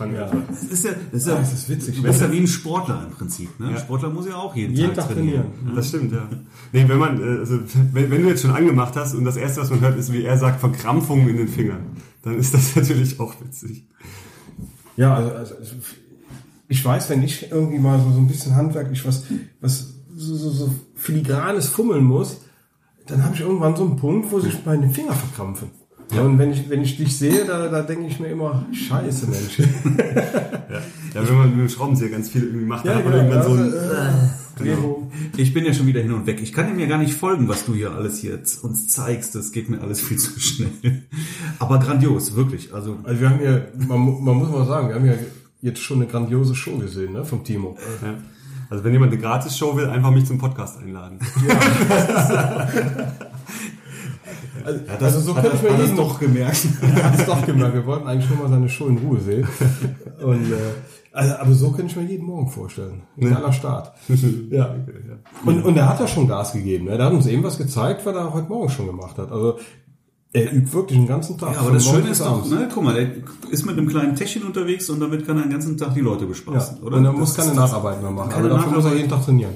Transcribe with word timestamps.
Wir 0.00 0.12
Ja. 0.12 0.30
Das 0.48 0.62
ist 0.64 0.84
ja, 0.84 0.90
das 1.12 1.20
ist 1.22 1.26
ja, 1.28 1.34
Ah, 1.34 1.38
das 1.40 1.52
ist 1.52 1.68
witzig. 1.68 2.02
Das 2.02 2.16
ist 2.16 2.22
ja 2.22 2.32
wie 2.32 2.38
ein 2.40 2.46
Sportler 2.46 3.06
im 3.08 3.14
Prinzip. 3.14 3.58
Ne? 3.60 3.72
Ja. 3.72 3.78
Sportler 3.78 4.10
muss 4.10 4.26
ja 4.26 4.36
auch 4.36 4.54
jeden, 4.54 4.74
Jeden 4.74 4.94
Tag, 4.94 5.06
Tag 5.08 5.14
trainieren. 5.14 5.46
trainieren. 5.54 5.76
Das 5.76 5.88
stimmt, 5.88 6.12
ja. 6.12 6.28
Nee, 6.72 6.84
wenn 6.88 6.98
man, 6.98 7.20
äh, 7.20 7.38
also, 7.40 7.58
wenn, 7.92 8.10
wenn 8.10 8.22
du 8.22 8.28
jetzt 8.28 8.42
schon 8.42 8.50
angemacht 8.52 8.94
hast 8.96 9.14
und 9.14 9.24
das 9.24 9.36
erste, 9.36 9.60
was 9.60 9.70
man 9.70 9.80
hört, 9.80 9.98
ist, 9.98 10.12
wie 10.12 10.22
er 10.24 10.38
sagt, 10.38 10.60
Verkrampfungen 10.60 11.28
in 11.28 11.36
den 11.36 11.48
Fingern, 11.48 11.96
dann 12.22 12.38
ist 12.38 12.54
das 12.54 12.76
natürlich 12.76 13.18
auch 13.20 13.34
witzig. 13.40 13.86
Ja, 14.96 15.14
also, 15.14 15.30
also 15.30 15.54
also, 15.56 15.74
ich 16.68 16.84
weiß, 16.84 17.08
wenn 17.10 17.22
ich 17.22 17.50
irgendwie 17.50 17.78
mal 17.78 17.98
so, 18.00 18.10
so 18.10 18.18
ein 18.18 18.26
bisschen 18.28 18.54
handwerklich 18.54 19.06
was, 19.06 19.24
was 19.60 19.94
so, 20.14 20.34
so, 20.36 20.50
so 20.50 20.74
filigranes 20.94 21.68
fummeln 21.68 22.04
muss, 22.04 22.38
dann 23.06 23.24
habe 23.24 23.34
ich 23.34 23.40
irgendwann 23.40 23.74
so 23.74 23.84
einen 23.84 23.96
Punkt, 23.96 24.30
wo 24.30 24.38
sich 24.40 24.64
meine 24.66 24.90
Finger 24.90 25.14
verkrampfen. 25.14 25.70
Ja. 26.12 26.22
Und 26.22 26.38
wenn 26.38 26.50
ich, 26.52 26.70
wenn 26.70 26.80
ich 26.82 26.96
dich 26.96 27.16
sehe, 27.16 27.44
da, 27.44 27.68
da 27.68 27.82
denke 27.82 28.06
ich 28.06 28.18
mir 28.18 28.28
immer, 28.28 28.64
scheiße, 28.72 29.26
Mensch. 29.26 29.58
Ja, 30.70 31.22
ja 31.22 31.28
wenn 31.28 31.36
man 31.36 31.50
mit 31.50 31.60
dem 31.60 31.68
Schraubenzieher 31.68 32.10
ganz 32.10 32.28
viel 32.28 32.44
irgendwie 32.44 32.66
macht, 32.66 32.86
dann 32.86 32.92
Ja, 32.92 32.98
hat 32.98 33.04
man 33.04 33.12
genau, 33.14 33.34
irgendwann 33.34 33.56
so 33.56 33.62
ein, 33.62 33.72
also, 33.72 33.94
äh, 33.94 34.28
Drehung. 34.58 35.12
Ich 35.36 35.54
bin 35.54 35.64
ja 35.64 35.72
schon 35.72 35.86
wieder 35.86 36.00
hin 36.02 36.12
und 36.12 36.26
weg. 36.26 36.40
Ich 36.42 36.52
kann 36.52 36.68
ihm 36.68 36.78
ja 36.78 36.86
gar 36.86 36.98
nicht 36.98 37.14
folgen, 37.14 37.48
was 37.48 37.64
du 37.64 37.74
hier 37.74 37.92
alles 37.92 38.22
jetzt 38.22 38.62
uns 38.64 38.88
zeigst. 38.88 39.34
Das 39.34 39.52
geht 39.52 39.70
mir 39.70 39.80
alles 39.80 40.00
viel 40.00 40.18
zu 40.18 40.38
schnell. 40.40 41.04
Aber 41.58 41.78
grandios, 41.78 42.34
wirklich. 42.34 42.74
Also 42.74 42.98
Also 43.04 43.20
wir 43.20 43.30
haben 43.30 43.38
hier, 43.38 43.68
man, 43.86 44.22
man 44.22 44.36
muss 44.36 44.50
mal 44.50 44.66
sagen, 44.66 44.88
wir 44.88 44.96
haben 44.96 45.06
ja 45.06 45.14
jetzt 45.62 45.80
schon 45.80 45.98
eine 45.98 46.06
grandiose 46.06 46.54
Show 46.54 46.76
gesehen, 46.76 47.12
ne, 47.14 47.24
vom 47.24 47.44
Timo. 47.44 47.76
ja. 48.02 48.14
Also 48.70 48.84
wenn 48.84 48.92
jemand 48.92 49.12
eine 49.12 49.20
Gratis-Show 49.20 49.76
will, 49.76 49.86
einfach 49.86 50.10
mich 50.10 50.26
zum 50.26 50.36
Podcast 50.38 50.78
einladen. 50.78 51.18
Also, 54.68 55.04
also 55.04 55.20
so 55.20 55.34
könnte 55.34 55.52
ich 55.56 55.62
mir 55.62 55.72
hat 55.72 55.80
jeden 55.80 55.96
doch 55.96 56.18
gemerkt. 56.20 56.66
Er 56.82 57.04
hat 57.12 57.18
es 57.20 57.26
doch 57.26 57.44
gemerkt. 57.46 57.74
Wir 57.74 57.86
wollten 57.86 58.06
eigentlich 58.06 58.28
nur 58.30 58.38
mal 58.40 58.48
seine 58.48 58.68
Show 58.68 58.86
in 58.86 58.98
Ruhe 58.98 59.20
sehen. 59.20 59.46
Und, 60.22 60.52
äh, 60.52 60.56
also, 61.12 61.34
aber 61.34 61.52
so 61.52 61.70
könnte 61.72 61.90
ich 61.90 61.96
mir 61.96 62.02
jeden 62.04 62.26
Morgen 62.26 62.48
vorstellen. 62.48 63.02
Ein 63.20 63.30
geiler 63.30 63.52
Start. 63.52 63.92
Ja. 64.50 64.74
Und, 65.44 65.64
und 65.64 65.76
er 65.76 65.88
hat 65.88 66.00
ja 66.00 66.06
schon 66.06 66.28
Gas 66.28 66.52
gegeben. 66.52 66.86
Ne? 66.86 66.96
Der 66.96 67.06
hat 67.06 67.12
uns 67.12 67.26
eben 67.26 67.42
was 67.42 67.58
gezeigt, 67.58 68.04
was 68.06 68.14
er 68.14 68.32
heute 68.32 68.48
Morgen 68.48 68.68
schon 68.70 68.86
gemacht 68.86 69.18
hat. 69.18 69.30
Also 69.32 69.58
er 70.32 70.52
übt 70.52 70.72
wirklich 70.74 70.98
den 70.98 71.08
ganzen 71.08 71.38
Tag. 71.38 71.54
Ja, 71.54 71.60
aber 71.60 71.72
das 71.72 71.86
Schöne 71.86 72.10
ist 72.10 72.20
doch, 72.20 72.32
abends. 72.32 72.50
ne, 72.50 72.68
guck 72.72 72.84
mal, 72.84 72.94
der 72.94 73.08
ist 73.50 73.64
mit 73.64 73.78
einem 73.78 73.88
kleinen 73.88 74.14
Täschchen 74.14 74.42
unterwegs 74.42 74.90
und 74.90 75.00
damit 75.00 75.26
kann 75.26 75.36
er 75.38 75.44
den 75.44 75.50
ganzen 75.52 75.76
Tag 75.78 75.94
die 75.94 76.00
Leute 76.00 76.22
Ja. 76.24 76.28
bespaßen, 76.28 76.82
oder? 76.82 76.98
Und 76.98 77.04
er 77.06 77.10
Das 77.12 77.18
muss 77.20 77.34
keine 77.34 77.48
das- 77.48 77.56
Nacharbeit 77.56 78.02
mehr 78.02 78.10
machen. 78.10 78.32
Aber 78.34 78.48
dafür 78.48 78.72
muss 78.72 78.84
er 78.84 78.94
jeden 78.94 79.08
Tag 79.08 79.24
trainieren. 79.24 79.54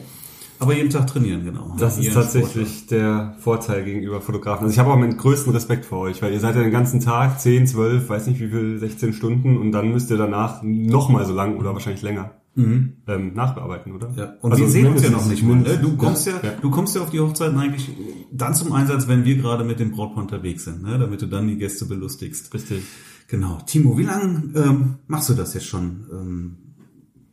Aber 0.63 0.75
jeden 0.75 0.91
Tag 0.91 1.07
trainieren, 1.09 1.45
genau. 1.45 1.75
Das 1.79 1.99
ist 1.99 2.15
tatsächlich 2.15 2.87
der 2.87 3.35
Vorteil 3.41 3.85
gegenüber 3.85 4.21
Fotografen. 4.21 4.65
Also 4.65 4.73
ich 4.73 4.79
habe 4.79 4.91
auch 4.91 4.97
meinen 4.97 5.17
größten 5.17 5.53
Respekt 5.53 5.85
vor 5.85 6.01
euch, 6.01 6.23
weil 6.23 6.33
ihr 6.33 6.41
seid 6.41 6.55
ja 6.55 6.63
den 6.63 6.71
ganzen 6.71 7.01
Tag 7.01 7.41
10, 7.41 7.67
12, 7.67 8.09
weiß 8.09 8.27
nicht 8.29 8.41
wie 8.41 8.49
viel, 8.49 8.79
16 8.79 9.13
Stunden 9.13 9.59
und 9.59 9.73
dann 9.73 9.91
müsst 9.91 10.11
ihr 10.11 10.17
danach 10.17 10.63
nochmal 10.63 11.27
so 11.27 11.35
lang 11.35 11.57
oder 11.59 11.73
wahrscheinlich 11.73 12.03
länger 12.03 12.31
ähm, 12.57 13.33
nachbearbeiten, 13.35 13.93
oder? 13.93 14.11
Mhm. 14.11 14.19
Ja, 14.19 14.35
und 14.41 14.53
also 14.53 14.65
wir 14.65 14.71
sehen 14.71 14.87
uns 14.87 15.03
ja 15.03 15.11
noch 15.11 15.27
nicht 15.27 15.43
mal. 15.43 15.57
Ne? 15.57 15.79
Du 15.81 15.97
kommst 15.97 16.27
ja, 16.27 16.35
ja. 16.43 16.53
du 16.61 16.71
kommst 16.71 16.95
ja 16.95 17.03
auf 17.03 17.11
die 17.11 17.21
Hochzeiten 17.21 17.59
eigentlich 17.59 17.91
dann 18.31 18.55
zum 18.55 18.73
Einsatz, 18.73 19.09
wenn 19.09 19.25
wir 19.25 19.37
gerade 19.37 19.65
mit 19.65 19.81
dem 19.81 19.93
Brautpaar 19.93 20.23
unterwegs 20.23 20.65
sind, 20.65 20.83
ne? 20.83 20.99
damit 20.99 21.23
du 21.23 21.27
dann 21.27 21.49
die 21.49 21.57
Gäste 21.57 21.87
belustigst. 21.87 22.53
Richtig. 22.53 22.83
Genau. 23.29 23.59
Timo, 23.65 23.97
wie 23.97 24.03
lange 24.03 24.53
ähm, 24.55 24.95
machst 25.07 25.31
du 25.31 25.35
das 25.35 25.55
jetzt 25.55 25.67
schon? 25.67 26.05
Ähm, 26.13 26.57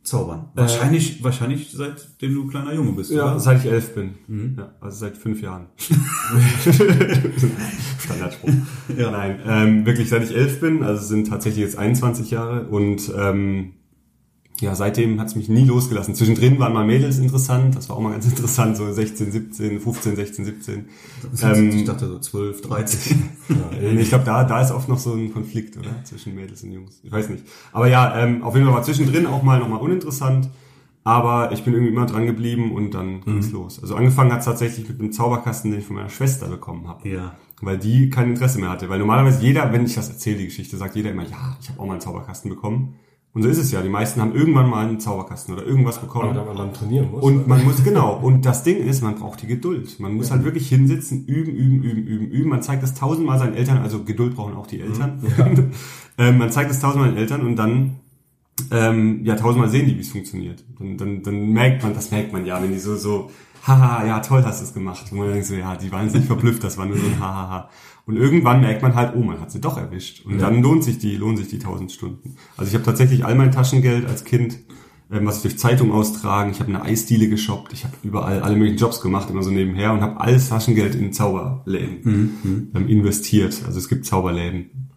zaubern. 0.02 0.48
Wahrscheinlich, 0.54 1.22
wahrscheinlich 1.22 1.70
seitdem 1.72 2.34
du 2.34 2.46
kleiner 2.46 2.74
Junge 2.74 2.92
bist, 2.92 3.10
Ja, 3.10 3.32
oder? 3.32 3.40
seit 3.40 3.64
ich 3.64 3.70
elf 3.70 3.94
bin. 3.94 4.14
Ja, 4.56 4.72
also 4.80 4.98
seit 4.98 5.16
fünf 5.16 5.42
Jahren. 5.42 5.66
Standardspruch. 8.00 8.50
Ja. 8.96 9.10
Nein, 9.10 9.40
ähm, 9.46 9.86
wirklich 9.86 10.08
seit 10.08 10.22
ich 10.24 10.34
elf 10.34 10.60
bin, 10.60 10.82
also 10.82 11.06
sind 11.06 11.28
tatsächlich 11.28 11.64
jetzt 11.64 11.78
21 11.78 12.30
Jahre 12.30 12.66
und 12.68 13.10
ähm, 13.16 13.72
ja, 14.60 14.74
seitdem 14.74 15.18
hat 15.20 15.28
es 15.28 15.36
mich 15.36 15.48
nie 15.48 15.64
losgelassen. 15.64 16.14
Zwischendrin 16.14 16.58
waren 16.58 16.72
mal 16.72 16.84
Mädels 16.86 17.18
interessant, 17.18 17.76
das 17.76 17.88
war 17.88 17.96
auch 17.96 18.00
mal 18.00 18.12
ganz 18.12 18.26
interessant, 18.28 18.76
so 18.76 18.92
16, 18.92 19.32
17, 19.32 19.80
15, 19.80 20.16
16, 20.16 20.44
17. 20.44 20.84
Ähm, 21.42 21.68
ich 21.70 21.84
dachte 21.84 22.06
so 22.08 22.18
12, 22.18 22.62
13. 22.62 23.22
Nee, 23.80 24.00
Ich 24.00 24.10
glaube, 24.10 24.24
da, 24.24 24.44
da 24.44 24.60
ist 24.62 24.70
oft 24.70 24.88
noch 24.88 24.98
so 24.98 25.14
ein 25.14 25.32
Konflikt, 25.32 25.76
oder? 25.76 25.90
Zwischen 26.04 26.34
Mädels 26.34 26.62
und 26.62 26.72
Jungs. 26.72 27.00
Ich 27.02 27.10
weiß 27.10 27.28
nicht. 27.30 27.44
Aber 27.72 27.88
ja, 27.88 28.16
ähm, 28.22 28.42
auf 28.42 28.54
jeden 28.54 28.66
Fall 28.66 28.74
war 28.76 28.82
zwischendrin 28.82 29.26
auch 29.26 29.42
mal 29.42 29.58
nochmal 29.58 29.80
uninteressant. 29.80 30.48
Aber 31.02 31.50
ich 31.52 31.64
bin 31.64 31.72
irgendwie 31.72 31.92
immer 31.92 32.04
dran 32.04 32.26
geblieben 32.26 32.72
und 32.72 32.92
dann 32.92 33.22
ging's 33.22 33.50
los. 33.52 33.80
Also 33.80 33.96
angefangen 33.96 34.32
hat 34.32 34.44
tatsächlich 34.44 34.86
mit 34.86 35.00
einem 35.00 35.12
Zauberkasten, 35.12 35.70
den 35.70 35.80
ich 35.80 35.86
von 35.86 35.96
meiner 35.96 36.10
Schwester 36.10 36.46
bekommen 36.48 36.86
habe. 36.88 37.08
ja. 37.08 37.34
Weil 37.62 37.76
die 37.76 38.08
kein 38.08 38.30
Interesse 38.30 38.58
mehr 38.58 38.70
hatte. 38.70 38.88
Weil 38.88 38.98
normalerweise 38.98 39.42
jeder, 39.42 39.70
wenn 39.70 39.84
ich 39.84 39.94
das 39.94 40.08
erzähle, 40.08 40.38
die 40.38 40.44
Geschichte, 40.46 40.78
sagt 40.78 40.96
jeder 40.96 41.10
immer, 41.10 41.24
ja, 41.24 41.58
ich 41.60 41.68
habe 41.68 41.78
auch 41.78 41.84
mal 41.84 41.92
einen 41.92 42.00
Zauberkasten 42.00 42.48
bekommen. 42.50 42.94
Und 43.32 43.42
so 43.42 43.48
ist 43.48 43.58
es 43.58 43.70
ja. 43.70 43.80
Die 43.80 43.88
meisten 43.88 44.20
haben 44.20 44.34
irgendwann 44.34 44.68
mal 44.68 44.86
einen 44.86 44.98
Zauberkasten 44.98 45.54
oder 45.54 45.64
irgendwas 45.64 46.00
bekommen. 46.00 46.34
Man 46.34 46.56
dann 46.56 46.74
trainieren 46.74 47.12
muss. 47.12 47.22
Und 47.22 47.46
man 47.46 47.64
muss, 47.64 47.84
genau, 47.84 48.16
und 48.16 48.44
das 48.44 48.64
Ding 48.64 48.78
ist, 48.78 49.02
man 49.02 49.14
braucht 49.14 49.42
die 49.42 49.46
Geduld. 49.46 50.00
Man 50.00 50.14
muss 50.14 50.32
halt 50.32 50.42
wirklich 50.42 50.68
hinsitzen, 50.68 51.26
üben, 51.26 51.54
üben, 51.54 51.82
üben, 51.82 52.06
üben, 52.06 52.26
üben. 52.28 52.50
Man 52.50 52.62
zeigt 52.62 52.82
das 52.82 52.94
tausendmal 52.94 53.38
seinen 53.38 53.54
Eltern, 53.54 53.78
also 53.78 54.02
Geduld 54.02 54.34
brauchen 54.34 54.54
auch 54.54 54.66
die 54.66 54.80
Eltern. 54.80 55.22
ähm, 56.18 56.38
man 56.38 56.50
zeigt 56.50 56.70
das 56.70 56.80
tausendmal 56.80 57.10
den 57.10 57.18
Eltern 57.18 57.42
und 57.42 57.54
dann, 57.54 58.00
ähm, 58.72 59.24
ja, 59.24 59.36
tausendmal 59.36 59.70
sehen 59.70 59.86
die, 59.86 59.96
wie 59.96 60.00
es 60.00 60.10
funktioniert. 60.10 60.64
Dann, 60.78 60.96
dann, 60.96 61.22
dann 61.22 61.50
merkt 61.50 61.84
man, 61.84 61.94
das 61.94 62.10
merkt 62.10 62.32
man 62.32 62.44
ja, 62.44 62.60
wenn 62.60 62.72
die 62.72 62.80
so, 62.80 62.96
so, 62.96 63.30
haha, 63.66 64.06
ja, 64.06 64.20
toll 64.20 64.42
hast 64.44 64.60
du 64.60 64.64
es 64.64 64.74
gemacht. 64.74 65.10
Und 65.10 65.18
man 65.18 65.28
denkt 65.28 65.46
so, 65.46 65.54
ja, 65.54 65.76
die 65.76 65.90
waren 65.92 66.04
jetzt 66.04 66.14
nicht 66.14 66.26
verblüfft, 66.26 66.64
das 66.64 66.78
war 66.78 66.86
nur 66.86 66.96
so 66.96 67.06
ein 67.06 67.20
hahaha. 67.20 67.68
Und 68.06 68.16
irgendwann 68.16 68.60
merkt 68.60 68.82
man 68.82 68.94
halt, 68.94 69.14
oh, 69.14 69.22
man 69.22 69.40
hat 69.40 69.50
sie 69.50 69.60
doch 69.60 69.76
erwischt. 69.76 70.24
Und 70.24 70.38
dann 70.38 70.62
lohnt 70.62 70.82
sich 70.84 70.98
die, 70.98 71.16
lohnen 71.16 71.36
sich 71.36 71.48
die 71.48 71.58
tausend 71.58 71.92
Stunden. 71.92 72.36
Also 72.56 72.68
ich 72.68 72.74
habe 72.74 72.84
tatsächlich 72.84 73.24
all 73.24 73.34
mein 73.34 73.52
Taschengeld 73.52 74.06
als 74.06 74.24
Kind 74.24 74.58
ähm, 75.12 75.26
was 75.26 75.38
ich 75.38 75.42
durch 75.42 75.58
Zeitung 75.58 75.92
austragen. 75.92 76.50
Ich 76.52 76.60
habe 76.60 76.68
eine 76.68 76.82
Eisdiele 76.82 77.28
geshoppt. 77.28 77.72
Ich 77.72 77.84
habe 77.84 77.94
überall 78.02 78.42
alle 78.42 78.54
möglichen 78.54 78.78
Jobs 78.78 79.00
gemacht, 79.00 79.28
immer 79.28 79.42
so 79.42 79.50
nebenher 79.50 79.92
und 79.92 80.02
habe 80.02 80.20
alles 80.20 80.48
Taschengeld 80.48 80.94
in 80.94 81.12
Zauberläden 81.12 82.70
ähm, 82.74 82.88
investiert. 82.88 83.62
Also 83.66 83.78
es 83.78 83.88
gibt 83.88 84.06
Zauberläden. 84.06 84.89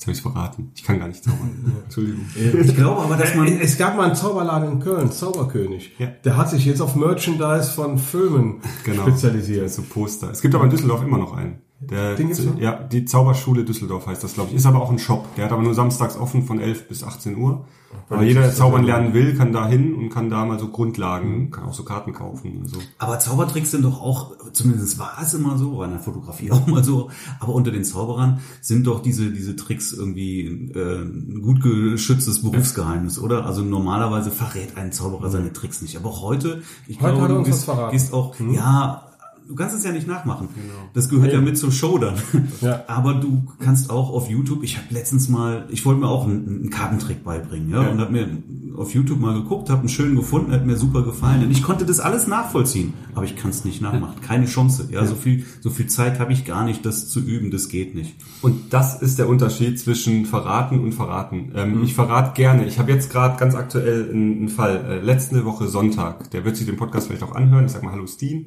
Jetzt 0.00 0.06
habe 0.06 0.12
ich 0.16 0.22
verraten. 0.22 0.72
Ich 0.74 0.82
kann 0.82 0.98
gar 0.98 1.08
nicht 1.08 1.22
zaubern. 1.22 1.74
Entschuldigung. 1.84 2.24
Ich 2.34 2.74
glaube 2.74 3.02
aber, 3.02 3.18
dass 3.18 3.34
man... 3.34 3.46
Äh, 3.46 3.60
Es 3.60 3.76
gab 3.76 3.98
mal 3.98 4.06
einen 4.06 4.14
Zauberladen 4.14 4.72
in 4.72 4.80
Köln, 4.80 5.12
Zauberkönig. 5.12 5.92
Ja. 5.98 6.06
Der 6.24 6.38
hat 6.38 6.48
sich 6.48 6.64
jetzt 6.64 6.80
auf 6.80 6.96
Merchandise 6.96 7.70
von 7.70 7.98
Filmen 7.98 8.62
Genau. 8.84 9.02
spezialisiert. 9.02 9.70
So 9.70 9.82
Poster. 9.82 10.30
Es 10.30 10.40
gibt 10.40 10.54
aber 10.54 10.64
in 10.64 10.70
Düsseldorf 10.70 11.02
immer 11.02 11.18
noch 11.18 11.36
einen. 11.36 11.58
Der, 11.82 12.14
ja, 12.58 12.78
die 12.78 13.06
Zauberschule 13.06 13.64
Düsseldorf 13.64 14.06
heißt 14.06 14.22
das, 14.22 14.34
glaube 14.34 14.50
ich. 14.50 14.56
Ist 14.56 14.66
aber 14.66 14.82
auch 14.82 14.90
ein 14.90 14.98
Shop. 14.98 15.34
Der 15.36 15.46
hat 15.46 15.52
aber 15.52 15.62
nur 15.62 15.74
samstags 15.74 16.16
offen 16.16 16.42
von 16.42 16.60
11 16.60 16.88
bis 16.88 17.02
18 17.02 17.38
Uhr. 17.38 17.64
Aber 18.08 18.22
jeder, 18.22 18.42
der 18.42 18.54
zaubern 18.54 18.84
lernen 18.84 19.14
will, 19.14 19.34
kann 19.34 19.52
da 19.52 19.66
hin 19.66 19.94
und 19.94 20.10
kann 20.10 20.30
da 20.30 20.44
mal 20.44 20.58
so 20.58 20.68
Grundlagen, 20.68 21.50
kann 21.50 21.64
auch 21.64 21.72
so 21.72 21.84
Karten 21.84 22.12
kaufen 22.12 22.58
und 22.58 22.68
so. 22.68 22.78
Aber 22.98 23.18
Zaubertricks 23.18 23.70
sind 23.70 23.82
doch 23.82 24.00
auch, 24.00 24.32
zumindest 24.52 24.98
war 24.98 25.16
es 25.22 25.32
immer 25.34 25.56
so, 25.58 25.78
war 25.78 25.86
in 25.86 25.92
der 25.92 26.00
Fotografie 26.00 26.50
auch 26.50 26.66
mal 26.66 26.84
so, 26.84 27.10
aber 27.38 27.54
unter 27.54 27.70
den 27.70 27.84
Zauberern 27.84 28.40
sind 28.60 28.86
doch 28.86 29.02
diese, 29.02 29.30
diese 29.30 29.56
Tricks 29.56 29.92
irgendwie 29.92 30.70
äh, 30.74 31.02
ein 31.02 31.40
gut 31.42 31.62
geschütztes 31.62 32.42
Berufsgeheimnis, 32.42 33.18
oder? 33.18 33.46
Also 33.46 33.62
normalerweise 33.62 34.30
verrät 34.30 34.76
ein 34.76 34.92
Zauberer 34.92 35.30
seine 35.30 35.52
Tricks 35.52 35.82
nicht. 35.82 35.96
Aber 35.96 36.10
auch 36.10 36.22
heute, 36.22 36.62
ich 36.86 37.00
Heute 37.00 37.16
glaube, 37.16 37.34
du 37.34 37.42
gehst, 37.42 37.68
gehst 37.90 38.12
auch, 38.12 38.34
ja, 38.52 39.09
du 39.50 39.56
kannst 39.56 39.76
es 39.76 39.84
ja 39.84 39.90
nicht 39.92 40.06
nachmachen. 40.06 40.48
Das 40.94 41.08
gehört 41.08 41.32
ja 41.32 41.40
mit 41.40 41.58
zur 41.58 41.72
Show 41.72 41.98
dann. 41.98 42.14
Ja. 42.60 42.84
Aber 42.88 43.14
du 43.14 43.42
kannst 43.58 43.90
auch 43.90 44.10
auf 44.10 44.28
YouTube, 44.28 44.62
ich 44.62 44.76
habe 44.76 44.86
letztens 44.90 45.28
mal, 45.28 45.66
ich 45.70 45.84
wollte 45.86 46.00
mir 46.00 46.08
auch 46.08 46.24
einen, 46.26 46.46
einen 46.46 46.70
Kartentrick 46.70 47.24
beibringen, 47.24 47.70
ja, 47.70 47.80
und 47.88 47.98
habe 48.00 48.12
mir 48.12 48.28
auf 48.76 48.92
YouTube 48.94 49.18
mal 49.20 49.34
geguckt, 49.34 49.70
habe 49.70 49.80
einen 49.80 49.88
schönen 49.88 50.14
gefunden, 50.16 50.52
hat 50.52 50.64
mir 50.66 50.76
super 50.76 51.02
gefallen. 51.02 51.44
Und 51.44 51.50
ich 51.50 51.62
konnte 51.62 51.84
das 51.86 52.00
alles 52.00 52.26
nachvollziehen, 52.26 52.92
aber 53.14 53.24
ich 53.24 53.36
kann 53.36 53.50
es 53.50 53.64
nicht 53.64 53.80
nachmachen. 53.80 54.20
Keine 54.26 54.46
Chance. 54.46 54.88
Ja, 54.90 55.04
so 55.06 55.14
viel, 55.14 55.44
so 55.60 55.70
viel 55.70 55.86
Zeit 55.86 56.18
habe 56.20 56.32
ich 56.32 56.44
gar 56.44 56.64
nicht, 56.64 56.84
das 56.86 57.08
zu 57.08 57.20
üben. 57.20 57.50
Das 57.50 57.68
geht 57.68 57.94
nicht. 57.94 58.14
Und 58.42 58.72
das 58.72 59.00
ist 59.02 59.18
der 59.18 59.28
Unterschied 59.28 59.78
zwischen 59.78 60.24
verraten 60.26 60.80
und 60.80 60.92
verraten. 60.92 61.52
Ähm, 61.54 61.82
Ich 61.82 61.94
verrate 61.94 62.32
gerne. 62.34 62.66
Ich 62.66 62.78
habe 62.78 62.90
jetzt 62.92 63.10
gerade 63.10 63.38
ganz 63.38 63.54
aktuell 63.54 64.10
einen, 64.10 64.38
einen 64.38 64.48
Fall. 64.48 64.84
Äh, 64.88 65.00
letzte 65.00 65.44
Woche 65.44 65.66
Sonntag. 65.68 66.30
Der 66.30 66.44
wird 66.44 66.56
sich 66.56 66.66
den 66.66 66.76
Podcast 66.76 67.08
vielleicht 67.08 67.22
auch 67.22 67.34
anhören. 67.34 67.66
Ich 67.66 67.72
sag 67.72 67.82
mal 67.82 67.92
Hallo 67.92 68.06
Steen. 68.06 68.46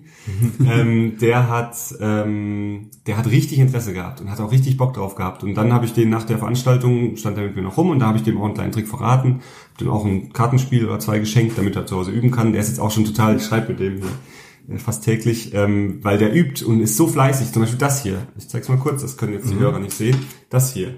ähm, 0.66 0.93
der 1.20 1.50
hat, 1.50 1.76
ähm, 2.00 2.90
der 3.08 3.18
hat 3.18 3.28
richtig 3.28 3.60
Interesse 3.60 3.94
gehabt 3.94 4.22
und 4.22 4.30
hat 4.30 4.40
auch 4.40 4.52
richtig 4.52 4.78
Bock 4.78 4.94
drauf 4.94 5.16
gehabt. 5.16 5.44
Und 5.44 5.56
dann 5.56 5.74
habe 5.74 5.86
ich 5.86 5.94
den 5.94 6.10
nach 6.10 6.24
der 6.24 6.38
Veranstaltung 6.38 7.16
stand 7.18 7.38
er 7.38 7.44
mit 7.46 7.56
mir 7.56 7.62
noch 7.62 7.78
rum 7.78 7.90
und 7.90 8.00
da 8.00 8.08
habe 8.08 8.18
ich 8.18 8.24
dem 8.24 8.38
auch 8.38 8.46
einen 8.46 8.54
kleinen 8.54 8.72
Trick 8.72 8.88
verraten. 8.88 9.42
Hab 9.72 9.78
dem 9.78 9.90
auch 9.90 10.06
ein 10.06 10.34
Kartenspiel 10.34 10.86
oder 10.86 11.00
zwei 11.00 11.20
geschenkt, 11.20 11.58
damit 11.58 11.76
er 11.76 11.86
zu 11.86 11.96
Hause 11.98 12.12
üben 12.12 12.32
kann. 12.32 12.52
Der 12.54 12.62
ist 12.62 12.70
jetzt 12.70 12.80
auch 12.80 12.92
schon 12.92 13.06
total. 13.06 13.38
Ich 13.38 13.46
schreibe 13.46 13.70
mit 13.70 13.80
dem 13.80 13.98
hier 13.98 14.76
äh, 14.76 14.80
fast 14.80 15.04
täglich, 15.04 15.54
ähm, 15.54 16.00
weil 16.04 16.18
der 16.18 16.34
übt 16.36 16.64
und 16.66 16.82
ist 16.82 16.98
so 16.98 17.08
fleißig. 17.08 17.52
Zum 17.52 17.62
Beispiel 17.64 17.80
das 17.80 18.04
hier. 18.04 18.28
Ich 18.38 18.50
zeig's 18.50 18.70
mal 18.70 18.78
kurz, 18.78 19.02
das 19.02 19.18
können 19.18 19.34
jetzt 19.34 19.50
die 19.50 19.60
Hörer 19.60 19.80
nicht 19.80 19.94
sehen. 19.94 20.18
Das 20.50 20.74
hier. 20.74 20.96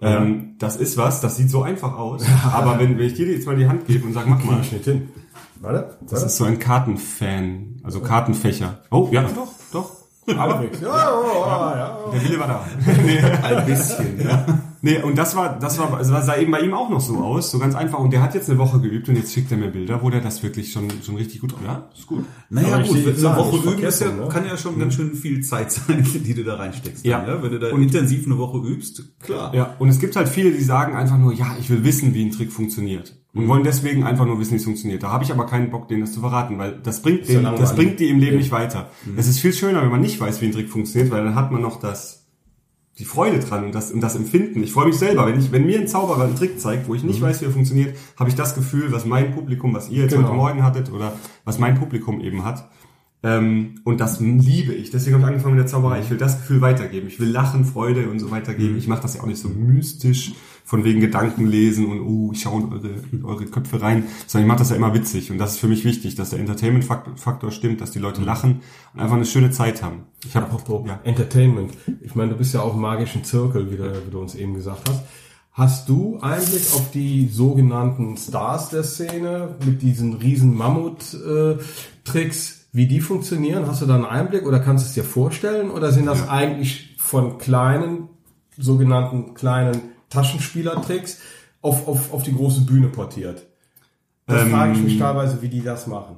Ähm, 0.00 0.54
das 0.58 0.76
ist 0.76 0.96
was, 0.96 1.20
das 1.20 1.36
sieht 1.36 1.50
so 1.50 1.62
einfach 1.62 1.96
aus. 1.98 2.24
Aber 2.52 2.78
wenn, 2.78 2.98
wenn 2.98 3.06
ich 3.06 3.14
dir 3.14 3.26
jetzt 3.26 3.46
mal 3.46 3.56
die 3.56 3.66
Hand 3.66 3.86
gebe 3.86 4.06
und 4.06 4.12
sag, 4.12 4.26
mach 4.28 4.42
mal. 4.44 4.62
Hin. 4.62 5.08
Warte, 5.60 5.98
Das 6.02 6.12
warte. 6.12 6.26
ist 6.26 6.36
so 6.36 6.44
ein 6.44 6.58
Kartenfan, 6.58 7.77
also 7.88 8.00
Kartenfächer. 8.00 8.80
Oh, 8.90 9.08
ja, 9.10 9.22
doch, 9.22 9.48
doch. 9.72 9.90
Halbwegs. 10.36 10.80
Ja, 10.82 10.88
ja, 10.88 11.76
ja. 11.76 11.98
Der 12.12 12.22
Wille 12.22 12.38
war 12.38 12.46
da. 12.46 12.66
Ein 13.42 13.64
bisschen, 13.64 14.20
ja. 14.20 14.60
Nee, 14.82 15.00
und 15.00 15.16
das 15.16 15.34
war, 15.34 15.58
das 15.58 15.78
war, 15.78 15.96
also 15.96 16.12
das 16.12 16.26
sah 16.26 16.36
eben 16.36 16.52
bei 16.52 16.60
ihm 16.60 16.74
auch 16.74 16.90
noch 16.90 17.00
so 17.00 17.16
aus, 17.16 17.50
so 17.50 17.58
ganz 17.58 17.74
einfach. 17.74 17.98
Und 17.98 18.12
der 18.12 18.20
hat 18.20 18.34
jetzt 18.34 18.50
eine 18.50 18.58
Woche 18.58 18.78
geübt 18.78 19.08
und 19.08 19.16
jetzt 19.16 19.32
schickt 19.32 19.50
er 19.50 19.56
mir 19.56 19.70
Bilder, 19.70 20.02
wo 20.02 20.10
der 20.10 20.20
das 20.20 20.42
wirklich 20.42 20.70
schon, 20.70 20.86
schon 21.02 21.16
richtig 21.16 21.40
gut, 21.40 21.54
ja, 21.64 21.88
ist 21.96 22.06
gut. 22.06 22.26
Naja, 22.50 22.74
Aber 22.74 22.84
gut, 22.84 22.98
eine 22.98 23.36
Woche 23.36 23.70
üben 23.70 23.82
ist 23.82 24.00
ja, 24.02 24.12
ne? 24.12 24.28
kann 24.28 24.44
ja 24.44 24.58
schon 24.58 24.78
ganz 24.78 24.94
schön 24.94 25.14
viel 25.14 25.42
Zeit 25.42 25.72
sein, 25.88 26.04
die 26.04 26.34
du 26.34 26.44
da 26.44 26.56
reinsteckst. 26.56 27.06
Ja. 27.06 27.24
dann, 27.24 27.42
Wenn 27.42 27.52
du 27.52 27.58
da 27.58 27.68
intensiv 27.70 28.26
eine 28.26 28.36
Woche 28.36 28.58
übst, 28.58 29.02
klar. 29.20 29.54
Ja, 29.54 29.76
und 29.78 29.88
es 29.88 29.98
gibt 29.98 30.14
halt 30.14 30.28
viele, 30.28 30.52
die 30.52 30.62
sagen 30.62 30.94
einfach 30.94 31.16
nur, 31.16 31.32
ja, 31.32 31.56
ich 31.58 31.70
will 31.70 31.82
wissen, 31.84 32.12
wie 32.12 32.26
ein 32.26 32.32
Trick 32.32 32.52
funktioniert. 32.52 33.17
Und 33.34 33.46
wollen 33.46 33.62
deswegen 33.62 34.04
einfach 34.04 34.24
nur 34.24 34.40
wissen, 34.40 34.52
wie 34.52 34.56
es 34.56 34.64
funktioniert. 34.64 35.02
Da 35.02 35.10
habe 35.10 35.22
ich 35.22 35.30
aber 35.30 35.46
keinen 35.46 35.70
Bock, 35.70 35.86
denen 35.88 36.00
das 36.00 36.12
zu 36.12 36.20
verraten, 36.20 36.58
weil 36.58 36.78
das 36.82 37.02
bringt, 37.02 37.20
ja 37.20 37.26
denen, 37.26 37.42
langweilig. 37.44 37.60
das 37.68 37.76
bringt 37.76 38.00
die 38.00 38.08
im 38.08 38.18
Leben 38.18 38.38
nicht 38.38 38.50
weiter. 38.50 38.90
Es 39.16 39.28
ist 39.28 39.38
viel 39.40 39.52
schöner, 39.52 39.82
wenn 39.82 39.90
man 39.90 40.00
nicht 40.00 40.18
weiß, 40.18 40.40
wie 40.40 40.46
ein 40.46 40.52
Trick 40.52 40.70
funktioniert, 40.70 41.12
weil 41.12 41.22
dann 41.24 41.34
hat 41.34 41.52
man 41.52 41.60
noch 41.60 41.78
das, 41.78 42.26
die 42.98 43.04
Freude 43.04 43.38
dran 43.38 43.66
und 43.66 43.74
das, 43.74 43.92
und 43.92 44.00
das 44.00 44.16
Empfinden. 44.16 44.62
Ich 44.62 44.72
freue 44.72 44.86
mich 44.86 44.96
selber, 44.96 45.26
wenn 45.26 45.38
ich, 45.38 45.52
wenn 45.52 45.66
mir 45.66 45.78
ein 45.78 45.86
Zauberer 45.86 46.24
einen 46.24 46.36
Trick 46.36 46.58
zeigt, 46.58 46.88
wo 46.88 46.94
ich 46.94 47.04
nicht 47.04 47.20
weiß, 47.20 47.40
wie 47.42 47.44
er 47.44 47.50
funktioniert, 47.52 47.96
habe 48.18 48.30
ich 48.30 48.34
das 48.34 48.54
Gefühl, 48.54 48.90
was 48.92 49.04
mein 49.04 49.32
Publikum, 49.34 49.74
was 49.74 49.88
ihr 49.90 50.02
jetzt 50.04 50.14
Genau. 50.14 50.28
heute 50.28 50.36
Morgen 50.36 50.62
hattet 50.64 50.90
oder 50.90 51.12
was 51.44 51.58
mein 51.58 51.78
Publikum 51.78 52.20
eben 52.22 52.44
hat. 52.44 52.68
Ähm, 53.22 53.80
und 53.84 54.00
das 54.00 54.20
liebe 54.20 54.72
ich. 54.72 54.90
Deswegen 54.90 55.14
habe 55.14 55.24
ich 55.24 55.28
angefangen 55.28 55.56
mit 55.56 55.64
der 55.64 55.66
Zauberei. 55.66 56.00
Ich 56.00 56.10
will 56.10 56.18
das 56.18 56.38
Gefühl 56.38 56.60
weitergeben. 56.60 57.08
Ich 57.08 57.18
will 57.18 57.28
Lachen, 57.28 57.64
Freude 57.64 58.08
und 58.08 58.20
so 58.20 58.30
weitergeben. 58.30 58.78
Ich 58.78 58.86
mache 58.86 59.02
das 59.02 59.14
ja 59.14 59.22
auch 59.22 59.26
nicht 59.26 59.40
so 59.40 59.48
mystisch, 59.48 60.34
von 60.68 60.84
wegen 60.84 61.00
Gedanken 61.00 61.46
lesen 61.46 61.86
und 61.86 62.02
oh, 62.02 62.30
ich 62.32 62.42
schaue 62.42 62.62
in 62.62 62.70
eure, 62.70 62.90
eure 63.24 63.46
Köpfe 63.46 63.80
rein, 63.80 64.04
sondern 64.26 64.44
ich 64.44 64.48
mache 64.48 64.58
das 64.58 64.68
ja 64.68 64.76
immer 64.76 64.92
witzig. 64.92 65.30
Und 65.30 65.38
das 65.38 65.52
ist 65.52 65.60
für 65.60 65.66
mich 65.66 65.86
wichtig, 65.86 66.14
dass 66.14 66.28
der 66.30 66.40
Entertainment-Faktor 66.40 67.52
stimmt, 67.52 67.80
dass 67.80 67.90
die 67.90 67.98
Leute 67.98 68.20
lachen 68.20 68.60
und 68.92 69.00
einfach 69.00 69.16
eine 69.16 69.24
schöne 69.24 69.50
Zeit 69.50 69.82
haben. 69.82 70.02
Ich 70.26 70.36
habe 70.36 70.44
Apropos 70.44 70.86
ja. 70.86 71.00
Entertainment. 71.04 71.72
Ich 72.02 72.14
meine, 72.14 72.32
du 72.32 72.36
bist 72.36 72.52
ja 72.52 72.60
auch 72.60 72.74
im 72.74 72.82
magischen 72.82 73.24
Zirkel, 73.24 73.72
wie 73.72 73.78
du, 73.78 73.90
wie 74.06 74.10
du 74.10 74.20
uns 74.20 74.34
eben 74.34 74.52
gesagt 74.52 74.86
hast. 74.90 75.04
Hast 75.52 75.88
du 75.88 76.18
Einblick 76.20 76.66
auf 76.74 76.90
die 76.92 77.28
sogenannten 77.28 78.18
Stars 78.18 78.68
der 78.68 78.84
Szene 78.84 79.56
mit 79.64 79.80
diesen 79.80 80.12
riesen 80.12 80.54
Mammut-Tricks, 80.54 82.57
wie 82.72 82.86
die 82.86 83.00
funktionieren? 83.00 83.66
Hast 83.66 83.82
du 83.82 83.86
da 83.86 83.94
einen 83.94 84.04
Einblick 84.04 84.46
oder 84.46 84.60
kannst 84.60 84.84
du 84.84 84.88
es 84.88 84.94
dir 84.94 85.04
vorstellen? 85.04 85.70
Oder 85.70 85.90
sind 85.92 86.06
das 86.06 86.28
eigentlich 86.28 86.94
von 86.98 87.38
kleinen, 87.38 88.08
sogenannten 88.56 89.34
kleinen 89.34 89.80
Taschenspielertricks 90.10 91.18
auf, 91.62 91.88
auf, 91.88 92.12
auf 92.12 92.22
die 92.22 92.34
große 92.34 92.62
Bühne 92.62 92.88
portiert? 92.88 93.46
Das 94.26 94.42
Ähm, 94.42 94.50
frage 94.50 94.72
ich 94.72 94.82
mich 94.82 94.98
teilweise, 94.98 95.40
wie 95.42 95.48
die 95.48 95.62
das 95.62 95.86
machen. 95.86 96.16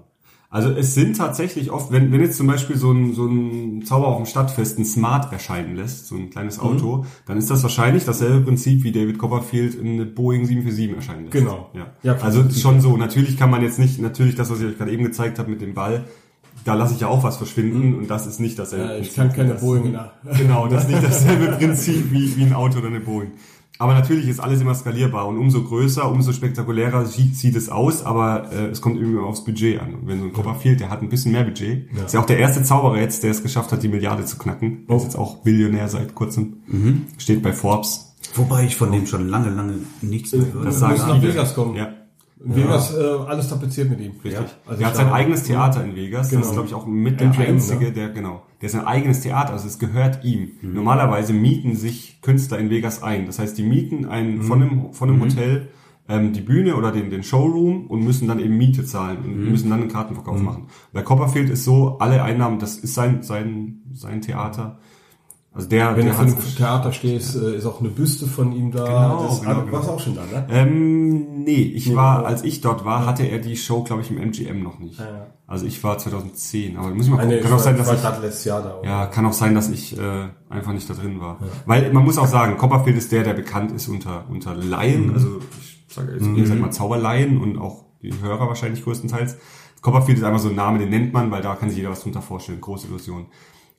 Also 0.53 0.71
es 0.71 0.95
sind 0.95 1.17
tatsächlich 1.17 1.71
oft, 1.71 1.93
wenn, 1.93 2.11
wenn 2.11 2.21
jetzt 2.21 2.37
zum 2.37 2.49
Beispiel 2.49 2.77
so 2.77 2.91
ein, 2.91 3.15
so 3.15 3.25
ein 3.25 3.83
Zauber 3.85 4.09
auf 4.09 4.17
dem 4.17 4.27
Stadtfest 4.27 4.81
ein 4.81 4.85
Smart 4.85 5.33
erscheinen 5.33 5.77
lässt, 5.77 6.09
so 6.09 6.17
ein 6.17 6.31
kleines 6.31 6.57
Mhm. 6.59 6.65
Auto, 6.65 7.05
dann 7.27 7.39
ist 7.39 7.51
das 7.51 7.63
wahrscheinlich 7.63 8.05
dasselbe 8.05 8.41
Prinzip, 8.41 8.83
wie 8.83 8.91
David 8.91 9.17
Copperfield 9.17 9.77
in 9.77 9.93
eine 9.93 10.07
Boeing 10.07 10.45
747 10.47 10.97
erscheinen 10.97 11.21
lässt. 11.27 11.33
Genau. 11.35 11.71
Ja. 11.73 11.93
Ja, 12.03 12.17
also 12.21 12.51
schon 12.51 12.81
so. 12.81 12.97
Natürlich 12.97 13.37
kann 13.37 13.49
man 13.49 13.63
jetzt 13.63 13.79
nicht, 13.79 14.01
natürlich 14.01 14.35
das, 14.35 14.51
was 14.51 14.61
ich 14.61 14.67
euch 14.67 14.77
gerade 14.77 14.91
eben 14.91 15.05
gezeigt 15.05 15.39
habe 15.39 15.49
mit 15.49 15.61
dem 15.61 15.73
Ball, 15.75 16.07
da 16.65 16.75
lasse 16.75 16.95
ich 16.95 17.01
ja 17.01 17.09
auch 17.09 17.23
was 17.23 17.37
verschwinden 17.37 17.95
und 17.95 18.09
das 18.11 18.27
ist 18.27 18.41
nicht 18.41 18.59
dasselbe. 18.59 18.85
Mhm. 18.85 18.91
Ja, 18.91 18.97
ich 18.97 19.03
Prinzip. 19.15 19.17
kann 19.17 19.33
keine 19.33 19.53
Das- 19.55 19.61
Boeing 19.63 19.93
nach. 19.93 20.13
Genau, 20.39 20.67
das 20.69 20.85
ist 20.85 20.91
nicht 20.91 21.03
dasselbe 21.03 21.47
Prinzip 21.59 22.11
wie, 22.13 22.37
wie 22.37 22.43
ein 22.45 22.53
Auto 22.55 22.79
oder 22.79 22.89
eine 22.89 23.01
Boeing. 23.01 23.33
Aber 23.79 23.95
natürlich 23.95 24.29
ist 24.29 24.41
alles 24.41 24.61
immer 24.61 24.75
skalierbar 24.75 25.27
und 25.27 25.39
umso 25.39 25.63
größer, 25.65 26.11
umso 26.11 26.35
spektakulärer 26.35 27.07
sieht, 27.07 27.35
sieht 27.35 27.57
es 27.57 27.71
aus, 27.71 28.05
aber 28.05 28.53
äh, 28.53 28.67
es 28.67 28.83
kommt 28.83 28.97
irgendwie 28.97 29.17
immer 29.17 29.27
aufs 29.27 29.43
Budget 29.43 29.81
an. 29.81 29.95
Und 29.95 30.07
wenn 30.07 30.19
so 30.19 30.27
ein 30.27 30.35
Copperfield, 30.35 30.81
der 30.81 30.91
hat 30.91 31.01
ein 31.01 31.09
bisschen 31.09 31.33
mehr 31.33 31.45
Budget, 31.45 31.87
ist 32.05 32.13
ja 32.13 32.21
auch 32.21 32.27
der 32.27 32.39
erste 32.39 32.63
Zauberer 32.63 32.99
jetzt, 33.01 33.23
der 33.23 33.31
es 33.31 33.43
geschafft 33.43 33.73
hat, 33.73 33.83
die 33.83 33.89
Milliarde 33.89 34.27
zu 34.27 34.37
knacken. 34.37 34.85
Der 34.87 34.97
ist 34.99 35.05
jetzt 35.05 35.17
auch 35.17 35.37
Billionär 35.45 35.89
seit 35.89 36.15
kurzem. 36.15 36.59
Steht 37.17 37.43
bei 37.43 37.55
Forbes. 37.55 38.15
Wobei 38.35 38.65
ich 38.67 38.77
von 38.77 38.93
dem 38.93 39.07
schon 39.07 39.29
lange, 39.29 39.49
lange 39.49 39.79
nichts 40.03 40.33
mehr 40.33 40.53
höre. 40.53 40.65
Das 40.65 40.75
muss 40.75 40.81
sagen 40.81 40.99
nach 40.99 41.19
viele. 41.21 41.33
Vegas 41.33 41.55
kommen. 41.55 41.75
Ja, 41.75 41.89
In 42.45 42.57
Vegas 42.57 42.95
äh, 42.97 43.03
alles 43.03 43.49
tapeziert 43.49 43.91
mit 43.91 44.01
ihm. 44.01 44.13
richtig. 44.25 44.47
Also 44.67 44.79
der 44.79 44.87
hat 44.89 44.97
sein 44.97 45.09
eigenes 45.13 45.43
Theater 45.43 45.85
in 45.85 45.95
Vegas. 45.95 46.31
Genau. 46.31 46.41
Das 46.41 46.49
ist, 46.49 46.53
glaube 46.55 46.69
ich, 46.69 46.75
auch 46.75 46.87
mit 46.87 47.21
der 47.21 47.31
einzige, 47.39 47.87
ne? 47.87 47.93
der, 47.93 48.09
genau, 48.11 48.43
der 48.63 48.67
ist 48.69 48.75
ein 48.75 48.87
eigenes 48.87 49.21
Theater, 49.21 49.53
also 49.53 49.67
es 49.67 49.79
gehört 49.79 50.25
ihm. 50.25 50.53
Mhm. 50.63 50.73
Normalerweise 50.75 51.33
mieten 51.35 51.77
sich 51.77 52.21
Künstler 52.23 52.59
in 52.59 52.71
Vegas 52.71 53.03
ein. 53.03 53.27
Das 53.27 53.39
heißt, 53.39 53.59
die 53.59 53.63
mieten 53.63 54.07
ein, 54.07 54.39
Mhm. 54.39 54.43
von 54.43 54.63
einem, 54.63 54.93
von 54.95 55.11
einem 55.11 55.21
Hotel 55.21 55.69
ähm, 56.09 56.33
die 56.33 56.41
Bühne 56.41 56.77
oder 56.77 56.91
den, 56.93 57.11
den 57.11 57.23
Showroom 57.23 57.87
und 57.87 58.03
müssen 58.03 58.27
dann 58.27 58.41
eben 58.41 58.57
Miete 58.57 58.85
zahlen 58.85 59.19
und 59.19 59.37
Mhm. 59.45 59.51
müssen 59.51 59.69
dann 59.71 59.81
einen 59.83 59.91
Kartenverkauf 59.91 60.41
machen. 60.41 60.69
Bei 60.95 61.03
Copperfield 61.03 61.51
ist 61.51 61.65
so, 61.65 61.99
alle 61.99 62.23
Einnahmen, 62.23 62.59
das 62.59 62.79
ist 62.79 62.95
sein, 62.95 63.23
sein, 63.23 63.83
sein 63.93 64.23
Theater. 64.23 64.79
Also 65.53 65.69
der, 65.69 65.91
Wenn 65.97 66.03
du 66.03 66.03
der 66.05 66.15
vor 66.15 66.25
dem 66.27 66.37
hat's- 66.37 66.55
Theater 66.55 66.93
stehst, 66.93 67.35
äh, 67.35 67.57
ist 67.57 67.67
auch 67.67 67.81
eine 67.81 67.89
Büste 67.89 68.27
von 68.27 68.53
ihm 68.53 68.71
da. 68.71 68.85
Genau, 68.85 69.27
das 69.27 69.41
genau, 69.41 69.57
warst 69.57 69.67
genau. 69.67 69.79
auch 69.95 70.01
schon 70.01 70.15
da, 70.15 70.23
ne? 70.23 70.47
Ähm, 70.49 71.43
nee, 71.43 71.55
ich 71.75 71.89
Nee, 71.89 71.97
war, 71.97 72.25
als 72.25 72.45
ich 72.45 72.61
dort 72.61 72.85
war, 72.85 73.05
hatte 73.05 73.25
er 73.25 73.39
die 73.41 73.57
Show, 73.57 73.83
glaube 73.83 74.03
ich, 74.03 74.11
im 74.13 74.19
MGM 74.19 74.63
noch 74.63 74.79
nicht. 74.79 75.01
Ja. 75.01 75.27
Also 75.49 75.67
ich 75.67 75.83
war 75.83 75.99
2010, 75.99 76.77
aber 76.77 76.91
muss 76.91 77.07
ich 77.07 77.11
mal 77.11 77.17
gucken. 77.17 77.33
Eine, 77.33 77.41
Kann 77.43 77.53
auch 77.53 77.59
sein, 77.59 77.77
dass 77.77 77.89
war 77.89 77.95
ich, 77.97 78.23
letztes 78.23 78.45
Jahr 78.45 78.63
da. 78.63 78.79
oder? 78.79 78.89
ja, 78.89 79.07
kann 79.07 79.27
auch 79.27 79.33
sein, 79.33 79.57
dass 79.57 79.69
ich 79.71 79.99
äh, 79.99 80.29
einfach 80.49 80.73
nicht 80.73 80.89
da 80.89 80.95
drin 80.95 81.21
war. 81.21 81.41
Weil 81.67 81.93
man 81.93 82.05
muss 82.05 82.17
auch 82.19 82.29
sagen, 82.29 82.57
Copperfield 82.57 82.97
ist 82.97 83.11
der, 83.11 83.25
der 83.25 83.35
bekannt 83.35 83.73
ist 83.73 83.89
unter 83.89 84.27
unter 84.31 84.55
Laien. 84.55 85.09
Mhm. 85.09 85.15
Also 85.15 85.39
ich 85.89 85.93
sage 85.93 86.13
jetzt, 86.13 86.27
ihr 86.29 86.47
seid 86.47 86.61
mal 86.61 86.71
Zauberlaien 86.71 87.39
und 87.41 87.59
auch 87.59 87.87
die 88.01 88.13
Hörer 88.23 88.47
wahrscheinlich 88.47 88.85
größtenteils. 88.85 89.37
Copperfield 89.83 90.19
ist 90.19 90.25
einfach 90.25 90.39
so 90.39 90.51
ein 90.51 90.55
Name, 90.55 90.79
den 90.79 90.91
nennt 90.91 91.13
man, 91.13 91.33
weil 91.33 91.43
da 91.43 91.57
kann 91.57 91.69
sich 91.71 91.79
jeder 91.79 91.91
was 91.91 92.03
drunter 92.03 92.23
vorstellen. 92.23 92.61
Große 92.61 92.87
Illusion. 92.87 93.27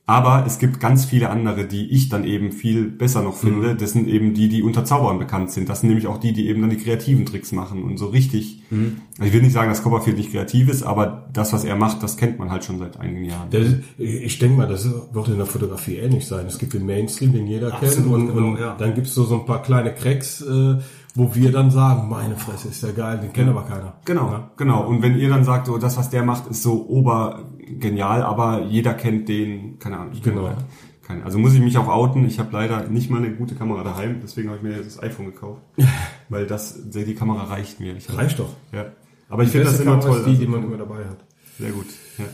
Aber 0.04 0.44
es 0.46 0.58
gibt 0.58 0.80
ganz 0.80 1.04
viele 1.04 1.30
andere, 1.30 1.64
die 1.64 1.88
ich 1.92 2.08
dann 2.08 2.24
eben 2.24 2.50
viel 2.50 2.86
besser 2.90 3.22
noch 3.22 3.36
finde. 3.36 3.76
Das 3.76 3.92
sind 3.92 4.08
eben 4.08 4.34
die, 4.34 4.48
die 4.48 4.62
unter 4.64 4.84
Zauberern 4.84 5.20
bekannt 5.20 5.52
sind. 5.52 5.68
Das 5.68 5.80
sind 5.80 5.90
nämlich 5.90 6.08
auch 6.08 6.18
die, 6.18 6.32
die 6.32 6.48
eben 6.48 6.60
dann 6.60 6.70
die 6.70 6.76
kreativen 6.76 7.24
Tricks 7.24 7.52
machen 7.52 7.84
und 7.84 7.98
so 7.98 8.06
richtig. 8.06 8.62
Also 8.72 9.28
ich 9.28 9.32
will 9.32 9.42
nicht 9.42 9.52
sagen, 9.52 9.70
dass 9.70 9.82
Copperfield 9.84 10.16
nicht 10.16 10.32
kreativ 10.32 10.68
ist, 10.68 10.82
aber 10.82 11.28
das, 11.32 11.52
was 11.52 11.62
er 11.64 11.76
macht, 11.76 12.02
das 12.02 12.16
kennt 12.16 12.38
man 12.40 12.50
halt 12.50 12.64
schon 12.64 12.80
seit 12.80 12.98
einigen 12.98 13.26
Jahren. 13.26 13.48
Das, 13.50 13.66
ich 13.96 14.38
denke 14.40 14.56
mal, 14.56 14.66
das 14.66 14.88
wird 15.12 15.28
in 15.28 15.36
der 15.36 15.46
Fotografie 15.46 15.96
ähnlich 15.98 16.26
sein. 16.26 16.46
Es 16.46 16.58
gibt 16.58 16.74
den 16.74 16.84
Mainstream, 16.84 17.32
den 17.32 17.46
jeder 17.46 17.70
kennt, 17.70 17.84
Absolut, 17.84 18.12
und, 18.12 18.34
genau, 18.34 18.48
und 18.48 18.58
ja. 18.58 18.74
dann 18.76 18.94
gibt's 18.94 19.14
so, 19.14 19.22
so 19.24 19.38
ein 19.38 19.46
paar 19.46 19.62
kleine 19.62 19.94
Cracks, 19.94 20.40
äh, 20.42 20.78
wo 21.14 21.34
wir 21.34 21.52
dann 21.52 21.70
sagen, 21.70 22.08
meine 22.08 22.36
Fresse, 22.36 22.68
ist 22.68 22.82
der 22.82 22.92
geil, 22.92 23.20
den 23.22 23.32
kennt 23.32 23.50
aber 23.50 23.62
keiner. 23.62 23.92
Genau, 24.04 24.30
Ja. 24.32 24.50
genau. 24.56 24.84
Und 24.86 25.00
wenn 25.02 25.16
ihr 25.16 25.28
dann 25.28 25.44
sagt, 25.44 25.68
oh, 25.68 25.78
das, 25.78 25.96
was 25.96 26.10
der 26.10 26.24
macht, 26.24 26.48
ist 26.48 26.62
so 26.62 26.72
obergenial, 27.76 28.22
aber 28.22 28.66
jeder 28.68 28.94
kennt 28.94 29.28
den, 29.28 29.78
keine 29.78 29.98
Ahnung. 29.98 30.12
Ich 30.14 30.22
Genau. 30.22 30.54
Keine, 31.02 31.24
also 31.24 31.38
muss 31.38 31.52
ich 31.54 31.60
mich 31.60 31.76
auch 31.78 31.88
outen. 31.88 32.24
Ich 32.26 32.38
habe 32.38 32.50
leider 32.52 32.86
nicht 32.88 33.10
mal 33.10 33.18
eine 33.18 33.32
gute 33.34 33.56
Kamera 33.56 33.82
daheim, 33.82 34.20
deswegen 34.22 34.50
habe 34.50 34.58
ich 34.58 34.62
mir 34.62 34.82
das 34.82 35.02
iPhone 35.02 35.26
gekauft. 35.26 35.60
weil 36.28 36.46
das, 36.46 36.78
die 36.90 37.14
Kamera 37.14 37.44
reicht 37.44 37.80
mir. 37.80 37.96
Ich 37.96 38.12
Reicht 38.16 38.38
doch. 38.38 38.54
Ja. 38.72 38.86
Aber 39.28 39.42
ich 39.42 39.50
finde 39.50 39.66
das 39.66 39.80
immer 39.80 39.98
Kamera 39.98 40.08
toll. 40.08 40.18
ist 40.18 40.26
die, 40.26 40.30
also, 40.30 40.40
die 40.42 40.46
man 40.48 40.64
immer 40.64 40.76
dabei 40.76 41.04
hat. 41.04 41.24
sehr 41.58 41.70
gut. 41.70 41.86
Ja. 42.18 42.24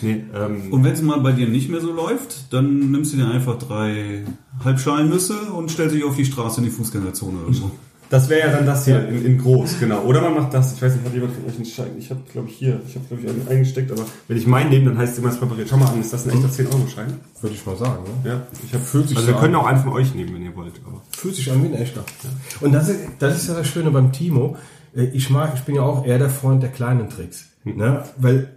Nee, 0.00 0.24
ähm, 0.34 0.72
Und 0.72 0.84
wenn 0.84 0.92
es 0.92 1.02
mal 1.02 1.20
bei 1.20 1.32
dir 1.32 1.48
nicht 1.48 1.68
mehr 1.68 1.80
so 1.80 1.92
läuft, 1.92 2.52
dann 2.52 2.92
nimmst 2.92 3.14
du 3.14 3.16
dir 3.16 3.28
einfach 3.28 3.58
drei 3.58 4.24
Halbschalnüsse 4.64 5.52
und 5.52 5.70
stellst 5.70 5.94
dich 5.94 6.04
auf 6.04 6.14
die 6.14 6.24
Straße 6.24 6.60
in 6.60 6.64
die 6.64 6.70
Fußgängerzone 6.70 7.38
oder 7.44 7.52
so. 7.52 7.70
Das 8.12 8.28
wäre 8.28 8.40
ja 8.46 8.52
dann 8.54 8.66
das 8.66 8.84
hier 8.84 9.08
in, 9.08 9.24
in 9.24 9.38
groß, 9.38 9.80
genau. 9.80 10.02
Oder 10.02 10.20
man 10.20 10.34
macht 10.34 10.52
das, 10.52 10.74
ich 10.74 10.82
weiß 10.82 10.96
nicht, 10.96 11.06
hat 11.06 11.14
jemand 11.14 11.32
von 11.32 11.46
euch 11.46 11.56
einen 11.56 11.64
Schein? 11.64 11.92
Ich 11.98 12.10
habe, 12.10 12.20
glaube 12.30 12.46
ich, 12.50 12.56
hier, 12.56 12.78
ich 12.86 12.94
habe, 12.94 13.06
glaube 13.06 13.22
ich, 13.22 13.28
einen 13.30 13.48
eingesteckt, 13.48 13.90
aber 13.90 14.04
wenn 14.28 14.36
ich 14.36 14.46
meinen 14.46 14.68
nehme, 14.68 14.90
dann 14.90 14.98
heißt 14.98 15.14
es 15.14 15.18
immer, 15.18 15.30
es 15.30 15.38
präpariert. 15.38 15.70
Schau 15.70 15.78
mal 15.78 15.88
an, 15.88 15.98
ist 15.98 16.12
das 16.12 16.28
ein 16.28 16.32
echter 16.32 16.48
10-Euro-Schein? 16.48 17.06
Würde 17.40 17.54
ich 17.54 17.64
mal 17.64 17.74
sagen. 17.74 18.04
Ne? 18.04 18.30
Ja, 18.30 18.46
ich 18.66 18.74
hab, 18.74 18.82
Fühlt 18.82 19.08
sich 19.08 19.16
also 19.16 19.30
so 19.30 19.34
wir 19.34 19.40
können 19.40 19.54
auch 19.54 19.64
einen 19.64 19.82
von 19.82 19.92
euch 19.94 20.14
nehmen, 20.14 20.34
wenn 20.34 20.42
ihr 20.42 20.54
wollt. 20.54 20.74
Aber. 20.86 21.00
Fühlt 21.16 21.34
sich 21.36 21.50
an 21.50 21.62
wie 21.62 21.68
ein 21.68 21.74
echter. 21.74 22.04
Und 22.60 22.72
das 22.72 22.90
ist, 22.90 23.00
das 23.18 23.34
ist 23.34 23.48
ja 23.48 23.54
das 23.54 23.66
Schöne 23.66 23.90
beim 23.90 24.12
Timo. 24.12 24.58
Äh, 24.94 25.04
Ich 25.04 25.30
mag, 25.30 25.52
ich 25.54 25.62
bin 25.62 25.76
ja 25.76 25.82
auch 25.82 26.04
eher 26.04 26.18
der 26.18 26.28
Freund 26.28 26.62
der 26.62 26.70
kleinen 26.70 27.08
Tricks. 27.08 27.46
Ne? 27.64 28.04
Weil 28.18 28.56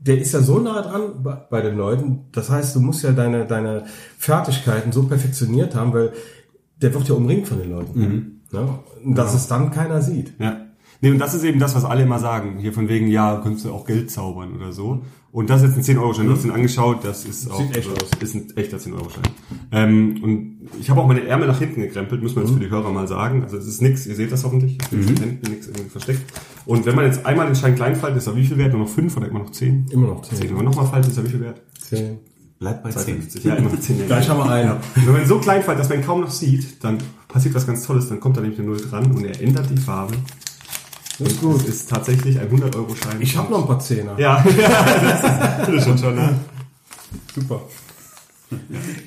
der 0.00 0.18
ist 0.18 0.32
ja 0.32 0.40
so 0.40 0.58
nah 0.58 0.82
dran 0.82 1.22
bei, 1.48 1.60
den 1.60 1.76
Leuten. 1.76 2.24
Das 2.32 2.50
heißt, 2.50 2.74
du 2.74 2.80
musst 2.80 3.04
ja 3.04 3.12
deine, 3.12 3.46
deine 3.46 3.84
Fertigkeiten 4.18 4.90
so 4.90 5.04
perfektioniert 5.04 5.76
haben, 5.76 5.92
weil 5.92 6.12
der 6.82 6.92
wird 6.92 7.08
ja 7.08 7.14
umringt 7.14 7.46
von 7.46 7.60
den 7.60 7.70
Leuten. 7.70 8.35
Ne? 8.52 8.78
Dass 9.04 9.32
ja. 9.32 9.36
es 9.36 9.48
dann 9.48 9.70
keiner 9.70 10.02
sieht. 10.02 10.34
Ja. 10.38 10.66
Nee, 11.00 11.10
und 11.10 11.18
das 11.18 11.34
ist 11.34 11.44
eben 11.44 11.60
das, 11.60 11.74
was 11.74 11.84
alle 11.84 12.02
immer 12.02 12.18
sagen. 12.18 12.58
Hier 12.58 12.72
von 12.72 12.88
wegen, 12.88 13.08
ja, 13.08 13.40
könntest 13.42 13.66
du 13.66 13.72
auch 13.72 13.86
Geld 13.86 14.10
zaubern 14.10 14.56
oder 14.56 14.72
so. 14.72 15.02
Und 15.30 15.50
das 15.50 15.62
ist 15.62 15.76
jetzt 15.76 15.90
ein 15.90 15.96
10-Euro-Schein. 15.96 16.26
Du 16.26 16.32
hast 16.32 16.44
mhm. 16.44 16.50
ihn 16.50 16.54
angeschaut, 16.54 17.00
das 17.02 17.26
ist 17.26 17.42
Sieht 17.42 17.52
auch, 17.52 17.60
echt 17.74 17.86
äh, 17.86 17.92
aus. 17.92 18.10
ist 18.20 18.34
ein 18.34 18.56
echter 18.56 18.78
10-Euro-Schein. 18.78 19.24
Ähm, 19.70 20.20
und 20.22 20.70
ich 20.80 20.88
habe 20.88 21.00
auch 21.02 21.06
meine 21.06 21.26
Ärmel 21.26 21.48
nach 21.48 21.58
hinten 21.58 21.82
gekrempelt, 21.82 22.22
muss 22.22 22.34
man 22.34 22.44
jetzt 22.44 22.52
mhm. 22.52 22.58
für 22.58 22.64
die 22.64 22.70
Hörer 22.70 22.90
mal 22.90 23.06
sagen. 23.06 23.42
Also 23.42 23.58
es 23.58 23.66
ist 23.66 23.82
nix, 23.82 24.06
ihr 24.06 24.14
seht 24.14 24.32
das 24.32 24.44
hoffentlich. 24.44 24.78
Ich 24.90 24.92
mhm. 24.92 25.16
hinten 25.16 25.50
nichts 25.50 25.66
irgendwie 25.66 25.90
versteckt. 25.90 26.22
Und 26.64 26.86
wenn 26.86 26.94
man 26.94 27.04
jetzt 27.04 27.26
einmal 27.26 27.46
den 27.46 27.54
Schein 27.54 27.74
klein 27.74 27.96
faltet, 27.96 28.18
ist 28.18 28.26
er 28.26 28.36
wie 28.36 28.46
viel 28.46 28.56
wert? 28.56 28.72
Nur 28.72 28.82
noch 28.82 28.88
5 28.88 29.14
oder 29.18 29.28
immer 29.28 29.40
noch 29.40 29.50
10? 29.50 29.88
Immer 29.90 30.06
noch 30.06 30.22
10. 30.22 30.38
10. 30.38 30.54
man 30.54 30.64
nochmal 30.64 30.86
faltet, 30.86 31.10
ist 31.10 31.18
er 31.18 31.24
wie 31.24 31.28
viel 31.28 31.40
wert? 31.40 31.60
10. 31.80 32.18
Bleibt 32.58 32.82
bei 32.82 32.90
250. 32.90 33.42
10. 33.42 33.50
Ja, 33.50 33.56
immer 33.56 33.78
10. 33.78 34.06
Gleich 34.06 34.28
haben 34.28 34.38
wir 34.38 34.50
einen. 34.50 34.68
Ja. 34.68 34.80
Wenn 34.94 35.12
man 35.12 35.26
so 35.26 35.38
klein 35.38 35.62
fällt, 35.62 35.78
dass 35.78 35.88
man 35.88 35.98
ihn 35.98 36.06
kaum 36.06 36.22
noch 36.22 36.30
sieht, 36.30 36.82
dann 36.82 36.98
passiert 37.28 37.54
was 37.54 37.66
ganz 37.66 37.86
Tolles. 37.86 38.08
Dann 38.08 38.18
kommt 38.18 38.36
da 38.36 38.40
nämlich 38.40 38.58
eine 38.58 38.68
Null 38.68 38.80
dran 38.80 39.10
und 39.12 39.24
er 39.24 39.40
ändert 39.40 39.68
die 39.70 39.76
Farbe. 39.76 40.14
Das 41.18 41.28
ist 41.28 41.40
gut. 41.40 41.64
ist 41.64 41.88
tatsächlich 41.88 42.38
ein 42.38 42.48
100-Euro-Schein. 42.50 43.20
Ich 43.20 43.36
habe 43.36 43.50
noch 43.50 43.62
ein 43.62 43.66
paar 43.66 43.80
Zehner. 43.80 44.18
Ja, 44.18 44.42
das 45.58 45.68
ist 45.68 45.84
schon 45.84 45.98
schon, 45.98 46.14
ne? 46.14 46.34
Super. 47.34 47.62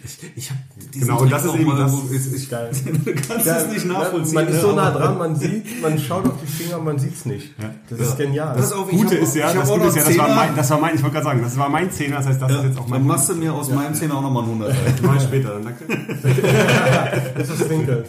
Ich, 0.04 0.18
ich 0.36 0.50
hab 0.50 0.58
Genau, 0.92 1.22
und 1.22 1.32
das 1.32 1.46
ist 1.46 1.56
eben 1.56 1.78
das- 1.78 1.94
ist, 2.12 2.34
ist 2.34 2.50
Geil. 2.50 2.72
Du 3.06 3.14
kannst 3.14 3.46
Ja, 3.46 3.58
es 3.58 3.68
nicht 3.72 3.86
nachvollziehen. 3.86 4.34
Man 4.36 4.48
ist 4.48 4.56
ne, 4.56 4.62
so 4.62 4.72
nah 4.74 4.92
dran, 4.92 5.18
man 5.18 5.36
sieht, 5.36 5.82
man 5.82 5.98
schaut 5.98 6.26
auf 6.26 6.34
die 6.42 6.48
Finger, 6.64 6.80
man 6.80 7.00
sieht's 7.00 7.26
nicht. 7.26 7.54
Das 7.90 8.00
ist 8.00 8.18
genial. 8.18 8.58
Auf, 8.58 8.92
ich 8.92 8.98
Gute 8.98 9.16
ist 9.16 9.36
ja, 9.36 9.54
das 9.54 9.70
auch 9.70 9.76
Gute 9.78 9.88
ist 9.88 9.96
ja, 9.96 10.02
noch 10.02 10.08
das 10.10 10.18
war 10.18 10.26
Zehner. 10.28 10.36
mein, 10.36 10.56
das 10.58 10.70
war 10.70 10.80
mein, 10.82 10.96
ich 10.96 11.02
wollte 11.04 11.14
gerade 11.14 11.26
sagen, 11.26 11.42
das 11.42 11.58
war 11.58 11.70
mein 11.70 11.92
Zehner, 11.92 12.18
das 12.18 12.26
heißt, 12.28 12.42
das 12.42 12.52
ist 12.52 12.64
jetzt 12.64 12.78
auch 12.80 12.88
mein 12.88 13.00
Dann 13.00 13.08
machst 13.08 13.30
du 13.30 13.36
mir 13.36 13.54
aus 13.54 13.70
meinem 13.70 13.94
Zehner 13.94 14.18
auch 14.18 14.22
nochmal 14.22 14.44
einen 14.44 14.62
100. 14.62 14.76
Mach 15.04 15.16
ich 15.16 15.24
später, 15.24 15.50
dann 15.54 15.64
danke. 15.64 15.86
Das 17.38 17.50
ist 17.50 17.70
Winkel. 17.70 18.06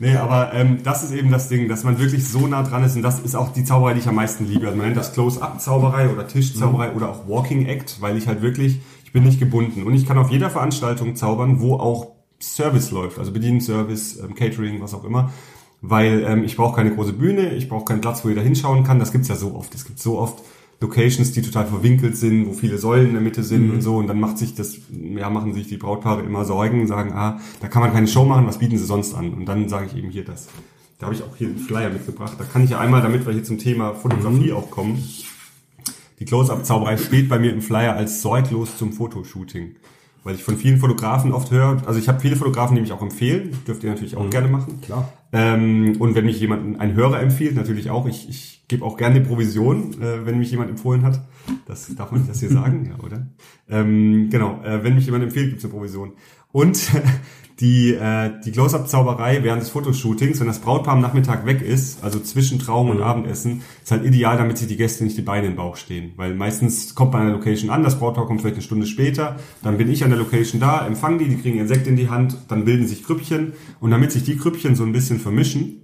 Nee, 0.00 0.16
aber 0.16 0.52
ähm, 0.52 0.78
das 0.82 1.04
ist 1.04 1.12
eben 1.12 1.30
das 1.30 1.48
Ding, 1.48 1.68
dass 1.68 1.84
man 1.84 1.98
wirklich 1.98 2.26
so 2.26 2.46
nah 2.48 2.62
dran 2.64 2.82
ist 2.82 2.96
und 2.96 3.02
das 3.02 3.20
ist 3.20 3.36
auch 3.36 3.52
die 3.52 3.64
Zauberei, 3.64 3.94
die 3.94 4.00
ich 4.00 4.08
am 4.08 4.16
meisten 4.16 4.46
liebe. 4.48 4.66
Also 4.66 4.76
man 4.76 4.86
nennt 4.86 4.96
das 4.96 5.12
Close-Up-Zauberei 5.12 6.08
oder 6.08 6.26
Tischzauberei 6.26 6.90
oder 6.92 7.10
auch 7.10 7.28
Walking 7.28 7.66
Act, 7.66 7.98
weil 8.00 8.16
ich 8.16 8.26
halt 8.26 8.42
wirklich, 8.42 8.80
ich 9.12 9.20
bin 9.20 9.24
nicht 9.24 9.38
gebunden 9.38 9.82
und 9.82 9.92
ich 9.92 10.06
kann 10.06 10.16
auf 10.16 10.30
jeder 10.30 10.48
Veranstaltung 10.48 11.16
zaubern, 11.16 11.60
wo 11.60 11.74
auch 11.74 12.12
Service 12.40 12.90
läuft, 12.92 13.18
also 13.18 13.30
Bedienservice, 13.30 14.18
ähm, 14.20 14.34
Catering, 14.34 14.80
was 14.80 14.94
auch 14.94 15.04
immer, 15.04 15.30
weil 15.82 16.24
ähm, 16.26 16.44
ich 16.44 16.56
brauche 16.56 16.76
keine 16.76 16.94
große 16.94 17.12
Bühne, 17.12 17.54
ich 17.54 17.68
brauche 17.68 17.84
keinen 17.84 18.00
Platz, 18.00 18.24
wo 18.24 18.30
jeder 18.30 18.40
hinschauen 18.40 18.84
kann. 18.84 18.98
Das 18.98 19.12
gibt's 19.12 19.28
ja 19.28 19.36
so 19.36 19.54
oft. 19.54 19.74
Es 19.74 19.84
gibt 19.84 19.98
so 19.98 20.18
oft 20.18 20.42
Locations, 20.80 21.30
die 21.30 21.42
total 21.42 21.66
verwinkelt 21.66 22.16
sind, 22.16 22.46
wo 22.46 22.54
viele 22.54 22.78
Säulen 22.78 23.08
in 23.08 23.12
der 23.12 23.20
Mitte 23.20 23.42
sind 23.42 23.70
und 23.70 23.82
so. 23.82 23.96
Und 23.96 24.06
dann 24.06 24.18
macht 24.18 24.38
sich 24.38 24.54
das, 24.54 24.78
ja, 24.90 25.28
machen 25.28 25.52
sich 25.52 25.68
die 25.68 25.76
Brautpaare 25.76 26.22
immer 26.22 26.46
Sorgen, 26.46 26.86
sagen, 26.86 27.12
ah, 27.12 27.38
da 27.60 27.68
kann 27.68 27.82
man 27.82 27.92
keine 27.92 28.06
Show 28.08 28.24
machen, 28.24 28.46
was 28.46 28.60
bieten 28.60 28.78
sie 28.78 28.86
sonst 28.86 29.12
an? 29.12 29.34
Und 29.34 29.44
dann 29.44 29.68
sage 29.68 29.88
ich 29.90 29.96
eben 29.98 30.08
hier 30.08 30.24
das. 30.24 30.48
Da 30.98 31.04
habe 31.04 31.14
ich 31.14 31.22
auch 31.22 31.36
hier 31.36 31.48
einen 31.48 31.58
Flyer 31.58 31.90
mitgebracht. 31.90 32.36
Da 32.38 32.44
kann 32.44 32.64
ich 32.64 32.70
ja 32.70 32.80
einmal, 32.80 33.02
damit 33.02 33.26
wir 33.26 33.34
hier 33.34 33.44
zum 33.44 33.58
Thema 33.58 33.92
Fotografie 33.92 34.52
auch 34.52 34.70
kommen, 34.70 35.04
die 36.22 36.26
Close-Up-Zauberei 36.26 36.98
steht 36.98 37.28
bei 37.28 37.40
mir 37.40 37.52
im 37.52 37.60
Flyer 37.60 37.96
als 37.96 38.22
sorglos 38.22 38.78
zum 38.78 38.92
Fotoshooting. 38.92 39.74
Weil 40.22 40.36
ich 40.36 40.44
von 40.44 40.56
vielen 40.56 40.78
Fotografen 40.78 41.32
oft 41.32 41.50
höre, 41.50 41.82
also 41.84 41.98
ich 41.98 42.08
habe 42.08 42.20
viele 42.20 42.36
Fotografen, 42.36 42.76
die 42.76 42.80
mich 42.80 42.92
auch 42.92 43.02
empfehlen, 43.02 43.50
dürft 43.66 43.82
ihr 43.82 43.90
natürlich 43.90 44.14
auch 44.16 44.30
gerne 44.30 44.46
machen. 44.46 44.80
Klar. 44.82 45.12
Ähm, 45.32 45.96
und 45.98 46.14
wenn 46.14 46.24
mich 46.24 46.38
jemand, 46.38 46.78
ein 46.78 46.94
Hörer 46.94 47.20
empfiehlt, 47.20 47.56
natürlich 47.56 47.90
auch, 47.90 48.06
ich, 48.06 48.28
ich 48.28 48.62
gebe 48.68 48.84
auch 48.84 48.96
gerne 48.96 49.20
die 49.20 49.26
Provision, 49.26 50.00
äh, 50.00 50.24
wenn 50.24 50.38
mich 50.38 50.52
jemand 50.52 50.70
empfohlen 50.70 51.02
hat. 51.02 51.22
Das 51.66 51.92
darf 51.96 52.12
man 52.12 52.20
nicht 52.20 52.30
das 52.30 52.38
hier 52.38 52.50
sagen, 52.50 52.92
ja, 52.96 53.04
oder? 53.04 53.26
Ähm, 53.68 54.30
genau, 54.30 54.62
äh, 54.62 54.84
wenn 54.84 54.94
mich 54.94 55.06
jemand 55.06 55.24
empfiehlt, 55.24 55.48
gibt's 55.48 55.64
eine 55.64 55.74
Provision. 55.74 56.12
Und 56.52 56.88
die, 57.60 57.94
äh, 57.94 58.30
die 58.44 58.52
Close-Up-Zauberei 58.52 59.42
während 59.42 59.62
des 59.62 59.70
Fotoshootings, 59.70 60.40
wenn 60.40 60.46
das 60.46 60.60
Brautpaar 60.60 60.94
am 60.94 61.00
Nachmittag 61.00 61.46
weg 61.46 61.62
ist, 61.62 62.02
also 62.02 62.18
zwischen 62.20 62.58
Traum 62.58 62.90
und 62.90 63.02
Abendessen, 63.02 63.62
ist 63.82 63.90
halt 63.90 64.04
ideal, 64.04 64.36
damit 64.36 64.58
sich 64.58 64.68
die 64.68 64.76
Gäste 64.76 65.04
nicht 65.04 65.16
die 65.16 65.22
Beine 65.22 65.48
im 65.48 65.56
Bauch 65.56 65.76
stehen. 65.76 66.12
Weil 66.16 66.34
meistens 66.34 66.94
kommt 66.94 67.12
man 67.12 67.22
an 67.22 67.28
der 67.28 67.36
Location 67.36 67.70
an, 67.70 67.82
das 67.82 67.98
Brautpaar 67.98 68.26
kommt 68.26 68.40
vielleicht 68.40 68.56
eine 68.56 68.64
Stunde 68.64 68.86
später, 68.86 69.36
dann 69.62 69.78
bin 69.78 69.90
ich 69.90 70.04
an 70.04 70.10
der 70.10 70.18
Location 70.18 70.60
da, 70.60 70.86
empfange 70.86 71.18
die, 71.18 71.28
die 71.28 71.36
kriegen 71.36 71.56
ihren 71.56 71.68
Sekt 71.68 71.86
in 71.86 71.96
die 71.96 72.08
Hand, 72.08 72.36
dann 72.48 72.64
bilden 72.64 72.86
sich 72.86 73.04
Grüppchen 73.04 73.52
und 73.80 73.90
damit 73.90 74.12
sich 74.12 74.24
die 74.24 74.36
Grüppchen 74.36 74.74
so 74.74 74.84
ein 74.84 74.92
bisschen 74.92 75.20
vermischen, 75.20 75.82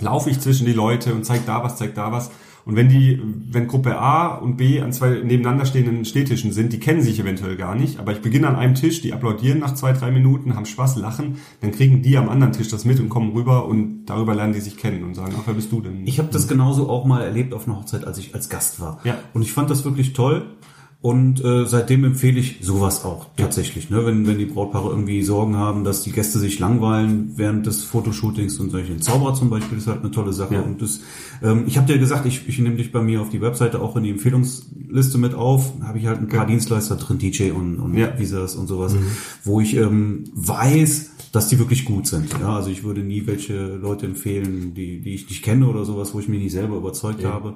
laufe 0.00 0.30
ich 0.30 0.40
zwischen 0.40 0.66
die 0.66 0.72
Leute 0.72 1.14
und 1.14 1.24
zeig 1.24 1.46
da 1.46 1.62
was, 1.62 1.76
zeig 1.76 1.94
da 1.94 2.12
was. 2.12 2.30
Und 2.68 2.76
wenn 2.76 2.90
die, 2.90 3.18
wenn 3.50 3.66
Gruppe 3.66 3.98
A 3.98 4.34
und 4.34 4.58
B 4.58 4.82
an 4.82 4.92
zwei 4.92 5.22
nebeneinander 5.22 5.64
stehenden 5.64 6.04
Stehtischen 6.04 6.52
sind, 6.52 6.70
die 6.70 6.78
kennen 6.78 7.00
sich 7.00 7.18
eventuell 7.18 7.56
gar 7.56 7.74
nicht, 7.74 7.98
aber 7.98 8.12
ich 8.12 8.20
beginne 8.20 8.46
an 8.46 8.56
einem 8.56 8.74
Tisch, 8.74 9.00
die 9.00 9.14
applaudieren 9.14 9.58
nach 9.58 9.72
zwei, 9.72 9.94
drei 9.94 10.10
Minuten, 10.10 10.54
haben 10.54 10.66
Spaß, 10.66 10.96
lachen, 10.96 11.38
dann 11.62 11.72
kriegen 11.72 12.02
die 12.02 12.18
am 12.18 12.28
anderen 12.28 12.52
Tisch 12.52 12.68
das 12.68 12.84
mit 12.84 13.00
und 13.00 13.08
kommen 13.08 13.32
rüber 13.32 13.64
und 13.64 14.04
darüber 14.04 14.34
lernen 14.34 14.52
die 14.52 14.60
sich 14.60 14.76
kennen 14.76 15.02
und 15.04 15.14
sagen, 15.14 15.32
ach, 15.38 15.44
wer 15.46 15.54
bist 15.54 15.72
du 15.72 15.80
denn? 15.80 16.06
Ich 16.06 16.18
habe 16.18 16.28
das 16.30 16.46
genauso 16.46 16.90
auch 16.90 17.06
mal 17.06 17.22
erlebt 17.22 17.54
auf 17.54 17.66
einer 17.66 17.78
Hochzeit, 17.78 18.04
als 18.04 18.18
ich 18.18 18.34
als 18.34 18.50
Gast 18.50 18.80
war. 18.80 19.00
Ja. 19.02 19.16
Und 19.32 19.40
ich 19.40 19.52
fand 19.54 19.70
das 19.70 19.86
wirklich 19.86 20.12
toll. 20.12 20.44
Und 21.00 21.44
äh, 21.44 21.64
seitdem 21.64 22.02
empfehle 22.02 22.40
ich 22.40 22.58
sowas 22.60 23.04
auch 23.04 23.26
tatsächlich. 23.36 23.88
Ne? 23.88 24.04
Wenn, 24.04 24.26
wenn 24.26 24.36
die 24.36 24.46
Brautpaare 24.46 24.90
irgendwie 24.90 25.22
Sorgen 25.22 25.56
haben, 25.56 25.84
dass 25.84 26.02
die 26.02 26.10
Gäste 26.10 26.40
sich 26.40 26.58
langweilen 26.58 27.34
während 27.36 27.66
des 27.66 27.84
Fotoshootings 27.84 28.58
und 28.58 28.70
solche. 28.70 28.96
Zauberer 28.96 29.34
zum 29.34 29.48
Beispiel 29.48 29.78
ist 29.78 29.86
halt 29.86 30.00
eine 30.00 30.10
tolle 30.10 30.32
Sache. 30.32 30.54
Ja. 30.54 30.62
Und 30.62 30.82
das, 30.82 31.00
ähm, 31.40 31.64
ich 31.68 31.76
habe 31.76 31.86
dir 31.86 31.98
gesagt, 32.00 32.26
ich, 32.26 32.48
ich 32.48 32.58
nehme 32.58 32.74
dich 32.74 32.90
bei 32.90 33.00
mir 33.00 33.20
auf 33.20 33.30
die 33.30 33.40
Webseite 33.40 33.80
auch 33.80 33.94
in 33.94 34.02
die 34.02 34.10
Empfehlungsliste 34.10 35.18
mit 35.18 35.34
auf. 35.34 35.72
Habe 35.84 35.98
ich 35.98 36.06
halt 36.06 36.18
ein 36.18 36.26
paar 36.26 36.46
Dienstleister 36.46 36.96
drin, 36.96 37.18
DJ 37.18 37.52
und, 37.52 37.76
und 37.78 37.96
Ja. 37.96 38.18
Visas 38.18 38.56
und 38.56 38.66
sowas, 38.66 38.96
wo 39.44 39.60
ich 39.60 39.76
ähm, 39.76 40.24
weiß, 40.34 41.10
dass 41.30 41.48
die 41.48 41.60
wirklich 41.60 41.84
gut 41.84 42.08
sind. 42.08 42.32
Ja, 42.40 42.56
also 42.56 42.70
ich 42.70 42.82
würde 42.82 43.02
nie 43.02 43.24
welche 43.28 43.76
Leute 43.76 44.06
empfehlen, 44.06 44.74
die, 44.74 45.00
die 45.00 45.14
ich 45.14 45.28
nicht 45.28 45.44
kenne 45.44 45.68
oder 45.68 45.84
sowas, 45.84 46.12
wo 46.12 46.18
ich 46.18 46.26
mich 46.26 46.42
nicht 46.42 46.52
selber 46.52 46.76
überzeugt 46.76 47.24
habe. 47.24 47.54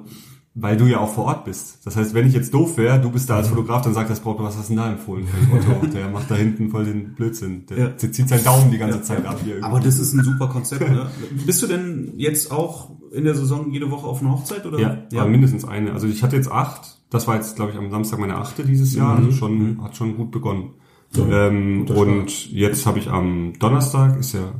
Weil 0.55 0.77
du 0.77 0.85
ja 0.85 0.99
auch 0.99 1.11
vor 1.11 1.25
Ort 1.25 1.45
bist. 1.45 1.79
Das 1.83 1.95
heißt, 1.95 2.13
wenn 2.13 2.27
ich 2.27 2.33
jetzt 2.35 2.53
doof 2.53 2.77
wäre, 2.77 3.01
du 3.01 3.09
bist 3.09 3.27
da 3.27 3.37
als 3.37 3.47
Fotograf, 3.47 3.81
dann 3.81 3.95
sagt 3.95 4.11
das 4.11 4.19
Brautpaar, 4.19 4.45
was 4.45 4.55
hast 4.57 4.69
du 4.69 4.75
denn 4.75 4.83
da 4.83 4.91
empfohlen 4.91 5.25
Foto? 5.49 5.87
Der 5.93 6.09
macht 6.09 6.29
da 6.29 6.35
hinten 6.35 6.69
voll 6.69 6.85
den 6.85 7.15
Blödsinn. 7.15 7.65
Der, 7.65 7.77
Ja. 7.77 7.97
zieht 7.97 8.29
seinen 8.29 8.43
Daumen 8.43 8.69
die 8.69 8.77
ganze 8.77 9.01
Zeit 9.01 9.25
ab 9.25 9.39
hier. 9.43 9.63
Aber 9.63 9.79
das 9.79 9.97
ist 9.97 10.13
ein 10.13 10.23
super 10.23 10.47
Konzept. 10.49 10.87
Ne? 10.87 11.07
Bist 11.47 11.63
du 11.63 11.67
denn 11.67 12.13
jetzt 12.17 12.51
auch 12.51 12.91
in 13.11 13.23
der 13.23 13.33
Saison 13.33 13.71
jede 13.71 13.89
Woche 13.89 14.05
auf 14.05 14.21
einer 14.21 14.31
Hochzeit? 14.31 14.63
Oder? 14.67 14.77
Ja, 14.79 14.97
ja. 15.11 15.25
mindestens 15.25 15.65
eine. 15.65 15.91
Also 15.93 16.05
ich 16.07 16.21
hatte 16.21 16.35
jetzt 16.35 16.51
acht. 16.51 16.99
Das 17.09 17.27
war 17.27 17.35
jetzt, 17.35 17.55
glaube 17.55 17.71
ich, 17.71 17.77
am 17.79 17.89
Samstag 17.89 18.19
meine 18.19 18.35
achte 18.35 18.63
dieses 18.63 18.93
Jahr. 18.93 19.17
Also 19.17 19.31
schon, 19.31 19.81
hat 19.83 19.95
schon 19.95 20.15
gut 20.17 20.29
begonnen. 20.29 20.75
ähm, 21.17 21.87
und 21.89 22.51
jetzt 22.51 22.85
habe 22.85 22.99
ich 22.99 23.09
am 23.09 23.53
Donnerstag, 23.57 24.19
ist 24.19 24.33
ja 24.33 24.53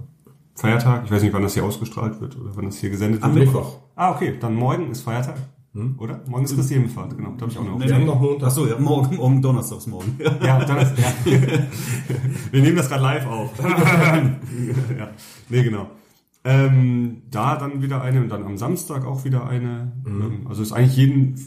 Feiertag. 0.55 1.03
Ich 1.05 1.11
weiß 1.11 1.21
nicht, 1.21 1.33
wann 1.33 1.43
das 1.43 1.53
hier 1.53 1.63
ausgestrahlt 1.65 2.19
wird 2.21 2.35
oder 2.39 2.51
wann 2.55 2.65
das 2.65 2.77
hier 2.77 2.89
gesendet 2.89 3.21
Am 3.23 3.35
wird. 3.35 3.45
Mittwoch. 3.45 3.77
Ah, 3.95 4.11
okay. 4.11 4.35
Dann 4.39 4.55
morgen 4.55 4.89
ist 4.91 5.01
Feiertag. 5.01 5.35
Oder? 5.97 6.21
Morgen 6.27 6.45
ist 6.45 6.55
Christi 6.55 6.75
Himmelfahrt, 6.75 7.17
genau. 7.17 7.33
Da 7.35 7.41
habe 7.41 7.51
ich 7.51 7.57
auch 7.57 7.65
noch. 7.65 7.79
Nee, 7.79 7.87
Wir 7.87 7.95
haben 7.95 8.05
noch 8.05 8.21
Montag. 8.21 8.47
Achso, 8.47 8.67
ja, 8.67 8.77
morgen, 8.77 9.15
morgen 9.15 9.41
Donnerstags 9.41 9.87
morgen. 9.87 10.19
Ja, 10.43 10.63
Donnerstag. 10.63 10.99
Ja. 11.25 11.31
Wir 12.51 12.61
nehmen 12.61 12.75
das 12.75 12.89
gerade 12.89 13.01
live 13.01 13.25
auf. 13.25 13.49
ja. 13.63 15.09
Nee, 15.49 15.63
genau. 15.63 15.87
Ähm, 16.45 17.23
da 17.31 17.55
dann 17.55 17.81
wieder 17.81 18.01
eine 18.01 18.21
und 18.21 18.29
dann 18.29 18.43
am 18.43 18.57
Samstag 18.57 19.05
auch 19.05 19.23
wieder 19.23 19.47
eine. 19.47 19.93
Ähm, 20.05 20.45
Also 20.45 20.61
ist 20.61 20.73
eigentlich 20.73 20.95
jeden, 20.95 21.37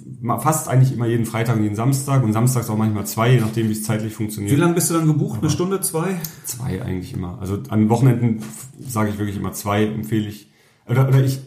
fast 0.41 0.69
eigentlich 0.69 0.93
immer 0.93 1.07
jeden 1.07 1.27
Freitag 1.27 1.57
und 1.57 1.63
jeden 1.63 1.77
Samstag 1.77 2.25
und 2.25 2.33
samstags 2.33 2.69
auch 2.69 2.79
manchmal 2.79 3.07
zwei, 3.07 3.35
je 3.35 3.41
nachdem 3.41 3.69
wie 3.69 3.73
es 3.73 3.85
zeitlich 3.85 4.15
funktioniert. 4.15 4.57
Wie 4.57 4.59
lange 4.59 4.75
bist 4.75 4.91
du 4.91 4.95
dann 4.95 5.07
gebucht? 5.07 5.41
Eine 5.41 5.51
Stunde, 5.51 5.81
zwei? 5.83 6.17
Zwei 6.45 6.83
eigentlich 6.83 7.13
immer. 7.13 7.39
Also 7.41 7.59
an 7.69 7.89
Wochenenden 7.91 8.43
sage 8.81 9.11
ich 9.11 9.19
wirklich 9.19 9.37
immer 9.37 9.53
zwei, 9.53 9.85
empfehle 9.85 10.29
ich. 10.29 10.51
Oder, 10.89 11.07
oder 11.07 11.23
ich, 11.23 11.41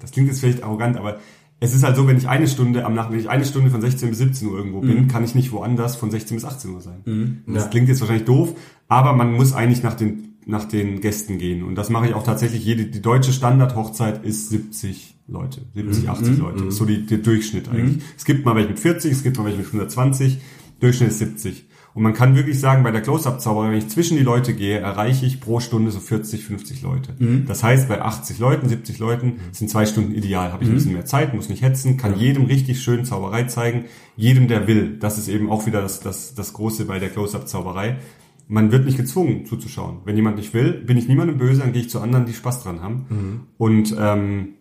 das 0.00 0.12
klingt 0.12 0.28
jetzt 0.28 0.40
vielleicht 0.40 0.62
arrogant, 0.62 0.96
aber 0.96 1.18
es 1.64 1.74
ist 1.74 1.82
halt 1.82 1.96
so, 1.96 2.06
wenn 2.06 2.16
ich 2.16 2.28
eine 2.28 2.46
Stunde 2.46 2.84
am 2.84 2.94
Nacht, 2.94 3.10
wenn 3.10 3.18
ich 3.18 3.28
eine 3.28 3.44
Stunde 3.44 3.70
von 3.70 3.80
16 3.80 4.10
bis 4.10 4.18
17 4.18 4.48
Uhr 4.48 4.56
irgendwo 4.58 4.80
bin, 4.80 5.08
kann 5.08 5.24
ich 5.24 5.34
nicht 5.34 5.50
woanders 5.52 5.96
von 5.96 6.10
16 6.10 6.36
bis 6.36 6.44
18 6.44 6.70
Uhr 6.74 6.80
sein. 6.80 7.42
Das 7.46 7.64
Ja. 7.64 7.68
klingt 7.70 7.88
jetzt 7.88 8.00
wahrscheinlich 8.00 8.26
doof, 8.26 8.54
aber 8.88 9.12
man 9.14 9.32
muss 9.32 9.52
eigentlich 9.52 9.82
nach 9.82 9.94
den 9.94 10.28
nach 10.46 10.66
den 10.66 11.00
Gästen 11.00 11.38
gehen. 11.38 11.62
Und 11.62 11.74
das 11.76 11.88
mache 11.88 12.06
ich 12.06 12.12
auch 12.12 12.22
tatsächlich. 12.22 12.62
Jede, 12.66 12.84
die 12.84 13.00
deutsche 13.00 13.32
Standardhochzeit 13.32 14.22
ist 14.26 14.50
70 14.50 15.16
Leute, 15.26 15.62
70, 15.74 16.10
80 16.10 16.36
Leute. 16.36 16.58
Das 16.64 16.74
ist 16.74 16.76
so 16.76 16.84
die, 16.84 17.06
der 17.06 17.16
Durchschnitt 17.16 17.70
eigentlich. 17.70 18.04
Es 18.14 18.26
gibt 18.26 18.44
mal 18.44 18.54
welche 18.54 18.68
mit 18.68 18.78
40, 18.78 19.10
es 19.10 19.22
gibt 19.22 19.38
mal 19.38 19.44
welche 19.46 19.56
mit 19.56 19.66
120. 19.68 20.36
Durchschnitt 20.80 21.08
ist 21.08 21.18
70. 21.20 21.64
Und 21.94 22.02
man 22.02 22.12
kann 22.12 22.34
wirklich 22.34 22.58
sagen, 22.58 22.82
bei 22.82 22.90
der 22.90 23.02
Close-Up-Zauberei, 23.02 23.70
wenn 23.70 23.78
ich 23.78 23.88
zwischen 23.88 24.16
die 24.16 24.24
Leute 24.24 24.52
gehe, 24.52 24.80
erreiche 24.80 25.26
ich 25.26 25.40
pro 25.40 25.60
Stunde 25.60 25.92
so 25.92 26.00
40, 26.00 26.44
50 26.44 26.82
Leute. 26.82 27.14
Das 27.46 27.62
heißt, 27.62 27.88
bei 27.88 28.02
80 28.02 28.40
Leuten, 28.40 28.68
70 28.68 28.98
Leuten 28.98 29.34
sind 29.52 29.70
zwei 29.70 29.86
Stunden 29.86 30.12
ideal. 30.12 30.52
Habe 30.52 30.64
ich 30.64 30.70
ein 30.70 30.74
bisschen 30.74 30.92
mehr 30.92 31.04
Zeit, 31.06 31.34
muss 31.34 31.48
nicht 31.48 31.62
hetzen, 31.62 31.96
kann 31.96 32.18
jedem 32.18 32.46
richtig 32.46 32.82
schön 32.82 33.04
Zauberei 33.04 33.44
zeigen. 33.44 33.84
Jedem, 34.16 34.48
der 34.48 34.66
will. 34.66 34.96
Das 34.98 35.18
ist 35.18 35.28
eben 35.28 35.48
auch 35.48 35.66
wieder 35.66 35.80
das, 35.82 36.00
das, 36.00 36.34
das 36.34 36.52
Große 36.52 36.84
bei 36.86 36.98
der 36.98 37.10
Close-Up-Zauberei. 37.10 37.98
Man 38.48 38.72
wird 38.72 38.84
nicht 38.86 38.96
gezwungen 38.96 39.46
zuzuschauen. 39.46 39.98
Wenn 40.04 40.16
jemand 40.16 40.36
nicht 40.36 40.52
will, 40.52 40.72
bin 40.72 40.98
ich 40.98 41.06
niemandem 41.06 41.38
böse, 41.38 41.60
dann 41.60 41.72
gehe 41.72 41.82
ich 41.82 41.90
zu 41.90 42.00
anderen, 42.00 42.26
die 42.26 42.34
Spaß 42.34 42.64
dran 42.64 42.82
haben. 42.82 43.46
Und 43.56 43.94
ähm, 43.98 44.54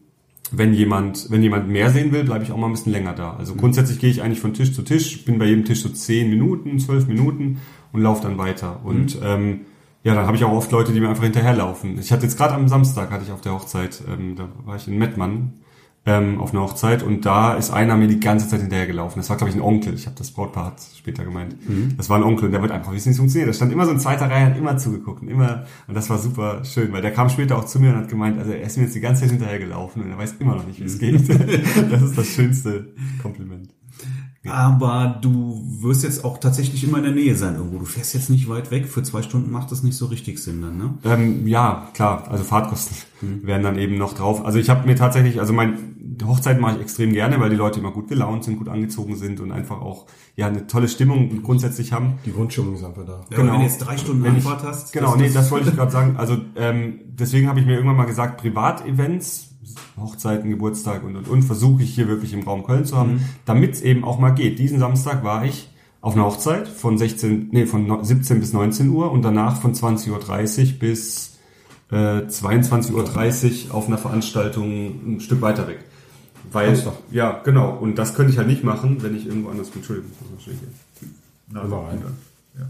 wenn 0.52 0.74
jemand, 0.74 1.32
wenn 1.32 1.42
jemand 1.42 1.70
mehr 1.70 1.90
sehen 1.90 2.12
will, 2.12 2.24
bleibe 2.24 2.44
ich 2.44 2.52
auch 2.52 2.58
mal 2.58 2.68
ein 2.68 2.74
bisschen 2.74 2.92
länger 2.92 3.14
da. 3.14 3.36
Also 3.36 3.56
grundsätzlich 3.56 4.00
gehe 4.00 4.10
ich 4.10 4.22
eigentlich 4.22 4.40
von 4.40 4.54
Tisch 4.54 4.74
zu 4.74 4.82
Tisch, 4.84 5.26
bin 5.26 5.40
bei 5.40 5.46
jedem 5.46 5.66
Tisch 5.66 5.82
so 5.82 5.90
zehn 5.90 6.30
Minuten, 6.30 6.80
zwölf 6.80 7.08
Minuten 7.08 7.60
und 7.92 8.02
laufe 8.02 8.24
dann 8.24 8.38
weiter. 8.38 8.82
Und 8.84 9.18
ähm, 9.24 9.62
ja, 10.04 10.14
dann 10.14 10.26
habe 10.28 10.36
ich 10.36 10.44
auch 10.44 10.52
oft 10.52 10.72
Leute, 10.72 10.92
die 10.92 11.00
mir 11.00 11.10
einfach 11.10 11.24
hinterherlaufen. 11.24 11.98
Ich 11.98 12.12
hatte 12.12 12.24
jetzt 12.24 12.38
gerade 12.38 12.54
am 12.54 12.68
Samstag 12.68 13.10
hatte 13.10 13.24
ich 13.26 13.32
auf 13.32 13.42
der 13.42 13.54
Hochzeit, 13.54 14.04
ähm, 14.08 14.36
da 14.36 14.50
war 14.66 14.76
ich 14.76 14.88
in 14.88 14.98
Mettmann 14.98 15.54
ähm, 16.06 16.42
auf 16.42 16.52
einer 16.52 16.64
Hochzeit 16.64 17.02
und 17.02 17.26
da 17.26 17.54
ist 17.54 17.72
einer 17.72 17.96
mir 17.96 18.08
die 18.08 18.20
ganze 18.20 18.48
Zeit 18.50 18.60
hinterhergelaufen. 18.60 19.22
Das 19.22 19.30
war, 19.30 19.38
glaube 19.38 19.52
ich, 19.52 19.56
ein 19.56 19.62
Onkel. 19.62 19.94
Ich 19.94 20.06
habe 20.06 20.18
das 20.18 20.32
Brautpaar 20.32 20.66
hat 20.66 20.82
später 20.98 21.24
gemeint. 21.24 21.56
Das 21.98 22.10
war 22.10 22.18
ein 22.18 22.24
Onkel 22.24 22.48
und 22.48 22.52
der 22.52 22.62
wird 22.62 22.72
einfach 22.72 22.92
wissen, 22.92 23.08
wie 23.08 23.12
es 23.12 23.18
funktioniert. 23.18 23.50
Da 23.50 23.54
stand 23.54 23.72
immer 23.72 23.86
so 23.86 23.92
in 23.92 24.00
zweiter 24.00 24.30
Reihe, 24.30 24.48
hat 24.48 24.58
immer 24.58 24.78
zugeguckt 24.78 25.22
und 25.22 25.30
immer 25.30 25.66
und 25.88 25.94
das 25.94 26.10
war 26.10 26.18
super 26.18 26.66
schön, 26.66 26.92
weil 26.92 27.02
der 27.02 27.12
kam 27.12 27.30
später 27.30 27.58
auch 27.58 27.66
zu 27.66 27.80
mir 27.80 27.92
und 27.92 27.98
hat 27.98 28.10
gemeint, 28.10 28.38
also 28.38 28.52
er 28.52 28.62
ist 28.62 28.78
mir 28.78 28.84
jetzt 28.84 28.96
die 28.96 29.00
ganze 29.00 29.22
Zeit 29.22 29.32
hinterhergelaufen 29.32 30.04
und 30.04 30.10
er 30.10 30.18
weiß 30.18 30.36
immer 30.40 30.56
noch 30.56 30.68
nicht, 30.68 30.80
wie 30.80 30.86
es 30.86 31.00
geht. 31.00 31.30
das 31.92 32.02
ist 32.02 32.18
das 32.18 32.28
schönste 32.28 32.94
Kompliment. 33.22 33.70
Aber 34.50 35.20
du 35.22 35.64
wirst 35.80 36.04
jetzt 36.04 36.26
auch 36.26 36.38
tatsächlich 36.38 36.84
immer 36.84 36.98
in 36.98 37.04
der 37.04 37.14
Nähe 37.14 37.36
sein 37.36 37.56
irgendwo. 37.56 37.80
Du 37.80 37.86
fährst 37.86 38.14
jetzt 38.14 38.30
nicht 38.30 38.50
weit 38.50 38.72
weg. 38.72 38.88
Für 38.88 39.02
zwei 39.02 39.22
Stunden 39.22 39.52
macht 39.52 39.72
das 39.72 39.84
nicht 39.84 39.96
so 39.96 40.08
richtig 40.08 40.40
Sinn 40.44 40.62
dann, 40.62 40.78
ne? 40.78 40.94
Ähm, 41.06 41.48
ja, 41.48 41.90
klar, 41.94 42.28
also 42.30 42.44
Fahrtkosten 42.44 42.98
werden 43.44 43.64
dann 43.64 43.78
eben 43.78 43.98
noch 43.98 44.14
drauf. 44.14 44.46
Also 44.46 44.60
ich 44.60 44.70
habe 44.70 44.86
mir 44.86 44.96
tatsächlich, 44.96 45.40
also 45.40 45.54
mein 45.54 45.94
Hochzeit 46.26 46.60
mache 46.60 46.76
ich 46.76 46.82
extrem 46.82 47.14
gerne, 47.14 47.40
weil 47.40 47.50
die 47.50 47.56
Leute 47.56 47.80
immer 47.80 47.92
gut 47.92 48.08
gelaunt 48.10 48.44
sind, 48.44 48.58
gut 48.58 48.70
angezogen 48.70 49.16
sind 49.16 49.40
und 49.40 49.52
einfach 49.52 49.82
auch 49.82 50.06
ja 50.36 50.48
eine 50.48 50.68
tolle 50.68 50.88
Stimmung 50.88 51.42
grundsätzlich 51.42 51.94
haben. 51.94 52.20
Die 52.26 52.34
Grundstimmung 52.34 52.76
ist 52.76 52.84
einfach 52.84 53.06
da. 53.06 53.22
Ja, 53.30 53.38
Genau. 53.38 53.54
Wenn 53.54 53.60
du 53.60 53.66
jetzt 53.66 53.80
drei 53.80 53.98
Stunden 53.98 54.24
Wenn 54.24 54.36
Anfahrt 54.36 54.64
hast. 54.64 54.94
Genau, 54.94 55.16
nee, 55.16 55.30
das 55.34 55.52
wollte 55.52 55.70
ich 55.70 55.76
gerade 55.78 55.92
sagen. 55.92 56.18
Also 56.18 56.38
ähm, 56.56 57.00
deswegen 57.06 57.48
habe 57.48 57.60
ich 57.60 57.66
mir 57.66 57.74
irgendwann 57.74 57.98
mal 57.98 58.06
gesagt, 58.06 58.42
Privatevents, 58.42 59.53
Hochzeiten, 59.98 60.50
Geburtstag 60.50 61.04
und 61.04 61.16
und 61.16 61.28
und 61.28 61.44
versuche 61.44 61.84
ich 61.84 61.94
hier 61.96 62.08
wirklich 62.08 62.34
im 62.34 62.44
Raum 62.44 62.64
Köln 62.66 62.86
zu 62.86 62.98
haben, 62.98 63.24
damit 63.46 63.74
es 63.74 63.82
eben 63.82 64.04
auch 64.04 64.20
mal 64.20 64.32
geht. 64.32 64.60
Diesen 64.60 64.80
Samstag 64.80 65.24
war 65.24 65.46
ich 65.46 65.70
auf 66.02 66.14
einer 66.16 66.26
Hochzeit 66.26 66.68
von 66.68 66.98
16, 66.98 67.50
nee, 67.52 67.66
von 67.66 67.88
no- 67.88 68.04
17 68.04 68.40
bis 68.40 68.52
19 68.54 68.90
Uhr 68.90 69.12
und 69.12 69.22
danach 69.22 69.62
von 69.62 69.74
20.30 69.74 70.74
Uhr 70.74 70.80
bis 70.80 71.38
äh, 71.92 71.96
22.30 71.96 73.68
Uhr 73.70 73.76
auf 73.76 73.88
einer 73.88 73.98
Veranstaltung 73.98 75.16
ein 75.16 75.20
Stück 75.22 75.42
weiter 75.42 75.68
weg. 75.68 75.80
Weil, 76.52 76.78
ja, 77.12 77.40
genau. 77.44 77.76
Und 77.78 77.98
das 77.98 78.16
könnte 78.16 78.32
ich 78.34 78.38
halt 78.38 78.48
nicht 78.48 78.64
machen, 78.64 79.02
wenn 79.02 79.16
ich 79.16 79.26
irgendwo 79.26 79.50
anders 79.50 79.70
bin. 79.70 79.80
Entschuldigung, 79.80 80.12
ich 80.14 80.22
muss 80.22 80.32
mal 80.32 80.44
schnell 80.44 80.56
hier. 80.60 81.08
Na, 81.52 81.62
Immer 81.62 81.78
rein. 81.88 82.02
Ja. 82.60 82.66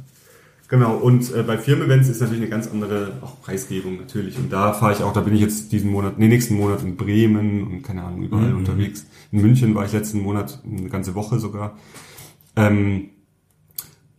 Genau, 0.74 0.96
und 0.96 1.32
äh, 1.36 1.44
bei 1.44 1.60
Firmen-Events 1.60 2.10
ist 2.10 2.20
natürlich 2.20 2.42
eine 2.42 2.50
ganz 2.50 2.68
andere 2.68 3.12
auch 3.22 3.40
Preisgebung 3.44 3.96
natürlich. 3.98 4.40
Und 4.40 4.52
da 4.52 4.74
fahre 4.74 4.94
ich 4.94 5.04
auch, 5.04 5.14
da 5.14 5.22
bin 5.22 5.36
ich 5.36 5.42
jetzt 5.42 5.72
diesen 5.72 5.92
Monat, 5.92 6.18
nee, 6.18 6.28
nächsten 6.28 6.56
Monat 6.56 6.82
in 6.82 6.96
Bremen 6.96 7.62
und 7.68 7.84
keine 7.84 8.04
Ahnung, 8.04 8.24
überall 8.24 8.50
Mhm. 8.50 8.58
unterwegs. 8.58 9.06
In 9.32 9.44
München 9.44 9.76
war 9.76 9.86
ich 9.86 9.92
letzten 9.94 10.22
Monat, 10.24 10.64
eine 10.66 10.90
ganze 10.90 11.14
Woche 11.14 11.38
sogar. 11.38 11.78
Ähm, 12.56 13.10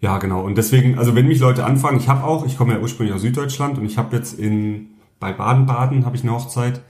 ja, 0.01 0.19
genau. 0.19 0.45
Und 0.45 0.57
deswegen, 0.57 0.97
also 0.97 1.17
wenn 1.17 1.27
mich 1.27 1.41
Leute 1.41 1.65
anfangen, 1.65 1.99
ich 1.99 2.07
habe 2.09 2.23
auch, 2.23 2.47
ich 2.47 2.57
komme 2.57 2.75
ja 2.75 2.79
ursprünglich 2.79 3.17
aus 3.17 3.23
Süddeutschland 3.23 3.77
und 3.77 3.85
ich 3.87 3.99
habe 3.99 4.15
jetzt 4.15 4.39
in 4.39 4.91
bei 5.19 5.33
Baden-Baden 5.33 6.07
habe 6.07 6.15
ich 6.15 6.23
eine 6.23 6.35
Hochzeit 6.35 6.83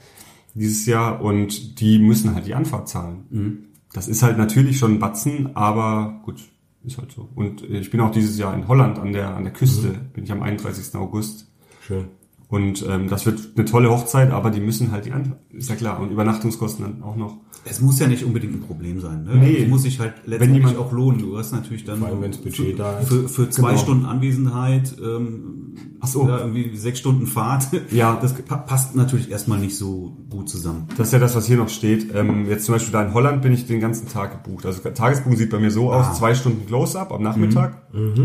dieses 0.53 0.85
Jahr 0.85 1.21
und 1.21 1.79
die 1.79 1.97
müssen 1.97 2.35
halt 2.35 2.45
die 2.45 2.53
Anfahrt 2.53 2.87
zahlen. 2.87 3.69
Das 3.93 4.07
ist 4.07 4.21
halt 4.21 4.37
natürlich 4.37 4.77
schon 4.77 4.93
ein 4.93 4.99
Batzen, 4.99 5.55
aber 5.55 6.21
gut, 6.23 6.35
ist 6.85 6.97
halt 6.97 7.11
so. 7.11 7.29
Und 7.35 7.63
äh, 7.63 7.79
ich 7.79 7.91
bin 7.91 7.99
auch 8.01 8.11
dieses 8.11 8.37
Jahr 8.37 8.53
in 8.53 8.67
Holland 8.67 8.99
an 8.99 9.13
der 9.13 9.35
an 9.35 9.43
der 9.43 9.53
Küste, 9.53 9.89
bin 10.13 10.23
ich 10.23 10.31
am 10.31 10.41
31. 10.41 10.95
August. 10.95 11.51
Schön. 11.81 12.07
Und 12.47 12.85
ähm, 12.87 13.09
das 13.09 13.25
wird 13.25 13.39
eine 13.55 13.65
tolle 13.65 13.89
Hochzeit, 13.89 14.31
aber 14.31 14.51
die 14.51 14.59
müssen 14.59 14.91
halt 14.91 15.05
die 15.05 15.11
Anfahrt, 15.11 15.39
ist 15.51 15.69
ja 15.69 15.75
klar. 15.75 15.99
Und 15.99 16.11
Übernachtungskosten 16.11 16.85
dann 16.85 17.03
auch 17.03 17.15
noch. 17.15 17.37
Es 17.67 17.81
muss 17.81 17.99
ja 17.99 18.05
nicht 18.07 18.23
unbedingt 18.23 18.53
ein 18.53 18.61
Problem 18.61 19.01
sein. 19.01 19.23
Ne? 19.23 19.35
Nee. 19.37 19.63
Es 19.63 19.67
muss 19.69 19.81
sich 19.83 19.99
halt 19.99 20.13
letztendlich 20.27 20.59
jemand- 20.65 20.77
auch 20.77 20.91
lohnen. 20.91 21.19
Du 21.19 21.35
hast 21.37 21.51
natürlich 21.51 21.83
dann 21.83 22.03
allem, 22.03 22.19
Budget 22.19 22.53
für, 22.55 22.73
da 22.73 22.99
ist. 22.99 23.07
für, 23.09 23.27
für 23.27 23.49
zwei 23.49 23.69
Genau. 23.71 23.81
Stunden 23.81 24.05
Anwesenheit, 24.05 24.95
ähm, 25.03 25.73
Ach 25.99 26.07
so. 26.07 26.27
ja, 26.27 26.39
irgendwie 26.41 26.75
sechs 26.77 26.99
Stunden 26.99 27.25
Fahrt. 27.25 27.67
Ja. 27.91 28.19
das 28.21 28.33
pa 28.35 28.57
passt 28.57 28.95
natürlich 28.95 29.31
erstmal 29.31 29.57
nicht 29.59 29.75
so 29.75 30.15
gut 30.29 30.47
zusammen. 30.47 30.87
Das 30.97 31.07
ist 31.07 31.13
ja 31.13 31.19
das, 31.19 31.35
was 31.35 31.47
hier 31.47 31.57
noch 31.57 31.69
steht. 31.69 32.13
Ähm, 32.13 32.47
jetzt 32.47 32.65
zum 32.65 32.75
Beispiel 32.75 32.91
da 32.91 33.03
in 33.03 33.13
Holland 33.15 33.41
bin 33.41 33.51
ich 33.51 33.65
den 33.65 33.79
ganzen 33.79 34.07
Tag 34.09 34.43
gebucht. 34.43 34.65
Also 34.67 34.81
Tagesbuch 34.87 35.35
sieht 35.35 35.49
bei 35.49 35.59
mir 35.59 35.71
so 35.71 35.91
aus, 35.91 36.17
zwei 36.19 36.35
Stunden 36.35 36.67
Close-Up 36.67 37.11
am 37.11 37.23
Nachmittag 37.23 37.81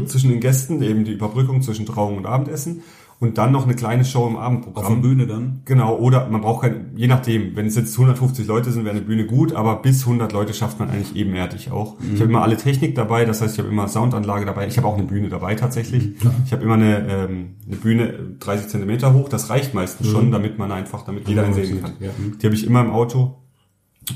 zwischen 0.07 0.29
den 0.31 0.41
Gästen, 0.41 0.83
eben 0.83 1.05
die 1.05 1.13
Überbrückung 1.13 1.63
zwischen 1.63 1.87
Trauung 1.87 2.19
und 2.19 2.27
Abendessen 2.27 2.83
und 3.21 3.37
dann 3.37 3.53
noch 3.53 3.65
eine 3.65 3.75
kleine 3.75 4.03
Show 4.05 4.27
im 4.27 4.37
Auf 4.37 4.41
der 4.41 4.47
Abendprogramm. 4.47 5.03
Bühne 5.03 5.27
dann. 5.27 5.61
Genau, 5.67 5.95
oder 5.99 6.29
man 6.29 6.41
braucht 6.41 6.63
kein, 6.63 6.93
je 6.97 7.07
nachdem, 7.07 7.55
wenn 7.55 7.67
es 7.67 7.77
jetzt 7.77 7.93
150 7.93 8.47
Leute 8.47 8.73
sind, 8.73 8.87
wäre 8.87 8.97
eine 8.97 9.05
Bühne 9.05 9.27
gut, 9.27 9.53
aber 9.53 9.77
bis 9.77 10.07
100 10.07 10.33
Leute 10.33 10.55
schafft 10.55 10.81
man 10.81 10.89
eigentlich 10.89 11.15
ebenerdig 11.15 11.71
auch. 11.71 11.97
Ich 12.15 12.21
habe 12.21 12.31
immer 12.31 12.41
alle 12.43 12.57
Technik 12.57 12.95
dabei, 12.95 13.27
das 13.27 13.43
heißt, 13.43 13.55
ich 13.55 13.59
habe 13.59 13.69
immer 13.69 13.89
Soundanlage 13.89 14.47
dabei, 14.47 14.67
ich 14.67 14.79
habe 14.79 14.89
auch 14.89 14.95
eine 14.95 15.05
Bühne 15.05 15.29
dabei 15.29 15.55
tatsächlich. 15.55 16.13
Ich 16.47 16.53
habe 16.53 16.63
immer 16.63 16.75
eine, 16.75 17.07
ähm, 17.09 17.57
eine 17.67 17.77
Bühne 17.77 18.09
äh, 18.09 18.19
30 18.41 18.69
Zentimeter 18.69 19.13
hoch, 19.13 19.29
das 19.29 19.51
reicht 19.51 19.75
meistens 19.75 20.09
schon, 20.09 20.31
damit 20.31 20.59
man 20.59 20.73
einfach, 20.73 21.05
damit 21.05 21.29
jeder 21.29 21.43
man 21.43 21.51
einsehen 21.51 21.67
sieht, 21.67 21.83
kann. 21.83 21.93
ja. 22.01 22.11
Die 22.41 22.47
habe 22.47 22.55
ich 22.55 22.67
immer 22.67 22.81
im 22.81 22.91
Auto 22.91 23.37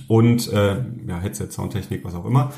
und 0.09 0.51
äh, 0.51 0.77
ja, 1.07 1.21
Headset, 1.21 1.49
Soundtechnik, 1.51 2.05
was 2.07 2.15
auch 2.15 2.25
immer. 2.25 2.53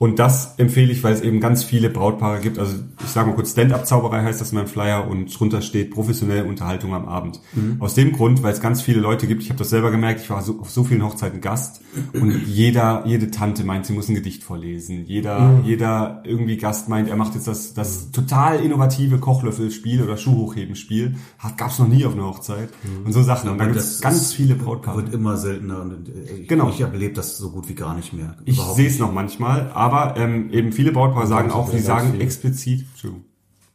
Und 0.00 0.20
das 0.20 0.54
empfehle 0.58 0.92
ich, 0.92 1.02
weil 1.02 1.12
es 1.12 1.22
eben 1.22 1.40
ganz 1.40 1.64
viele 1.64 1.90
Brautpaare 1.90 2.38
gibt. 2.40 2.60
Also 2.60 2.76
ich 3.02 3.10
sage 3.10 3.28
mal 3.28 3.34
kurz, 3.34 3.50
Stand-up-Zauberei 3.50 4.22
heißt 4.22 4.40
das 4.40 4.52
in 4.52 4.58
meinem 4.58 4.68
Flyer 4.68 5.08
und 5.08 5.26
drunter 5.36 5.60
steht 5.60 5.90
professionelle 5.90 6.44
Unterhaltung 6.44 6.94
am 6.94 7.06
Abend. 7.08 7.40
Aus 7.80 7.94
dem 7.94 8.12
Grund, 8.12 8.44
weil 8.44 8.52
es 8.52 8.60
ganz 8.60 8.80
viele 8.80 9.00
Leute 9.00 9.26
gibt, 9.26 9.42
ich 9.42 9.48
habe 9.48 9.58
das 9.58 9.70
selber 9.70 9.90
gemerkt, 9.90 10.20
ich 10.20 10.30
war 10.30 10.40
so, 10.42 10.60
auf 10.60 10.70
so 10.70 10.84
vielen 10.84 11.04
Hochzeiten 11.04 11.40
Gast 11.40 11.80
und 12.12 12.30
jeder, 12.46 13.02
jede 13.06 13.32
Tante 13.32 13.64
meint, 13.64 13.86
sie 13.86 13.92
muss 13.92 14.08
ein 14.08 14.14
Gedicht 14.14 14.44
vorlesen. 14.44 15.04
Jeder, 15.04 15.60
jeder 15.64 16.22
irgendwie 16.24 16.58
Gast 16.58 16.88
meint, 16.88 17.08
er 17.08 17.16
macht 17.16 17.34
jetzt 17.34 17.48
das, 17.48 17.74
das 17.74 18.12
total 18.12 18.60
innovative 18.60 19.18
Kochlöffelspiel 19.18 20.02
oder 20.04 20.16
Schuhhochheben-Spiel. 20.16 21.16
Gab 21.56 21.70
es 21.70 21.78
noch 21.80 21.88
nie 21.88 22.04
auf 22.04 22.12
einer 22.12 22.26
Hochzeit. 22.26 22.68
Und 23.04 23.12
so 23.12 23.22
Sachen. 23.22 23.50
Und 23.50 23.58
da 23.58 23.64
gibt 23.64 23.78
es 23.78 24.00
ganz 24.00 24.32
viele 24.32 24.54
Brautpaare. 24.54 24.98
Wird 24.98 25.12
immer 25.12 25.36
seltener. 25.36 25.82
Und 25.82 26.08
äh, 26.08 26.42
ich, 26.42 26.48
Genau. 26.48 26.68
Ich 26.70 26.80
erlebe 26.80 27.14
das 27.14 27.36
so 27.36 27.50
gut 27.50 27.68
wie 27.68 27.74
gar 27.74 27.96
nicht 27.96 28.12
mehr. 28.12 28.36
Ich 28.44 28.60
sehe 28.60 28.86
es 28.86 29.00
noch 29.00 29.12
manchmal, 29.12 29.70
aber 29.74 29.87
ähm, 30.16 30.50
eben 30.52 30.72
viele 30.72 30.92
Brautpaare 30.92 31.26
sagen 31.26 31.50
auch, 31.50 31.70
sie 31.70 31.80
sagen 31.80 32.12
viel. 32.12 32.20
explizit, 32.20 32.86
Entschuldigung, 32.90 33.24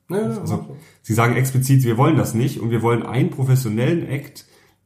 ja, 0.09 0.17
also, 0.17 0.77
sie 1.01 1.13
sagen 1.13 1.35
explizit, 1.35 1.83
wir 1.83 1.97
wollen 1.97 2.17
das 2.17 2.33
nicht 2.33 2.59
und 2.59 2.71
wir 2.71 2.81
wollen 2.81 3.03
einen 3.03 3.29
professionellen 3.29 4.07
Act, 4.07 4.45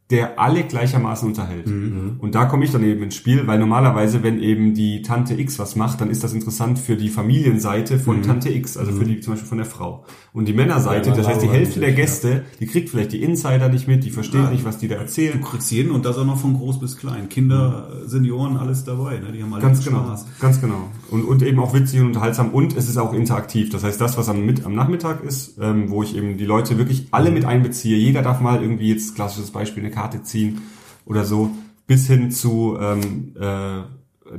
der 0.09 0.39
alle 0.39 0.63
gleichermaßen 0.63 1.27
unterhält. 1.27 1.67
Und 1.67 2.33
da 2.33 2.45
komme 2.45 2.63
ich 2.63 2.71
dann 2.71 2.81
eben 2.83 3.03
ins 3.03 3.15
Spiel, 3.15 3.45
weil 3.45 3.59
normalerweise, 3.59 4.23
wenn 4.23 4.39
eben 4.39 4.73
die 4.73 5.01
Tante 5.01 5.33
X 5.37 5.59
was 5.59 5.75
macht, 5.75 5.99
dann 5.99 6.09
ist 6.09 6.23
das 6.23 6.31
interessant 6.31 6.79
für 6.79 6.95
die 6.95 7.09
Familienseite 7.09 7.99
von 7.99 8.21
Tante 8.23 8.49
X, 8.49 8.77
also 8.77 8.93
für 8.93 9.03
die 9.03 9.19
zum 9.19 9.33
Beispiel 9.33 9.49
von 9.49 9.57
der 9.57 9.67
Frau. 9.67 10.05
Und 10.31 10.47
die 10.47 10.53
Männerseite, 10.53 11.09
Ja, 11.09 11.15
das 11.15 11.27
heißt 11.27 11.41
die 11.41 11.49
Hälfte 11.49 11.81
der 11.81 11.89
ja. 11.89 11.95
Gäste, 11.95 12.45
die 12.61 12.67
kriegt 12.67 12.89
vielleicht 12.89 13.11
die 13.11 13.21
Insider 13.21 13.67
nicht 13.67 13.89
mit, 13.89 14.05
die 14.05 14.09
versteht 14.11 14.49
nicht, 14.49 14.63
was 14.63 14.77
die 14.77 14.87
da 14.87 14.95
erzählen. 14.95 15.41
Du 15.41 15.45
kriegst 15.45 15.71
jeden 15.71 15.91
und 15.91 16.05
das 16.05 16.17
auch 16.17 16.25
noch 16.25 16.39
von 16.39 16.53
groß 16.53 16.79
bis 16.79 16.95
klein. 16.95 17.27
Kinder, 17.27 17.89
Senioren, 18.05 18.55
alles 18.55 18.85
dabei. 18.85 19.19
Ne? 19.19 19.33
Die 19.33 19.43
haben 19.43 19.53
alle 19.53 19.63
Ganz 19.63 19.83
genau, 19.83 20.05
Spaß. 20.05 20.25
ganz 20.39 20.61
genau. 20.61 20.89
Und, 21.11 21.25
und 21.25 21.41
eben 21.43 21.59
auch 21.59 21.73
witzig 21.73 21.99
und 21.99 22.07
unterhaltsam 22.07 22.51
und 22.51 22.77
es 22.77 22.87
ist 22.87 22.97
auch 22.97 23.13
interaktiv. 23.13 23.71
Das 23.71 23.83
heißt, 23.83 23.99
das, 23.99 24.17
was 24.17 24.29
am, 24.29 24.45
mit, 24.45 24.65
am 24.65 24.73
Nachmittag 24.73 25.23
ist, 25.23 25.57
ähm, 25.59 25.89
wo 25.89 26.01
ich 26.01 26.15
eben 26.15 26.37
die 26.37 26.45
Leute 26.45 26.77
wirklich 26.77 27.07
alle 27.11 27.31
mit 27.31 27.43
einbeziehe, 27.43 27.97
jeder 27.97 28.21
darf 28.21 28.39
mal 28.39 28.61
irgendwie 28.61 28.89
jetzt 28.89 29.15
klassisches 29.15 29.51
Beispiel 29.51 29.83
eine 29.83 29.91
Karte 29.97 30.21
ziehen 30.23 30.61
oder 31.05 31.23
so, 31.25 31.49
bis 31.87 32.07
hin 32.07 32.31
zu 32.31 32.77
ähm, 32.79 33.33
äh, 33.39 33.81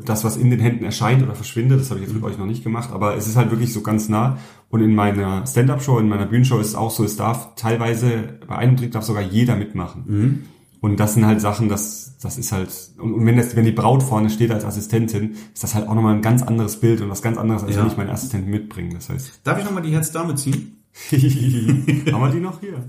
das, 0.04 0.22
was 0.22 0.36
in 0.36 0.50
den 0.50 0.60
Händen 0.60 0.84
erscheint 0.84 1.22
oder 1.22 1.34
verschwindet. 1.34 1.80
Das 1.80 1.90
habe 1.90 2.00
ich 2.00 2.06
jetzt 2.06 2.14
mit 2.14 2.22
euch 2.22 2.36
noch 2.38 2.46
nicht 2.46 2.62
gemacht, 2.62 2.90
aber 2.92 3.16
es 3.16 3.26
ist 3.26 3.36
halt 3.36 3.50
wirklich 3.50 3.72
so 3.72 3.80
ganz 3.80 4.08
nah. 4.08 4.36
Und 4.68 4.82
in 4.82 4.94
meiner 4.94 5.46
Stand-up-Show, 5.46 5.98
in 5.98 6.08
meiner 6.08 6.26
Bühnenshow 6.26 6.58
ist 6.60 6.68
es 6.68 6.74
auch 6.74 6.90
so, 6.90 7.04
es 7.04 7.16
darf 7.16 7.54
teilweise, 7.56 8.38
bei 8.46 8.56
einem 8.56 8.76
Trick 8.76 8.92
darf 8.92 9.04
sogar 9.04 9.22
jeder 9.22 9.56
mitmachen. 9.56 10.44
Und 10.80 11.00
das 11.00 11.14
sind 11.14 11.24
halt 11.26 11.40
Sachen, 11.40 11.68
das, 11.70 12.18
das 12.22 12.36
ist 12.38 12.52
halt, 12.52 12.68
und, 13.00 13.14
und 13.14 13.26
wenn, 13.26 13.36
das, 13.38 13.56
wenn 13.56 13.64
die 13.64 13.72
Braut 13.72 14.02
vorne 14.02 14.28
steht 14.30 14.50
als 14.52 14.64
Assistentin, 14.66 15.32
ist 15.54 15.62
das 15.64 15.74
halt 15.74 15.88
auch 15.88 15.94
nochmal 15.94 16.14
ein 16.14 16.22
ganz 16.22 16.42
anderes 16.42 16.78
Bild 16.78 17.00
und 17.00 17.08
was 17.08 17.22
ganz 17.22 17.36
anderes, 17.38 17.64
als 17.64 17.74
Ja. 17.74 17.80
wenn 17.80 17.88
ich 17.90 17.96
meine 17.96 18.12
Assistenten 18.12 18.50
mitbringe. 18.50 18.94
Das 18.94 19.08
heißt, 19.08 19.40
Darf 19.42 19.58
ich 19.58 19.64
nochmal 19.64 19.82
die 19.82 19.90
Herzdame 19.90 20.34
ziehen? 20.34 20.77
haben 21.10 22.20
wir 22.20 22.30
die 22.30 22.40
noch 22.40 22.60
hier? 22.60 22.84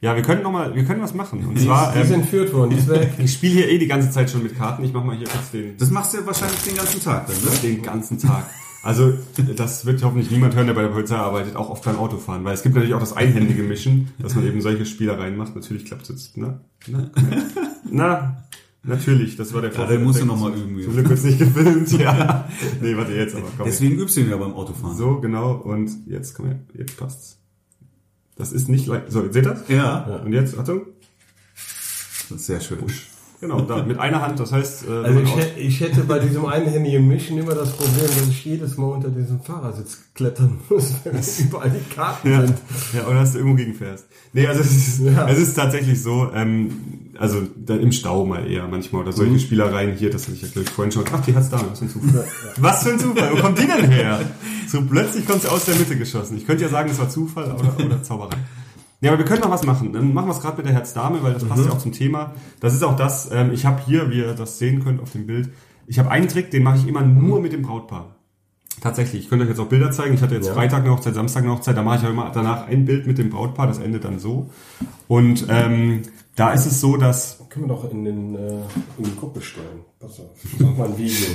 Ja, 0.00 0.14
wir 0.14 0.22
können 0.22 0.42
noch 0.42 0.52
mal, 0.52 0.74
wir 0.74 0.84
können 0.84 1.02
was 1.02 1.12
machen. 1.12 1.44
Und 1.46 1.58
zwar, 1.58 1.92
die 1.92 2.00
ist 2.00 2.10
ähm, 2.10 2.20
entführt 2.20 2.52
worden, 2.52 2.70
die 2.70 2.76
ist 2.76 2.88
weg. 2.88 3.10
ich 3.18 3.32
spiele 3.32 3.54
hier 3.54 3.68
eh 3.68 3.78
die 3.78 3.88
ganze 3.88 4.10
Zeit 4.10 4.30
schon 4.30 4.42
mit 4.42 4.56
Karten. 4.56 4.84
Ich 4.84 4.92
mach 4.92 5.04
mal 5.04 5.16
hier 5.16 5.26
kurz 5.26 5.50
den, 5.50 5.76
Das 5.76 5.90
machst 5.90 6.14
du 6.14 6.18
ja 6.18 6.26
wahrscheinlich 6.26 6.62
den 6.62 6.76
ganzen 6.76 7.02
Tag 7.02 7.26
dann, 7.26 7.36
ne? 7.36 7.58
den 7.62 7.82
ganzen 7.82 8.18
Tag. 8.18 8.44
Also, 8.82 9.12
das 9.56 9.86
wird 9.86 10.02
hoffentlich 10.04 10.30
niemand 10.30 10.54
hören, 10.54 10.68
der 10.68 10.74
bei 10.74 10.82
der 10.82 10.88
Polizei 10.88 11.16
arbeitet, 11.16 11.56
auch 11.56 11.68
oft 11.68 11.84
beim 11.84 11.96
Autofahren, 11.96 12.44
weil 12.44 12.54
es 12.54 12.62
gibt 12.62 12.76
natürlich 12.76 12.94
auch 12.94 13.00
das 13.00 13.12
einhändige 13.12 13.62
Mischen, 13.62 14.12
dass 14.18 14.36
man 14.36 14.46
eben 14.46 14.60
solche 14.60 14.86
Spielereien 14.86 15.36
macht. 15.36 15.56
Natürlich 15.56 15.84
klappt 15.84 16.02
es 16.02 16.08
jetzt. 16.08 16.36
Na, 16.36 16.60
na, 16.86 17.10
na, 17.90 18.46
natürlich, 18.84 19.36
das 19.36 19.52
war 19.52 19.62
der 19.62 19.72
Ja, 19.72 19.84
den 19.84 20.04
musst 20.04 20.20
du 20.20 20.26
noch 20.26 20.38
mal 20.38 20.54
üben, 20.54 20.80
Zum. 20.80 20.92
Glück 20.92 21.08
wird's 21.08 21.24
nicht 21.24 21.40
gefilmt, 21.40 21.90
ja. 21.92 22.48
Nee, 22.80 22.96
warte 22.96 23.12
jetzt 23.12 23.34
aber, 23.34 23.48
komm. 23.56 23.66
Deswegen 23.66 23.98
übst 23.98 24.16
du 24.16 24.20
ihn 24.20 24.30
ja 24.30 24.36
beim 24.36 24.54
Autofahren. 24.54 24.96
So, 24.96 25.20
genau, 25.20 25.54
und 25.54 25.90
jetzt, 26.06 26.34
komm 26.34 26.46
her, 26.46 26.60
jetzt 26.72 26.96
passt's. 26.96 27.37
Das 28.38 28.52
ist 28.52 28.68
nicht 28.68 28.86
leicht, 28.86 29.10
so, 29.10 29.22
seht 29.24 29.34
ihr 29.34 29.42
das? 29.42 29.68
Ja, 29.68 30.04
Und 30.24 30.32
jetzt, 30.32 30.56
Achtung, 30.56 30.86
das 32.30 32.30
ist 32.40 32.46
sehr 32.46 32.60
schön. 32.60 32.78
Genau, 33.40 33.60
da, 33.62 33.82
mit 33.82 33.98
einer 33.98 34.20
Hand, 34.22 34.38
das 34.40 34.52
heißt, 34.52 34.84
äh, 34.84 34.88
wenn 34.88 35.04
Also 35.04 35.20
ich, 35.20 35.36
hätte- 35.36 35.60
ich 35.60 35.80
hätte 35.80 36.00
bei 36.04 36.18
diesem 36.18 36.44
einhändigen 36.46 37.06
Mischen 37.08 37.38
immer 37.38 37.54
das 37.54 37.70
Problem, 37.72 38.06
dass 38.06 38.28
ich 38.28 38.44
jedes 38.44 38.76
Mal 38.76 38.86
unter 38.86 39.08
diesem 39.08 39.40
Fahrersitz 39.40 39.98
klettern 40.14 40.58
muss, 40.68 40.92
weil 41.04 41.20
überall 41.40 41.70
die 41.70 41.94
Karten 41.94 42.30
Ja, 42.30 42.40
sind. 42.46 42.58
ja, 42.94 43.06
oder 43.06 43.20
dass 43.20 43.32
du 43.32 43.38
irgendwo 43.38 43.56
gegenfährst. 43.56 44.06
Nee, 44.32 44.46
also 44.46 44.60
es 44.60 44.72
ist, 44.76 45.00
Ja. 45.00 45.28
es 45.28 45.38
ist 45.38 45.54
tatsächlich 45.54 46.02
so, 46.02 46.30
ähm, 46.34 46.70
also 47.18 47.42
da 47.56 47.74
im 47.76 47.92
Stau 47.92 48.24
mal 48.26 48.46
eher 48.50 48.68
manchmal 48.68 49.02
oder 49.02 49.12
solche 49.12 49.32
Mhm. 49.32 49.38
Spielereien 49.40 49.96
hier, 49.96 50.10
das 50.10 50.24
hatte 50.24 50.34
ich 50.34 50.42
ja 50.42 50.48
glaube 50.48 50.62
ich 50.68 50.70
vorhin 50.70 50.92
schon. 50.92 51.04
Ach, 51.12 51.20
die 51.24 51.34
hat's 51.34 51.48
da, 51.50 51.60
was 51.70 51.78
für 51.78 51.84
ein 51.86 51.90
Zufall. 51.90 52.24
Was 52.58 52.82
für 52.82 52.90
ein 52.90 52.98
Zufall, 52.98 53.30
wo 53.32 53.36
kommt 53.40 53.58
die 53.58 53.66
denn 53.66 53.90
her? 53.90 54.20
So 54.68 54.82
plötzlich 54.82 55.26
kommt 55.26 55.40
sie 55.40 55.48
aus 55.50 55.64
der 55.64 55.76
Mitte 55.76 55.96
geschossen. 55.96 56.36
Ich 56.36 56.46
könnte 56.46 56.62
ja 56.64 56.68
sagen, 56.68 56.90
es 56.90 56.98
war 56.98 57.08
Zufall 57.08 57.50
oder, 57.52 57.74
oder 57.86 58.02
Zauberei. 58.02 58.36
Ja, 59.00 59.10
aber 59.12 59.18
wir 59.18 59.26
können 59.26 59.42
noch 59.42 59.50
was 59.50 59.64
machen. 59.64 59.92
Dann 59.92 60.12
machen 60.12 60.26
wir 60.28 60.32
es 60.34 60.40
gerade 60.40 60.56
mit 60.56 60.66
der 60.66 60.72
Herzdame, 60.74 61.22
weil 61.22 61.32
das 61.34 61.44
passt 61.44 61.62
Mhm. 61.62 61.68
ja 61.68 61.72
auch 61.74 61.78
zum 61.78 61.92
Thema. 61.92 62.32
Das 62.60 62.74
ist 62.74 62.82
auch 62.82 62.96
das, 62.96 63.30
ähm, 63.32 63.52
ich 63.52 63.64
habe 63.64 63.80
hier, 63.86 64.10
wie 64.10 64.18
ihr 64.18 64.34
das 64.34 64.58
sehen 64.58 64.82
könnt 64.82 65.00
auf 65.00 65.12
dem 65.12 65.26
Bild, 65.26 65.50
ich 65.86 65.98
habe 65.98 66.10
einen 66.10 66.28
Trick, 66.28 66.50
den 66.50 66.62
mache 66.64 66.78
ich 66.78 66.86
immer 66.88 67.02
nur 67.02 67.40
mit 67.40 67.52
dem 67.52 67.62
Brautpaar. 67.62 68.16
Tatsächlich, 68.80 69.22
ich 69.24 69.28
könnte 69.28 69.44
euch 69.44 69.48
jetzt 69.50 69.58
auch 69.60 69.66
Bilder 69.68 69.90
zeigen. 69.90 70.14
Ich 70.14 70.22
hatte 70.22 70.34
jetzt 70.36 70.46
Ja. 70.48 70.52
Freitag 70.54 70.82
eine 70.82 70.90
Hochzeit, 70.92 71.14
Samstag 71.14 71.42
eine 71.44 71.52
Hochzeit, 71.52 71.76
da 71.76 71.82
mache 71.82 71.98
ich 71.98 72.04
auch 72.06 72.10
immer 72.10 72.30
danach 72.32 72.66
ein 72.68 72.84
Bild 72.84 73.06
mit 73.06 73.18
dem 73.18 73.30
Brautpaar, 73.30 73.66
das 73.66 73.78
endet 73.78 74.04
dann 74.04 74.18
so. 74.18 74.50
Und 75.08 75.46
ähm, 75.48 76.02
Da 76.36 76.52
ist 76.52 76.66
es 76.66 76.80
so, 76.80 76.96
dass 76.96 77.40
Können 77.48 77.64
wir 77.64 77.74
doch 77.74 77.90
in, 77.90 78.04
den, 78.04 78.34
äh, 78.36 78.50
in 78.98 79.04
die 79.04 79.16
Gruppe 79.16 79.40
stellen. 79.40 79.80
Pass 79.98 80.20
auf, 80.20 80.26
ich 80.44 80.60
mach 80.60 80.76
mal 80.76 80.86
ein 80.88 80.96
Video. 80.98 81.26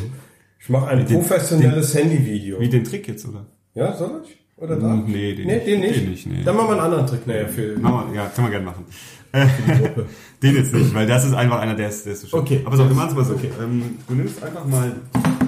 Ich 0.60 0.69
mache 0.69 0.88
ein 0.88 1.06
Den- 1.06 1.17
professionelles 1.19 1.93
Handyvideo. 1.93 2.60
wie 2.62 2.69
den 2.69 2.86
Trick 2.86 3.08
jetzt, 3.10 3.28
oder? 3.28 3.45
Ja, 3.73 3.93
soll 3.97 4.21
ich? 4.23 4.42
Oder 4.58 4.76
da? 4.78 4.96
Nee, 4.96 5.36
den 5.36 5.48
nee, 5.48 5.56
nicht. 5.56 5.68
den 5.68 5.80
nicht. 5.80 5.96
Den 5.96 6.10
nicht, 6.10 6.28
nee. 6.28 6.44
Dann 6.44 6.56
machen 6.56 6.68
wir 6.68 6.72
einen 6.74 6.82
anderen 6.82 7.08
Trick 7.08 7.28
nachher 7.28 7.50
für 7.50 7.78
Machen 7.78 8.12
wir, 8.12 8.16
ja, 8.16 8.28
können 8.28 8.48
wir 8.48 8.52
gerne 8.52 8.66
machen. 8.66 8.86
Gruppe. 9.34 10.06
Den 10.44 10.56
jetzt 10.56 10.74
nicht, 10.74 10.94
weil 10.94 11.08
das 11.08 11.26
ist 11.26 11.34
einfach 11.34 11.60
einer, 11.60 11.74
der 11.74 11.89
ist, 11.89 12.06
der 12.06 12.13
ist 12.13 12.22
so 12.22 12.28
schön. 12.28 12.39
Okay. 12.39 12.62
Aber 12.66 12.78
so, 12.78 12.88
wir 12.88 12.96
machen 12.96 13.10
es 13.10 13.16
mal 13.16 13.26
so. 13.26 13.34
Ähm, 13.34 13.98
du 14.08 14.13
nimmst 14.13 14.44
einfach 14.44 14.66
mal 14.66 14.96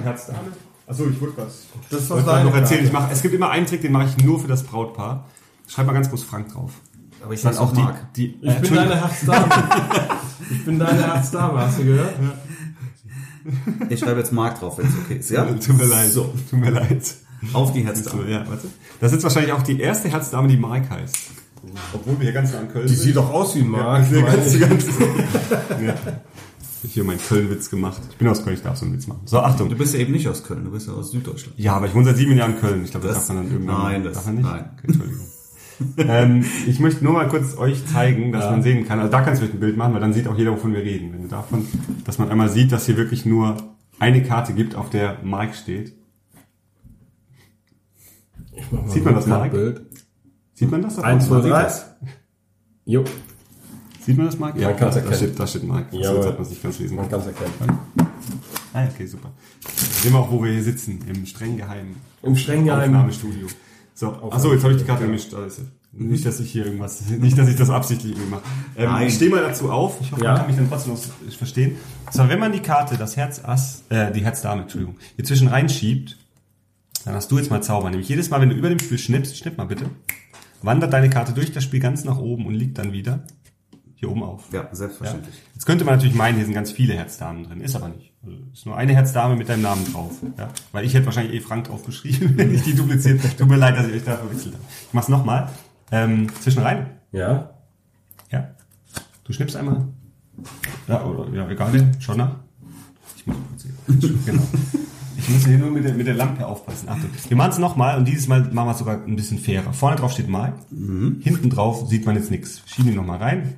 Herzdame. 0.02 0.38
Achso, 0.86 1.08
ich 1.08 1.20
wollte 1.20 1.36
was. 1.38 1.66
Das 1.90 2.04
Ich 2.04 2.10
wollte 2.10 2.26
deine 2.26 2.50
noch 2.50 2.56
erzählen. 2.56 2.84
Ich 2.84 2.92
mach, 2.92 3.10
es 3.10 3.22
gibt 3.22 3.34
immer 3.34 3.50
einen 3.50 3.66
Trick, 3.66 3.82
den 3.82 3.92
mache 3.92 4.06
ich 4.06 4.24
nur 4.24 4.40
für 4.40 4.48
das 4.48 4.64
Brautpaar. 4.64 5.28
Schreib 5.68 5.86
mal 5.86 5.92
ganz 5.92 6.10
groß 6.10 6.24
Frank 6.24 6.52
drauf. 6.52 6.72
Aber 7.22 7.34
ich 7.34 7.42
Dann 7.42 7.56
auch 7.58 7.72
die, 8.16 8.40
die 8.40 8.46
Ich 8.46 8.60
bin 8.60 8.74
deine 8.74 9.00
Herzdame. 9.00 9.48
ich 10.50 10.64
bin 10.64 10.78
deine 10.78 11.06
Herzdame, 11.06 11.60
hast 11.60 11.78
du 11.78 11.84
gehört? 11.84 12.14
Ich 13.88 14.00
schreibe 14.00 14.18
jetzt 14.18 14.32
Mark 14.32 14.60
drauf, 14.60 14.78
wenn 14.78 14.86
es 14.86 14.94
okay 15.04 15.16
ist. 15.18 15.30
Ja? 15.30 15.44
Tut 15.44 15.76
mir 15.76 15.86
leid. 15.86 16.12
So, 16.12 16.32
Tut 16.50 16.58
mir 16.58 16.70
leid. 16.70 17.16
Auf 17.52 17.72
die 17.72 17.82
Herzdame. 17.84 18.30
ja, 18.30 18.44
warte. 18.48 18.68
Das 19.00 19.12
ist 19.12 19.22
wahrscheinlich 19.22 19.52
auch 19.52 19.62
die 19.62 19.78
erste 19.80 20.08
Herzdame, 20.08 20.48
die 20.48 20.56
Mark 20.56 20.88
heißt. 20.90 21.16
Obwohl 21.92 22.14
wir 22.18 22.24
hier 22.24 22.32
ganz 22.32 22.52
nah 22.52 22.60
an 22.60 22.68
Köln 22.68 22.86
Die 22.86 22.94
sind. 22.94 23.04
sieht 23.06 23.16
doch 23.16 23.32
aus 23.32 23.54
wie 23.56 23.60
ein 23.60 23.68
Mark. 23.68 24.10
Ja, 24.12 24.20
ganz, 24.22 24.54
ich. 24.54 24.60
ganz, 24.60 24.84
ja. 25.84 25.94
Ich 26.84 26.92
hier 26.92 27.02
meinen 27.04 27.18
Köln-Witz 27.20 27.70
gemacht. 27.70 28.00
Ich 28.10 28.16
bin 28.16 28.28
aus 28.28 28.44
Köln, 28.44 28.54
ich 28.54 28.62
darf 28.62 28.76
so 28.76 28.84
einen 28.84 28.94
Witz 28.94 29.06
machen. 29.08 29.22
So, 29.24 29.40
Achtung. 29.40 29.68
Du 29.68 29.76
bist 29.76 29.92
ja 29.94 30.00
eben 30.00 30.12
nicht 30.12 30.28
aus 30.28 30.44
Köln, 30.44 30.64
du 30.64 30.70
bist 30.70 30.86
ja 30.86 30.92
aus 30.92 31.10
Süddeutschland. 31.10 31.58
Ja, 31.58 31.72
aber 31.74 31.86
ich 31.86 31.94
wohne 31.94 32.04
seit 32.04 32.16
sieben 32.18 32.36
Jahren 32.36 32.54
in 32.54 32.60
Köln. 32.60 32.84
Ich 32.84 32.92
glaube, 32.92 33.08
das, 33.08 33.16
Das- 33.16 33.26
darf 33.26 33.36
man 33.36 33.44
dann 33.46 33.52
irgendwann. 33.52 33.82
nein, 33.82 34.04
das- 34.04 34.12
darf 34.14 34.26
man 34.26 34.34
nicht. 34.36 34.44
nein. 34.44 34.70
Okay, 34.78 34.86
Entschuldigung. 34.86 35.26
ähm, 35.98 36.44
ich 36.68 36.78
möchte 36.80 37.02
nur 37.04 37.12
mal 37.14 37.28
kurz 37.28 37.56
euch 37.58 37.84
zeigen, 37.86 38.30
dass 38.32 38.44
Ja. 38.44 38.50
man 38.52 38.62
sehen 38.62 38.86
kann. 38.86 39.00
Also 39.00 39.10
da 39.10 39.22
kannst 39.22 39.42
du 39.42 39.46
ein 39.46 39.58
Bild 39.58 39.76
machen, 39.76 39.92
weil 39.94 40.00
dann 40.00 40.12
sieht 40.12 40.28
auch 40.28 40.36
jeder, 40.38 40.52
wovon 40.52 40.72
wir 40.72 40.80
reden. 40.82 41.12
Wenn 41.12 41.22
du 41.22 41.28
davon, 41.28 41.66
dass 42.04 42.18
man 42.18 42.30
einmal 42.30 42.48
sieht, 42.48 42.70
dass 42.72 42.86
hier 42.86 42.96
wirklich 42.96 43.26
nur 43.26 43.56
eine 43.98 44.22
Karte 44.22 44.52
gibt, 44.52 44.74
auf 44.76 44.88
der 44.90 45.18
Mike 45.24 45.54
steht. 45.54 45.94
Sieht 48.86 49.04
man 49.04 49.14
das, 49.14 49.24
ein 49.24 49.30
Marek? 49.30 49.52
Bild. 49.52 49.82
Sieht 50.54 50.70
man 50.70 50.82
das? 50.82 50.96
da 50.96 51.02
Eins, 51.02 51.26
zwei, 51.26 51.40
drei. 51.40 51.70
Jo, 52.84 53.04
Sieht 54.00 54.16
man 54.16 54.26
das, 54.26 54.38
Mike? 54.38 54.60
Ja, 54.60 54.68
Man 54.68 54.76
kann's 54.78 54.94
da 54.94 55.00
erkennen. 55.00 55.16
steht, 55.16 55.40
da 55.40 55.46
steht 55.48 55.64
Mike. 55.64 55.86
Ja, 55.90 56.10
aber- 56.10 56.22
Sonst 56.22 56.26
hat 56.28 56.34
man 56.34 56.42
es 56.44 56.50
nicht 56.50 56.62
ganz 56.62 56.78
lesen 56.78 56.96
man 56.96 57.08
kann 57.10 57.20
es 57.20 57.26
erkennen. 57.26 57.52
Ah, 58.72 58.84
okay, 58.92 59.06
super. 59.06 59.30
Sehen 60.02 60.12
wir 60.12 60.18
auch, 60.20 60.30
wo 60.30 60.42
wir 60.44 60.52
hier 60.52 60.62
sitzen, 60.62 61.00
im 61.08 61.26
streng 61.26 61.56
geheimen 61.56 61.96
Im 62.22 62.36
streng 62.36 62.64
geheimen. 62.64 62.94
Aufnahmestudio. 62.94 63.48
So, 63.94 64.12
achso, 64.30 64.52
jetzt 64.52 64.62
habe 64.62 64.74
ich 64.74 64.80
die 64.80 64.86
Karte 64.86 65.06
gemischt. 65.06 65.34
Also, 65.34 65.62
nicht, 65.92 66.24
dass 66.26 66.38
ich 66.40 66.52
hier 66.52 66.66
irgendwas, 66.66 67.00
nicht, 67.18 67.36
dass 67.36 67.48
ich 67.48 67.56
das 67.56 67.68
absichtlich 67.70 68.12
irgendwie 68.12 68.30
mache. 68.30 68.42
Ähm, 68.76 68.90
Nein. 68.90 69.06
ich 69.08 69.14
stehe 69.14 69.30
mal 69.30 69.42
dazu 69.42 69.70
auf. 69.72 69.98
Ich 70.00 70.12
hoffe, 70.12 70.22
Ja. 70.22 70.30
man 70.32 70.38
kann 70.40 70.46
mich 70.48 70.56
dann 70.56 70.68
trotzdem 70.68 70.92
noch 70.92 71.00
verstehen. 71.36 71.76
So, 72.12 72.28
wenn 72.28 72.38
man 72.38 72.52
die 72.52 72.60
Karte, 72.60 72.96
das 72.96 73.16
Herz 73.16 73.42
Ass, 73.44 73.82
äh, 73.88 74.12
die 74.12 74.22
Herz 74.22 74.40
Dame, 74.42 74.62
Entschuldigung, 74.62 74.96
hier 75.16 75.24
zwischen 75.24 75.48
reinschiebt, 75.48 76.16
dann 77.06 77.14
hast 77.14 77.30
du 77.30 77.38
jetzt 77.38 77.50
mal 77.50 77.62
Zauber. 77.62 77.88
Nämlich 77.90 78.08
jedes 78.08 78.28
Mal, 78.30 78.40
wenn 78.40 78.50
du 78.50 78.56
über 78.56 78.68
dem 78.68 78.78
Spiel 78.78 78.98
schnippst, 78.98 79.36
schnipp 79.38 79.56
mal 79.56 79.64
bitte, 79.66 79.88
wandert 80.62 80.92
deine 80.92 81.08
Karte 81.08 81.32
durch 81.32 81.52
das 81.52 81.64
Spiel 81.64 81.80
ganz 81.80 82.04
nach 82.04 82.18
oben 82.18 82.46
und 82.46 82.54
liegt 82.54 82.78
dann 82.78 82.92
wieder 82.92 83.22
hier 83.94 84.10
oben 84.10 84.22
auf. 84.22 84.44
Ja, 84.52 84.62
Ja. 84.64 84.68
selbstverständlich. 84.74 85.34
Jetzt 85.54 85.64
könnte 85.64 85.84
man 85.84 85.94
natürlich 85.94 86.14
meinen, 86.14 86.36
hier 86.36 86.44
sind 86.44 86.54
ganz 86.54 86.70
viele 86.72 86.94
Herzdamen 86.94 87.44
drin. 87.44 87.60
Ist 87.62 87.74
aber 87.76 87.88
nicht. 87.88 88.12
Also 88.22 88.36
ist 88.52 88.66
nur 88.66 88.76
eine 88.76 88.92
Herzdame 88.92 89.36
mit 89.36 89.48
deinem 89.48 89.62
Namen 89.62 89.90
drauf. 89.90 90.12
Ja? 90.36 90.50
Weil 90.72 90.84
ich 90.84 90.92
hätte 90.94 91.06
wahrscheinlich 91.06 91.34
eh 91.34 91.40
Frank 91.40 91.68
drauf 91.68 91.86
geschrieben, 91.86 92.32
wenn 92.36 92.54
ich 92.54 92.62
die 92.62 92.74
dupliziert. 92.74 93.20
Tut 93.38 93.48
mir 93.48 93.56
leid, 93.56 93.76
dass 93.78 93.86
ich 93.86 93.94
euch 93.94 94.04
da 94.04 94.16
verwechselt 94.16 94.54
habe. 94.54 94.64
Ich 94.88 94.92
mach's 94.92 95.08
nochmal. 95.08 95.48
Ähm, 95.92 96.26
zwischen 96.40 96.62
rein. 96.62 96.90
Ja. 97.12 97.50
Ja. 98.32 98.50
Du 99.24 99.32
schnippst 99.32 99.56
einmal. 99.56 99.86
Ja, 100.88 101.04
oder, 101.04 101.32
ja, 101.34 101.48
egal, 101.48 101.94
schon 102.00 102.18
nach. 102.18 102.36
Ich 103.16 103.26
muss 103.26 103.36
kurz 103.48 103.62
hier. 103.62 103.72
Genau. 104.26 104.42
Ich 105.26 105.34
muss 105.34 105.44
hier 105.44 105.58
nur 105.58 105.72
mit 105.72 105.84
der, 105.84 105.92
mit 105.94 106.06
der 106.06 106.14
Lampe 106.14 106.46
aufpassen. 106.46 106.88
Achtung. 106.88 107.10
Wir 107.26 107.36
machen 107.36 107.50
es 107.50 107.58
nochmal 107.58 107.98
und 107.98 108.06
dieses 108.06 108.28
Mal 108.28 108.42
machen 108.52 108.68
wir 108.68 108.72
es 108.72 108.78
sogar 108.78 109.04
ein 109.04 109.16
bisschen 109.16 109.40
fairer. 109.40 109.72
Vorne 109.72 109.96
drauf 109.96 110.12
steht 110.12 110.28
Mark. 110.28 110.54
Hinten 110.70 111.50
drauf 111.50 111.88
sieht 111.88 112.06
man 112.06 112.14
jetzt 112.14 112.30
nichts. 112.30 112.62
Schieben 112.66 112.90
ihn 112.90 112.96
nochmal 112.96 113.18
rein. 113.18 113.54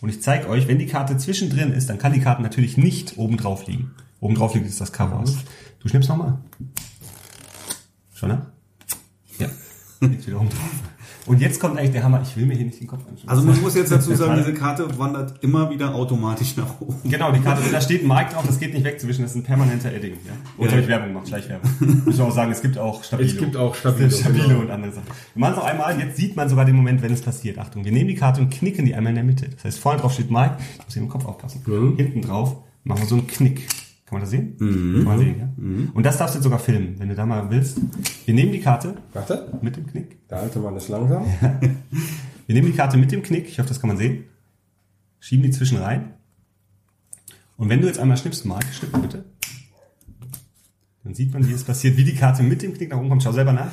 Und 0.00 0.10
ich 0.10 0.22
zeige 0.22 0.48
euch, 0.48 0.68
wenn 0.68 0.78
die 0.78 0.86
Karte 0.86 1.16
zwischendrin 1.16 1.72
ist, 1.72 1.90
dann 1.90 1.98
kann 1.98 2.12
die 2.12 2.20
Karte 2.20 2.40
natürlich 2.40 2.76
nicht 2.76 3.18
oben 3.18 3.36
drauf 3.36 3.66
liegen. 3.66 3.90
Oben 4.20 4.36
drauf 4.36 4.54
liegt 4.54 4.66
jetzt 4.66 4.80
das 4.80 4.92
Cover 4.92 5.18
aus. 5.18 5.38
Du 5.80 5.88
schnippst 5.88 6.08
nochmal. 6.08 6.38
Schon, 8.14 8.28
ne? 8.28 8.46
Ja. 9.38 9.48
Jetzt 10.08 10.26
wieder 10.28 10.40
oben 10.40 10.50
drauf. 10.50 10.70
Und 11.26 11.40
jetzt 11.40 11.58
kommt 11.58 11.78
eigentlich 11.78 11.92
der 11.92 12.04
Hammer. 12.04 12.20
Ich 12.22 12.36
will 12.36 12.44
mir 12.44 12.54
hier 12.54 12.66
nicht 12.66 12.78
den 12.80 12.86
Kopf 12.86 13.00
anschauen. 13.08 13.28
Also 13.28 13.42
man 13.42 13.60
muss 13.62 13.74
jetzt 13.74 13.90
dazu 13.90 14.14
sagen, 14.14 14.36
diese 14.36 14.52
Karte 14.52 14.98
wandert 14.98 15.42
immer 15.42 15.70
wieder 15.70 15.94
automatisch 15.94 16.56
nach 16.56 16.80
oben. 16.80 16.96
Genau, 17.10 17.32
die 17.32 17.40
Karte, 17.40 17.62
da 17.70 17.80
steht 17.80 18.02
ein 18.02 18.08
Mike 18.08 18.32
drauf, 18.34 18.44
das 18.46 18.58
geht 18.58 18.74
nicht 18.74 18.84
wegzuwischen, 18.84 19.22
das 19.22 19.30
ist 19.32 19.36
ein 19.38 19.42
permanenter 19.42 19.92
Edding. 19.92 20.14
Ja? 20.26 20.32
Und 20.58 20.70
Ja. 20.70 20.78
ich 20.78 20.86
Werbung 20.88 21.08
gemacht, 21.08 21.28
Schleichwerbung. 21.28 21.70
Müssen 21.80 22.18
wir 22.18 22.24
auch 22.26 22.34
sagen, 22.34 22.52
es 22.52 22.60
gibt 22.60 22.76
auch 22.78 23.02
Stabilo. 23.02 23.28
Es 23.30 23.38
gibt 23.38 23.56
auch 23.56 23.74
Stabilo, 23.74 24.10
Stabilo 24.10 24.48
genau. 24.48 24.60
und 24.60 24.70
andere 24.70 24.92
Sachen. 24.92 25.06
Wir 25.34 25.40
machen 25.40 25.52
es 25.52 25.56
noch 25.58 25.64
einmal, 25.66 25.98
jetzt 25.98 26.16
sieht 26.16 26.36
man 26.36 26.48
sogar 26.48 26.64
den 26.66 26.76
Moment, 26.76 27.00
wenn 27.02 27.12
es 27.12 27.22
passiert. 27.22 27.58
Achtung, 27.58 27.84
wir 27.84 27.92
nehmen 27.92 28.08
die 28.08 28.14
Karte 28.16 28.40
und 28.42 28.50
knicken 28.50 28.84
die 28.84 28.94
einmal 28.94 29.10
in 29.10 29.16
der 29.16 29.24
Mitte. 29.24 29.48
Das 29.48 29.64
heißt, 29.64 29.78
vorne 29.78 30.00
drauf 30.00 30.12
steht 30.12 30.30
Mike, 30.30 30.56
ich 30.78 30.84
muss 30.84 30.92
hier 30.94 31.02
im 31.02 31.08
Kopf 31.08 31.24
aufpassen. 31.24 31.62
Mhm. 31.66 31.96
Hinten 31.96 32.20
drauf 32.22 32.56
machen 32.84 33.00
wir 33.00 33.06
so 33.08 33.14
einen 33.16 33.26
Knick. 33.26 33.66
Man 34.14 34.22
das 34.22 34.30
sehen? 34.30 34.56
Kann 34.58 35.04
man 35.04 35.18
sehen, 35.18 35.38
ja? 35.38 35.48
Und 35.92 36.02
das 36.04 36.16
darfst 36.16 36.34
du 36.34 36.38
jetzt 36.38 36.44
sogar 36.44 36.58
filmen, 36.58 36.98
wenn 36.98 37.08
du 37.08 37.14
da 37.14 37.26
mal 37.26 37.50
willst. 37.50 37.78
Wir 38.24 38.34
nehmen 38.34 38.52
die 38.52 38.60
Karte 38.60 38.96
Warte, 39.12 39.58
mit 39.60 39.76
dem 39.76 39.86
Knick. 39.86 40.26
der 40.28 40.38
alte 40.38 40.58
Mann 40.58 40.76
ist 40.76 40.88
langsam. 40.88 41.24
Wir 42.46 42.54
nehmen 42.54 42.66
die 42.66 42.76
Karte 42.76 42.96
mit 42.96 43.10
dem 43.12 43.22
Knick, 43.22 43.48
ich 43.48 43.58
hoffe, 43.58 43.68
das 43.68 43.80
kann 43.80 43.88
man 43.88 43.96
sehen, 43.96 44.24
schieben 45.18 45.42
die 45.44 45.50
zwischen 45.50 45.78
rein. 45.78 46.14
Und 47.56 47.68
wenn 47.68 47.80
du 47.80 47.86
jetzt 47.86 47.98
einmal 47.98 48.16
schnippst, 48.16 48.44
mal 48.44 48.60
bitte. 49.00 49.24
Dann 51.04 51.14
sieht 51.14 51.32
man, 51.32 51.46
wie 51.46 51.52
es 51.52 51.64
passiert, 51.64 51.96
wie 51.96 52.04
die 52.04 52.14
Karte 52.14 52.42
mit 52.42 52.62
dem 52.62 52.74
Knick 52.74 52.90
nach 52.90 52.98
oben 52.98 53.08
kommt. 53.08 53.22
Schau 53.22 53.32
selber 53.32 53.52
nach. 53.52 53.70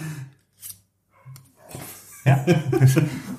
Ja, 2.25 2.45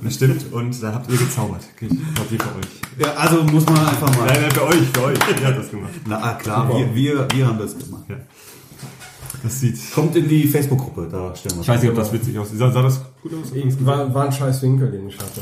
das 0.02 0.14
stimmt. 0.14 0.52
Und 0.52 0.82
da 0.82 0.94
habt 0.94 1.10
ihr 1.10 1.16
gezaubert. 1.16 1.62
Ich 1.80 1.88
glaube, 1.88 2.28
für 2.28 2.34
euch. 2.34 2.98
Ja, 2.98 3.14
also 3.14 3.42
muss 3.44 3.64
man 3.66 3.86
einfach 3.86 4.16
mal. 4.16 4.26
Nein, 4.26 4.42
nein, 4.42 4.50
für 4.50 4.66
euch, 4.66 4.88
für 4.92 5.04
euch. 5.04 5.18
Ihr 5.40 5.46
habt 5.46 5.58
das 5.58 5.70
gemacht. 5.70 5.92
Na 6.06 6.22
ah, 6.22 6.34
klar, 6.34 6.66
Super. 6.66 6.78
wir, 6.78 6.94
wir, 6.94 7.28
wir 7.32 7.46
haben 7.46 7.58
das 7.58 7.78
gemacht. 7.78 8.04
Ja. 8.08 8.16
Das 9.42 9.60
sieht... 9.60 9.78
Kommt 9.92 10.14
in 10.14 10.28
die 10.28 10.46
Facebook-Gruppe, 10.46 11.08
da 11.10 11.34
stellen 11.34 11.56
wir 11.56 11.62
Ich 11.62 11.68
weiß 11.68 11.82
nicht, 11.82 11.90
ob 11.90 11.96
das 11.96 12.12
witzig 12.12 12.38
aussieht. 12.38 12.58
Sah, 12.58 12.70
sah 12.70 12.82
das 12.82 13.00
gut 13.22 13.32
aus? 13.34 13.50
War, 13.84 14.14
war 14.14 14.26
ein 14.26 14.32
scheiß 14.32 14.62
Winkel, 14.62 14.90
den 14.90 15.08
ich 15.08 15.18
hatte. 15.18 15.40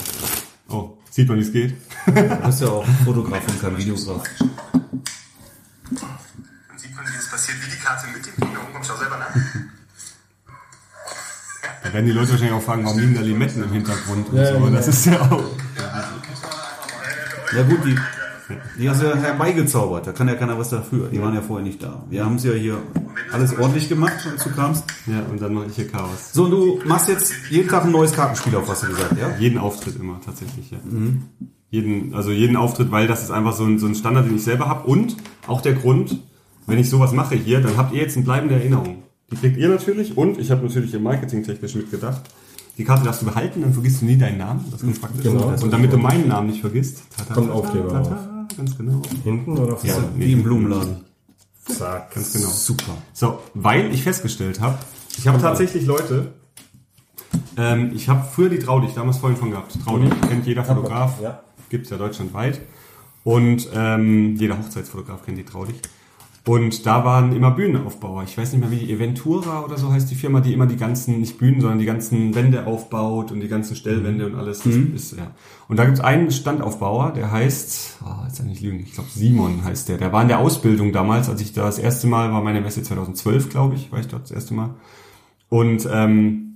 Oh, 0.68 0.96
sieht 1.10 1.28
man, 1.28 1.36
wie 1.36 1.42
es 1.42 1.52
geht? 1.52 1.74
Du 2.06 2.12
bist 2.12 2.62
ja 2.62 2.68
auch 2.68 2.86
Fotograf 3.04 3.42
und 3.46 3.60
kein 3.60 3.76
Videograf. 3.76 4.22
Dann 4.38 4.48
sieht 6.78 6.94
man, 6.94 7.04
wie 7.04 7.18
es 7.18 7.30
passiert, 7.30 7.58
wie 7.64 7.70
die 7.70 7.76
Karte 7.76 8.06
mit 8.14 8.24
dem 8.24 8.34
Knick 8.34 8.54
nach 8.54 8.62
oben 8.64 8.72
kommt. 8.72 8.86
Schau 8.86 8.96
selber 8.96 9.18
nach. 9.18 9.34
Da 11.90 11.94
werden 11.94 12.06
die 12.06 12.12
Leute 12.12 12.30
wahrscheinlich 12.30 12.54
auch 12.56 12.62
fragen, 12.62 12.84
warum 12.84 13.00
liegen 13.00 13.14
da 13.16 13.20
Limetten 13.20 13.64
im 13.64 13.72
Hintergrund 13.72 14.28
und 14.30 14.38
Ja, 14.38 14.46
so. 14.46 14.60
genau. 14.60 14.70
Das 14.70 14.86
ist 14.86 15.06
ja 15.06 15.20
auch... 15.22 15.42
Ja 17.56 17.62
gut, 17.64 17.78
die, 17.84 17.96
die 18.78 18.88
hast 18.88 19.02
du 19.02 19.06
ja 19.06 19.16
herbeigezaubert, 19.16 20.06
da 20.06 20.12
kann 20.12 20.28
ja 20.28 20.34
keiner 20.34 20.56
was 20.56 20.68
dafür. 20.68 21.08
Die 21.08 21.20
waren 21.20 21.34
ja 21.34 21.40
vorher 21.40 21.66
nicht 21.66 21.82
da. 21.82 22.04
Wir 22.08 22.24
haben 22.24 22.36
es 22.36 22.44
ja 22.44 22.52
hier 22.52 22.78
alles 23.32 23.58
ordentlich 23.58 23.88
gemacht, 23.88 24.24
als 24.30 24.44
du 24.44 24.50
kamst. 24.50 24.84
Ja, 25.08 25.22
und 25.28 25.42
dann 25.42 25.52
mache 25.52 25.66
ich 25.68 25.74
hier 25.74 25.88
Chaos. 25.88 26.32
So, 26.32 26.44
und 26.44 26.52
du 26.52 26.80
machst 26.84 27.08
jetzt 27.08 27.32
jeden 27.50 27.68
Tag 27.68 27.86
ein 27.86 27.90
neues 27.90 28.12
Kartenspiel 28.12 28.54
auf, 28.54 28.68
hast 28.68 28.84
du 28.84 28.86
gesagt, 28.86 29.18
ja? 29.18 29.34
Jeden 29.40 29.58
Auftritt 29.58 29.96
immer, 29.98 30.20
tatsächlich, 30.24 30.70
ja. 30.70 30.78
Jeden, 31.70 32.14
also 32.14 32.30
jeden 32.30 32.54
Auftritt, 32.56 32.92
weil 32.92 33.08
das 33.08 33.24
ist 33.24 33.32
einfach 33.32 33.52
so 33.54 33.64
ein, 33.64 33.80
so 33.80 33.86
ein 33.88 33.96
Standard, 33.96 34.26
den 34.26 34.36
ich 34.36 34.44
selber 34.44 34.68
habe. 34.68 34.86
Und 34.86 35.16
auch 35.48 35.60
der 35.60 35.72
Grund, 35.72 36.18
wenn 36.68 36.78
ich 36.78 36.88
sowas 36.88 37.10
mache 37.10 37.34
hier, 37.34 37.60
dann 37.60 37.76
habt 37.76 37.92
ihr 37.92 38.00
jetzt 38.00 38.14
eine 38.16 38.24
bleibende 38.24 38.54
Erinnerung. 38.54 39.02
Die 39.30 39.36
kriegt 39.36 39.56
ihr 39.56 39.68
natürlich 39.68 40.16
und 40.16 40.38
ich 40.38 40.50
habe 40.50 40.66
natürlich 40.66 40.92
im 40.94 41.02
marketingtechnisch 41.02 41.74
mitgedacht. 41.74 42.22
Die 42.78 42.84
Karte 42.84 43.04
darfst 43.04 43.22
du 43.22 43.26
behalten, 43.26 43.60
dann 43.60 43.72
vergisst 43.72 44.00
du 44.00 44.06
nie 44.06 44.16
deinen 44.16 44.38
Namen. 44.38 44.64
Das 44.70 44.80
ist 44.80 44.86
ganz 44.86 44.98
praktisch. 45.00 45.22
Genau. 45.24 45.48
und 45.48 45.70
damit 45.72 45.92
du 45.92 45.98
meinen 45.98 46.28
Namen 46.28 46.48
nicht 46.48 46.60
vergisst, 46.60 47.02
tata, 47.16 47.34
Kommt 47.34 47.48
tata, 47.48 47.58
Aufkleber 47.58 47.88
tata, 47.90 48.46
ganz 48.56 48.76
genau. 48.76 49.02
Hinten 49.22 49.58
oder 49.58 49.76
vorne? 49.76 49.94
Ja. 49.96 50.02
Wie 50.16 50.32
im 50.32 50.42
Blumenladen. 50.42 51.04
Zack. 51.66 52.14
Ganz 52.14 52.32
genau. 52.32 52.48
Super. 52.48 52.96
So, 53.12 53.38
weil 53.54 53.92
ich 53.92 54.02
festgestellt 54.02 54.60
habe, 54.60 54.78
ich 55.18 55.28
habe 55.28 55.38
tatsächlich 55.40 55.84
Leute, 55.86 56.32
ähm, 57.56 57.92
ich 57.94 58.08
habe 58.08 58.24
früher 58.32 58.48
die 58.48 58.58
Traudig, 58.58 58.94
damals 58.94 59.18
vorhin 59.18 59.38
von 59.38 59.50
gehabt. 59.50 59.76
Traudig 59.84 60.10
kennt 60.28 60.46
jeder 60.46 60.64
Fotograf, 60.64 61.20
Ja. 61.22 61.40
gibt's 61.68 61.90
ja 61.90 61.98
deutschlandweit. 61.98 62.60
Und 63.22 63.68
ähm, 63.74 64.36
jeder 64.36 64.58
Hochzeitsfotograf 64.58 65.24
kennt 65.24 65.36
die 65.38 65.44
Traudig. 65.44 65.76
Und 66.46 66.86
da 66.86 67.04
waren 67.04 67.36
immer 67.36 67.50
Bühnenaufbauer. 67.50 68.22
Ich 68.24 68.38
weiß 68.38 68.52
nicht 68.52 68.60
mehr, 68.60 68.70
wie 68.70 68.84
die 68.86 68.92
Eventura 68.92 69.62
oder 69.62 69.76
so 69.76 69.92
heißt 69.92 70.10
die 70.10 70.14
Firma, 70.14 70.40
die 70.40 70.54
immer 70.54 70.66
die 70.66 70.76
ganzen, 70.76 71.20
nicht 71.20 71.38
Bühnen, 71.38 71.60
sondern 71.60 71.78
die 71.78 71.84
ganzen 71.84 72.34
Wände 72.34 72.66
aufbaut 72.66 73.30
und 73.30 73.40
die 73.40 73.48
ganzen 73.48 73.76
Stellwände 73.76 74.26
und 74.26 74.36
alles. 74.36 74.60
Das 74.60 74.74
ist, 74.74 75.18
ja. 75.18 75.32
Und 75.68 75.78
da 75.78 75.84
gibt's 75.84 76.00
einen 76.00 76.30
Standaufbauer, 76.30 77.12
der 77.12 77.30
heißt, 77.30 77.98
oh, 78.04 78.24
jetzt 78.26 78.38
kann 78.38 78.46
ich 78.46 78.52
nicht 78.52 78.62
lügen, 78.62 78.80
ich 78.80 78.94
glaube 78.94 79.10
Simon 79.12 79.64
heißt 79.64 79.90
der. 79.90 79.98
Der 79.98 80.12
war 80.12 80.22
in 80.22 80.28
der 80.28 80.38
Ausbildung 80.38 80.92
damals, 80.92 81.28
als 81.28 81.42
ich 81.42 81.52
da 81.52 81.64
das 81.64 81.78
erste 81.78 82.06
Mal 82.06 82.32
war, 82.32 82.42
meine 82.42 82.62
Messe 82.62 82.82
2012, 82.82 83.50
glaube 83.50 83.74
ich, 83.74 83.92
war 83.92 84.00
ich 84.00 84.08
dort 84.08 84.22
das 84.22 84.30
erste 84.30 84.54
Mal. 84.54 84.70
Und, 85.50 85.86
ähm, 85.92 86.46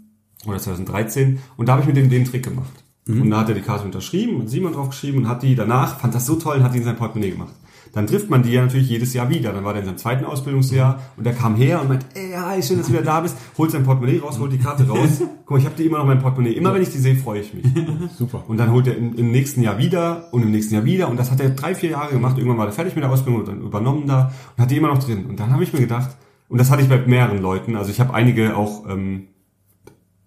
oder 0.46 0.58
2013. 0.58 1.40
Und 1.56 1.68
da 1.68 1.72
habe 1.72 1.82
ich 1.82 1.86
mit 1.86 1.96
dem 1.96 2.08
den 2.08 2.24
Trick 2.24 2.44
gemacht. 2.44 2.72
Und 3.06 3.30
da 3.30 3.40
hat 3.40 3.50
er 3.50 3.54
die 3.54 3.60
Karte 3.60 3.84
unterschrieben 3.84 4.40
und 4.40 4.48
Simon 4.48 4.72
drauf 4.72 4.88
geschrieben 4.88 5.18
und 5.18 5.28
hat 5.28 5.42
die 5.42 5.54
danach, 5.54 6.00
fand 6.00 6.14
das 6.14 6.24
so 6.24 6.36
toll 6.36 6.56
und 6.56 6.64
hat 6.64 6.72
die 6.72 6.78
in 6.78 6.84
sein 6.84 6.96
Portemonnaie 6.96 7.32
gemacht. 7.32 7.52
Dann 7.94 8.08
trifft 8.08 8.28
man 8.28 8.42
die 8.42 8.50
ja 8.50 8.62
natürlich 8.62 8.88
jedes 8.88 9.14
Jahr 9.14 9.30
wieder. 9.30 9.52
Dann 9.52 9.64
war 9.64 9.72
der 9.72 9.82
in 9.82 9.86
seinem 9.86 9.98
zweiten 9.98 10.24
Ausbildungsjahr 10.24 11.00
und 11.16 11.24
der 11.24 11.32
kam 11.32 11.54
her 11.54 11.80
und 11.80 11.88
meint, 11.88 12.04
ey, 12.14 12.32
hi, 12.32 12.62
schön, 12.62 12.78
dass 12.78 12.88
du 12.88 12.92
wieder 12.92 13.02
da 13.02 13.20
bist. 13.20 13.36
Holt 13.56 13.70
sein 13.70 13.84
Portemonnaie 13.84 14.18
raus, 14.18 14.38
holt 14.38 14.52
die 14.52 14.58
Karte 14.58 14.86
raus. 14.88 15.20
Guck 15.46 15.50
mal, 15.50 15.58
ich 15.58 15.64
habe 15.64 15.76
die 15.76 15.86
immer 15.86 15.98
noch 15.98 16.04
in 16.04 16.08
meinem 16.08 16.22
Portemonnaie. 16.22 16.54
Immer 16.54 16.74
wenn 16.74 16.82
ich 16.82 16.90
die 16.90 16.98
sehe, 16.98 17.14
freue 17.14 17.40
ich 17.40 17.54
mich. 17.54 17.64
Super. 18.18 18.42
Und 18.48 18.56
dann 18.58 18.72
holt 18.72 18.88
er 18.88 18.96
im, 18.96 19.14
im 19.14 19.30
nächsten 19.30 19.62
Jahr 19.62 19.78
wieder 19.78 20.28
und 20.32 20.42
im 20.42 20.50
nächsten 20.50 20.74
Jahr 20.74 20.84
wieder. 20.84 21.08
Und 21.08 21.18
das 21.18 21.30
hat 21.30 21.40
er 21.40 21.50
drei, 21.50 21.74
vier 21.74 21.90
Jahre 21.90 22.12
gemacht. 22.12 22.36
Irgendwann 22.36 22.58
war 22.58 22.66
er 22.66 22.72
fertig 22.72 22.96
mit 22.96 23.04
der 23.04 23.10
Ausbildung 23.10 23.40
und 23.40 23.48
dann 23.48 23.60
übernommen 23.60 24.06
da 24.06 24.32
und 24.56 24.62
hat 24.62 24.70
die 24.70 24.76
immer 24.76 24.88
noch 24.88 25.02
drin. 25.02 25.26
Und 25.26 25.38
dann 25.38 25.52
habe 25.52 25.62
ich 25.62 25.72
mir 25.72 25.80
gedacht, 25.80 26.16
und 26.48 26.58
das 26.58 26.70
hatte 26.70 26.82
ich 26.82 26.88
bei 26.88 26.98
mehreren 26.98 27.40
Leuten, 27.40 27.76
also 27.76 27.90
ich 27.90 28.00
habe 28.00 28.12
einige 28.12 28.56
auch, 28.56 28.88
ähm, 28.88 29.28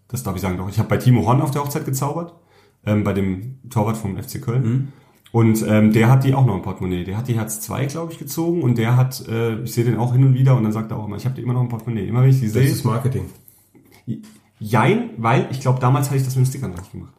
das 0.07 0.23
darf 0.23 0.35
ich 0.35 0.41
sagen 0.41 0.57
doch, 0.57 0.69
ich 0.69 0.79
habe 0.79 0.89
bei 0.89 0.97
Timo 0.97 1.25
Horn 1.25 1.41
auf 1.41 1.51
der 1.51 1.63
Hochzeit 1.63 1.85
gezaubert, 1.85 2.33
ähm, 2.85 3.03
bei 3.03 3.13
dem 3.13 3.59
Torwart 3.69 3.97
vom 3.97 4.17
FC 4.17 4.41
Köln. 4.41 4.91
Und 5.31 5.63
ähm, 5.67 5.91
der 5.91 6.09
hat 6.09 6.23
die 6.23 6.33
auch 6.33 6.45
noch 6.45 6.55
im 6.55 6.61
Portemonnaie. 6.61 7.03
Der 7.03 7.17
hat 7.17 7.27
die 7.27 7.35
Herz 7.35 7.59
2, 7.61 7.85
glaube 7.87 8.13
ich, 8.13 8.19
gezogen 8.19 8.61
und 8.61 8.77
der 8.77 8.95
hat, 8.95 9.27
äh, 9.27 9.61
ich 9.61 9.73
sehe 9.73 9.83
den 9.83 9.97
auch 9.97 10.13
hin 10.13 10.23
und 10.23 10.33
wieder 10.33 10.55
und 10.55 10.63
dann 10.63 10.71
sagt 10.71 10.91
er 10.91 10.97
auch 10.97 11.05
immer, 11.05 11.17
ich 11.17 11.25
habe 11.25 11.35
die 11.35 11.41
immer 11.41 11.53
noch 11.53 11.61
im 11.61 11.69
Portemonnaie. 11.69 12.07
Immer 12.07 12.21
wenn 12.21 12.29
ich 12.29 12.39
die 12.39 12.45
Das 12.45 12.53
sehe, 12.53 12.63
ist 12.63 12.85
Marketing. 12.85 13.25
Jein, 14.59 15.09
weil 15.17 15.47
ich 15.51 15.59
glaube, 15.59 15.79
damals 15.79 16.07
hatte 16.07 16.17
ich 16.17 16.23
das 16.23 16.35
mit 16.35 16.45
den 16.45 16.49
Stickern 16.49 16.73
drauf 16.73 16.91
gemacht. 16.91 17.13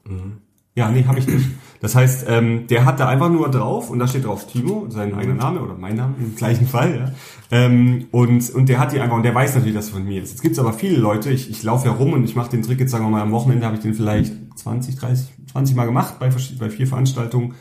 Ja, 0.75 0.91
nee, 0.91 1.05
habe 1.05 1.19
ich 1.19 1.27
nicht. 1.27 1.45
Das 1.81 1.95
heißt, 1.95 2.27
ähm, 2.29 2.67
der 2.69 2.85
hat 2.85 3.01
da 3.01 3.09
einfach 3.09 3.29
nur 3.31 3.51
drauf 3.51 3.91
und 3.91 3.99
da 3.99 4.07
steht 4.07 4.25
drauf 4.25 4.47
Timo, 4.47 4.87
sein 4.91 5.15
eigener 5.15 5.35
Name 5.35 5.61
oder 5.61 5.75
mein 5.75 5.97
Name 5.97 6.15
im 6.21 6.35
gleichen 6.35 6.67
Fall, 6.67 6.97
ja. 6.97 7.13
Ähm, 7.51 8.07
und, 8.11 8.51
und 8.51 8.69
der 8.69 8.79
hat 8.79 8.93
die 8.93 9.01
einfach, 9.01 9.17
und 9.17 9.23
der 9.25 9.35
weiß 9.35 9.55
natürlich, 9.55 9.75
dass 9.75 9.87
es 9.87 9.91
von 9.91 10.05
mir 10.05 10.23
ist. 10.23 10.31
Jetzt 10.31 10.43
gibt's 10.43 10.59
aber 10.59 10.73
viele 10.73 10.97
Leute, 10.97 11.31
ich, 11.31 11.51
ich 11.51 11.63
laufe 11.63 11.87
ja 11.87 11.93
rum 11.93 12.13
und 12.13 12.25
ich 12.25 12.37
mache 12.37 12.51
den 12.51 12.63
Trick 12.63 12.79
jetzt, 12.81 12.91
sagen 12.91 13.05
wir 13.05 13.11
mal, 13.11 13.23
am 13.23 13.33
Wochenende 13.33 13.67
habe 13.67 13.77
ich 13.77 13.83
den 13.83 13.95
vielleicht 13.95 14.33
20, 14.57 14.97
30, 14.97 15.29
20 15.53 15.77
Mal 15.77 15.87
gemacht 15.87 16.19
bei, 16.21 16.31
bei 16.59 16.71
vier 16.71 16.87
Veranstaltungen. 16.87 17.55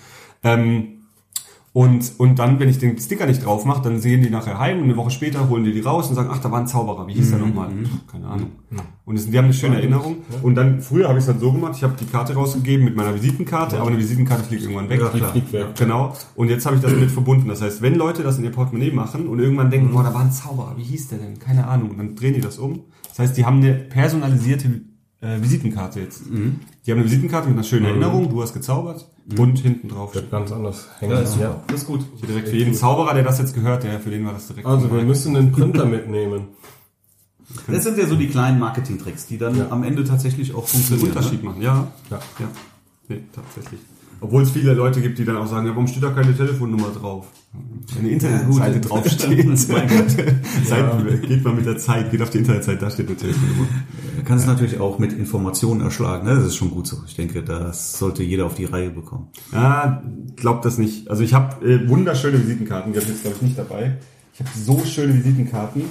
Ähm, 0.48 0.98
und, 1.78 2.14
und 2.18 2.40
dann, 2.40 2.60
wenn 2.60 2.70
ich 2.70 2.80
den 2.80 2.98
Sticker 2.98 3.28
nicht 3.28 3.46
drauf 3.46 3.64
mache, 3.64 3.84
dann 3.84 4.00
sehen 4.00 4.24
die 4.24 4.32
nachher 4.32 4.58
heim 4.58 4.80
und 4.80 4.86
eine 4.86 4.98
Woche 4.98 5.12
später 5.12 5.48
holen 5.48 5.64
die 5.64 5.74
die 5.74 5.82
raus 5.82 6.10
und 6.10 6.16
sagen, 6.16 6.30
ach, 6.32 6.40
da 6.40 6.50
war 6.50 6.60
ein 6.60 6.66
Zauberer, 6.66 7.06
wie 7.06 7.14
hieß 7.14 7.30
der 7.30 7.38
nochmal? 7.38 7.70
Pff, 7.70 8.08
Keine 8.12 8.28
Ahnung. 8.28 8.50
Und 9.06 9.16
es, 9.16 9.30
die 9.30 9.38
haben 9.38 9.46
eine 9.46 9.54
schöne 9.54 9.76
Erinnerung. 9.76 10.18
Und 10.42 10.56
dann, 10.56 10.82
früher 10.82 11.08
habe 11.08 11.20
ich 11.20 11.22
es 11.22 11.28
dann 11.28 11.40
so 11.40 11.52
gemacht, 11.54 11.74
ich 11.76 11.84
habe 11.84 11.94
die 12.00 12.06
Karte 12.06 12.34
rausgegeben 12.34 12.84
mit 12.84 12.96
meiner 12.96 13.14
Visitenkarte, 13.14 13.80
aber 13.80 13.90
eine 13.90 14.00
Visitenkarte 14.00 14.46
fliegt 14.46 14.64
irgendwann 14.64 14.90
weg. 14.90 15.02
Ja, 15.02 15.10
klar. 15.10 15.32
Fliegt 15.34 15.54
weg. 15.54 15.68
Genau. 15.78 16.16
Und 16.36 16.50
jetzt 16.50 16.66
habe 16.66 16.78
ich 16.78 16.82
das 16.82 16.92
damit 16.92 17.12
verbunden. 17.12 17.48
Das 17.48 17.62
heißt, 17.62 17.84
wenn 17.84 17.94
Leute 17.94 18.24
das 18.24 18.40
in 18.40 18.44
ihr 18.46 18.52
Portemonnaie 18.52 18.90
machen 18.90 19.28
und 19.28 19.38
irgendwann 19.38 19.70
denken, 19.70 19.92
boah, 19.94 20.02
da 20.02 20.12
war 20.16 20.22
ein 20.22 20.32
Zauberer, 20.32 20.74
wie 20.78 20.84
hieß 20.84 21.10
der 21.10 21.20
denn? 21.20 21.38
Keine 21.38 21.68
Ahnung. 21.68 21.92
Und 21.92 22.00
dann 22.00 22.16
drehen 22.16 22.34
die 22.34 22.42
das 22.42 22.58
um. 22.58 22.86
Das 23.10 23.20
heißt, 23.20 23.38
die 23.38 23.46
haben 23.46 23.58
eine 23.58 23.76
personalisierte 23.76 24.82
äh, 25.22 25.40
Visitenkarte 25.42 26.00
jetzt. 26.00 26.24
Die 26.26 26.92
haben 26.92 26.98
eine 26.98 27.06
Visitenkarte 27.06 27.50
mit 27.50 27.56
einer 27.56 27.64
schönen 27.64 27.86
Erinnerung, 27.86 28.32
du 28.32 28.42
hast 28.42 28.54
gezaubert 28.56 29.12
und 29.38 29.60
hinten 29.60 29.90
drauf 29.90 30.12
steht. 30.12 30.24
Wird 30.24 30.32
ganz 30.32 30.52
anders 30.52 30.88
hängen. 31.00 31.14
Ja, 31.14 31.20
ist, 31.20 31.38
Ja. 31.38 31.62
das 31.68 31.82
ist 31.82 31.88
gut. 31.88 32.02
Direkt 32.28 32.50
für 32.50 32.56
jeden 32.56 32.74
Zauberer, 32.74 33.14
der 33.14 33.24
das 33.24 33.40
jetzt 33.40 33.54
gehört, 33.54 33.84
der 33.84 34.00
für 34.00 34.10
den 34.10 34.26
war 34.26 34.34
das 34.34 34.48
direkt. 34.48 34.66
Also 34.68 34.92
wir 34.92 35.04
müssen 35.04 35.34
den 35.34 35.52
Printer 35.52 35.86
mitnehmen. 35.86 36.50
Das 37.68 37.84
sind 37.86 37.98
ja 37.98 38.06
so 38.08 38.16
die 38.18 38.28
kleinen 38.28 38.60
Marketing-Tricks, 38.60 39.26
die 39.28 39.38
dann 39.38 39.56
Ja. 39.58 39.68
am 39.70 39.84
Ende 39.84 40.04
tatsächlich 40.04 40.54
auch 40.54 40.58
einen 40.60 40.68
funktionieren. 40.68 41.08
Unterschied 41.10 41.44
machen. 41.44 41.62
Ja, 41.62 41.88
Ja. 42.10 42.20
ja. 42.40 42.48
Nee, 43.08 43.22
tatsächlich. 43.34 43.80
Obwohl 44.20 44.44
es 44.44 44.52
viele 44.52 44.74
Leute 44.74 45.02
gibt, 45.02 45.20
die 45.20 45.26
dann 45.26 45.38
auch 45.38 45.46
sagen, 45.46 45.68
ja, 45.68 45.72
warum 45.74 45.88
steht 45.88 46.02
da 46.02 46.10
keine 46.10 46.36
Telefonnummer 46.36 46.90
drauf? 46.90 47.28
Eine 47.98 48.10
Internetseite 48.10 48.76
Ja, 48.76 48.80
draufsteht. 48.82 49.46
Mein 49.70 49.88
Gott. 49.88 50.10
Seiten, 50.66 51.22
geht 51.22 51.44
mal 51.44 51.54
mit 51.54 51.66
der 51.66 51.78
Zeit, 51.78 52.12
geht 52.12 52.22
auf 52.22 52.30
die 52.30 52.40
Internetseite, 52.40 52.80
da 52.80 52.90
steht 52.90 53.08
eine 53.08 53.18
Telefonnummer. 53.18 53.68
Du 54.18 54.24
kannst 54.24 54.46
es 54.46 54.50
natürlich 54.50 54.80
auch 54.80 54.98
mit 54.98 55.14
Informationen 55.14 55.82
erschlagen. 55.82 56.28
Ne? 56.28 56.36
Das 56.36 56.46
ist 56.46 56.56
schon 56.56 56.72
gut 56.72 56.88
so. 56.88 56.98
Ich 57.08 57.16
denke, 57.16 57.44
das 57.44 57.98
sollte 57.98 58.24
jeder 58.24 58.46
auf 58.48 58.56
die 58.56 58.66
Reihe 58.66 58.90
bekommen. 58.90 59.28
Ja, 59.54 60.04
glaubt 60.36 60.66
das 60.66 60.78
nicht. 60.78 61.10
Also 61.10 61.24
ich 61.24 61.34
habe 61.34 61.66
äh, 61.66 61.88
wunderschöne 61.88 62.42
Visitenkarten, 62.42 62.94
die 62.94 63.00
habe 63.00 63.08
ich 63.08 63.14
jetzt 63.14 63.22
glaube 63.22 63.38
ich 63.38 63.42
nicht 63.44 63.58
dabei. 63.58 63.98
Ich 64.34 64.40
habe 64.40 64.50
so 64.56 64.84
schöne 64.86 65.14
Visitenkarten. 65.14 65.84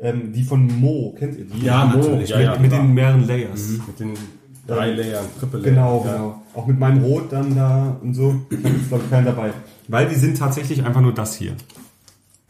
Ähm, 0.00 0.32
die 0.32 0.42
von 0.42 0.66
Mo, 0.80 1.14
kennt 1.18 1.38
ihr 1.38 1.46
die? 1.46 1.64
Ja, 1.64 1.84
Mo, 1.86 1.98
natürlich. 1.98 2.30
ja, 2.30 2.36
mit, 2.36 2.46
ja, 2.46 2.58
mit 2.58 2.72
den 2.72 2.92
mehreren 2.92 3.26
Layers. 3.26 3.68
Mit 3.86 4.00
den 4.00 4.12
drei 4.66 4.92
Layern, 4.92 5.24
Triple 5.38 5.60
Layer. 5.60 5.70
Genau, 5.70 6.04
ja. 6.04 6.12
genau. 6.12 6.43
Auch 6.54 6.66
mit 6.66 6.78
meinem 6.78 7.02
Rot 7.02 7.32
dann 7.32 7.54
da 7.56 7.96
und 8.02 8.14
so. 8.14 8.40
Ich 8.50 8.58
habe 8.58 8.68
jetzt 8.76 8.88
glaube 8.88 9.04
ich 9.04 9.10
keinen 9.10 9.26
dabei. 9.26 9.52
Weil 9.88 10.08
die 10.08 10.14
sind 10.14 10.38
tatsächlich 10.38 10.84
einfach 10.84 11.00
nur 11.00 11.12
das 11.12 11.34
hier. 11.36 11.54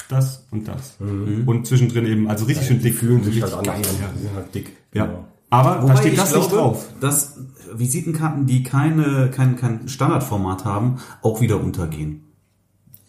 Das 0.09 0.47
und 0.51 0.69
das. 0.69 0.97
Und 1.01 1.67
zwischendrin 1.67 2.05
eben, 2.07 2.29
also 2.29 2.45
richtig 2.45 2.67
schön 2.67 2.77
Die 2.79 2.85
dick. 2.85 2.95
fühlen 2.99 3.25
sich 3.25 3.41
halt 3.43 3.53
geil, 3.65 3.81
ja. 3.83 4.11
Die 4.15 4.23
sind 4.23 4.35
halt 4.35 4.55
dick. 4.55 4.77
Ja. 4.93 5.07
Genau. 5.07 5.25
Aber 5.51 5.77
da 5.77 5.83
Wobei 5.85 5.97
steht 5.97 6.13
ich 6.13 6.19
das 6.19 6.35
nicht 6.35 6.49
glaube, 6.51 6.63
drauf. 6.63 6.89
Dass 7.01 7.39
Visitenkarten, 7.75 8.47
die 8.47 8.63
keine, 8.63 9.31
kein, 9.31 9.57
kein 9.57 9.89
Standardformat 9.89 10.65
haben, 10.65 10.99
auch 11.23 11.41
wieder 11.41 11.61
untergehen. 11.61 12.21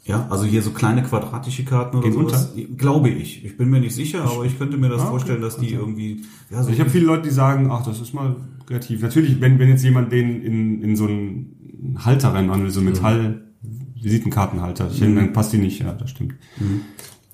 Ja, 0.05 0.27
also 0.29 0.45
hier 0.45 0.61
so 0.61 0.69
kleine 0.69 1.01
quadratische 1.03 1.65
Karten 1.65 1.97
oder 1.97 2.07
Gehen 2.09 2.13
sowas. 2.29 2.53
Glaube 2.77 3.09
ich. 3.09 3.43
Ich 3.43 3.57
bin 3.57 3.69
mir 3.71 3.79
nicht 3.79 3.95
sicher, 3.95 4.23
aber 4.23 4.45
ich 4.45 4.57
könnte 4.57 4.77
mir 4.77 4.87
das 4.89 4.99
Ah, 5.01 5.05
okay. 5.05 5.09
vorstellen, 5.11 5.41
dass 5.41 5.57
die 5.57 5.73
irgendwie, 5.73 6.23
ja, 6.51 6.61
so 6.61 6.69
ich 6.69 6.79
habe 6.79 6.91
viele 6.91 7.07
Leute, 7.07 7.23
die 7.23 7.31
sagen, 7.31 7.69
ach, 7.71 7.83
das 7.83 7.99
ist 7.99 8.13
mal 8.13 8.35
kreativ. 8.65 9.01
Natürlich, 9.01 9.39
wenn, 9.41 9.59
wenn 9.59 9.69
jetzt 9.69 9.83
jemand 9.83 10.11
den 10.11 10.41
in, 10.41 10.81
in 10.83 10.95
so 10.95 11.05
einen 11.05 11.97
Halter 12.03 12.33
reinmachen 12.33 12.63
will, 12.63 12.71
so 12.71 12.79
einen 12.79 12.89
Metall-Visitenkartenhalter, 12.89 14.89
ich 14.91 14.99
denke, 14.99 15.19
dann 15.21 15.33
passt 15.33 15.53
die 15.53 15.57
nicht, 15.57 15.79
ja, 15.79 15.93
das 15.93 16.09
stimmt. 16.11 16.35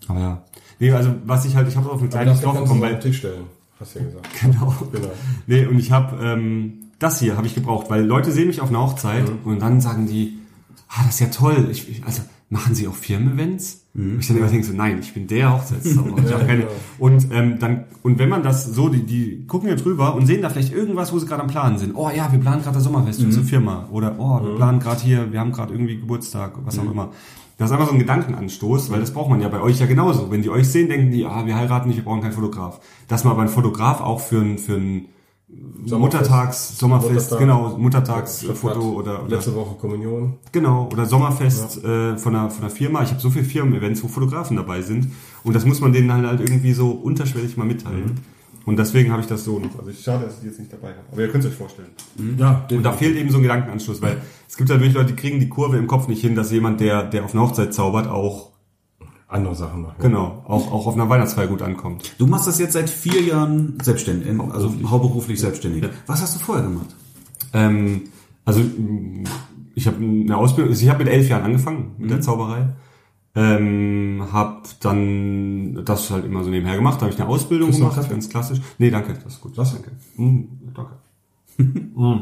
Aber 0.08 0.20
ja. 0.20 0.46
Nee, 0.80 0.91
also 0.91 1.13
was 1.26 1.46
ich 1.46 1.56
halt, 1.56 1.67
ich 1.67 1.76
habe 1.76 1.88
auf 1.89 2.02
eine 2.02 2.04
Aber 2.04 2.10
kleine 2.10 2.32
das 2.32 2.41
drauf 2.41 2.56
kannst 2.56 2.72
du 2.72 2.76
bekommen, 2.76 2.84
auf 2.84 2.89
weil 2.89 2.96
den 3.00 3.02
Tisch 3.02 3.17
stellen. 3.20 3.44
Hast 3.80 3.96
du 3.96 4.00
ja 4.00 4.06
gesagt. 4.06 4.28
Genau. 4.41 4.74
Genau. 4.91 5.12
Nee, 5.48 5.65
und 5.65 5.80
ich 5.80 5.91
habe 5.91 6.17
ähm, 6.24 6.74
das 7.00 7.20
hier 7.20 7.38
habe 7.38 7.48
ich 7.48 7.56
gebraucht, 7.56 7.89
weil 7.89 8.04
Leute 8.06 8.32
sehen 8.32 8.48
mich 8.48 8.62
auf 8.62 8.70
einer 8.70 8.82
Hochzeit 8.82 9.28
Mhm. 9.28 9.39
und 9.44 9.60
dann 9.62 9.82
sagen 9.82 10.08
die, 10.08 10.39
ah, 10.88 11.04
das 11.06 11.15
ist 11.15 11.20
ja 11.20 11.28
toll. 11.28 11.67
Ich, 11.72 11.89
ich, 11.89 12.04
also 12.04 12.22
machen 12.50 12.76
Sie 12.76 12.88
auch 12.88 12.96
Firmen-Events? 12.96 13.81
Mhm. 13.94 14.14
Und 14.14 14.20
ich 14.22 14.28
dann 14.28 14.38
immer 14.38 14.48
denke 14.48 14.66
so, 14.66 14.74
nein, 14.74 15.00
ich 15.00 15.14
bin 15.14 15.28
der 15.28 15.54
Hochzeitszauberer. 15.54 16.26
ich 16.26 16.34
hab 16.34 16.48
keine. 16.48 16.62
genau. 16.62 16.72
Und 17.00 17.28
ähm, 17.32 17.60
dann 17.60 17.86
und 18.04 18.20
wenn 18.20 18.30
man 18.30 18.42
das 18.44 18.66
so, 18.66 18.90
die, 18.90 19.04
die 19.06 19.46
gucken 19.48 19.70
ja 19.70 19.76
drüber 19.76 20.16
und 20.16 20.26
sehen 20.26 20.42
da 20.42 20.50
vielleicht 20.50 20.74
irgendwas, 20.74 21.12
wo 21.12 21.20
sie 21.20 21.26
gerade 21.26 21.42
am 21.42 21.48
Planen 21.48 21.78
sind. 21.78 21.94
Oh 21.96 22.10
ja, 22.10 22.32
wir 22.32 22.40
planen 22.40 22.62
gerade 22.62 22.76
das 22.76 22.84
Sommerfest 22.84 23.20
für 23.20 23.26
unsere 23.28 23.46
Firma 23.46 23.88
oder 23.92 24.16
oh, 24.18 24.40
Mhm. 24.40 24.46
wir 24.48 24.56
planen 24.56 24.80
gerade 24.80 25.02
hier, 25.02 25.32
wir 25.32 25.40
haben 25.40 25.52
gerade 25.52 25.74
irgendwie 25.74 25.98
Geburtstag, 25.98 26.54
was 26.64 26.80
auch 26.80 26.90
immer. 26.90 27.10
Das 27.58 27.70
ist 27.70 27.74
einfach 27.74 27.88
so 27.88 27.94
ein 27.94 28.00
Gedankenanstoß, 28.00 28.90
weil 28.92 29.02
das 29.02 29.12
braucht 29.12 29.30
man 29.30 29.40
ja 29.40 29.48
bei 29.48 29.62
euch 29.62 29.80
ja 29.80 29.86
genauso. 29.86 30.32
Wenn 30.32 30.42
die 30.42 30.50
euch 30.50 30.68
sehen, 30.70 30.90
denken 30.90 31.12
die, 31.12 31.26
ah, 31.26 31.46
wir 31.46 31.56
heiraten 31.56 31.90
nicht, 31.90 31.98
wir 31.98 32.04
brauchen 32.06 32.22
keinen 32.22 32.32
Fotograf. 32.32 32.80
Dass 33.08 33.24
man 33.24 33.34
aber 33.34 33.42
einen 33.42 33.52
Fotograf 33.52 34.02
auch 34.02 34.20
für 34.20 34.40
ein, 34.40 34.58
für 34.58 34.74
ein 34.78 35.06
Sommerfest. 35.84 36.20
Muttertags, 36.22 36.78
Sommerfest, 36.78 37.14
Muttertag. 37.32 37.40
genau, 37.40 37.78
Muttertagsfoto 37.78 38.80
oder, 38.92 39.24
oder 39.24 39.36
Letzte 39.36 39.56
Woche 39.56 39.76
Kommunion. 39.76 40.34
genau 40.52 40.88
oder 40.92 41.06
Sommerfest 41.08 41.84
äh, 41.84 42.18
von 42.18 42.36
einer 42.36 42.50
von 42.52 42.64
einer 42.64 42.70
Firma. 42.74 43.02
Ich 43.02 43.10
habe 43.10 43.20
so 43.20 43.32
viele 43.32 43.46
Firmen-Events, 43.46 44.04
wo 44.04 44.08
Fotografen 44.08 44.58
dabei 44.58 44.82
sind 44.84 45.08
und 45.44 45.56
das 45.56 45.66
muss 45.66 45.82
man 45.82 45.92
denen 45.92 46.14
halt, 46.14 46.26
halt 46.26 46.40
irgendwie 46.40 46.74
so 46.74 46.92
unterschwellig 46.92 47.58
mal 47.58 47.66
mitteilen. 47.66 48.20
Und 48.64 48.78
deswegen 48.78 49.12
habe 49.12 49.22
ich 49.24 49.28
das 49.28 49.44
so 49.44 49.58
noch. 49.58 49.80
Also 49.80 49.90
ich 49.90 50.00
schade, 50.04 50.26
dass 50.26 50.36
ich 50.36 50.42
die 50.42 50.46
jetzt 50.48 50.60
nicht 50.60 50.72
dabei 50.72 50.90
habe. 50.90 51.02
Aber 51.12 51.22
ihr 51.22 51.30
könnt 51.30 51.44
es 51.44 51.50
euch 51.50 51.58
vorstellen. 51.58 51.88
Ja, 52.38 52.68
Und 52.72 52.84
da 52.84 52.92
fehlt 52.92 53.18
eben 53.18 53.32
so 53.32 53.38
ein 53.38 53.42
Gedankenanschluss, 53.42 54.04
weil 54.04 54.22
es 54.48 54.56
gibt 54.56 54.70
halt 54.70 54.82
wirklich 54.82 54.94
Leute, 54.94 55.14
die 55.14 55.16
kriegen 55.16 55.40
die 55.40 55.50
Kurve 55.50 55.78
im 55.78 55.88
Kopf 55.88 56.08
nicht 56.08 56.22
hin, 56.22 56.36
dass 56.36 56.52
jemand, 56.52 56.80
der 56.80 57.04
der 57.06 57.26
auf 57.26 57.34
einer 57.34 57.42
Hochzeit 57.42 57.74
zaubert, 57.74 58.08
auch 58.08 58.51
andere 59.32 59.56
Sachen 59.56 59.82
machen. 59.84 59.96
genau 60.00 60.44
auch 60.48 60.72
auch 60.72 60.88
auf 60.88 60.94
einer 60.96 61.10
Weihnachtsfeier 61.10 61.48
gut 61.48 61.62
ankommt. 61.62 62.13
Du 62.17 62.28
machst 62.28 62.48
das 62.48 62.60
jetzt 62.60 62.74
seit 62.74 62.89
vier 62.89 63.22
Jahren 63.22 63.78
selbstständig, 63.82 64.28
also 64.52 64.74
Hauptberuflich. 64.86 65.39
selbstständig. 65.39 65.86
Was 66.08 66.22
hast 66.22 66.36
du 66.36 66.39
vorher 66.39 66.65
gemacht? 66.65 66.96
Ähm, 67.54 68.04
also 68.46 68.60
mh, 68.60 69.30
ich 69.76 69.88
habe 69.88 69.98
eine 69.98 70.38
Ausbildung, 70.38 70.72
also 70.72 70.84
ich 70.84 70.89
habe 70.89 71.04
mit 71.04 71.13
elf 71.13 71.30
Jahren 71.30 71.44
angefangen 71.44 71.96
mit 71.98 72.12
der 72.12 72.22
Zauberei. 72.22 72.70
Ähm, 73.34 74.28
habe 74.34 74.63
dann 74.82 75.86
das 75.86 76.12
halt 76.12 76.26
immer 76.26 76.44
so 76.44 76.50
nebenher 76.50 76.76
gemacht, 76.76 76.98
da 76.98 77.04
habe 77.04 77.13
ich 77.13 77.20
eine 77.22 77.30
Ausbildung 77.30 77.70
Kriegst 77.70 77.80
gemacht, 77.80 77.96
Kaffee? 77.96 78.10
ganz 78.10 78.28
klassisch. 78.28 78.60
Nee, 78.78 78.89
danke, 78.91 79.13
das 79.24 79.36
ist 79.36 79.41
gut. 79.41 79.58
Was? 79.58 79.72
Danke. 79.74 79.91
Mm, 80.17 80.41
danke. 80.76 80.91
Mm. 81.96 82.20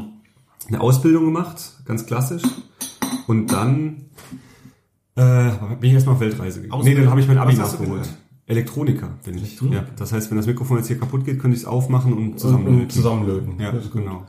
eine 0.68 0.80
Ausbildung 0.80 1.24
gemacht, 1.24 1.80
ganz 1.84 2.06
klassisch. 2.06 2.42
Und 3.26 3.48
dann 3.52 4.04
äh, 5.16 5.50
bin 5.80 5.88
ich 5.90 5.92
erstmal 5.94 6.14
auf 6.14 6.20
Weltreise 6.20 6.62
gegangen. 6.62 6.84
Nee, 6.84 6.94
dann 6.94 7.10
habe 7.10 7.20
ich 7.20 7.28
mein 7.28 7.38
Abi 7.38 7.54
nachgeholt. 7.54 8.08
Elektroniker 8.46 9.10
bin 9.24 9.38
ich. 9.38 9.60
Ja, 9.60 9.84
das 9.96 10.12
heißt, 10.12 10.30
wenn 10.30 10.36
das 10.36 10.46
Mikrofon 10.46 10.78
jetzt 10.78 10.88
hier 10.88 10.98
kaputt 10.98 11.24
geht, 11.24 11.38
könnte 11.38 11.56
ich 11.56 11.62
es 11.62 11.68
aufmachen 11.68 12.12
und 12.12 12.40
zusammenlöten. 12.40 12.80
und 12.82 12.92
zusammenlöten. 12.92 13.60
Ja, 13.60 13.72
genau. 13.92 14.26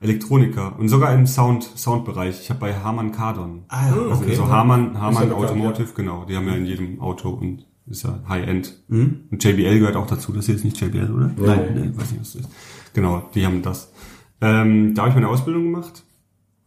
Elektroniker 0.00 0.78
und 0.78 0.88
sogar 0.88 1.14
im 1.14 1.26
Sound 1.26 1.62
Soundbereich. 1.76 2.40
Ich 2.40 2.50
habe 2.50 2.60
bei 2.60 2.74
Harman 2.74 3.12
Kardon. 3.12 3.62
Ah 3.68 3.86
ja, 3.86 3.92
Also 4.10 4.24
okay. 4.24 4.34
so 4.34 4.48
Harman, 4.48 5.00
Harman 5.00 5.28
bekannt, 5.28 5.44
Automotive, 5.44 5.88
genau. 5.94 6.24
Die 6.24 6.36
haben 6.36 6.46
ja 6.48 6.54
in 6.54 6.66
jedem 6.66 7.00
Auto 7.00 7.30
und 7.30 7.66
ist 7.86 8.02
ja 8.02 8.18
High-End. 8.28 8.82
Und 8.88 9.42
JBL 9.42 9.78
gehört 9.78 9.96
auch 9.96 10.06
dazu. 10.06 10.32
Das 10.32 10.46
hier 10.46 10.56
ist 10.56 10.64
nicht 10.64 10.80
JBL, 10.80 11.10
oder? 11.10 11.30
Nein, 11.36 11.60
nee, 11.74 11.98
weiß 11.98 12.10
nicht, 12.10 12.20
was 12.20 12.32
das 12.32 12.42
ist. 12.42 12.50
Genau, 12.94 13.22
die 13.34 13.46
haben 13.46 13.62
das. 13.62 13.92
Ähm, 14.40 14.94
da 14.94 15.02
habe 15.02 15.10
ich 15.10 15.14
meine 15.14 15.28
Ausbildung 15.28 15.64
gemacht. 15.64 16.02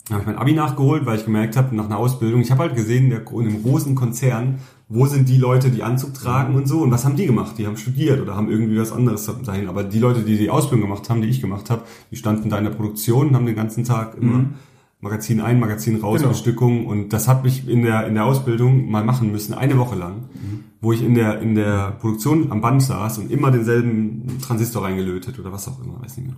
Da 0.08 0.16
habe 0.16 0.22
ich 0.22 0.28
mein 0.28 0.38
Abi 0.38 0.54
nachgeholt, 0.54 1.06
weil 1.06 1.18
ich 1.18 1.26
gemerkt 1.26 1.58
habe, 1.58 1.76
nach 1.76 1.86
einer 1.86 1.98
Ausbildung, 1.98 2.42
ich 2.42 2.52
habe 2.52 2.62
halt 2.62 2.76
gesehen, 2.76 3.06
in, 3.06 3.10
der, 3.10 3.22
in 3.32 3.48
einem 3.48 3.64
großen 3.64 3.96
Konzern 3.96 4.60
wo 4.88 5.06
sind 5.08 5.28
die 5.30 5.38
Leute, 5.38 5.72
die 5.72 5.84
Anzug 5.84 6.14
tragen 6.14 6.56
und 6.56 6.68
so 6.68 6.82
und 6.82 6.92
was 6.92 7.06
haben 7.06 7.16
die 7.16 7.26
gemacht? 7.26 7.58
Die 7.58 7.66
haben 7.66 7.78
studiert 7.78 8.22
oder 8.22 8.36
haben 8.36 8.50
irgendwie 8.50 8.80
was 8.80 8.92
anderes 8.92 9.30
dahin. 9.44 9.68
Aber 9.68 9.84
die 9.84 10.00
Leute, 10.00 10.22
die 10.22 10.38
die 10.38 10.50
Ausbildung 10.50 10.90
gemacht 10.90 11.10
haben, 11.10 11.22
die 11.22 11.28
ich 11.28 11.42
gemacht 11.42 11.70
habe, 11.70 11.84
die 12.12 12.16
standen 12.16 12.50
da 12.50 12.58
in 12.58 12.66
der 12.66 12.72
Produktion 12.72 13.30
und 13.30 13.36
haben 13.36 13.46
den 13.46 13.56
ganzen 13.56 13.84
Tag 13.84 14.16
immer 14.20 14.46
Magazin 15.02 15.42
ein, 15.42 15.60
Magazin 15.60 16.00
raus, 16.00 16.20
Genau. 16.20 16.30
Bestückung 16.30 16.86
und 16.86 17.14
das 17.14 17.28
hat 17.28 17.44
mich 17.44 17.68
in 17.68 17.84
der 17.84 18.08
in 18.08 18.14
der 18.14 18.26
Ausbildung 18.26 18.90
mal 18.90 19.04
machen 19.04 19.32
müssen, 19.32 19.54
eine 19.54 19.78
Woche 19.78 19.96
lang, 19.96 20.26
wo 20.86 20.94
ich 20.94 21.02
in 21.02 21.16
der 21.16 21.42
in 21.42 21.56
der 21.56 21.98
Produktion 22.00 22.52
am 22.52 22.62
Band 22.62 22.84
saß 22.84 23.18
und 23.18 23.32
immer 23.32 23.50
denselben 23.50 24.40
Transistor 24.40 24.84
reingelötet 24.84 25.40
oder 25.40 25.52
was 25.52 25.68
auch 25.68 25.84
immer, 25.84 26.00
weiß 26.02 26.18
nicht 26.18 26.28
mehr. 26.28 26.38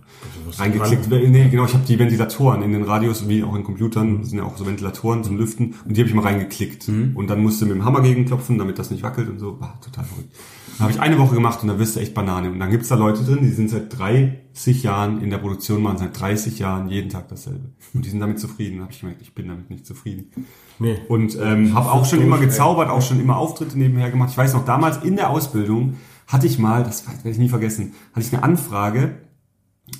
Reingeklickt. 0.56 1.10
Nee, 1.10 1.48
genau, 1.50 1.66
ich 1.66 1.74
habe 1.74 1.84
die 1.86 1.98
Ventilatoren 1.98 2.62
in 2.62 2.72
den 2.72 2.84
Radios 2.84 3.28
wie 3.28 3.44
auch 3.44 3.54
in 3.54 3.62
Computern, 3.62 4.20
das 4.20 4.30
sind 4.30 4.38
ja 4.38 4.44
auch 4.44 4.56
so 4.56 4.66
Ventilatoren 4.66 5.22
zum 5.22 5.36
Lüften 5.36 5.74
und 5.84 5.96
die 5.96 6.00
habe 6.00 6.08
ich 6.08 6.14
mal 6.14 6.22
reingeklickt 6.22 6.88
und 6.88 7.28
dann 7.28 7.42
musste 7.42 7.66
mit 7.66 7.74
dem 7.74 7.84
Hammer 7.84 8.00
gegenklopfen, 8.00 8.56
damit 8.56 8.78
das 8.78 8.90
nicht 8.90 9.02
wackelt 9.02 9.28
und 9.28 9.38
so, 9.38 9.60
war 9.60 9.78
total 9.82 10.04
verrückt. 10.04 10.34
Dann 10.78 10.84
habe 10.84 10.92
ich 10.92 11.00
eine 11.00 11.18
Woche 11.18 11.34
gemacht 11.34 11.60
und 11.62 11.68
da 11.68 11.78
wirst 11.78 11.96
du 11.96 12.00
echt 12.00 12.14
Banane. 12.14 12.52
Und 12.52 12.60
dann 12.60 12.70
gibt's 12.70 12.86
da 12.86 12.94
Leute 12.94 13.24
drin, 13.24 13.40
die 13.42 13.50
sind 13.50 13.68
seit 13.68 13.98
30 13.98 14.84
Jahren 14.84 15.20
in 15.20 15.28
der 15.28 15.38
Produktion, 15.38 15.82
machen 15.82 15.98
seit 15.98 16.18
30 16.20 16.60
Jahren 16.60 16.88
jeden 16.88 17.10
Tag 17.10 17.28
dasselbe. 17.28 17.72
Und 17.94 18.04
die 18.04 18.10
sind 18.10 18.20
damit 18.20 18.38
zufrieden. 18.38 18.76
Da 18.76 18.84
habe 18.84 18.92
ich 18.92 19.00
gemerkt, 19.00 19.20
ich 19.20 19.34
bin 19.34 19.48
damit 19.48 19.70
nicht 19.70 19.84
zufrieden. 19.84 20.30
Nee. 20.78 20.98
Und 21.08 21.36
ähm, 21.40 21.74
habe 21.74 21.90
auch 21.90 22.04
schon 22.04 22.20
immer 22.20 22.38
gezaubert, 22.38 22.88
auch 22.90 23.02
schon 23.02 23.20
immer 23.20 23.36
Auftritte 23.36 23.78
nebenher 23.78 24.10
gemacht. 24.10 24.30
Ich 24.30 24.38
weiß 24.38 24.54
noch, 24.54 24.64
damals 24.64 24.98
in 24.98 25.16
der 25.16 25.30
Ausbildung 25.30 25.96
hatte 26.26 26.46
ich 26.46 26.58
mal, 26.58 26.84
das 26.84 27.06
werde 27.06 27.30
ich 27.30 27.38
nie 27.38 27.48
vergessen, 27.48 27.94
hatte 28.12 28.26
ich 28.26 28.32
eine 28.32 28.42
Anfrage 28.42 29.16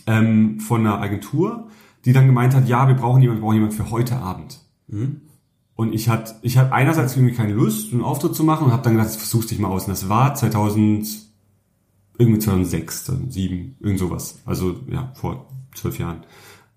ähm, 0.06 0.60
von 0.60 0.86
einer 0.86 1.00
Agentur, 1.00 1.68
die 2.04 2.12
dann 2.12 2.26
gemeint 2.26 2.54
hat, 2.54 2.68
ja, 2.68 2.86
wir 2.86 2.94
brauchen 2.94 3.20
jemanden, 3.22 3.40
wir 3.40 3.46
brauchen 3.46 3.56
jemanden 3.56 3.76
für 3.76 3.90
heute 3.90 4.16
Abend. 4.16 4.60
Und 5.74 5.94
ich 5.94 6.08
hatte, 6.08 6.34
ich 6.42 6.58
hatte 6.58 6.72
einerseits 6.72 7.16
irgendwie 7.16 7.34
keine 7.34 7.52
Lust, 7.52 7.92
einen 7.92 8.02
Auftritt 8.02 8.34
zu 8.34 8.44
machen 8.44 8.66
und 8.66 8.72
habe 8.72 8.82
dann 8.82 8.94
gedacht, 8.94 9.10
ich 9.10 9.18
versuch's 9.18 9.46
dich 9.46 9.58
mal 9.58 9.68
aus. 9.68 9.84
Und 9.84 9.90
das 9.90 10.08
war 10.08 10.34
2000, 10.34 11.06
irgendwie 12.18 12.40
2006, 12.40 13.04
2007, 13.04 13.76
irgend 13.80 13.98
sowas. 13.98 14.42
Also 14.44 14.80
ja, 14.90 15.12
vor 15.14 15.48
zwölf 15.74 15.98
Jahren. 15.98 16.24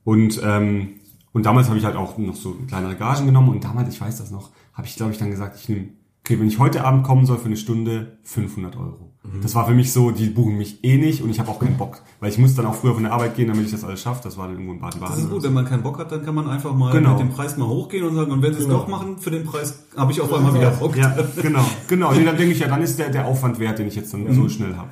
Und 0.03 0.39
ähm, 0.43 1.00
und 1.33 1.45
damals 1.45 1.67
habe 1.69 1.77
ich 1.77 1.85
halt 1.85 1.95
auch 1.95 2.17
noch 2.17 2.35
so 2.35 2.55
kleinere 2.67 2.95
Gagen 2.95 3.25
genommen 3.25 3.49
und 3.49 3.63
damals, 3.63 3.89
ich 3.93 4.01
weiß 4.01 4.17
das 4.17 4.31
noch, 4.31 4.49
habe 4.73 4.87
ich 4.87 4.95
glaube 4.95 5.11
ich 5.11 5.17
dann 5.17 5.29
gesagt, 5.31 5.57
ich 5.59 5.69
nehme, 5.69 5.89
okay, 6.23 6.39
wenn 6.39 6.47
ich 6.47 6.59
heute 6.59 6.83
Abend 6.83 7.03
kommen 7.03 7.25
soll 7.25 7.37
für 7.37 7.45
eine 7.45 7.57
Stunde, 7.57 8.17
500 8.23 8.77
Euro. 8.77 9.07
Das 9.43 9.53
war 9.53 9.67
für 9.67 9.73
mich 9.75 9.93
so, 9.93 10.09
die 10.09 10.29
buchen 10.31 10.57
mich 10.57 10.83
eh 10.83 10.97
nicht 10.97 11.21
und 11.21 11.29
ich 11.29 11.39
habe 11.39 11.49
auch 11.51 11.59
keinen 11.59 11.77
Bock, 11.77 12.01
weil 12.19 12.31
ich 12.31 12.39
muss 12.39 12.55
dann 12.55 12.65
auch 12.65 12.73
früher 12.73 12.95
von 12.95 13.03
der 13.03 13.13
Arbeit 13.13 13.35
gehen, 13.35 13.47
damit 13.49 13.65
ich 13.65 13.71
das 13.71 13.83
alles 13.83 14.01
schaffe. 14.01 14.21
Das 14.23 14.35
war 14.35 14.45
dann 14.47 14.55
irgendwo 14.55 14.73
in 14.73 14.79
Baden-Baden. 14.79 15.15
Das 15.15 15.23
ist 15.23 15.29
gut, 15.29 15.43
wenn 15.43 15.53
man 15.53 15.65
keinen 15.65 15.83
Bock 15.83 15.99
hat, 15.99 16.11
dann 16.11 16.25
kann 16.25 16.33
man 16.33 16.47
einfach 16.49 16.73
mal 16.73 16.91
Genau. 16.91 17.11
mit 17.11 17.19
dem 17.19 17.29
Preis 17.29 17.55
mal 17.55 17.67
hochgehen 17.67 18.03
und 18.03 18.15
sagen, 18.15 18.31
und 18.31 18.41
wenn 18.41 18.51
sie 18.53 18.61
es 18.61 18.67
doch 18.67 18.87
machen, 18.87 19.19
für 19.19 19.29
den 19.29 19.43
Preis 19.43 19.83
habe 19.95 20.11
ich 20.11 20.19
auf 20.21 20.33
einmal 20.33 20.55
wieder 20.55 20.71
Bock. 20.71 20.97
Ja, 20.97 21.15
genau, 21.39 21.63
genau. 21.87 22.11
Nee, 22.13 22.25
dann 22.25 22.35
denke 22.35 22.53
ich 22.53 22.59
ja, 22.59 22.67
dann 22.67 22.81
ist 22.81 22.97
der, 22.97 23.09
der 23.11 23.27
Aufwand 23.27 23.59
wert, 23.59 23.77
den 23.77 23.87
ich 23.87 23.95
jetzt 23.95 24.11
dann 24.11 24.33
so 24.33 24.49
schnell 24.49 24.75
habe. 24.75 24.89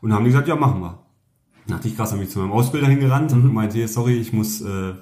Und 0.00 0.10
dann 0.10 0.18
haben 0.18 0.24
die 0.24 0.30
gesagt, 0.30 0.46
ja, 0.46 0.54
machen 0.54 0.80
wir. 0.80 1.00
Dann 1.66 1.78
hatte 1.78 1.88
ich 1.88 1.96
krass, 1.96 2.12
habe 2.12 2.22
ich 2.22 2.30
zu 2.30 2.38
meinem 2.38 2.52
Ausbilder 2.52 2.86
hingerannt 2.86 3.32
und 3.32 3.42
gemeint, 3.42 3.72
hier, 3.72 3.88
sorry, 3.88 4.14
ich 4.14 4.32
muss, 4.32 4.60
äh, 4.60 4.92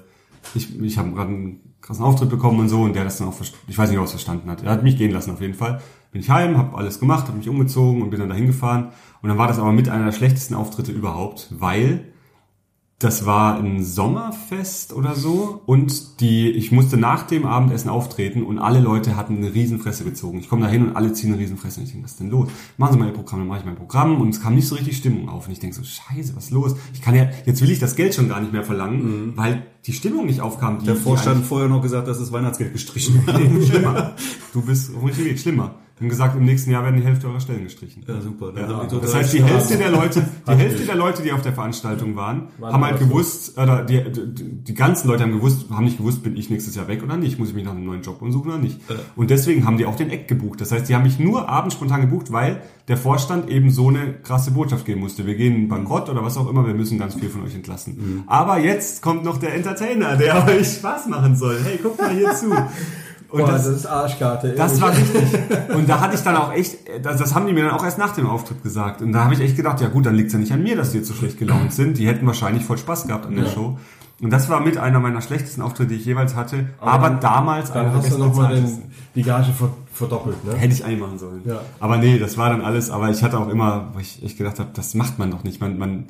ich, 0.55 0.79
ich 0.81 0.97
habe 0.97 1.11
gerade 1.11 1.29
einen 1.29 1.75
krassen 1.81 2.05
Auftritt 2.05 2.29
bekommen 2.29 2.59
und 2.59 2.69
so 2.69 2.81
und 2.81 2.95
der 2.95 3.03
das 3.03 3.17
dann 3.17 3.27
auch, 3.27 3.35
ich 3.67 3.77
weiß 3.77 3.89
nicht, 3.89 3.97
ob 3.97 4.03
er 4.03 4.05
es 4.05 4.11
verstanden 4.11 4.49
hat. 4.49 4.63
Er 4.63 4.71
hat 4.71 4.83
mich 4.83 4.97
gehen 4.97 5.11
lassen 5.11 5.31
auf 5.31 5.41
jeden 5.41 5.53
Fall. 5.53 5.81
Bin 6.11 6.21
ich 6.21 6.29
heim, 6.29 6.57
habe 6.57 6.77
alles 6.77 6.99
gemacht, 6.99 7.27
habe 7.27 7.37
mich 7.37 7.49
umgezogen 7.49 8.01
und 8.01 8.09
bin 8.09 8.19
dann 8.19 8.29
dahin 8.29 8.47
gefahren. 8.47 8.89
Und 9.21 9.29
dann 9.29 9.37
war 9.37 9.47
das 9.47 9.59
aber 9.59 9.71
mit 9.71 9.89
einer 9.89 10.05
der 10.05 10.11
schlechtesten 10.11 10.55
Auftritte 10.55 10.91
überhaupt, 10.91 11.47
weil 11.51 12.11
das 13.03 13.25
war 13.25 13.57
ein 13.57 13.83
Sommerfest 13.83 14.93
oder 14.93 15.15
so 15.15 15.61
und 15.65 16.19
die, 16.21 16.49
ich 16.51 16.71
musste 16.71 16.97
nach 16.97 17.23
dem 17.23 17.45
Abendessen 17.45 17.89
auftreten 17.89 18.43
und 18.43 18.59
alle 18.59 18.79
Leute 18.79 19.15
hatten 19.15 19.37
eine 19.37 19.53
Riesenfresse 19.53 20.03
gezogen. 20.03 20.39
Ich 20.39 20.49
komme 20.49 20.63
da 20.63 20.67
hin 20.69 20.87
und 20.87 20.95
alle 20.95 21.11
ziehen 21.13 21.31
eine 21.33 21.41
Riesenfresse 21.41 21.79
und 21.79 21.85
ich 21.85 21.91
denke, 21.91 22.05
was 22.05 22.11
ist 22.11 22.19
denn 22.19 22.29
los? 22.29 22.49
Machen 22.77 22.93
Sie 22.93 22.99
mal 22.99 23.07
Ihr 23.07 23.13
Programm, 23.13 23.39
dann 23.39 23.47
mache 23.47 23.59
ich 23.59 23.65
mein 23.65 23.75
Programm 23.75 24.21
und 24.21 24.29
es 24.29 24.41
kam 24.41 24.55
nicht 24.55 24.67
so 24.67 24.75
richtig 24.75 24.97
Stimmung 24.97 25.29
auf 25.29 25.47
und 25.47 25.53
ich 25.53 25.59
denke 25.59 25.75
so, 25.75 25.83
scheiße, 25.83 26.35
was 26.35 26.45
ist 26.45 26.51
los? 26.51 26.75
Ich 26.93 27.01
kann 27.01 27.15
ja, 27.15 27.29
jetzt 27.45 27.61
will 27.61 27.71
ich 27.71 27.79
das 27.79 27.95
Geld 27.95 28.13
schon 28.13 28.29
gar 28.29 28.39
nicht 28.39 28.53
mehr 28.53 28.63
verlangen, 28.63 29.33
weil 29.35 29.65
die 29.85 29.93
Stimmung 29.93 30.27
nicht 30.27 30.41
aufkam. 30.41 30.79
Die, 30.79 30.85
Der 30.85 30.95
Vorstand 30.95 31.45
vorher 31.45 31.67
noch 31.67 31.81
gesagt, 31.81 32.07
dass 32.07 32.19
das 32.19 32.31
Weihnachtsgeld 32.31 32.73
gestrichen 32.73 33.21
wird. 33.25 33.37
Nee, 33.39 33.65
schlimmer. 33.65 34.15
Du 34.53 34.61
bist 34.61 34.91
schlimmer. 35.37 35.75
Haben 36.01 36.09
gesagt, 36.09 36.35
im 36.35 36.45
nächsten 36.45 36.71
Jahr 36.71 36.83
werden 36.83 36.95
die 36.99 37.05
Hälfte 37.05 37.27
eurer 37.27 37.39
Stellen 37.39 37.63
gestrichen. 37.63 38.03
Ja, 38.07 38.19
super. 38.19 38.51
Ja, 38.55 38.65
die 38.65 38.87
total 38.87 39.01
das 39.01 39.13
heißt, 39.13 39.33
die. 39.33 39.43
Hälfte 39.43 39.77
der 39.77 39.91
Leute, 39.91 40.27
die 40.47 40.51
Hälfte 40.51 40.83
der 40.83 40.95
Leute, 40.95 41.21
die 41.21 41.31
auf 41.31 41.43
der 41.43 41.53
Veranstaltung 41.53 42.15
waren, 42.15 42.47
Waren 42.57 42.73
haben 42.73 42.85
halt 42.85 42.97
gewusst, 42.97 43.55
oder 43.55 43.83
die, 43.83 44.01
die, 44.11 44.63
die 44.63 44.73
ganzen 44.73 45.09
Leute 45.09 45.21
haben 45.21 45.33
gewusst, 45.33 45.69
haben 45.69 45.85
nicht 45.85 45.99
gewusst, 45.99 46.23
bin 46.23 46.35
ich 46.35 46.49
nächstes 46.49 46.73
Jahr 46.73 46.87
weg 46.87 47.03
oder 47.03 47.17
nicht, 47.17 47.37
muss 47.37 47.49
ich 47.49 47.53
mich 47.53 47.65
nach 47.65 47.73
einem 47.73 47.85
neuen 47.85 48.01
Job 48.01 48.19
umsuchen 48.19 48.49
oder 48.49 48.57
nicht. 48.57 48.79
Und 49.15 49.29
deswegen 49.29 49.63
haben 49.63 49.77
die 49.77 49.85
auch 49.85 49.95
den 49.95 50.09
Eck 50.09 50.27
gebucht. 50.27 50.59
Das 50.59 50.71
heißt, 50.71 50.89
die 50.89 50.95
haben 50.95 51.03
mich 51.03 51.19
nur 51.19 51.47
abends 51.47 51.75
spontan 51.75 52.01
gebucht, 52.01 52.31
weil 52.31 52.63
der 52.87 52.97
Vorstand 52.97 53.47
eben 53.47 53.69
so 53.69 53.89
eine 53.89 54.13
krasse 54.23 54.49
Botschaft 54.49 54.85
geben 54.85 55.01
musste. 55.01 55.27
Wir 55.27 55.35
gehen 55.35 55.67
bankrott 55.67 56.09
oder 56.09 56.23
was 56.23 56.35
auch 56.35 56.49
immer, 56.49 56.65
wir 56.65 56.73
müssen 56.73 56.97
ganz 56.97 57.13
viel 57.13 57.29
von 57.29 57.43
euch 57.43 57.53
entlassen. 57.53 58.23
Aber 58.25 58.57
jetzt 58.57 59.03
kommt 59.03 59.23
noch 59.23 59.37
der 59.37 59.53
Entertainer, 59.53 60.15
der 60.17 60.47
euch 60.47 60.67
Spaß 60.67 61.09
machen 61.09 61.35
soll. 61.35 61.59
Hey, 61.63 61.79
guck 61.79 61.99
mal 61.99 62.09
hier 62.09 62.33
zu. 62.33 62.49
Und 63.31 63.39
Boah, 63.41 63.51
das, 63.51 63.65
das, 63.65 63.75
ist 63.77 63.85
Arschkarte. 63.85 64.49
das 64.53 64.79
ehrlich. 64.79 64.81
war 64.81 64.89
richtig. 64.97 65.75
Und 65.75 65.87
da 65.89 65.99
hatte 66.01 66.15
ich 66.15 66.21
dann 66.21 66.35
auch 66.35 66.51
echt, 66.53 66.77
das, 67.01 67.17
das 67.17 67.33
haben 67.33 67.47
die 67.47 67.53
mir 67.53 67.63
dann 67.63 67.71
auch 67.73 67.83
erst 67.83 67.97
nach 67.97 68.13
dem 68.13 68.27
Auftritt 68.27 68.61
gesagt. 68.61 69.01
Und 69.01 69.13
da 69.13 69.23
habe 69.23 69.33
ich 69.33 69.39
echt 69.39 69.55
gedacht, 69.55 69.79
ja 69.79 69.87
gut, 69.87 70.05
dann 70.05 70.15
liegt's 70.15 70.33
ja 70.33 70.39
nicht 70.39 70.51
an 70.51 70.61
mir, 70.61 70.75
dass 70.75 70.91
die 70.91 70.97
jetzt 70.97 71.07
so 71.07 71.13
schlecht 71.13 71.39
gelaunt 71.39 71.71
sind. 71.73 71.97
Die 71.97 72.07
hätten 72.07 72.27
wahrscheinlich 72.27 72.65
voll 72.65 72.77
Spaß 72.77 73.07
gehabt 73.07 73.25
an 73.25 73.35
der 73.35 73.45
Show. 73.45 73.77
Und 74.21 74.29
das 74.31 74.49
war 74.49 74.59
mit 74.59 74.77
einer 74.77 74.99
meiner 74.99 75.21
schlechtesten 75.21 75.61
Auftritte, 75.61 75.89
die 75.93 75.95
ich 75.95 76.05
jeweils 76.05 76.35
hatte. 76.35 76.65
Aber, 76.79 77.09
dann- 77.09 77.19
damals 77.21 77.71
Dann 77.71 77.93
hast 77.93 78.11
du 78.11 78.17
nochmal 78.17 78.61
die 79.15 79.23
Gage 79.23 79.51
ver- 79.57 79.69
verdoppelt, 79.93 80.43
ne? 80.45 80.53
Hätte 80.55 80.73
ich 80.73 80.83
eigentlich 80.85 80.99
machen 80.99 81.17
sollen. 81.17 81.41
Ja. 81.45 81.61
Aber 81.79 81.97
nee, 81.97 82.19
das 82.19 82.37
war 82.37 82.49
dann 82.49 82.61
alles. 82.61 82.91
Aber 82.91 83.09
ich 83.09 83.23
hatte 83.23 83.39
auch 83.39 83.47
immer, 83.49 83.87
wo 83.93 83.99
ich 83.99 84.21
echt 84.23 84.37
gedacht 84.37 84.59
habe, 84.59 84.69
das 84.73 84.93
macht 84.93 85.17
man 85.19 85.31
doch 85.31 85.43
nicht. 85.43 85.59
Man, 85.59 85.77
man, 85.79 86.05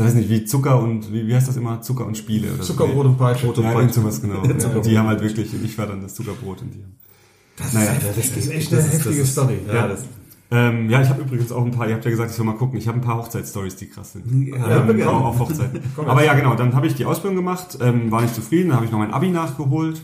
das 0.00 0.08
ist 0.08 0.14
nicht 0.14 0.30
wie 0.30 0.44
Zucker 0.44 0.78
und, 0.80 1.12
wie, 1.12 1.26
wie 1.26 1.34
heißt 1.34 1.48
das 1.48 1.56
immer? 1.56 1.80
Zucker 1.80 2.06
und 2.06 2.16
Spiele 2.16 2.52
oder 2.52 2.62
Zuckerbrot 2.62 3.06
und 3.06 3.18
Peitsche. 3.18 3.52
so. 3.54 3.62
Ja, 3.62 3.72
irgend 3.72 3.94
sowas 3.94 4.20
genau. 4.20 4.42
Ja, 4.44 4.80
die 4.80 4.98
haben 4.98 5.08
halt 5.08 5.22
wirklich, 5.22 5.52
ich 5.52 5.78
war 5.78 5.86
dann 5.86 6.02
das 6.02 6.14
Zuckerbrot 6.14 6.62
und 6.62 6.74
die 6.74 6.82
haben. 6.82 7.74
naja, 7.74 7.92
Das 8.16 8.16
ist 8.16 8.50
echt 8.50 8.72
eine 8.72 8.82
heftige 8.82 9.24
Story. 9.24 9.58
Ja, 9.66 9.88
das, 9.88 10.00
Ähm, 10.52 10.90
ja, 10.90 11.00
ich 11.00 11.08
habe 11.08 11.22
übrigens 11.22 11.52
auch 11.52 11.64
ein 11.64 11.70
paar, 11.70 11.88
ihr 11.88 11.94
habt 11.94 12.04
ja 12.04 12.10
gesagt, 12.10 12.30
ich 12.30 12.36
soll 12.36 12.44
mal 12.44 12.56
gucken, 12.56 12.76
ich 12.78 12.88
habe 12.88 12.98
ein 12.98 13.02
paar 13.02 13.18
Hochzeitsstories, 13.18 13.76
die 13.76 13.86
krass 13.86 14.12
sind. 14.14 14.48
Ja, 14.48 14.80
ähm, 14.80 14.96
gerne. 14.96 15.10
auch 15.12 15.26
auf 15.26 15.38
Hochzeiten. 15.38 15.80
Aber 15.96 16.24
ja, 16.24 16.34
genau, 16.34 16.54
dann 16.56 16.74
habe 16.74 16.88
ich 16.88 16.94
die 16.94 17.04
Ausbildung 17.04 17.36
gemacht, 17.36 17.78
ähm, 17.80 18.10
war 18.10 18.22
nicht 18.22 18.34
zufrieden, 18.34 18.70
dann 18.70 18.76
habe 18.76 18.86
ich 18.86 18.90
noch 18.92 18.98
mein 18.98 19.12
Abi 19.12 19.30
nachgeholt 19.30 20.02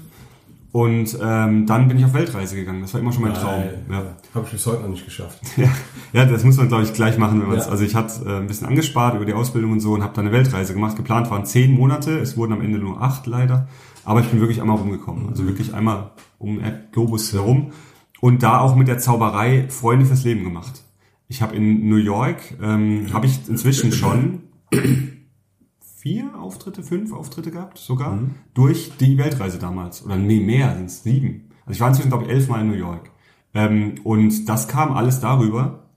und 0.76 1.16
ähm, 1.22 1.64
dann 1.64 1.88
bin 1.88 1.96
ich 1.96 2.04
auf 2.04 2.12
Weltreise 2.12 2.54
gegangen. 2.54 2.82
Das 2.82 2.92
war 2.92 3.00
immer 3.00 3.10
schon 3.10 3.22
mein 3.22 3.32
Traum. 3.32 3.64
Ja. 3.90 4.14
Habe 4.34 4.44
ich 4.44 4.52
bis 4.52 4.66
heute 4.66 4.82
noch 4.82 4.90
nicht 4.90 5.06
geschafft. 5.06 5.40
Ja, 5.56 5.70
ja, 6.12 6.26
das 6.26 6.44
muss 6.44 6.58
man, 6.58 6.68
glaube 6.68 6.82
ich, 6.82 6.92
gleich 6.92 7.16
machen, 7.16 7.40
wenn 7.40 7.58
Ja. 7.58 7.64
Also 7.64 7.82
ich 7.82 7.94
hatte 7.94 8.28
äh, 8.28 8.36
ein 8.40 8.46
bisschen 8.46 8.66
angespart 8.66 9.14
über 9.14 9.24
die 9.24 9.32
Ausbildung 9.32 9.72
und 9.72 9.80
so 9.80 9.94
und 9.94 10.02
habe 10.02 10.12
dann 10.14 10.26
eine 10.26 10.36
Weltreise 10.36 10.74
gemacht. 10.74 10.94
Geplant 10.94 11.30
waren 11.30 11.46
zehn 11.46 11.72
Monate, 11.72 12.18
es 12.18 12.36
wurden 12.36 12.52
am 12.52 12.60
Ende 12.60 12.78
nur 12.78 13.00
acht 13.00 13.26
leider. 13.26 13.68
Aber 14.04 14.20
ich 14.20 14.26
bin 14.26 14.38
wirklich 14.38 14.60
einmal 14.60 14.76
rumgekommen. 14.76 15.30
Also 15.30 15.46
wirklich 15.46 15.72
einmal 15.72 16.10
um 16.38 16.60
Globus 16.92 17.32
herum. 17.32 17.70
Und 18.20 18.42
da 18.42 18.60
auch 18.60 18.76
mit 18.76 18.86
der 18.86 18.98
Zauberei 18.98 19.70
Freunde 19.70 20.04
fürs 20.04 20.24
Leben 20.24 20.44
gemacht. 20.44 20.84
Ich 21.26 21.40
habe 21.40 21.56
in 21.56 21.88
New 21.88 21.96
York, 21.96 22.54
ähm, 22.62 23.06
habe 23.14 23.24
ich 23.24 23.48
inzwischen 23.48 23.92
schon 23.92 24.42
vier 26.07 26.38
Auftritte, 26.38 26.85
fünf 26.85 27.12
Auftritte 27.12 27.51
gehabt, 27.51 27.79
sogar, 27.79 28.16
durch 28.55 28.92
die 29.01 29.19
Weltreise 29.19 29.59
damals. 29.59 30.05
Oder 30.05 30.16
nee, 30.16 30.38
mehr, 30.38 30.77
sind 30.77 30.87
es 30.87 31.03
sieben. 31.03 31.49
Also 31.64 31.73
ich 31.73 31.81
war 31.81 31.88
inzwischen, 31.88 32.11
glaube 32.11 32.25
ich, 32.27 32.31
elfmal 32.31 32.61
in 32.61 32.69
New 32.69 32.77
York. 32.77 33.11
Ähm, 33.55 33.97
und 34.05 34.49
das 34.49 34.69
kam 34.69 34.92
alles 34.92 35.19
darüber, 35.19 35.88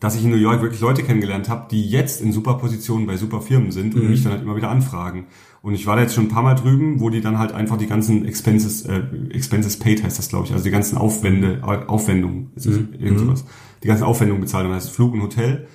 dass 0.00 0.16
ich 0.16 0.24
in 0.24 0.30
New 0.30 0.36
York 0.36 0.62
wirklich 0.62 0.80
Leute 0.80 1.04
kennengelernt 1.04 1.48
habe, 1.48 1.68
die 1.70 1.88
jetzt 1.88 2.20
in 2.20 2.32
super 2.32 2.54
Positionen 2.54 3.06
bei 3.06 3.16
super 3.16 3.40
Firmen 3.40 3.70
sind 3.70 3.94
und 3.94 4.10
mich 4.10 4.24
dann 4.24 4.32
halt 4.32 4.42
immer 4.42 4.56
wieder 4.56 4.70
anfragen. 4.70 5.26
Und 5.62 5.74
ich 5.74 5.86
war 5.86 5.94
da 5.94 6.02
jetzt 6.02 6.14
schon 6.14 6.24
ein 6.24 6.30
paar 6.30 6.42
Mal 6.42 6.54
drüben, 6.56 6.98
wo 6.98 7.08
die 7.10 7.20
dann 7.20 7.38
halt 7.38 7.52
einfach 7.52 7.76
die 7.76 7.86
ganzen 7.86 8.24
Expenses, 8.24 8.84
äh, 8.86 9.02
Expenses 9.30 9.78
paid 9.78 10.02
heißt 10.02 10.18
das, 10.18 10.28
glaube 10.30 10.46
ich, 10.46 10.52
also 10.52 10.64
die 10.64 10.70
ganzen 10.72 10.98
Aufwände, 10.98 11.60
Au- 11.62 11.86
Aufwendungen, 11.86 12.50
das 12.56 12.66
irgend 12.66 13.20
sowas, 13.20 13.44
die 13.84 13.86
ganzen 13.86 14.04
Aufwendungen 14.04 14.40
bezahlt, 14.40 14.66
das 14.66 14.74
heißt 14.74 14.90
Flug 14.90 15.12
und 15.12 15.22
Hotel. 15.22 15.68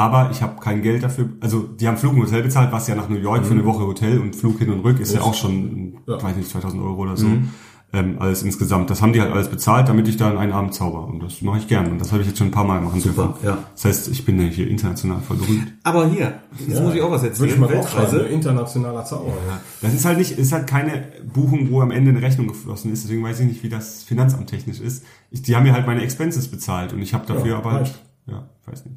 Aber 0.00 0.30
ich 0.30 0.40
habe 0.40 0.58
kein 0.60 0.80
Geld 0.82 1.02
dafür, 1.02 1.28
also 1.40 1.60
die 1.78 1.86
haben 1.86 1.98
Flug 1.98 2.14
und 2.14 2.22
Hotel 2.22 2.42
bezahlt, 2.42 2.72
was 2.72 2.88
ja 2.88 2.94
nach 2.94 3.08
New 3.10 3.18
York 3.18 3.44
für 3.44 3.52
eine 3.52 3.64
Woche 3.66 3.86
Hotel 3.86 4.18
und 4.18 4.34
Flug 4.34 4.58
hin 4.58 4.70
und 4.70 4.80
rück 4.80 4.98
ist 4.98 5.12
ja 5.12 5.20
auch 5.20 5.34
schon, 5.34 5.98
Ja. 6.06 6.16
ich 6.16 6.22
weiß 6.22 6.36
nicht, 6.36 6.48
2000 6.48 6.82
Euro 6.82 7.02
oder 7.02 7.16
so. 7.18 7.26
Ähm, 7.92 8.16
alles 8.20 8.44
insgesamt. 8.44 8.88
Das 8.88 9.02
haben 9.02 9.12
die 9.12 9.20
halt 9.20 9.32
alles 9.32 9.48
bezahlt, 9.48 9.88
damit 9.88 10.06
ich 10.06 10.16
da 10.16 10.30
in 10.30 10.38
einen 10.38 10.52
Abend 10.52 10.72
zauber. 10.74 11.08
Und 11.08 11.20
das 11.24 11.42
mache 11.42 11.58
ich 11.58 11.66
gern. 11.66 11.90
Und 11.90 12.00
das 12.00 12.12
habe 12.12 12.22
ich 12.22 12.28
jetzt 12.28 12.38
schon 12.38 12.46
ein 12.46 12.50
paar 12.52 12.62
Mal 12.64 12.80
machen 12.80 13.00
Super, 13.00 13.34
dürfen. 13.40 13.44
ja. 13.46 13.58
Das 13.74 13.84
heißt, 13.84 14.08
ich 14.08 14.24
bin 14.24 14.40
ja 14.40 14.46
hier 14.46 14.68
international 14.68 15.20
voll 15.20 15.36
berühmt. 15.38 15.72
Aber 15.82 16.06
hier, 16.08 16.34
jetzt 16.68 16.80
muss 16.80 16.94
ich 16.94 17.02
auch 17.02 17.10
was 17.10 17.22
Würde 17.22 17.32
erzählen. 17.34 17.50
ich 17.50 17.58
mal 17.58 17.68
Weltreise. 17.68 18.20
internationaler 18.20 19.04
Zauberer. 19.04 19.34
Das 19.82 19.92
ist 19.92 20.04
halt 20.04 20.18
nicht, 20.18 20.38
ist 20.38 20.52
halt 20.52 20.68
keine 20.68 21.02
Buchung, 21.34 21.68
wo 21.72 21.80
am 21.82 21.90
Ende 21.90 22.10
eine 22.12 22.22
Rechnung 22.22 22.46
geflossen 22.46 22.92
ist. 22.92 23.02
Deswegen 23.04 23.24
weiß 23.24 23.40
ich 23.40 23.46
nicht, 23.48 23.62
wie 23.64 23.68
das 23.68 24.04
Finanzamt 24.04 24.48
technisch 24.48 24.78
ist. 24.80 25.04
Ich, 25.32 25.42
die 25.42 25.56
haben 25.56 25.64
mir 25.64 25.72
halt 25.74 25.86
meine 25.88 26.02
Expenses 26.02 26.46
bezahlt 26.48 26.92
und 26.94 27.02
ich 27.02 27.12
habe 27.12 27.26
dafür 27.26 27.50
Ja, 27.50 27.58
aber 27.58 27.72
halt, 27.72 27.80
reicht. 27.86 28.00
ja, 28.28 28.48
weiß 28.66 28.84
nicht. 28.86 28.96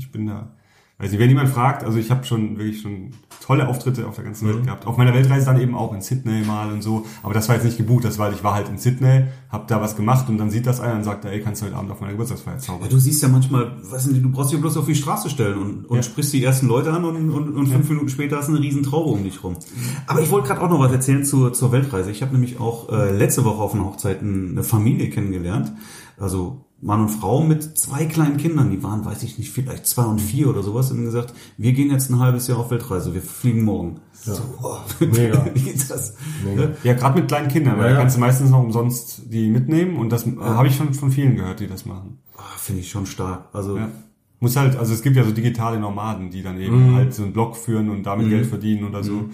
Ja, 0.00 0.06
ich 0.06 0.12
bin 0.12 0.26
da, 0.26 0.50
weiß 0.98 1.10
nicht, 1.12 1.20
wenn 1.20 1.28
jemand 1.30 1.48
fragt, 1.48 1.82
also 1.84 1.98
ich 1.98 2.10
habe 2.10 2.24
schon 2.24 2.58
wirklich 2.58 2.82
schon 2.82 3.10
tolle 3.44 3.66
Auftritte 3.68 4.06
auf 4.06 4.14
der 4.16 4.24
ganzen 4.24 4.46
Mhm. 4.46 4.54
Welt 4.54 4.64
gehabt. 4.64 4.86
Auf 4.86 4.96
meiner 4.98 5.14
Weltreise 5.14 5.46
dann 5.46 5.60
eben 5.60 5.74
auch 5.74 5.92
in 5.94 6.02
Sydney 6.02 6.42
mal 6.44 6.70
und 6.72 6.82
so. 6.82 7.06
Aber 7.22 7.32
das 7.32 7.48
war 7.48 7.56
jetzt 7.56 7.64
nicht 7.64 7.78
gebucht, 7.78 8.04
das 8.04 8.18
war, 8.18 8.30
ich 8.32 8.44
war 8.44 8.54
halt 8.54 8.68
in 8.68 8.76
Sydney, 8.78 9.24
hab 9.48 9.66
da 9.66 9.80
was 9.80 9.96
gemacht 9.96 10.28
und 10.28 10.36
dann 10.38 10.50
sieht 10.50 10.66
das 10.66 10.78
einer 10.80 10.94
und 10.96 11.04
sagt, 11.04 11.24
ey, 11.24 11.40
kannst 11.40 11.62
du 11.62 11.66
heute 11.66 11.76
Abend 11.76 11.90
auf 11.90 12.00
meiner 12.00 12.12
Geburtstagsfeier 12.12 12.58
zaubern. 12.58 12.82
Ja, 12.84 12.88
du 12.88 12.98
siehst 12.98 13.22
ja 13.22 13.28
manchmal, 13.28 13.72
weiß 13.82 14.06
nicht, 14.08 14.22
du 14.22 14.30
brauchst 14.30 14.52
dich 14.52 14.60
bloß 14.60 14.76
auf 14.76 14.84
die 14.86 14.94
Straße 14.94 15.30
stellen 15.30 15.58
und, 15.58 15.84
und 15.86 15.96
Ja. 15.96 16.02
sprichst 16.02 16.32
die 16.34 16.44
ersten 16.44 16.68
Leute 16.68 16.92
an 16.92 17.04
und, 17.04 17.30
und, 17.30 17.56
und 17.56 17.66
fünf 17.66 17.88
Minuten 17.88 18.08
später 18.10 18.36
hast 18.36 18.48
du 18.48 18.52
eine 18.54 18.60
riesen 18.62 18.82
Traube 18.82 19.08
um 19.10 19.24
dich 19.24 19.42
rum. 19.42 19.56
Aber 20.06 20.20
ich 20.20 20.30
wollte 20.30 20.48
gerade 20.48 20.60
auch 20.60 20.68
noch 20.70 20.80
was 20.80 20.92
erzählen 20.92 21.24
zur, 21.24 21.52
zur 21.54 21.72
Weltreise. 21.72 22.10
Ich 22.10 22.20
habe 22.22 22.32
nämlich 22.32 22.60
auch 22.60 22.90
äh, 22.92 23.10
letzte 23.16 23.44
Woche 23.46 23.62
auf 23.62 23.74
einer 23.74 23.86
Hochzeit 23.86 24.20
eine 24.20 24.62
Familie 24.62 25.08
kennengelernt. 25.10 25.72
Also 26.18 26.66
Mann 26.82 27.02
und 27.02 27.08
Frau 27.10 27.42
mit 27.42 27.76
zwei 27.76 28.06
kleinen 28.06 28.38
Kindern, 28.38 28.70
die 28.70 28.82
waren, 28.82 29.04
weiß 29.04 29.22
ich 29.22 29.36
nicht, 29.38 29.50
vielleicht 29.50 29.86
zwei 29.86 30.04
und 30.04 30.18
vier 30.18 30.48
oder 30.48 30.62
sowas, 30.62 30.90
haben 30.90 31.04
gesagt, 31.04 31.34
wir 31.58 31.72
gehen 31.72 31.90
jetzt 31.90 32.10
ein 32.10 32.18
halbes 32.18 32.46
Jahr 32.46 32.58
auf 32.58 32.70
Weltreise, 32.70 33.12
wir 33.12 33.20
fliegen 33.20 33.64
morgen. 33.64 34.00
So, 34.14 34.32
oh, 34.62 34.76
Mega. 35.00 35.44
wie 35.54 35.60
geht 35.60 35.90
das? 35.90 36.14
Mega. 36.44 36.70
Ja, 36.82 36.94
gerade 36.94 37.18
mit 37.20 37.28
kleinen 37.28 37.48
Kindern, 37.48 37.74
weil 37.76 37.82
Ja, 37.84 37.88
da 37.88 37.94
ja. 37.94 38.00
kannst 38.00 38.16
du 38.16 38.20
meistens 38.20 38.50
noch 38.50 38.60
umsonst 38.62 39.22
die 39.30 39.50
mitnehmen 39.50 39.96
und 39.96 40.10
das 40.10 40.26
äh, 40.26 40.36
habe 40.40 40.68
ich 40.68 40.76
schon 40.76 40.94
von 40.94 41.10
vielen 41.12 41.36
gehört, 41.36 41.60
die 41.60 41.66
das 41.66 41.84
machen. 41.84 42.18
Ah, 42.36 42.56
Finde 42.56 42.80
ich 42.80 42.90
schon 42.90 43.04
stark. 43.06 43.48
Also 43.52 43.76
Ja. 43.76 43.88
Muss 44.42 44.56
halt, 44.56 44.74
also 44.76 44.94
es 44.94 45.02
gibt 45.02 45.16
ja 45.16 45.24
so 45.24 45.32
digitale 45.32 45.78
Nomaden, 45.78 46.30
die 46.30 46.42
dann 46.42 46.58
eben 46.58 46.94
halt 46.94 47.12
so 47.12 47.24
einen 47.24 47.34
Blog 47.34 47.56
führen 47.56 47.90
und 47.90 48.04
damit 48.04 48.30
Geld 48.30 48.46
verdienen 48.46 48.84
oder 48.88 49.04
so. 49.04 49.28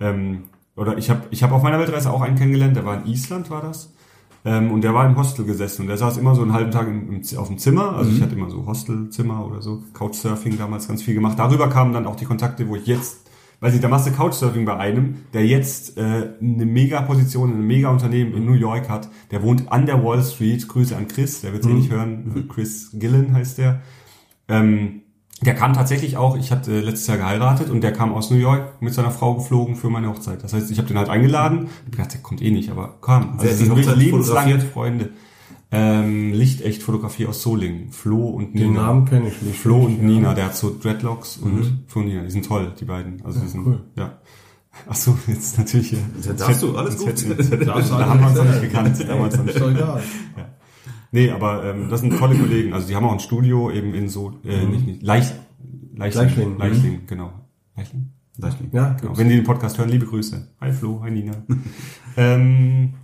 Ähm, 0.00 0.44
oder 0.76 0.98
ich 0.98 1.08
habe 1.08 1.22
ich 1.30 1.42
hab 1.42 1.52
auf 1.52 1.62
meiner 1.62 1.78
Weltreise 1.78 2.10
auch 2.12 2.20
einen 2.20 2.36
kennengelernt, 2.36 2.76
der 2.76 2.84
war 2.84 3.02
in 3.02 3.06
Island, 3.10 3.48
war 3.48 3.62
das. 3.62 3.94
Ähm, 4.44 4.70
und 4.70 4.82
der 4.82 4.94
war 4.94 5.06
im 5.06 5.16
Hostel 5.16 5.44
gesessen 5.44 5.82
und 5.82 5.88
der 5.88 5.98
saß 5.98 6.16
immer 6.16 6.34
so 6.34 6.42
einen 6.42 6.52
halben 6.52 6.70
Tag 6.70 6.88
im, 6.88 7.12
im, 7.12 7.38
auf 7.38 7.48
dem 7.48 7.58
Zimmer. 7.58 7.96
Also 7.96 8.10
ich 8.10 8.22
hatte 8.22 8.34
immer 8.34 8.48
so 8.48 8.64
Hostelzimmer 8.66 9.46
oder 9.46 9.60
so, 9.60 9.82
Couchsurfing 9.92 10.56
damals 10.56 10.88
ganz 10.88 11.02
viel 11.02 11.14
gemacht. 11.14 11.38
Darüber 11.38 11.68
kamen 11.68 11.92
dann 11.92 12.06
auch 12.06 12.16
die 12.16 12.24
Kontakte, 12.24 12.66
wo 12.68 12.76
ich 12.76 12.86
jetzt, 12.86 13.28
weiß 13.60 13.72
nicht, 13.72 13.84
da 13.84 13.88
machst 13.88 14.06
du 14.06 14.12
Couchsurfing 14.12 14.64
bei 14.64 14.76
einem, 14.76 15.16
der 15.34 15.46
jetzt 15.46 15.98
äh, 15.98 16.30
eine 16.40 16.64
Mega-Position, 16.64 17.52
ein 17.52 17.66
Mega-Unternehmen 17.66 18.32
in 18.32 18.46
New 18.46 18.54
York 18.54 18.88
hat. 18.88 19.10
Der 19.30 19.42
wohnt 19.42 19.70
an 19.70 19.84
der 19.84 20.02
Wall 20.02 20.22
Street. 20.22 20.66
Grüße 20.66 20.96
an 20.96 21.06
Chris, 21.06 21.42
der 21.42 21.52
wird 21.52 21.66
eh 21.66 21.74
nicht 21.74 21.90
hören. 21.90 22.48
Chris 22.48 22.90
Gillen 22.94 23.34
heißt 23.34 23.58
der. 23.58 23.82
Ähm, 24.48 25.02
der 25.42 25.54
kam 25.54 25.72
tatsächlich 25.72 26.16
auch, 26.16 26.36
ich 26.36 26.50
hatte 26.52 26.80
letztes 26.80 27.06
Jahr 27.06 27.16
geheiratet 27.16 27.70
und 27.70 27.80
der 27.80 27.92
kam 27.92 28.12
aus 28.12 28.30
New 28.30 28.36
York 28.36 28.80
mit 28.82 28.92
seiner 28.92 29.10
Frau 29.10 29.34
geflogen 29.36 29.74
für 29.76 29.88
meine 29.88 30.08
Hochzeit. 30.08 30.42
Das 30.44 30.52
heißt, 30.52 30.70
ich 30.70 30.78
habe 30.78 30.88
den 30.88 30.98
halt 30.98 31.08
eingeladen. 31.08 31.64
Ich 31.68 31.86
hab 31.86 31.92
gedacht, 31.92 32.12
der 32.14 32.20
kommt 32.20 32.42
eh 32.42 32.50
nicht, 32.50 32.70
aber 32.70 32.98
kam. 33.00 33.38
Die 33.42 33.48
sind 33.48 33.68
wirklich 33.68 33.94
lebenslange? 33.96 34.60
Freunde. 34.60 35.10
Ähm, 35.72 36.32
Lichtecht 36.32 36.82
Fotografie 36.82 37.26
aus 37.26 37.42
Solingen. 37.42 37.92
Flo 37.92 38.28
und 38.28 38.54
Den 38.54 38.72
Nina. 38.72 38.86
Namen 38.86 39.04
kenne 39.04 39.28
ich 39.28 39.40
nicht. 39.40 39.58
Flo 39.58 39.84
und 39.84 39.98
Ja. 39.98 40.02
Nina, 40.02 40.34
der 40.34 40.46
hat 40.46 40.56
so 40.56 40.76
Dreadlocks 40.76 41.36
und 41.36 41.84
Flo 41.86 42.02
und 42.02 42.08
Nina, 42.08 42.22
die 42.24 42.30
sind 42.30 42.44
toll, 42.44 42.72
die 42.78 42.84
beiden. 42.84 43.22
Also 43.24 43.38
die 43.40 43.46
sind, 43.46 43.64
cool. 43.64 43.80
ja. 43.96 44.18
Ach 44.88 44.94
so, 44.94 45.16
jetzt 45.26 45.58
natürlich. 45.58 45.92
Ja, 45.92 45.98
darfst 46.36 46.62
du, 46.62 46.76
alles 46.76 46.96
gut. 46.98 47.24
Da 47.66 47.74
haben 48.06 48.20
wir 48.20 48.26
uns 48.28 48.36
noch 48.36 48.44
nicht 48.44 48.62
gekannt. 48.62 49.04
Da 49.06 49.14
uns 49.14 49.36
noch 49.36 49.44
nicht 49.44 49.56
Ist 49.56 49.62
doch 49.62 49.70
egal. 49.70 50.02
Nee, 51.12 51.30
aber 51.30 51.64
ähm, 51.64 51.88
das 51.90 52.00
sind 52.00 52.16
tolle 52.16 52.36
Kollegen. 52.36 52.72
Also 52.72 52.88
die 52.88 52.94
haben 52.94 53.04
auch 53.04 53.12
ein 53.12 53.20
Studio 53.20 53.70
eben 53.70 53.94
in 53.94 54.08
so, 54.08 54.38
äh, 54.44 54.64
nicht, 54.64 54.86
nicht, 54.86 55.02
Leich, 55.02 55.32
Leichling. 55.96 56.20
Leichling. 56.26 56.58
Leichling, 56.58 57.00
genau. 57.06 57.32
Leichling? 57.76 58.10
Leichling. 58.36 58.70
Ja, 58.72 58.96
Genau. 59.00 59.18
Wenn 59.18 59.28
die 59.28 59.36
den 59.36 59.44
Podcast 59.44 59.78
hören, 59.78 59.90
liebe 59.90 60.06
Grüße. 60.06 60.48
Hi 60.60 60.72
Flo, 60.72 61.00
hi 61.02 61.10
Nina. 61.10 61.32
ähm, 62.16 62.94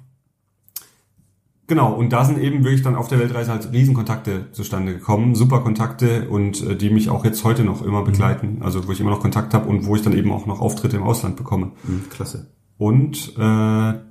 genau, 1.66 1.92
und 1.92 2.12
da 2.12 2.24
sind 2.24 2.38
eben 2.38 2.64
wirklich 2.64 2.82
dann 2.82 2.94
auf 2.94 3.08
der 3.08 3.18
Weltreise 3.18 3.50
halt 3.50 3.72
Riesenkontakte 3.72 4.52
zustande 4.52 4.94
gekommen, 4.94 5.34
super 5.34 5.60
Kontakte 5.60 6.28
und 6.28 6.62
äh, 6.64 6.76
die 6.76 6.90
mich 6.90 7.10
auch 7.10 7.24
jetzt 7.24 7.44
heute 7.44 7.64
noch 7.64 7.82
immer 7.82 8.02
begleiten, 8.04 8.58
also 8.62 8.86
wo 8.86 8.92
ich 8.92 9.00
immer 9.00 9.10
noch 9.10 9.20
Kontakt 9.20 9.52
habe 9.52 9.68
und 9.68 9.84
wo 9.84 9.96
ich 9.96 10.02
dann 10.02 10.16
eben 10.16 10.30
auch 10.30 10.46
noch 10.46 10.60
Auftritte 10.60 10.96
im 10.96 11.02
Ausland 11.02 11.36
bekomme. 11.36 11.72
Mhm, 11.84 12.08
Klasse. 12.08 12.52
Und 12.78 13.34
äh, 13.36 13.40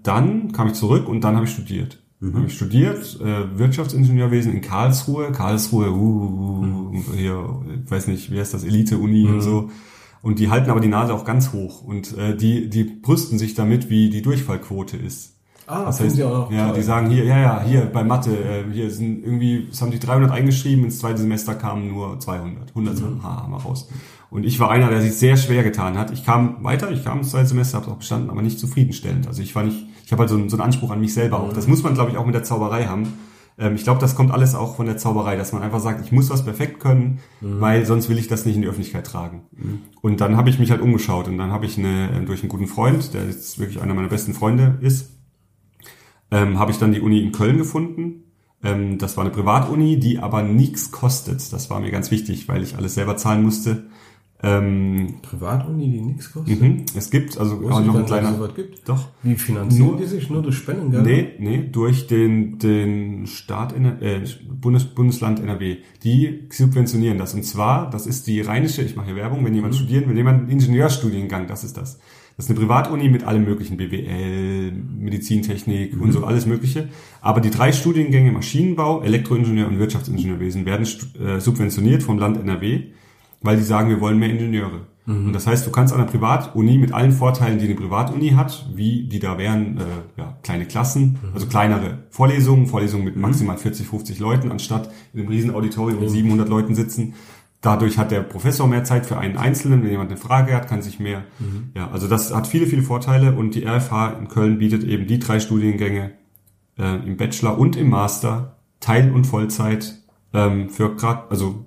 dann 0.03 0.51
kam 0.51 0.67
ich 0.67 0.73
zurück 0.73 1.07
und 1.07 1.23
dann 1.23 1.35
habe 1.35 1.45
ich 1.45 1.51
studiert. 1.51 2.04
Mhm. 2.31 2.35
Habe 2.35 2.45
ich 2.47 2.55
studiert, 2.55 3.19
äh, 3.21 3.57
Wirtschaftsingenieurwesen 3.57 4.53
in 4.53 4.61
Karlsruhe. 4.61 5.31
Karlsruhe, 5.31 5.91
uh, 5.91 6.61
Mhm. 6.63 7.03
hier, 7.15 7.59
ich 7.85 7.91
weiß 7.91 8.07
nicht, 8.07 8.31
wie 8.31 8.39
heißt 8.39 8.53
das, 8.53 8.63
Elite-Uni 8.63 9.27
und 9.27 9.41
so. 9.41 9.69
Und 10.21 10.39
die 10.39 10.49
halten 10.49 10.69
aber 10.71 10.79
die 10.79 10.87
Nase 10.87 11.13
auch 11.13 11.23
ganz 11.23 11.53
hoch 11.53 11.83
und 11.83 12.17
äh, 12.17 12.35
die, 12.35 12.69
die 12.69 12.83
brüsten 12.83 13.37
sich 13.37 13.53
damit, 13.53 13.89
wie 13.89 14.09
die 14.09 14.21
Durchfallquote 14.23 14.97
ist. 14.97 15.33
Ah, 15.67 15.85
Das 15.85 15.99
heißt, 15.99 16.15
Sie 16.15 16.23
auch 16.23 16.49
noch 16.49 16.51
ja, 16.51 16.67
toll. 16.67 16.77
die 16.77 16.83
sagen 16.83 17.09
hier, 17.09 17.25
ja, 17.25 17.39
ja, 17.39 17.63
hier 17.63 17.81
bei 17.85 18.03
Mathe, 18.03 18.31
äh, 18.35 18.63
hier 18.71 18.89
sind 18.91 19.23
irgendwie, 19.23 19.67
es 19.71 19.81
haben 19.81 19.91
die 19.91 19.99
300 19.99 20.31
eingeschrieben, 20.31 20.85
ins 20.85 20.99
zweite 20.99 21.19
Semester 21.19 21.55
kamen 21.55 21.89
nur 21.89 22.19
200, 22.19 22.69
100, 22.75 22.97
so, 22.97 23.05
ha, 23.23 23.43
haben 23.43 23.51
wir 23.51 23.57
raus. 23.57 23.87
Und 24.31 24.45
ich 24.45 24.59
war 24.59 24.69
einer, 24.69 24.89
der 24.89 25.01
sich 25.01 25.13
sehr 25.13 25.37
schwer 25.37 25.63
getan 25.63 25.97
hat. 25.97 26.11
Ich 26.11 26.23
kam 26.25 26.63
weiter, 26.63 26.91
ich 26.91 27.03
kam 27.03 27.19
ins 27.19 27.31
zweite 27.31 27.47
Semester, 27.47 27.77
habe 27.79 27.91
auch 27.91 27.97
bestanden, 27.97 28.29
aber 28.29 28.41
nicht 28.43 28.59
zufriedenstellend. 28.59 29.27
Also 29.27 29.41
ich 29.41 29.55
war 29.55 29.63
nicht, 29.63 29.87
ich 30.05 30.11
habe 30.11 30.21
halt 30.21 30.29
so 30.29 30.35
einen, 30.35 30.49
so 30.49 30.55
einen 30.55 30.63
Anspruch 30.63 30.91
an 30.91 31.01
mich 31.01 31.13
selber 31.13 31.39
auch. 31.39 31.51
Das 31.51 31.67
muss 31.67 31.83
man, 31.83 31.95
glaube 31.95 32.11
ich, 32.11 32.17
auch 32.17 32.25
mit 32.25 32.35
der 32.35 32.43
Zauberei 32.43 32.85
haben. 32.85 33.13
Ähm, 33.57 33.75
ich 33.75 33.83
glaube, 33.83 33.99
das 33.99 34.15
kommt 34.15 34.31
alles 34.31 34.53
auch 34.53 34.75
von 34.75 34.85
der 34.85 34.97
Zauberei, 34.97 35.35
dass 35.35 35.51
man 35.51 35.63
einfach 35.63 35.79
sagt, 35.79 36.05
ich 36.05 36.11
muss 36.11 36.29
was 36.29 36.43
perfekt 36.43 36.79
können, 36.79 37.19
weil 37.41 37.85
sonst 37.85 38.07
will 38.07 38.19
ich 38.19 38.27
das 38.27 38.45
nicht 38.45 38.55
in 38.55 38.61
die 38.61 38.67
Öffentlichkeit 38.67 39.07
tragen. 39.07 39.43
Und 40.01 40.21
dann 40.21 40.37
habe 40.37 40.49
ich 40.49 40.59
mich 40.59 40.69
halt 40.69 40.81
umgeschaut 40.81 41.27
und 41.27 41.37
dann 41.37 41.51
habe 41.51 41.65
ich 41.65 41.77
eine, 41.77 42.11
äh, 42.11 42.25
durch 42.25 42.41
einen 42.41 42.49
guten 42.49 42.67
Freund, 42.67 43.13
der 43.13 43.25
jetzt 43.25 43.57
wirklich 43.57 43.81
einer 43.81 43.95
meiner 43.95 44.07
besten 44.07 44.33
Freunde 44.33 44.77
ist, 44.81 45.11
ähm, 46.31 46.59
habe 46.59 46.71
ich 46.71 46.77
dann 46.77 46.93
die 46.93 47.01
Uni 47.01 47.21
in 47.21 47.31
Köln 47.31 47.57
gefunden. 47.57 48.25
Ähm, 48.63 48.99
das 48.99 49.17
war 49.17 49.23
eine 49.23 49.33
Privatuni, 49.33 49.99
die 49.99 50.19
aber 50.19 50.43
nichts 50.43 50.91
kostet. 50.91 51.51
Das 51.51 51.69
war 51.71 51.79
mir 51.79 51.91
ganz 51.91 52.11
wichtig, 52.11 52.47
weil 52.47 52.61
ich 52.61 52.77
alles 52.77 52.93
selber 52.93 53.17
zahlen 53.17 53.43
musste. 53.43 53.87
Ähm, 54.45 55.15
Privatuni, 55.21 55.91
die 55.91 56.01
nichts 56.01 56.31
kostet? 56.31 56.61
mhm. 56.61 56.85
Es 56.95 57.09
gibt 57.09 57.37
also 57.37 57.55
auch 57.69 57.83
noch 57.83 57.95
ein 57.95 58.05
kleiner. 58.05 58.33
sowas 58.35 58.53
gibt. 58.55 58.87
Doch. 58.87 59.09
Wie 59.23 59.35
finanzieren 59.35 59.87
Nur- 59.87 59.97
die 59.97 60.05
sich? 60.05 60.29
Nur 60.29 60.41
durch 60.41 60.55
Spenden, 60.57 61.01
Nee, 61.03 61.29
nee, 61.39 61.67
durch 61.71 62.07
den, 62.07 62.59
den 62.59 63.27
Staat, 63.27 63.73
äh, 63.75 64.21
Bundes, 64.49 64.85
Bundesland 64.85 65.39
NRW. 65.39 65.77
Die 66.03 66.41
subventionieren 66.51 67.17
das. 67.17 67.33
Und 67.33 67.43
zwar, 67.43 67.89
das 67.89 68.07
ist 68.07 68.27
die 68.27 68.41
rheinische, 68.41 68.81
ich 68.83 68.95
mache 68.95 69.07
hier 69.07 69.15
Werbung, 69.15 69.43
wenn 69.45 69.55
jemand 69.55 69.73
Mhm. 69.73 69.77
studieren 69.77 70.09
will, 70.09 70.15
jemand 70.17 70.49
Ingenieurstudiengang, 70.51 71.47
das 71.47 71.63
ist 71.63 71.77
das. 71.77 71.99
Das 72.37 72.45
ist 72.47 72.51
eine 72.51 72.59
Privatuni 72.59 73.07
mit 73.07 73.23
allem 73.23 73.45
möglichen, 73.45 73.77
BWL, 73.77 74.73
Medizintechnik 74.73 75.95
Mhm. 75.95 76.01
und 76.01 76.11
so 76.11 76.25
alles 76.25 76.45
mögliche. 76.45 76.89
Aber 77.21 77.39
die 77.41 77.49
drei 77.49 77.71
Studiengänge 77.71 78.31
Maschinenbau, 78.31 79.01
Elektroingenieur 79.01 79.67
und 79.67 79.79
Wirtschaftsingenieurwesen 79.79 80.65
werden 80.65 80.85
äh, 81.23 81.39
subventioniert 81.39 82.03
vom 82.03 82.19
Land 82.19 82.37
NRW, 82.37 82.83
weil 83.45 83.57
die 83.57 83.63
sagen, 83.63 83.89
wir 83.89 83.99
wollen 84.01 84.17
mehr 84.19 84.29
Ingenieure. 84.29 84.81
Mhm. 85.05 85.27
Und 85.27 85.33
das 85.33 85.45
heißt, 85.47 85.65
du 85.67 85.71
kannst 85.71 85.93
an 85.93 86.01
einer 86.01 86.09
Privatuni 86.09 86.77
mit 86.77 86.91
allen 86.93 87.11
Vorteilen, 87.11 87.59
die 87.59 87.65
eine 87.65 87.75
Privatuni 87.75 88.29
hat, 88.31 88.67
wie 88.73 89.03
die 89.07 89.19
da 89.19 89.37
wären, 89.37 89.77
äh, 89.77 89.81
ja, 90.17 90.37
kleine 90.43 90.65
Klassen, 90.65 91.19
Mhm. 91.21 91.29
also 91.33 91.47
kleinere 91.47 91.99
Vorlesungen, 92.09 92.65
Vorlesungen 92.67 93.05
mit 93.05 93.15
maximal 93.15 93.57
40, 93.57 93.87
50 93.87 94.19
Leuten, 94.19 94.51
anstatt 94.51 94.89
in 95.13 95.19
einem 95.19 95.29
riesen 95.29 95.53
Auditorium 95.53 95.99
mit 95.99 96.09
700 96.09 96.49
Leuten 96.49 96.73
sitzen. 96.75 97.13
Dadurch 97.61 97.97
hat 97.97 98.11
der 98.11 98.21
Professor 98.21 98.67
mehr 98.67 98.83
Zeit 98.83 99.05
für 99.07 99.17
einen 99.17 99.37
Einzelnen. 99.37 99.81
Wenn 99.83 99.89
jemand 99.89 100.11
eine 100.11 100.19
Frage 100.19 100.53
hat, 100.53 100.67
kann 100.67 100.83
sich 100.83 100.99
mehr. 100.99 101.23
Ja, 101.75 101.89
also 101.89 102.07
das 102.07 102.31
hat 102.33 102.45
viele, 102.45 102.67
viele 102.67 102.83
Vorteile 102.83 103.35
und 103.35 103.55
die 103.55 103.65
RFH 103.65 104.09
in 104.19 104.27
Köln 104.27 104.59
bietet 104.59 104.83
eben 104.83 105.07
die 105.07 105.17
drei 105.17 105.39
Studiengänge 105.39 106.11
äh, 106.77 107.03
im 107.07 107.17
Bachelor 107.17 107.57
und 107.57 107.75
im 107.75 107.89
Master, 107.89 108.57
Teil- 108.81 109.11
und 109.11 109.25
Vollzeit 109.25 109.95
ähm, 110.33 110.69
für 110.69 110.95
grad, 110.95 111.31
also 111.31 111.65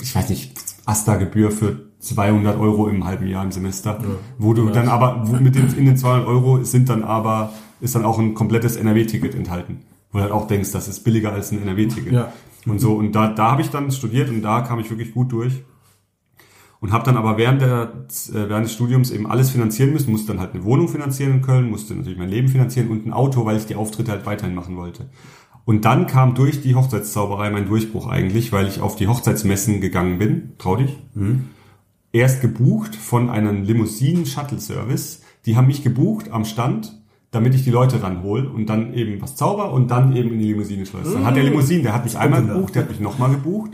ich 0.00 0.14
weiß 0.14 0.28
nicht, 0.28 0.52
Asta-Gebühr 0.86 1.50
für 1.50 1.90
200 2.00 2.58
Euro 2.58 2.88
im 2.88 3.04
halben 3.04 3.26
Jahr 3.26 3.44
im 3.44 3.52
Semester, 3.52 3.98
wo 4.38 4.54
du 4.54 4.70
dann 4.70 4.88
aber, 4.88 5.22
wo 5.26 5.36
mit 5.36 5.54
den, 5.54 5.72
in 5.76 5.84
den 5.84 5.96
200 5.96 6.26
Euro 6.26 6.64
sind 6.64 6.88
dann 6.88 7.04
aber, 7.04 7.52
ist 7.80 7.94
dann 7.94 8.04
auch 8.04 8.18
ein 8.18 8.34
komplettes 8.34 8.76
NRW-Ticket 8.76 9.34
enthalten. 9.34 9.82
Wo 10.10 10.18
du 10.18 10.22
halt 10.22 10.32
auch 10.32 10.46
denkst, 10.46 10.72
das 10.72 10.88
ist 10.88 11.04
billiger 11.04 11.32
als 11.32 11.52
ein 11.52 11.62
NRW-Ticket. 11.62 12.12
Ja. 12.12 12.32
Und 12.66 12.78
so, 12.78 12.94
und 12.94 13.12
da, 13.12 13.28
da 13.28 13.52
habe 13.52 13.62
ich 13.62 13.70
dann 13.70 13.90
studiert 13.90 14.28
und 14.30 14.42
da 14.42 14.62
kam 14.62 14.78
ich 14.80 14.90
wirklich 14.90 15.12
gut 15.12 15.32
durch. 15.32 15.62
Und 16.80 16.92
habe 16.92 17.04
dann 17.04 17.18
aber 17.18 17.36
während, 17.36 17.60
der, 17.60 17.92
äh, 18.30 18.48
während 18.48 18.64
des 18.64 18.72
Studiums 18.72 19.10
eben 19.10 19.26
alles 19.26 19.50
finanzieren 19.50 19.92
müssen, 19.92 20.10
musste 20.10 20.28
dann 20.28 20.40
halt 20.40 20.54
eine 20.54 20.64
Wohnung 20.64 20.88
finanzieren 20.88 21.34
in 21.34 21.42
Köln, 21.42 21.68
musste 21.68 21.94
natürlich 21.94 22.18
mein 22.18 22.30
Leben 22.30 22.48
finanzieren 22.48 22.88
und 22.88 23.06
ein 23.06 23.12
Auto, 23.12 23.44
weil 23.44 23.58
ich 23.58 23.66
die 23.66 23.74
Auftritte 23.74 24.10
halt 24.10 24.24
weiterhin 24.24 24.54
machen 24.54 24.78
wollte. 24.78 25.10
Und 25.64 25.84
dann 25.84 26.06
kam 26.06 26.34
durch 26.34 26.62
die 26.62 26.74
Hochzeitszauberei 26.74 27.50
mein 27.50 27.66
Durchbruch 27.66 28.08
eigentlich, 28.08 28.52
weil 28.52 28.66
ich 28.66 28.80
auf 28.80 28.96
die 28.96 29.08
Hochzeitsmessen 29.08 29.80
gegangen 29.80 30.18
bin. 30.18 30.52
Trau 30.58 30.76
dich. 30.76 30.96
Erst 32.12 32.40
gebucht 32.40 32.96
von 32.96 33.30
einem 33.30 33.62
Limousinen-Shuttle-Service. 33.64 35.22
Die 35.46 35.56
haben 35.56 35.68
mich 35.68 35.82
gebucht 35.84 36.32
am 36.32 36.44
Stand, 36.44 37.00
damit 37.30 37.54
ich 37.54 37.62
die 37.62 37.70
Leute 37.70 38.02
ranhol 38.02 38.46
und 38.46 38.66
dann 38.66 38.92
eben 38.94 39.22
was 39.22 39.36
zauber 39.36 39.72
und 39.72 39.90
dann 39.90 40.16
eben 40.16 40.32
in 40.32 40.40
die 40.40 40.48
Limousine 40.48 40.84
schleuse. 40.86 41.12
Dann 41.14 41.24
hat 41.24 41.36
der 41.36 41.44
Limousinen, 41.44 41.84
der 41.84 41.94
hat 41.94 42.04
mich 42.04 42.18
einmal 42.18 42.44
gebucht, 42.44 42.74
der 42.74 42.82
hat 42.82 42.90
mich 42.90 43.00
nochmal 43.00 43.30
gebucht. 43.30 43.70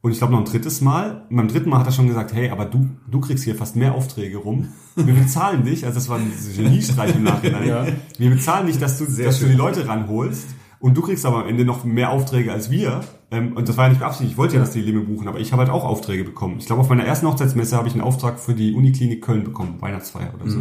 Und 0.00 0.12
ich 0.12 0.18
glaube 0.18 0.32
noch 0.34 0.40
ein 0.40 0.46
drittes 0.46 0.80
Mal. 0.80 1.26
Und 1.28 1.36
beim 1.36 1.48
dritten 1.48 1.68
Mal 1.68 1.80
hat 1.80 1.86
er 1.86 1.92
schon 1.92 2.06
gesagt, 2.06 2.32
hey, 2.32 2.48
aber 2.50 2.64
du, 2.64 2.88
du 3.10 3.20
kriegst 3.20 3.44
hier 3.44 3.56
fast 3.56 3.76
mehr 3.76 3.94
Aufträge 3.94 4.38
rum. 4.38 4.68
Wir 4.94 5.14
bezahlen 5.14 5.64
dich, 5.64 5.84
also 5.84 5.96
das 5.96 6.08
war 6.08 6.18
ein 6.18 6.32
Geniestreich 6.56 7.16
im 7.16 7.24
Nachhinein. 7.24 7.68
Ja. 7.68 7.86
Wir 8.16 8.30
bezahlen 8.30 8.68
dich, 8.68 8.78
dass 8.78 8.98
du, 8.98 9.04
dass 9.04 9.16
du 9.16 9.32
schön. 9.32 9.48
die 9.50 9.56
Leute 9.56 9.88
ranholst. 9.88 10.46
Und 10.78 10.96
du 10.96 11.02
kriegst 11.02 11.24
aber 11.24 11.42
am 11.42 11.48
Ende 11.48 11.64
noch 11.64 11.84
mehr 11.84 12.10
Aufträge 12.10 12.52
als 12.52 12.70
wir. 12.70 13.00
Ähm, 13.30 13.56
Und 13.56 13.68
das 13.68 13.76
war 13.76 13.84
ja 13.84 13.90
nicht 13.90 13.98
beabsichtigt. 14.00 14.32
Ich 14.32 14.38
wollte 14.38 14.54
ja, 14.54 14.60
dass 14.60 14.72
die 14.72 14.82
Limo 14.82 15.02
buchen, 15.04 15.26
aber 15.28 15.40
ich 15.40 15.52
habe 15.52 15.62
halt 15.62 15.70
auch 15.70 15.84
Aufträge 15.84 16.22
bekommen. 16.24 16.56
Ich 16.58 16.66
glaube, 16.66 16.82
auf 16.82 16.88
meiner 16.88 17.04
ersten 17.04 17.26
Hochzeitsmesse 17.26 17.76
habe 17.76 17.88
ich 17.88 17.94
einen 17.94 18.02
Auftrag 18.02 18.38
für 18.38 18.54
die 18.54 18.72
Uniklinik 18.74 19.22
Köln 19.22 19.42
bekommen. 19.44 19.76
Weihnachtsfeier 19.80 20.32
oder 20.34 20.50
so. 20.50 20.58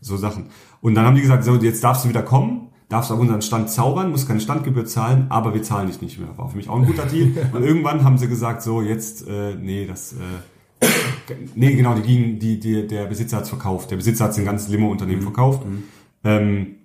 So 0.00 0.16
Sachen. 0.16 0.46
Und 0.80 0.94
dann 0.94 1.04
haben 1.06 1.16
die 1.16 1.22
gesagt, 1.22 1.42
so, 1.44 1.56
jetzt 1.56 1.82
darfst 1.82 2.04
du 2.04 2.08
wieder 2.08 2.22
kommen. 2.22 2.68
darfst 2.88 3.10
auf 3.10 3.18
unseren 3.18 3.42
Stand 3.42 3.70
zaubern, 3.70 4.10
musst 4.10 4.28
keine 4.28 4.38
Standgebühr 4.40 4.84
zahlen, 4.86 5.26
aber 5.30 5.54
wir 5.54 5.62
zahlen 5.62 5.88
dich 5.88 6.00
nicht 6.00 6.18
mehr. 6.20 6.28
War 6.36 6.48
für 6.48 6.56
mich 6.56 6.68
auch 6.68 6.76
ein 6.76 6.86
guter 6.86 7.06
Deal. 7.06 7.32
Und 7.52 7.64
irgendwann 7.64 8.04
haben 8.04 8.18
sie 8.18 8.28
gesagt, 8.28 8.62
so 8.62 8.82
jetzt, 8.82 9.26
äh, 9.26 9.56
nee, 9.56 9.86
das, 9.86 10.12
äh, 10.12 10.86
nee, 11.56 11.74
genau, 11.74 11.94
die 11.94 12.02
gingen, 12.02 12.38
die, 12.38 12.60
die, 12.60 12.86
der 12.86 13.06
Besitzer 13.06 13.38
hat's 13.38 13.48
verkauft. 13.48 13.90
Der 13.90 13.96
Besitzer 13.96 14.26
hat's 14.26 14.38
ein 14.38 14.44
ganzes 14.44 14.68
Limo-Unternehmen 14.68 15.22
verkauft. 15.22 15.62
Ähm, 16.22 16.76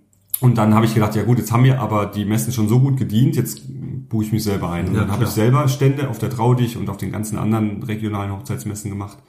und 0.42 0.58
dann 0.58 0.74
habe 0.74 0.88
ich 0.88 0.96
gedacht, 0.96 1.16
ja 1.16 1.24
gut, 1.24 1.38
jetzt 1.38 1.52
haben 1.52 1.64
wir 1.64 1.80
aber 1.80 2.08
die 2.08 2.26
Messen 2.26 2.52
schon 2.52 2.68
so 2.68 2.80
gut 2.80 2.98
gedient, 2.98 3.36
jetzt 3.36 3.62
buche 4.10 4.26
ich 4.26 4.32
mich 4.32 4.44
selber 4.44 4.72
ein. 4.72 4.88
Und 4.88 4.96
Ja, 4.96 5.02
dann 5.02 5.12
habe 5.12 5.24
ich 5.24 5.30
selber 5.30 5.68
Stände 5.68 6.10
auf 6.10 6.18
der 6.18 6.32
Traudich 6.32 6.78
und 6.78 6.90
auf 6.90 6.98
den 6.98 7.12
ganzen 7.12 7.38
anderen 7.38 7.84
regionalen 7.84 8.32
Hochzeitsmessen 8.32 8.90
gemacht. 8.90 9.20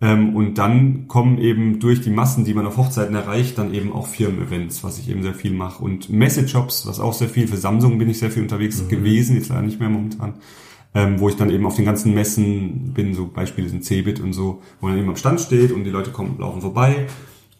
Ähm, 0.00 0.34
und 0.34 0.58
dann 0.58 1.06
kommen 1.06 1.38
eben 1.38 1.78
durch 1.78 2.00
die 2.00 2.10
Massen, 2.10 2.44
die 2.44 2.54
man 2.54 2.66
auf 2.66 2.78
Hochzeiten 2.78 3.14
erreicht, 3.14 3.58
dann 3.58 3.72
eben 3.72 3.92
auch 3.92 4.08
Firmen-Events, 4.08 4.82
was 4.82 4.98
ich 4.98 5.08
eben 5.08 5.22
sehr 5.22 5.34
viel 5.34 5.52
mache. 5.52 5.84
Und 5.84 6.10
Messejobs, 6.10 6.84
was 6.86 6.98
auch 6.98 7.12
sehr 7.12 7.28
viel, 7.28 7.46
für 7.46 7.56
Samsung 7.56 7.98
bin 7.98 8.10
ich 8.10 8.18
sehr 8.18 8.32
viel 8.32 8.42
unterwegs 8.42 8.88
gewesen, 8.88 9.36
jetzt 9.36 9.50
leider 9.50 9.62
nicht 9.62 9.78
mehr 9.78 9.88
momentan. 9.88 10.34
Ähm, 10.92 11.20
wo 11.20 11.28
ich 11.28 11.36
dann 11.36 11.50
eben 11.50 11.64
auf 11.64 11.76
den 11.76 11.84
ganzen 11.84 12.12
Messen 12.12 12.92
bin, 12.92 13.14
so 13.14 13.28
Beispiele 13.28 13.68
sind 13.68 13.84
Cebit 13.84 14.18
und 14.18 14.32
so, 14.32 14.62
wo 14.80 14.88
man 14.88 14.98
eben 14.98 15.08
am 15.08 15.14
Stand 15.14 15.40
steht 15.40 15.70
und 15.70 15.84
die 15.84 15.90
Leute 15.90 16.10
kommen, 16.10 16.34
laufen 16.40 16.60
vorbei 16.60 17.06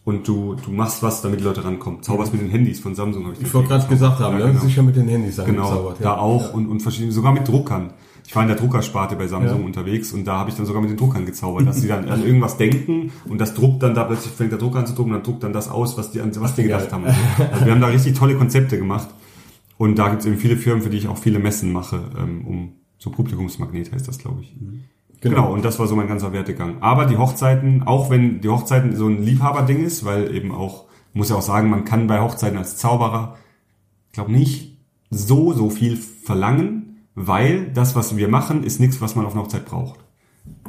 und 0.03 0.27
du, 0.27 0.55
du 0.55 0.71
machst 0.71 1.03
was, 1.03 1.21
damit 1.21 1.39
die 1.39 1.43
Leute 1.43 1.63
rankommen. 1.63 2.01
Zauberst 2.01 2.33
mit 2.33 2.41
den 2.41 2.49
Handys 2.49 2.79
von 2.79 2.95
Samsung, 2.95 3.23
habe 3.25 3.35
ich 3.35 3.41
Ich 3.41 3.53
wollte 3.53 3.69
gerade 3.69 3.87
gesagt 3.87 4.19
haben, 4.19 4.39
ja, 4.39 4.45
ne? 4.47 4.51
genau. 4.53 4.63
sicher 4.65 4.81
mit 4.83 4.95
den 4.95 5.07
Handys 5.07 5.35
Genau, 5.37 5.63
angezaubert. 5.67 5.97
da 6.01 6.17
auch 6.17 6.53
und, 6.53 6.67
und 6.67 6.81
verschiedene, 6.81 7.11
sogar 7.11 7.31
mit 7.33 7.47
Druckern. 7.47 7.93
Ich 8.25 8.35
war 8.35 8.43
in 8.43 8.47
der 8.47 8.57
Druckersparte 8.57 9.15
bei 9.15 9.27
Samsung 9.27 9.59
Ja. 9.59 9.65
unterwegs 9.65 10.11
und 10.13 10.25
da 10.25 10.37
habe 10.37 10.49
ich 10.49 10.55
dann 10.55 10.65
sogar 10.65 10.81
mit 10.81 10.89
den 10.91 10.97
Druckern 10.97 11.25
gezaubert, 11.25 11.67
dass 11.67 11.81
sie 11.81 11.87
dann 11.87 12.07
an 12.07 12.23
irgendwas 12.25 12.55
denken 12.57 13.11
und 13.27 13.39
das 13.41 13.53
druckt 13.53 13.83
dann 13.83 13.93
da 13.93 14.03
plötzlich 14.05 14.31
fängt 14.33 14.51
der 14.51 14.59
Drucker 14.59 14.79
an 14.79 14.85
zu 14.87 14.93
drucken 14.93 15.09
und 15.11 15.17
dann 15.17 15.23
druckt 15.23 15.43
dann 15.43 15.53
das 15.53 15.69
aus, 15.69 15.97
was 15.97 16.11
die, 16.11 16.21
was 16.39 16.55
die 16.55 16.63
gedacht 16.63 16.91
haben. 16.93 17.03
Also 17.05 17.65
wir 17.65 17.71
haben 17.73 17.81
da 17.81 17.87
richtig 17.87 18.15
tolle 18.17 18.35
Konzepte 18.35 18.77
gemacht 18.77 19.09
und 19.77 19.97
da 19.99 20.09
gibt 20.09 20.21
es 20.21 20.27
eben 20.27 20.37
viele 20.37 20.55
Firmen, 20.55 20.81
für 20.83 20.89
die 20.89 20.97
ich 20.97 21.07
auch 21.07 21.17
viele 21.17 21.39
Messen 21.39 21.71
mache, 21.73 21.99
ähm, 22.17 22.45
um 22.47 22.71
so 22.99 23.09
Publikumsmagnet 23.09 23.91
heißt 23.91 24.07
das, 24.07 24.19
glaube 24.19 24.41
ich. 24.41 24.55
Genau. 25.21 25.53
und 25.53 25.63
das 25.63 25.77
war 25.79 25.87
so 25.87 25.95
mein 25.95 26.07
ganzer 26.07 26.33
Werdegang. 26.33 26.81
Aber 26.81 27.05
die 27.05 27.17
Hochzeiten, 27.17 27.83
auch 27.83 28.09
wenn 28.09 28.41
die 28.41 28.49
Hochzeiten 28.49 28.95
so 28.95 29.07
ein 29.07 29.23
Liebhaberding 29.23 29.83
ist, 29.83 30.03
weil 30.03 30.35
eben 30.35 30.51
auch, 30.51 30.85
muss 31.13 31.29
ja 31.29 31.35
auch 31.35 31.41
sagen, 31.41 31.69
man 31.69 31.85
kann 31.85 32.07
bei 32.07 32.19
Hochzeiten 32.21 32.57
als 32.57 32.77
Zauberer, 32.77 33.37
glaube 34.11 34.31
nicht 34.31 34.77
so, 35.09 35.53
so 35.53 35.69
viel 35.69 35.95
verlangen, 35.95 37.05
weil 37.15 37.71
das, 37.71 37.95
was 37.95 38.17
wir 38.17 38.27
machen, 38.29 38.63
ist 38.63 38.79
nichts, 38.79 39.01
was 39.01 39.15
man 39.15 39.25
auf 39.25 39.33
einer 39.33 39.43
Hochzeit 39.43 39.65
braucht. 39.65 39.99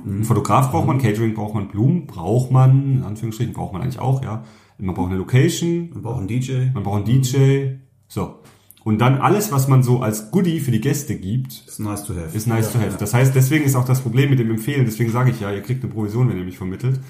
Ein 0.05 0.25
Fotograf 0.25 0.71
braucht 0.71 0.87
man, 0.87 0.99
Catering 0.99 1.35
braucht 1.35 1.55
man, 1.55 1.69
Blumen 1.69 2.07
braucht 2.07 2.51
man, 2.51 2.99
in 2.99 3.03
Anführungsstrichen 3.05 3.55
braucht 3.55 3.73
man 3.73 3.83
eigentlich 3.83 4.01
auch, 4.01 4.23
ja. 4.23 4.45
Man 4.79 4.95
braucht 4.95 5.11
eine 5.11 5.19
Location, 5.19 5.91
Wir 5.95 6.03
brauchen 6.03 6.21
einen 6.21 6.29
DJ. 6.29 6.71
man 6.75 6.83
braucht 6.83 7.07
einen 7.07 7.23
DJ, 7.23 7.77
so. 8.09 8.41
Und 8.85 8.99
dann 8.99 9.19
alles, 9.19 9.53
was 9.53 9.69
man 9.69 9.83
so 9.83 10.01
als 10.01 10.31
Goodie 10.31 10.59
für 10.61 10.73
die 10.73 10.81
Gäste 10.81 11.15
gibt, 11.15 11.53
Ist 11.67 11.79
nice 11.79 12.05
to 12.05 12.15
have. 12.15 12.37
ist 12.37 12.47
nice 12.47 12.73
to 12.73 12.79
have. 12.81 12.97
Das 12.99 13.15
heißt, 13.15 13.35
deswegen 13.35 13.65
ist 13.65 13.77
auch 13.77 13.85
das 13.85 14.01
Problem 14.01 14.31
mit 14.31 14.39
dem 14.39 14.51
Empfehlen, 14.51 14.85
deswegen 14.85 15.11
sage 15.11 15.31
ich 15.31 15.41
ja, 15.41 15.53
ihr 15.53 15.63
kriegt 15.63 15.85
eine 15.85 15.93
Provision, 15.93 16.29
wenn 16.29 16.37
ihr 16.39 16.45
mich 16.45 16.59
vermittelt, 16.59 17.01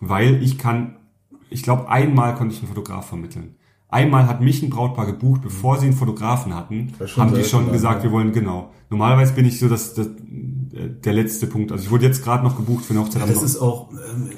weil 0.00 0.42
ich 0.42 0.58
kann, 0.58 0.96
ich 1.48 1.62
glaube, 1.62 1.88
einmal 1.88 2.34
konnte 2.34 2.54
ich 2.54 2.60
einen 2.60 2.68
Fotograf 2.68 3.08
vermitteln. 3.08 3.54
Einmal 3.88 4.26
hat 4.26 4.40
mich 4.40 4.62
ein 4.62 4.70
Brautpaar 4.70 5.06
gebucht, 5.06 5.42
bevor 5.42 5.78
sie 5.78 5.86
einen 5.86 5.94
Fotografen 5.94 6.54
hatten, 6.54 6.92
haben 7.16 7.34
die 7.34 7.44
schon 7.44 7.70
gesagt, 7.70 7.98
ja. 7.98 8.04
wir 8.04 8.12
wollen, 8.12 8.32
genau. 8.32 8.72
Normalerweise 8.90 9.34
bin 9.34 9.46
ich 9.46 9.58
so 9.60 9.68
das, 9.68 9.94
das, 9.94 10.08
äh, 10.08 10.88
der 11.04 11.12
letzte 11.12 11.46
Punkt. 11.46 11.70
Also 11.70 11.84
ich 11.84 11.90
wurde 11.90 12.04
jetzt 12.04 12.22
gerade 12.24 12.42
noch 12.42 12.56
gebucht 12.56 12.84
für 12.84 12.92
eine 12.92 13.02
Hochzeit. 13.02 13.22
am 13.22 13.28
Das 13.28 13.42
ist 13.42 13.56
auch, 13.56 13.92
ähm, 13.92 14.30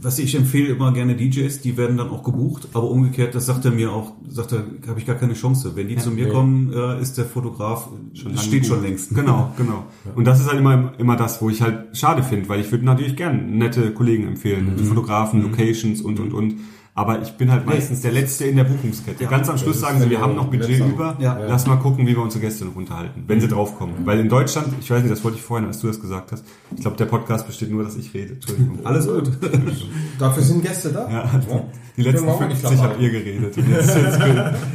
was 0.00 0.18
ich 0.18 0.34
empfehle 0.36 0.68
immer 0.68 0.92
gerne 0.92 1.16
DJs, 1.16 1.60
die 1.60 1.76
werden 1.76 1.96
dann 1.96 2.10
auch 2.10 2.22
gebucht, 2.22 2.68
aber 2.72 2.88
umgekehrt, 2.90 3.34
das 3.34 3.46
sagt 3.46 3.64
er 3.64 3.72
mir 3.72 3.92
auch, 3.92 4.12
sagt 4.28 4.52
er, 4.52 4.64
habe 4.88 5.00
ich 5.00 5.06
gar 5.06 5.16
keine 5.16 5.34
Chance. 5.34 5.72
Wenn 5.74 5.88
die 5.88 5.96
zu 5.96 6.10
mir 6.10 6.26
nee. 6.26 6.30
kommen, 6.32 6.72
äh, 6.72 7.00
ist 7.00 7.18
der 7.18 7.24
Fotograf, 7.24 7.88
schon 8.14 8.36
steht 8.38 8.66
schon 8.66 8.76
gebucht. 8.76 8.88
längst. 8.88 9.14
Genau, 9.14 9.52
genau. 9.56 9.84
Und 10.14 10.26
das 10.26 10.38
ist 10.40 10.48
halt 10.48 10.58
immer, 10.58 10.92
immer 10.98 11.16
das, 11.16 11.42
wo 11.42 11.50
ich 11.50 11.60
halt 11.62 11.96
schade 11.96 12.22
finde, 12.22 12.48
weil 12.48 12.60
ich 12.60 12.70
würde 12.70 12.84
natürlich 12.84 13.16
gern 13.16 13.58
nette 13.58 13.92
Kollegen 13.92 14.28
empfehlen, 14.28 14.74
Mhm. 14.76 14.84
Fotografen, 14.84 15.42
Locations 15.42 16.00
und, 16.00 16.20
und, 16.20 16.32
und. 16.32 16.54
Aber 16.98 17.22
ich 17.22 17.30
bin 17.34 17.52
halt 17.52 17.64
meistens 17.64 18.00
der 18.00 18.10
Letzte 18.10 18.46
in 18.46 18.56
der 18.56 18.64
Buchungskette. 18.64 19.24
Ganz 19.26 19.48
am 19.48 19.56
Schluss 19.56 19.78
sagen 19.78 20.00
sie, 20.00 20.10
wir 20.10 20.20
haben 20.20 20.34
noch 20.34 20.46
Budget 20.48 20.80
über, 20.84 21.16
Ja. 21.20 21.38
lass 21.46 21.64
mal 21.64 21.76
gucken, 21.76 22.04
wie 22.08 22.16
wir 22.16 22.22
unsere 22.22 22.40
Gäste 22.40 22.64
noch 22.64 22.74
unterhalten, 22.74 23.22
wenn 23.28 23.40
sie 23.40 23.46
draufkommen. 23.46 23.94
Weil 24.04 24.18
in 24.18 24.28
Deutschland, 24.28 24.66
ich 24.80 24.90
weiß 24.90 25.02
nicht, 25.02 25.12
das 25.12 25.22
wollte 25.22 25.36
ich 25.36 25.42
vorhin, 25.44 25.68
als 25.68 25.78
du 25.78 25.86
das 25.86 26.00
gesagt 26.00 26.32
hast, 26.32 26.44
ich 26.74 26.80
glaube, 26.80 26.96
der 26.96 27.04
Podcast 27.04 27.46
besteht 27.46 27.70
nur, 27.70 27.84
dass 27.84 27.94
ich 27.96 28.12
rede. 28.14 28.32
Entschuldigung. 28.32 28.80
Alles 28.84 29.06
gut. 29.06 29.30
Dafür 30.18 30.42
sind 30.42 30.60
Gäste 30.62 30.88
da. 30.88 31.08
Ja, 31.08 31.30
die 31.96 32.02
letzten 32.02 32.26
Bin 32.26 32.34
auch 32.34 32.40
nicht 32.48 32.60
50 32.60 32.78
dabei. 32.80 32.90
habt 32.92 33.00
ihr 33.00 33.10
geredet. 33.10 33.56
Und 33.56 33.68
jetzt, 33.70 33.96
jetzt, 33.96 34.18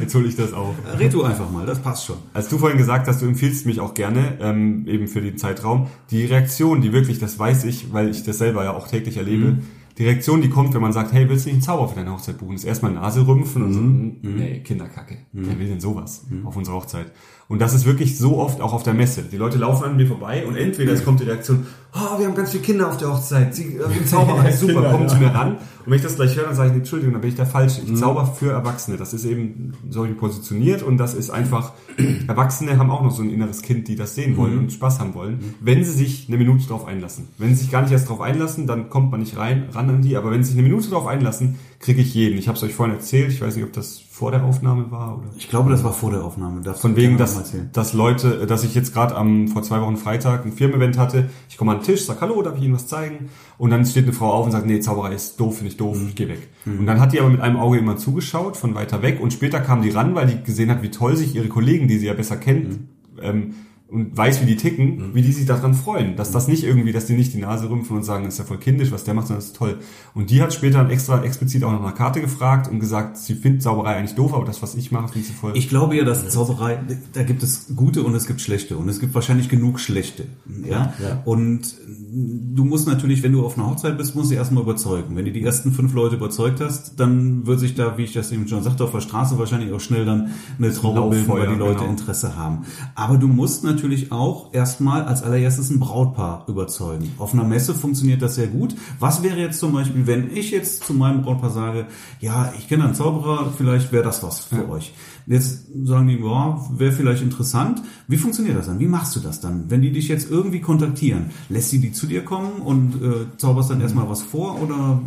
jetzt 0.00 0.14
hole 0.14 0.26
ich 0.26 0.36
das 0.36 0.52
auf. 0.54 0.74
Red 0.98 1.12
du 1.12 1.24
einfach 1.24 1.50
mal, 1.50 1.66
das 1.66 1.78
passt 1.78 2.06
schon. 2.06 2.16
Als 2.32 2.48
du 2.48 2.56
vorhin 2.56 2.78
gesagt 2.78 3.06
hast, 3.06 3.20
du 3.20 3.26
empfiehlst 3.26 3.66
mich 3.66 3.80
auch 3.80 3.92
gerne, 3.92 4.38
ähm, 4.40 4.86
eben 4.86 5.08
für 5.08 5.20
den 5.20 5.36
Zeitraum, 5.36 5.88
die 6.10 6.24
Reaktion, 6.24 6.80
die 6.80 6.94
wirklich, 6.94 7.18
das 7.18 7.38
weiß 7.38 7.64
ich, 7.64 7.92
weil 7.92 8.08
ich 8.08 8.22
das 8.22 8.38
selber 8.38 8.64
ja 8.64 8.72
auch 8.74 8.88
täglich 8.88 9.18
erlebe, 9.18 9.58
die 9.98 10.04
Reaktion, 10.04 10.40
die 10.42 10.48
kommt, 10.50 10.74
wenn 10.74 10.80
man 10.82 10.92
sagt, 10.92 11.12
hey, 11.12 11.28
willst 11.28 11.44
du 11.44 11.48
nicht 11.50 11.54
einen 11.56 11.62
Zauber 11.62 11.88
für 11.88 11.96
deine 11.96 12.12
Hochzeit 12.12 12.38
buchen? 12.38 12.54
Ist 12.54 12.64
erstmal 12.64 12.92
Nase 12.92 13.26
rümpfen 13.26 13.62
und 13.62 13.72
so, 13.72 13.80
"Mm, 13.80 14.16
nee, 14.22 14.60
Kinderkacke. 14.60 15.18
Wer 15.32 15.58
will 15.58 15.68
denn 15.68 15.80
sowas 15.80 16.26
auf 16.44 16.56
unserer 16.56 16.76
Hochzeit? 16.76 17.12
Und 17.48 17.60
das 17.60 17.74
ist 17.74 17.84
wirklich 17.84 18.16
so 18.16 18.38
oft 18.38 18.60
auch 18.60 18.72
auf 18.72 18.82
der 18.82 18.94
Messe. 18.94 19.22
Die 19.22 19.36
Leute 19.36 19.58
laufen 19.58 19.84
an 19.84 19.96
mir 19.96 20.06
vorbei 20.06 20.46
und 20.46 20.56
entweder 20.56 20.92
es 20.92 21.04
kommt 21.04 21.20
die 21.20 21.24
Reaktion, 21.24 21.66
oh, 21.92 22.18
wir 22.18 22.26
haben 22.26 22.34
ganz 22.34 22.50
viele 22.50 22.62
Kinder 22.62 22.88
auf 22.88 22.96
der 22.96 23.12
Hochzeit, 23.12 23.54
sie, 23.54 23.76
äh, 23.76 24.48
ist 24.48 24.60
super, 24.60 24.90
kommen 24.90 25.08
zu 25.08 25.16
mir 25.16 25.28
ran. 25.28 25.58
Und 25.84 25.90
wenn 25.90 25.96
ich 25.96 26.02
das 26.02 26.16
gleich 26.16 26.34
höre, 26.34 26.46
dann 26.46 26.54
sage 26.54 26.70
ich, 26.70 26.76
Entschuldigung, 26.76 27.12
dann 27.12 27.20
bin 27.20 27.30
ich 27.30 27.36
der 27.36 27.46
Falsche. 27.46 27.82
Ich 27.82 27.94
zauber 27.96 28.26
für 28.26 28.52
Erwachsene. 28.52 28.96
Das 28.96 29.12
ist 29.12 29.26
eben 29.26 29.74
so 29.90 30.06
positioniert 30.18 30.82
und 30.82 30.96
das 30.96 31.12
ist 31.12 31.30
einfach, 31.30 31.72
Erwachsene 32.28 32.78
haben 32.78 32.90
auch 32.90 33.02
noch 33.02 33.10
so 33.10 33.22
ein 33.22 33.30
inneres 33.30 33.60
Kind, 33.60 33.88
die 33.88 33.96
das 33.96 34.14
sehen 34.14 34.36
wollen 34.38 34.58
und 34.58 34.72
Spaß 34.72 35.00
haben 35.00 35.14
wollen, 35.14 35.54
wenn 35.60 35.84
sie 35.84 35.92
sich 35.92 36.28
eine 36.28 36.38
Minute 36.38 36.66
drauf 36.66 36.86
einlassen. 36.86 37.28
Wenn 37.36 37.50
sie 37.50 37.62
sich 37.62 37.70
gar 37.70 37.82
nicht 37.82 37.92
erst 37.92 38.08
drauf 38.08 38.22
einlassen, 38.22 38.66
dann 38.66 38.88
kommt 38.88 39.10
man 39.10 39.20
nicht 39.20 39.36
rein, 39.36 39.68
ran 39.72 39.90
an 39.90 40.00
die, 40.00 40.16
aber 40.16 40.30
wenn 40.30 40.42
sie 40.42 40.52
sich 40.52 40.58
eine 40.58 40.68
Minute 40.68 40.88
drauf 40.88 41.06
einlassen, 41.06 41.56
kriege 41.84 42.00
ich 42.00 42.14
jeden. 42.14 42.38
Ich 42.38 42.48
habe 42.48 42.56
es 42.56 42.64
euch 42.64 42.72
vorhin 42.72 42.94
erzählt, 42.94 43.30
ich 43.30 43.42
weiß 43.42 43.56
nicht, 43.56 43.64
ob 43.64 43.72
das 43.74 43.98
vor 43.98 44.30
der 44.30 44.42
Aufnahme 44.42 44.90
war 44.90 45.18
oder 45.18 45.26
Ich 45.36 45.50
glaube, 45.50 45.70
das 45.70 45.84
war 45.84 45.92
vor 45.92 46.10
der 46.10 46.24
Aufnahme. 46.24 46.62
Darfst 46.62 46.80
von 46.80 46.96
wegen, 46.96 47.18
dass, 47.18 47.52
dass 47.72 47.92
Leute, 47.92 48.46
dass 48.46 48.64
ich 48.64 48.74
jetzt 48.74 48.94
gerade 48.94 49.14
am 49.14 49.48
vor 49.48 49.62
zwei 49.62 49.82
Wochen 49.82 49.98
Freitag 49.98 50.46
ein 50.46 50.52
Firmen-Event 50.52 50.96
hatte. 50.96 51.28
Ich 51.50 51.58
komme 51.58 51.72
an 51.72 51.80
den 51.80 51.84
Tisch, 51.84 52.06
sag 52.06 52.22
Hallo, 52.22 52.40
darf 52.40 52.56
ich 52.56 52.62
Ihnen 52.62 52.72
was 52.72 52.86
zeigen? 52.86 53.28
Und 53.58 53.68
dann 53.68 53.84
steht 53.84 54.04
eine 54.04 54.14
Frau 54.14 54.32
auf 54.32 54.46
und 54.46 54.52
sagt, 54.52 54.64
nee, 54.64 54.80
Zauberei 54.80 55.12
ist 55.12 55.38
doof, 55.38 55.58
finde 55.58 55.72
ich 55.72 55.76
doof, 55.76 55.98
ich 56.08 56.14
gehe 56.14 56.28
weg. 56.28 56.48
Und 56.64 56.86
dann 56.86 57.00
hat 57.00 57.12
die 57.12 57.20
aber 57.20 57.28
mit 57.28 57.42
einem 57.42 57.58
Auge 57.58 57.76
immer 57.76 57.98
zugeschaut, 57.98 58.56
von 58.56 58.74
weiter 58.74 59.02
weg. 59.02 59.20
Und 59.20 59.34
später 59.34 59.60
kam 59.60 59.82
die 59.82 59.90
ran, 59.90 60.14
weil 60.14 60.26
die 60.26 60.42
gesehen 60.42 60.70
hat, 60.70 60.82
wie 60.82 60.90
toll 60.90 61.16
sich 61.16 61.34
ihre 61.34 61.48
Kollegen, 61.48 61.86
die 61.86 61.98
sie 61.98 62.06
ja 62.06 62.14
besser 62.14 62.38
kennt, 62.38 62.78
ähm, 63.20 63.56
und 63.88 64.16
weiß, 64.16 64.40
wie 64.42 64.46
die 64.46 64.56
ticken, 64.56 65.14
wie 65.14 65.22
die 65.22 65.32
sich 65.32 65.46
daran 65.46 65.74
freuen. 65.74 66.16
Dass 66.16 66.30
das 66.30 66.48
nicht 66.48 66.64
irgendwie, 66.64 66.92
dass 66.92 67.06
die 67.06 67.12
nicht 67.14 67.34
die 67.34 67.38
Nase 67.38 67.68
rümpfen 67.68 67.96
und 67.96 68.02
sagen, 68.02 68.24
das 68.24 68.34
ist 68.34 68.38
ja 68.38 68.44
voll 68.44 68.58
kindisch, 68.58 68.90
was 68.90 69.04
der 69.04 69.14
macht, 69.14 69.26
sondern 69.26 69.40
das 69.40 69.50
ist 69.50 69.56
toll. 69.56 69.78
Und 70.14 70.30
die 70.30 70.40
hat 70.42 70.54
später 70.54 70.78
dann 70.78 70.90
extra 70.90 71.22
explizit 71.22 71.62
auch 71.64 71.72
noch 71.72 71.82
nach 71.82 71.94
Karte 71.94 72.20
gefragt 72.20 72.68
und 72.68 72.80
gesagt, 72.80 73.18
sie 73.18 73.34
findet 73.34 73.62
Sauberei 73.62 73.96
eigentlich 73.96 74.14
doof, 74.14 74.32
aber 74.34 74.46
das, 74.46 74.62
was 74.62 74.74
ich 74.74 74.90
mache, 74.90 75.08
findet 75.08 75.28
sie 75.28 75.34
voll. 75.34 75.52
Ich 75.54 75.68
glaube 75.68 75.96
ja, 75.96 76.04
dass 76.04 76.28
Zauberei, 76.28 76.80
da 77.12 77.22
gibt 77.22 77.42
es 77.42 77.76
gute 77.76 78.02
und 78.02 78.14
es 78.14 78.26
gibt 78.26 78.40
schlechte 78.40 78.78
und 78.78 78.88
es 78.88 79.00
gibt 79.00 79.14
wahrscheinlich 79.14 79.48
genug 79.48 79.78
schlechte. 79.78 80.24
Ja. 80.64 80.94
Ja. 81.00 81.22
Und 81.26 81.76
du 81.86 82.64
musst 82.64 82.88
natürlich, 82.88 83.22
wenn 83.22 83.32
du 83.32 83.44
auf 83.44 83.58
einer 83.58 83.70
Hochzeit 83.70 83.98
bist, 83.98 84.16
musst 84.16 84.30
du 84.30 84.34
erstmal 84.34 84.62
überzeugen. 84.62 85.14
Wenn 85.14 85.26
du 85.26 85.32
die 85.32 85.42
ersten 85.42 85.72
fünf 85.72 85.92
Leute 85.92 86.16
überzeugt 86.16 86.60
hast, 86.60 86.98
dann 86.98 87.46
wird 87.46 87.60
sich 87.60 87.74
da, 87.74 87.98
wie 87.98 88.04
ich 88.04 88.12
das 88.12 88.32
eben 88.32 88.48
schon 88.48 88.62
sagte, 88.62 88.82
auf 88.82 88.92
der 88.92 89.00
Straße 89.00 89.38
wahrscheinlich 89.38 89.72
auch 89.72 89.80
schnell 89.80 90.04
dann 90.04 90.30
eine 90.58 90.72
Traube 90.72 91.10
bilden, 91.10 91.28
weil 91.28 91.48
die 91.48 91.54
Leute 91.58 91.80
genau. 91.80 91.90
Interesse 91.90 92.36
haben. 92.36 92.64
Aber 92.94 93.18
du 93.18 93.28
musst 93.28 93.62
natürlich 93.62 93.73
auch 94.12 94.52
erstmal 94.52 95.04
als 95.04 95.22
allererstes 95.22 95.70
ein 95.70 95.80
Brautpaar 95.80 96.44
überzeugen. 96.48 97.12
Auf 97.18 97.32
einer 97.32 97.44
Messe 97.44 97.74
funktioniert 97.74 98.22
das 98.22 98.34
sehr 98.36 98.46
gut. 98.46 98.74
Was 99.00 99.22
wäre 99.22 99.38
jetzt 99.38 99.58
zum 99.58 99.72
Beispiel, 99.72 100.06
wenn 100.06 100.34
ich 100.36 100.50
jetzt 100.50 100.84
zu 100.84 100.94
meinem 100.94 101.22
Brautpaar 101.22 101.50
sage, 101.50 101.86
ja, 102.20 102.52
ich 102.58 102.68
kenne 102.68 102.84
einen 102.84 102.94
Zauberer, 102.94 103.52
vielleicht 103.56 103.92
wäre 103.92 104.04
das 104.04 104.22
was 104.22 104.40
für 104.40 104.68
euch. 104.68 104.92
Jetzt 105.26 105.68
sagen 105.84 106.06
die, 106.08 106.18
ja, 106.18 106.60
wäre 106.76 106.92
vielleicht 106.92 107.22
interessant. 107.22 107.80
Wie 108.08 108.16
funktioniert 108.16 108.56
das 108.58 108.66
dann? 108.66 108.78
Wie 108.78 108.86
machst 108.86 109.16
du 109.16 109.20
das 109.20 109.40
dann? 109.40 109.70
Wenn 109.70 109.80
die 109.80 109.90
dich 109.90 110.08
jetzt 110.08 110.30
irgendwie 110.30 110.60
kontaktieren, 110.60 111.26
lässt 111.48 111.70
sie 111.70 111.78
die 111.80 111.92
zu 111.92 112.06
dir 112.06 112.24
kommen 112.24 112.60
und 112.62 112.94
äh, 113.02 113.26
zauberst 113.38 113.70
dann 113.70 113.80
erstmal 113.80 114.08
was 114.08 114.22
vor 114.22 114.60
oder 114.62 115.00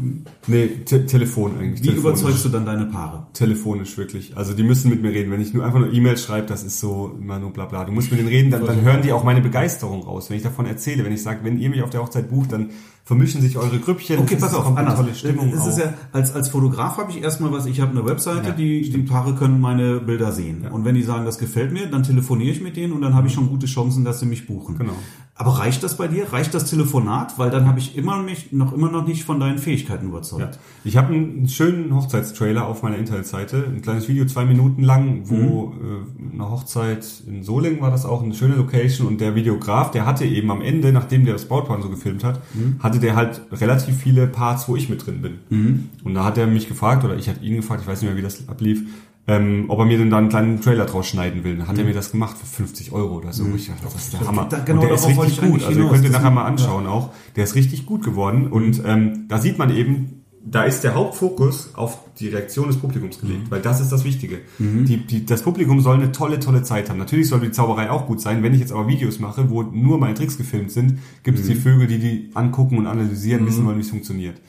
Nee, 0.48 0.68
te 0.86 1.06
Telefon 1.06 1.52
eigentlich. 1.60 1.84
wie 1.84 1.96
überzeugst 1.98 2.44
du 2.46 2.50
dann 2.50 2.66
deine 2.66 2.86
Paare? 2.86 3.28
Telefonisch 3.34 3.98
wirklich. 3.98 4.36
Also 4.36 4.54
die 4.54 4.64
müssen 4.64 4.90
mit 4.90 5.02
mir 5.02 5.12
reden. 5.12 5.32
Wenn 5.32 5.42
ich 5.42 5.54
nur 5.54 5.64
einfach 5.66 5.80
nur 5.80 5.94
E-Mails 5.94 6.24
schreibe, 6.24 6.48
das 6.48 6.64
ist 6.64 6.80
so 6.80 7.16
immer 7.20 7.38
nur 7.40 7.52
bla 7.52 7.66
bla. 7.66 7.86
Du 7.86 7.92
musst 7.92 8.10
mit 8.10 8.20
denen 8.20 8.30
reden, 8.30 8.50
dann, 8.52 8.66
dann 8.66 8.82
hören 8.82 9.02
die 9.04 9.12
auch 9.14 9.24
meine 9.24 9.42
Begeisterung 9.42 10.02
raus. 10.04 10.30
Wenn 10.30 10.38
ich 10.38 10.44
davon 10.44 10.66
erzähle, 10.66 11.06
wenn 11.06 11.14
ich 11.14 11.22
sage, 11.22 11.40
wenn 11.44 11.60
ihr 11.60 11.70
mich 11.70 11.82
auf 11.84 11.90
der 11.92 12.02
Hochzeit 12.02 12.30
bucht, 12.30 12.52
dann 12.52 12.70
vermischen 13.08 13.40
sich 13.40 13.58
eure 13.58 13.80
Grüppchen. 13.80 14.20
Okay, 14.20 14.36
pass 14.36 14.54
auf, 14.54 14.76
anders. 14.76 14.96
tolle 14.96 15.16
Stimmung 15.16 15.54
es 15.54 15.66
ist 15.66 15.80
ja, 15.80 15.94
als, 16.12 16.36
als 16.36 16.50
Fotograf 16.50 16.98
habe 16.98 17.10
ich 17.10 17.24
erstmal 17.24 17.54
was, 17.54 17.66
ich 17.66 17.80
habe 17.80 17.92
eine 17.92 18.06
Webseite, 18.06 18.50
Ja, 18.50 18.54
die, 18.54 18.90
die 18.90 18.98
Paare 19.04 19.34
können 19.34 19.62
meine 19.62 20.02
Bilder 20.02 20.34
sehen. 20.34 20.68
Und 20.68 20.84
wenn 20.84 20.94
die 20.94 21.04
sagen, 21.04 21.24
das 21.24 21.38
gefällt 21.38 21.72
mir, 21.72 21.88
dann 21.88 22.04
telefoniere 22.04 22.52
ich 22.52 22.60
mit 22.60 22.76
denen 22.76 22.92
und 22.92 23.02
dann 23.02 23.16
habe 23.16 23.28
ich 23.28 23.34
schon 23.34 23.48
gute 23.48 23.66
Chancen, 23.66 24.04
dass 24.04 24.20
sie 24.20 24.26
mich 24.26 24.46
buchen. 24.46 24.78
Genau. 24.78 24.92
Aber 25.40 25.60
reicht 25.60 25.84
das 25.84 25.98
bei 25.98 26.08
dir? 26.08 26.34
Reicht 26.34 26.54
das 26.54 26.70
Telefonat? 26.70 27.38
Weil 27.38 27.52
dann 27.52 27.68
habe 27.68 27.78
ich 27.78 27.96
immer 27.96 28.24
nicht, 28.24 28.54
noch 28.54 28.74
immer 28.74 28.90
noch 28.90 29.06
nicht 29.06 29.24
von 29.24 29.40
deinen 29.40 29.60
Fähigkeiten 29.60 30.08
überzeugt. 30.08 30.56
Ja. 30.56 30.62
Ich 30.84 30.98
habe 30.98 31.14
einen 31.14 31.48
schönen 31.48 31.94
Hochzeitstrailer 31.96 32.66
auf 32.66 32.82
meiner 32.82 32.98
Internetseite, 32.98 33.66
ein 33.68 33.82
kleines 33.82 34.08
Video, 34.08 34.26
zwei 34.26 34.46
Minuten 34.46 34.82
lang, 34.82 35.22
wo 35.26 35.76
äh, 35.76 36.34
eine 36.34 36.50
Hochzeit 36.50 37.06
in 37.28 37.44
Solingen 37.44 37.82
war 37.82 37.92
das 37.92 38.06
auch, 38.06 38.24
eine 38.24 38.34
schöne 38.34 38.56
Location 38.56 39.08
und 39.08 39.22
der 39.22 39.36
Videograf, 39.36 39.92
der 39.92 40.06
hatte 40.06 40.26
eben 40.26 40.50
am 40.50 40.62
Ende, 40.62 40.92
nachdem 40.92 41.24
der 41.24 41.34
das 41.34 41.46
Brautpaar 41.46 41.82
so 41.82 41.90
gefilmt 41.90 42.24
hat, 42.24 42.42
hatte 42.80 43.00
der 43.00 43.16
halt 43.16 43.42
relativ 43.52 43.96
viele 43.98 44.26
Parts, 44.28 44.68
wo 44.68 44.76
ich 44.76 44.90
mit 44.90 45.06
drin 45.06 45.22
bin. 45.22 45.90
Und 46.04 46.16
da 46.16 46.24
hat 46.24 46.38
er 46.38 46.48
mich 46.48 46.68
gefragt, 46.68 47.04
oder 47.04 47.16
ich 47.16 47.30
hatte 47.30 47.44
ihn 47.44 47.58
gefragt, 47.58 47.82
ich 47.82 47.88
weiß 47.88 48.02
nicht 48.02 48.10
mehr, 48.10 48.18
wie 48.18 48.24
das 48.24 48.48
ablief, 48.50 48.84
ähm, 49.28 49.66
ob 49.68 49.80
er 49.80 49.86
mir 49.86 49.98
denn 49.98 50.10
da 50.10 50.18
einen 50.18 50.30
kleinen 50.30 50.62
Trailer 50.62 50.86
draus 50.86 51.08
schneiden 51.08 51.44
will. 51.44 51.58
Dann 51.58 51.68
hat 51.68 51.78
er 51.78 51.84
mir 51.84 51.94
das 51.94 52.12
gemacht 52.12 52.38
für 52.38 52.46
50 52.46 52.94
Euro 52.94 53.18
oder 53.18 53.34
so. 53.34 53.46
Ich 53.56 53.68
dachte, 53.68 53.84
das 53.84 53.96
ist 53.96 54.14
der 54.14 54.26
Hammer. 54.28 54.48
Da- 54.50 54.60
genau 54.60 54.82
und 54.82 54.88
der 54.88 54.96
ist 54.96 55.08
richtig 55.08 55.28
ich 55.28 55.42
gut. 55.42 55.64
Also 55.64 55.80
ihr 55.82 55.90
könnt 55.90 56.04
ihr 56.06 56.10
nachher 56.12 56.32
mal 56.32 56.46
anschauen 56.46 56.88
auch. 56.88 57.10
Der 57.36 57.44
ist 57.44 57.56
richtig 57.56 57.86
gut 57.86 58.04
geworden. 58.04 58.48
Und 58.48 58.82
ähm, 58.86 59.26
da 59.28 59.40
sieht 59.40 59.58
man 59.58 59.76
eben, 59.76 60.24
da 60.50 60.64
ist 60.64 60.86
der 60.86 60.96
Hauptfokus 60.96 61.72
auf 61.76 62.00
die 62.20 62.30
Reaktion 62.30 62.68
des 62.68 62.78
Publikums 62.78 63.20
gelegt, 63.20 63.52
weil 63.52 63.60
das 63.62 63.82
ist 63.82 63.92
das 63.92 64.06
Wichtige. 64.06 64.40
Die, 64.60 65.06
die, 65.06 65.26
das 65.26 65.42
Publikum 65.42 65.82
soll 65.82 65.96
eine 65.96 66.14
tolle, 66.14 66.40
tolle 66.40 66.64
Zeit 66.64 66.90
haben. 66.90 66.98
Natürlich 66.98 67.28
soll 67.28 67.42
die 67.42 67.52
Zauberei 67.52 67.92
auch 67.92 68.08
gut 68.08 68.22
sein. 68.22 68.44
Wenn 68.44 68.54
ich 68.54 68.62
jetzt 68.62 68.72
aber 68.72 68.88
Videos 68.88 69.20
mache, 69.20 69.50
wo 69.50 69.62
nur 69.64 69.98
meine 70.00 70.14
Tricks 70.14 70.38
gefilmt 70.38 70.72
sind, 70.72 71.00
gibt 71.24 71.38
es 71.38 71.48
die 71.48 71.56
Vögel, 71.56 71.88
die 71.88 72.00
die 72.00 72.30
angucken 72.34 72.78
und 72.78 72.88
analysieren, 72.88 73.46
wissen 73.46 73.66
wollen, 73.66 73.76
wie 73.78 73.82
es 73.82 73.90
funktioniert. 73.90 74.40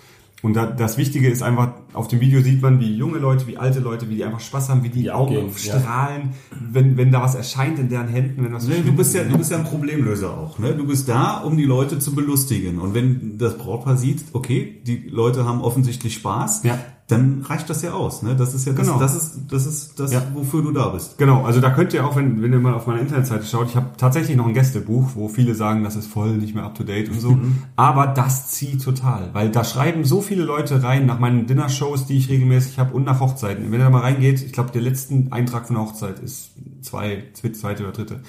Und 0.40 0.54
da, 0.54 0.66
das 0.66 0.98
Wichtige 0.98 1.28
ist 1.28 1.42
einfach, 1.42 1.72
auf 1.94 2.06
dem 2.06 2.20
Video 2.20 2.40
sieht 2.42 2.62
man, 2.62 2.78
wie 2.78 2.94
junge 2.94 3.18
Leute, 3.18 3.46
wie 3.48 3.56
alte 3.56 3.80
Leute, 3.80 4.08
wie 4.08 4.16
die 4.16 4.24
einfach 4.24 4.40
Spaß 4.40 4.68
haben, 4.68 4.84
wie 4.84 4.88
die, 4.88 5.02
Die 5.02 5.10
Augen 5.10 5.34
abgehen, 5.36 5.52
ja. 5.64 5.80
strahlen, 5.80 6.30
wenn, 6.70 6.96
wenn 6.96 7.10
da 7.10 7.22
was 7.22 7.34
erscheint 7.34 7.78
in 7.80 7.88
deren 7.88 8.06
Händen, 8.08 8.44
wenn 8.44 8.52
was 8.52 8.68
Nee, 8.68 8.82
du 8.84 8.92
bist 8.94 9.14
ja, 9.14 9.24
du 9.24 9.36
bist 9.36 9.50
ja 9.50 9.58
ein 9.58 9.64
Problemlöser 9.64 10.36
auch. 10.36 10.58
Ne? 10.60 10.74
Du 10.74 10.86
bist 10.86 11.08
da, 11.08 11.38
um 11.38 11.56
die 11.56 11.64
Leute 11.64 11.98
zu 11.98 12.14
belustigen. 12.14 12.78
Und 12.78 12.94
wenn 12.94 13.36
das 13.36 13.58
Brautpaar 13.58 13.96
sieht, 13.96 14.22
okay, 14.32 14.80
die 14.86 15.08
Leute 15.08 15.44
haben 15.44 15.60
offensichtlich 15.60 16.14
Spaß, 16.14 16.62
Ja. 16.62 16.78
Dann 17.08 17.42
reicht 17.48 17.70
das 17.70 17.80
ja 17.82 17.92
aus. 17.94 18.22
Ne? 18.22 18.36
Das 18.36 18.52
ist 18.54 18.66
ja 18.66 18.74
das, 18.74 18.86
Genau. 18.86 18.98
das 18.98 19.14
ist 19.14 19.38
das 19.48 19.64
ist 19.66 19.98
das, 19.98 20.12
Ja. 20.12 20.22
wofür 20.34 20.62
du 20.62 20.72
da 20.72 20.90
bist. 20.90 21.16
Genau, 21.16 21.44
also 21.44 21.58
da 21.60 21.70
könnt 21.70 21.94
ihr 21.94 22.06
auch, 22.06 22.16
wenn, 22.16 22.42
wenn 22.42 22.52
ihr 22.52 22.58
mal 22.60 22.74
auf 22.74 22.86
meiner 22.86 23.00
Internetseite 23.00 23.44
schaut, 23.46 23.68
ich 23.70 23.76
habe 23.76 23.86
tatsächlich 23.96 24.36
noch 24.36 24.46
ein 24.46 24.52
Gästebuch, 24.52 25.10
wo 25.14 25.28
viele 25.28 25.54
sagen, 25.54 25.84
das 25.84 25.96
ist 25.96 26.06
voll 26.06 26.36
nicht 26.36 26.54
mehr 26.54 26.64
up 26.64 26.74
to 26.74 26.84
date 26.84 27.08
und 27.08 27.18
so. 27.20 27.30
Mhm. 27.32 27.62
Aber 27.76 28.06
das 28.08 28.48
zieht 28.48 28.84
total, 28.84 29.30
weil 29.32 29.50
da 29.50 29.64
schreiben 29.64 30.04
so 30.04 30.20
viele 30.20 30.44
Leute 30.44 30.82
rein 30.82 31.06
nach 31.06 31.18
meinen 31.18 31.46
Dinnershows, 31.46 32.04
die 32.06 32.18
ich 32.18 32.28
regelmäßig 32.28 32.78
habe 32.78 32.92
und 32.94 33.04
nach 33.04 33.20
Hochzeiten. 33.20 33.64
Wenn 33.72 33.80
ihr 33.80 33.84
da 33.84 33.90
mal 33.90 34.02
reingeht, 34.02 34.42
ich 34.42 34.52
glaube, 34.52 34.70
der 34.72 34.82
letzten 34.82 35.32
Eintrag 35.32 35.66
von 35.66 35.76
der 35.76 35.84
Hochzeit 35.86 36.18
ist 36.18 36.50
zwei, 36.82 37.24
zweite 37.52 37.84
oder 37.84 37.92
dritte. 37.92 38.20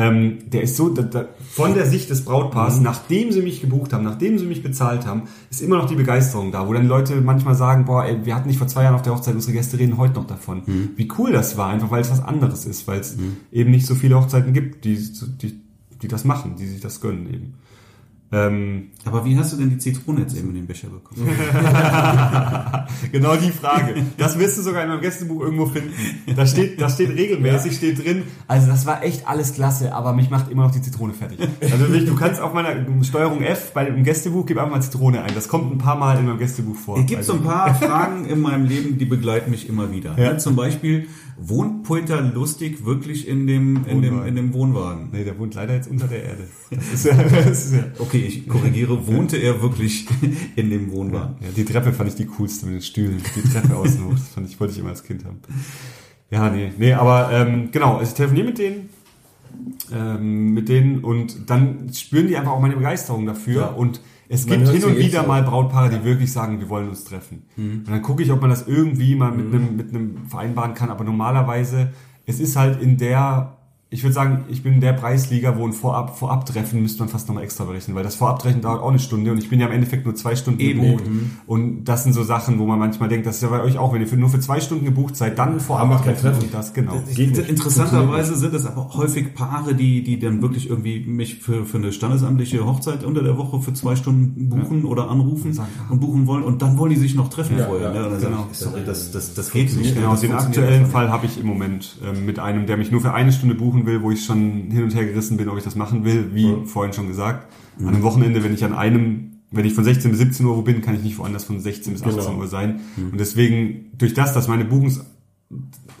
Ähm, 0.00 0.38
der 0.50 0.62
ist 0.62 0.76
so, 0.76 0.88
da, 0.88 1.02
da, 1.02 1.26
von 1.50 1.74
der 1.74 1.86
Sicht 1.86 2.08
des 2.10 2.24
Brautpaars, 2.24 2.78
Mhm. 2.78 2.84
nachdem 2.84 3.32
sie 3.32 3.42
mich 3.42 3.60
gebucht 3.60 3.92
haben, 3.92 4.04
nachdem 4.04 4.38
sie 4.38 4.46
mich 4.46 4.62
bezahlt 4.62 5.06
haben, 5.06 5.24
ist 5.50 5.60
immer 5.60 5.76
noch 5.76 5.86
die 5.86 5.94
Begeisterung 5.96 6.52
da, 6.52 6.66
wo 6.66 6.72
dann 6.72 6.86
Leute 6.86 7.20
manchmal 7.20 7.54
sagen, 7.54 7.84
boah, 7.84 8.04
ey, 8.04 8.24
wir 8.24 8.34
hatten 8.34 8.48
nicht 8.48 8.58
vor 8.58 8.66
zwei 8.68 8.84
Jahren 8.84 8.94
auf 8.94 9.02
der 9.02 9.14
Hochzeit, 9.14 9.34
unsere 9.34 9.52
Gäste 9.52 9.78
reden 9.78 9.98
heute 9.98 10.14
noch 10.14 10.26
davon. 10.26 10.62
Mhm. 10.64 10.90
Wie 10.96 11.08
cool 11.18 11.32
das 11.32 11.56
war, 11.56 11.68
einfach 11.68 11.90
weil 11.90 12.00
es 12.00 12.10
was 12.10 12.24
anderes 12.24 12.64
ist, 12.66 12.88
weil 12.88 13.00
es 13.00 13.16
eben 13.52 13.70
nicht 13.70 13.86
so 13.86 13.94
viele 13.94 14.16
Hochzeiten 14.18 14.52
gibt, 14.52 14.84
die, 14.84 14.96
die, 15.42 15.60
die 16.00 16.08
das 16.08 16.24
machen, 16.24 16.56
die 16.56 16.66
sich 16.66 16.80
das 16.80 17.00
gönnen 17.00 17.26
eben. 17.32 17.54
Ähm, 18.32 18.90
Aber 19.04 19.24
wie 19.24 19.36
hast 19.36 19.52
du 19.52 19.56
denn 19.56 19.70
die 19.70 19.78
Zitrone 19.78 20.20
jetzt 20.20 20.36
eben 20.36 20.50
in 20.50 20.54
den 20.54 20.66
Becher 20.66 20.88
bekommen? 20.88 21.28
genau 23.12 23.34
die 23.34 23.50
Frage. 23.50 23.94
Das 24.18 24.38
wirst 24.38 24.58
du 24.58 24.62
sogar 24.62 24.84
in 24.84 24.88
meinem 24.88 25.00
Gästebuch 25.00 25.42
irgendwo 25.42 25.66
finden. 25.66 25.92
Da 26.36 26.46
steht, 26.46 26.80
da 26.80 26.88
steht 26.88 27.10
regelmäßig, 27.10 27.74
steht 27.74 28.04
drin, 28.04 28.22
also 28.46 28.68
das 28.68 28.86
war 28.86 29.02
echt 29.02 29.26
alles 29.26 29.54
klasse, 29.54 29.92
aber 29.92 30.12
mich 30.12 30.30
macht 30.30 30.48
immer 30.48 30.62
noch 30.62 30.70
die 30.70 30.80
Zitrone 30.80 31.12
fertig. 31.12 31.40
Also 31.60 31.80
wirklich, 31.80 32.04
du 32.04 32.14
kannst 32.14 32.40
auf 32.40 32.54
meiner 32.54 32.86
Steuerung 33.02 33.42
F 33.42 33.72
bei 33.72 33.84
dem 33.84 34.04
Gästebuch, 34.04 34.46
gib 34.46 34.58
einfach 34.58 34.70
mal 34.70 34.82
Zitrone 34.82 35.22
ein. 35.22 35.34
Das 35.34 35.48
kommt 35.48 35.72
ein 35.72 35.78
paar 35.78 35.96
Mal 35.96 36.18
in 36.18 36.26
meinem 36.26 36.38
Gästebuch 36.38 36.76
vor. 36.76 36.98
Es 36.98 37.06
gibt 37.06 37.24
so 37.24 37.32
ein 37.32 37.42
paar 37.42 37.74
Fragen 37.74 38.26
in 38.26 38.40
meinem 38.40 38.64
Leben, 38.64 38.96
die 38.96 39.06
begleiten 39.06 39.50
mich 39.50 39.68
immer 39.68 39.90
wieder. 39.90 40.16
Ja. 40.16 40.38
Zum 40.38 40.54
Beispiel, 40.54 41.08
wohnt 41.42 41.84
Pointer 41.84 42.20
Lustig 42.20 42.84
wirklich 42.84 43.26
in 43.26 43.46
dem, 43.46 43.84
in 43.86 44.02
dem, 44.02 44.12
Wohnwagen. 44.14 44.28
in 44.28 44.36
dem 44.36 44.52
Wohnwagen? 44.54 45.08
Nee, 45.12 45.24
der 45.24 45.38
wohnt 45.38 45.54
leider 45.54 45.74
jetzt 45.74 45.90
unter 45.90 46.06
der 46.06 46.22
Erde. 46.24 46.44
Ist 46.92 47.04
ja, 47.06 47.12
ist 47.20 47.72
ja, 47.74 47.84
Okay, 47.98 48.24
ich 48.26 48.46
korrigiere, 48.48 49.06
wohnte 49.06 49.36
er 49.38 49.60
wirklich 49.62 50.06
in 50.56 50.70
dem 50.70 50.92
Wohnwagen? 50.92 51.36
ja, 51.40 51.48
die 51.56 51.64
Treppe 51.64 51.92
fand 51.92 52.10
ich 52.10 52.16
die 52.16 52.26
coolste 52.26 52.66
mit 52.66 52.76
den 52.76 52.82
Stühlen. 52.82 53.20
Die 53.36 53.48
Treppe 53.48 53.74
außen 53.76 54.04
hoch. 54.04 54.12
Das 54.12 54.28
fand 54.28 54.48
ich, 54.48 54.60
wollte 54.60 54.74
ich 54.74 54.78
immer 54.80 54.90
als 54.90 55.02
Kind 55.02 55.24
haben. 55.24 55.38
Ja, 56.30 56.48
nee, 56.50 56.70
nee, 56.78 56.92
aber 56.92 57.30
ähm, 57.32 57.70
genau, 57.72 57.96
also 57.96 58.10
ich 58.10 58.14
telefoniere 58.14 58.46
mit 58.46 58.58
denen, 58.58 58.88
ähm, 59.92 60.54
mit 60.54 60.68
denen 60.68 61.02
und 61.02 61.50
dann 61.50 61.92
spüren 61.92 62.28
die 62.28 62.36
einfach 62.36 62.52
auch 62.52 62.60
meine 62.60 62.76
Begeisterung 62.76 63.26
dafür 63.26 63.62
Ja. 63.62 63.66
und 63.68 64.00
es 64.32 64.46
Man 64.46 64.60
gibt 64.60 64.70
hin 64.70 64.84
und 64.84 64.96
wieder 64.96 65.26
mal 65.26 65.42
Brautpaare, 65.42 65.90
die 65.90 66.04
wirklich 66.04 66.32
sagen, 66.32 66.60
wir 66.60 66.68
wollen 66.68 66.88
uns 66.88 67.02
treffen. 67.02 67.42
Und 67.56 67.90
dann 67.90 68.00
gucke 68.00 68.22
ich, 68.22 68.30
ob 68.30 68.40
man 68.40 68.48
das 68.48 68.68
irgendwie 68.68 69.16
mal 69.16 69.32
mit 69.32 69.52
einem 69.52 69.76
mit 69.76 69.88
einem 69.88 70.26
vereinbaren 70.28 70.74
kann, 70.74 70.88
aber 70.88 71.02
normalerweise 71.02 71.92
es 72.26 72.38
ist 72.38 72.54
halt 72.54 72.80
in 72.80 72.96
der 72.96 73.56
ich 73.92 74.04
würde 74.04 74.14
sagen, 74.14 74.44
ich 74.48 74.62
bin 74.62 74.74
in 74.74 74.80
der 74.80 74.92
Preisliga, 74.92 75.58
wo 75.58 75.66
ein 75.66 75.72
Vorab, 75.72 76.16
Vorabtreffen 76.16 76.80
müsste 76.80 77.00
man 77.00 77.08
fast 77.08 77.26
nochmal 77.26 77.42
extra 77.42 77.64
berechnen, 77.64 77.96
weil 77.96 78.04
das 78.04 78.14
Vorabtreffen 78.14 78.60
dauert 78.60 78.82
auch 78.82 78.90
eine 78.90 79.00
Stunde 79.00 79.32
und 79.32 79.38
ich 79.38 79.48
bin 79.48 79.58
ja 79.58 79.66
im 79.66 79.72
Endeffekt 79.72 80.04
nur 80.04 80.14
zwei 80.14 80.36
Stunden 80.36 80.60
Eben, 80.60 80.80
gebucht. 80.80 81.06
eben. 81.06 81.38
Und 81.48 81.84
das 81.86 82.04
sind 82.04 82.12
so 82.12 82.22
Sachen, 82.22 82.60
wo 82.60 82.66
man 82.66 82.78
manchmal 82.78 83.08
denkt, 83.08 83.26
das 83.26 83.36
ist 83.36 83.42
ja 83.42 83.48
bei 83.48 83.60
euch 83.60 83.78
auch, 83.78 83.92
wenn 83.92 84.00
ihr 84.00 84.06
für, 84.06 84.16
nur 84.16 84.28
für 84.28 84.38
zwei 84.38 84.60
Stunden 84.60 84.84
gebucht 84.84 85.16
seid, 85.16 85.36
dann 85.40 85.58
Vorabtreffen 85.58 86.22
Treffen. 86.22 86.44
und 86.44 86.54
das, 86.54 86.72
genau. 86.72 87.02
Geht 87.12 87.36
nicht. 87.36 87.48
Interessanterweise 87.48 88.36
sind 88.36 88.54
es 88.54 88.64
aber 88.64 88.94
häufig 88.94 89.34
Paare, 89.34 89.74
die, 89.74 90.04
die 90.04 90.20
dann 90.20 90.40
wirklich 90.40 90.70
irgendwie 90.70 91.00
mich 91.00 91.40
für, 91.40 91.64
für 91.64 91.78
eine 91.78 91.92
standesamtliche 91.92 92.64
Hochzeit 92.64 93.02
unter 93.02 93.24
der 93.24 93.38
Woche 93.38 93.60
für 93.60 93.72
zwei 93.72 93.96
Stunden 93.96 94.48
buchen 94.50 94.84
oder 94.84 95.10
anrufen 95.10 95.52
sagen, 95.52 95.70
ah. 95.80 95.92
und 95.92 95.98
buchen 95.98 96.28
wollen 96.28 96.44
und 96.44 96.62
dann 96.62 96.78
wollen 96.78 96.90
die 96.90 96.96
sich 96.96 97.16
noch 97.16 97.28
treffen 97.28 97.58
Ja, 97.58 97.66
vorher. 97.66 97.92
ja, 97.92 98.02
ne? 98.02 98.08
Und 98.08 98.20
genau. 98.20 98.46
ich, 98.52 98.58
sorry, 98.58 98.82
das, 98.86 99.10
das, 99.10 99.34
das 99.34 99.50
geht 99.50 99.76
nicht. 99.76 99.96
Genau, 99.96 100.12
das 100.12 100.20
den 100.20 100.32
aktuellen 100.32 100.86
Fall 100.86 101.10
habe 101.10 101.26
ich 101.26 101.40
im 101.40 101.46
Moment 101.46 101.96
ähm, 102.04 102.24
mit 102.24 102.38
einem, 102.38 102.66
der 102.66 102.76
mich 102.76 102.92
nur 102.92 103.00
für 103.00 103.14
eine 103.14 103.32
Stunde 103.32 103.56
buchen 103.56 103.79
will, 103.86 104.02
wo 104.02 104.10
ich 104.10 104.24
schon 104.24 104.70
hin 104.70 104.82
und 104.84 104.94
her 104.94 105.04
gerissen 105.04 105.36
bin, 105.36 105.48
ob 105.48 105.58
ich 105.58 105.64
das 105.64 105.74
machen 105.76 106.04
will, 106.04 106.30
wie 106.34 106.66
vorhin 106.66 106.92
schon 106.92 107.08
gesagt. 107.08 107.46
An 107.78 107.88
einem 107.88 108.02
Wochenende, 108.02 108.42
wenn 108.44 108.52
ich 108.54 108.64
an 108.64 108.72
einem, 108.74 109.38
wenn 109.50 109.64
ich 109.64 109.74
von 109.74 109.84
16 109.84 110.10
bis 110.10 110.20
17 110.20 110.46
Uhr 110.46 110.62
bin, 110.64 110.82
kann 110.82 110.94
ich 110.94 111.02
nicht 111.02 111.18
woanders 111.18 111.44
von 111.44 111.60
16 111.60 111.92
bis 111.94 112.02
18 112.02 112.20
Genau. 112.20 112.38
Uhr 112.38 112.46
sein. 112.46 112.80
Und 113.10 113.18
deswegen, 113.18 113.90
durch 113.96 114.14
das, 114.14 114.34
dass 114.34 114.48
meine 114.48 114.64
Buchungs 114.64 115.00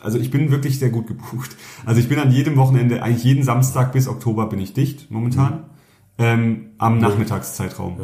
also 0.02 0.18
ich 0.18 0.30
bin 0.30 0.50
wirklich 0.50 0.78
sehr 0.78 0.90
gut 0.90 1.06
gebucht. 1.08 1.56
Also 1.84 2.00
ich 2.00 2.08
bin 2.08 2.18
an 2.18 2.30
jedem 2.30 2.56
Wochenende, 2.56 3.02
eigentlich 3.02 3.24
jeden 3.24 3.42
Samstag 3.42 3.92
bis 3.92 4.08
Oktober 4.08 4.46
bin 4.46 4.60
ich 4.60 4.72
dicht 4.72 5.10
momentan. 5.10 5.64
Ähm, 6.18 6.66
am 6.78 6.98
Nachmittagszeitraum. 6.98 7.96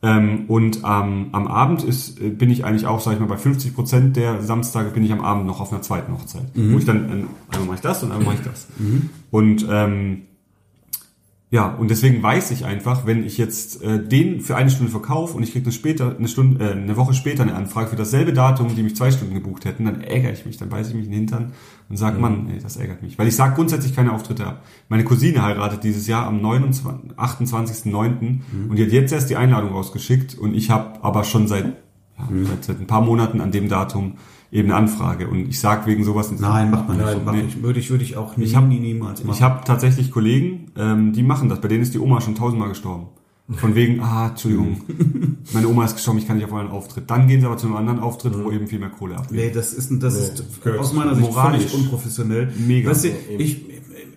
Ähm, 0.00 0.44
und 0.46 0.78
ähm, 0.84 1.28
am 1.32 1.48
Abend 1.48 1.82
ist, 1.82 2.20
äh, 2.20 2.28
bin 2.30 2.50
ich 2.50 2.64
eigentlich 2.64 2.86
auch, 2.86 3.00
sag 3.00 3.14
ich 3.14 3.20
mal, 3.20 3.26
bei 3.26 3.36
50 3.36 3.74
Prozent 3.74 4.16
der 4.16 4.42
Samstage 4.42 4.90
bin 4.90 5.02
ich 5.04 5.10
am 5.10 5.20
Abend 5.20 5.46
noch 5.46 5.60
auf 5.60 5.72
einer 5.72 5.82
zweiten 5.82 6.12
Hochzeit. 6.12 6.44
Wo 6.72 6.78
ich 6.78 6.84
dann, 6.84 7.08
äh, 7.08 7.24
einmal 7.52 7.66
mache 7.66 7.74
ich 7.76 7.80
das 7.80 8.02
und 8.04 8.12
einmal 8.12 8.26
mache 8.26 8.36
ich 8.36 8.48
das. 8.48 8.68
Und 9.32 9.66
ähm, 9.68 10.22
ja, 11.50 11.66
und 11.74 11.88
deswegen 11.88 12.22
weiß 12.22 12.50
ich 12.50 12.66
einfach, 12.66 13.06
wenn 13.06 13.24
ich 13.24 13.38
jetzt 13.38 13.82
äh, 13.82 14.06
den 14.06 14.42
für 14.42 14.56
eine 14.56 14.68
Stunde 14.68 14.92
verkaufe 14.92 15.34
und 15.34 15.42
ich 15.42 15.52
kriege 15.52 15.64
eine, 15.64 15.72
später, 15.72 16.14
eine, 16.14 16.28
Stunde, 16.28 16.62
äh, 16.62 16.72
eine 16.72 16.94
Woche 16.98 17.14
später 17.14 17.42
eine 17.42 17.54
Anfrage 17.54 17.88
für 17.88 17.96
dasselbe 17.96 18.34
Datum, 18.34 18.74
die 18.76 18.82
mich 18.82 18.96
zwei 18.96 19.10
Stunden 19.10 19.32
gebucht 19.32 19.64
hätten, 19.64 19.86
dann 19.86 20.02
ärgere 20.02 20.32
ich 20.32 20.44
mich, 20.44 20.58
dann 20.58 20.68
beiße 20.68 20.90
ich 20.90 20.96
mich 20.96 21.06
in 21.06 21.12
den 21.12 21.20
Hintern 21.20 21.52
und 21.88 21.96
sage, 21.96 22.18
Mann, 22.18 22.44
nee, 22.48 22.58
das 22.62 22.76
ärgert 22.76 23.02
mich. 23.02 23.18
Weil 23.18 23.28
ich 23.28 23.36
sage 23.36 23.54
grundsätzlich 23.54 23.96
keine 23.96 24.12
Auftritte 24.12 24.46
ab. 24.46 24.62
Meine 24.90 25.04
Cousine 25.04 25.42
heiratet 25.42 25.84
dieses 25.84 26.06
Jahr 26.06 26.26
am 26.26 26.42
29, 26.42 27.12
28.09. 27.16 28.40
und 28.68 28.76
die 28.76 28.84
hat 28.84 28.92
jetzt 28.92 29.12
erst 29.12 29.30
die 29.30 29.36
Einladung 29.36 29.70
rausgeschickt 29.70 30.36
und 30.36 30.52
ich 30.54 30.68
habe 30.68 31.02
aber 31.02 31.24
schon 31.24 31.48
seit, 31.48 31.64
ja, 31.64 32.28
seit, 32.42 32.64
seit 32.64 32.80
ein 32.80 32.86
paar 32.86 33.00
Monaten 33.00 33.40
an 33.40 33.52
dem 33.52 33.70
Datum 33.70 34.16
eben 34.50 34.68
eine 34.70 34.76
Anfrage 34.78 35.28
und 35.28 35.48
ich 35.48 35.60
sage 35.60 35.86
wegen 35.86 36.04
sowas 36.04 36.30
nicht. 36.30 36.40
Nein, 36.40 36.70
macht 36.70 36.88
man 36.88 36.96
nicht. 36.96 37.06
Nein, 37.06 37.20
Mach 37.24 37.32
nee. 37.32 37.42
ich, 37.48 37.62
würde 37.62 37.78
ich, 37.80 37.90
würde 37.90 38.04
ich 38.04 38.16
auch 38.16 38.36
nie, 38.36 38.44
Ich 38.44 38.56
hab- 38.56 38.66
nie, 38.66 38.80
niemals 38.80 39.22
machen. 39.24 39.36
Ich 39.36 39.42
habe 39.42 39.64
tatsächlich 39.64 40.10
Kollegen, 40.10 40.72
ähm, 40.76 41.12
die 41.12 41.22
machen 41.22 41.48
das. 41.48 41.60
Bei 41.60 41.68
denen 41.68 41.82
ist 41.82 41.92
die 41.94 41.98
Oma 41.98 42.20
schon 42.20 42.34
tausendmal 42.34 42.68
gestorben. 42.70 43.06
Von 43.50 43.74
wegen, 43.74 44.00
ah, 44.02 44.28
Entschuldigung, 44.28 44.82
meine 45.54 45.68
Oma 45.68 45.86
ist 45.86 45.94
gestorben, 45.96 46.18
ich 46.18 46.26
kann 46.26 46.36
nicht 46.36 46.44
auf 46.44 46.52
euren 46.52 46.68
Auftritt. 46.68 47.10
Dann 47.10 47.28
gehen 47.28 47.40
sie 47.40 47.46
aber 47.46 47.56
zu 47.56 47.66
einem 47.66 47.76
anderen 47.76 47.98
Auftritt, 47.98 48.34
wo 48.44 48.50
eben 48.50 48.66
viel 48.66 48.78
mehr 48.78 48.90
Kohle 48.90 49.14
Nee, 49.14 49.20
abgeht. 49.20 49.56
das 49.56 49.72
ist, 49.72 49.90
das 50.02 50.14
Nee, 50.14 50.70
ist 50.72 50.78
aus 50.78 50.92
meiner 50.92 51.14
Sicht 51.14 51.26
moralisch. 51.26 51.62
völlig 51.64 51.74
unprofessionell. 51.84 52.52
Mega. 52.58 52.90
Weißt 52.90 53.04
du, 53.06 53.08
ich, 53.38 53.64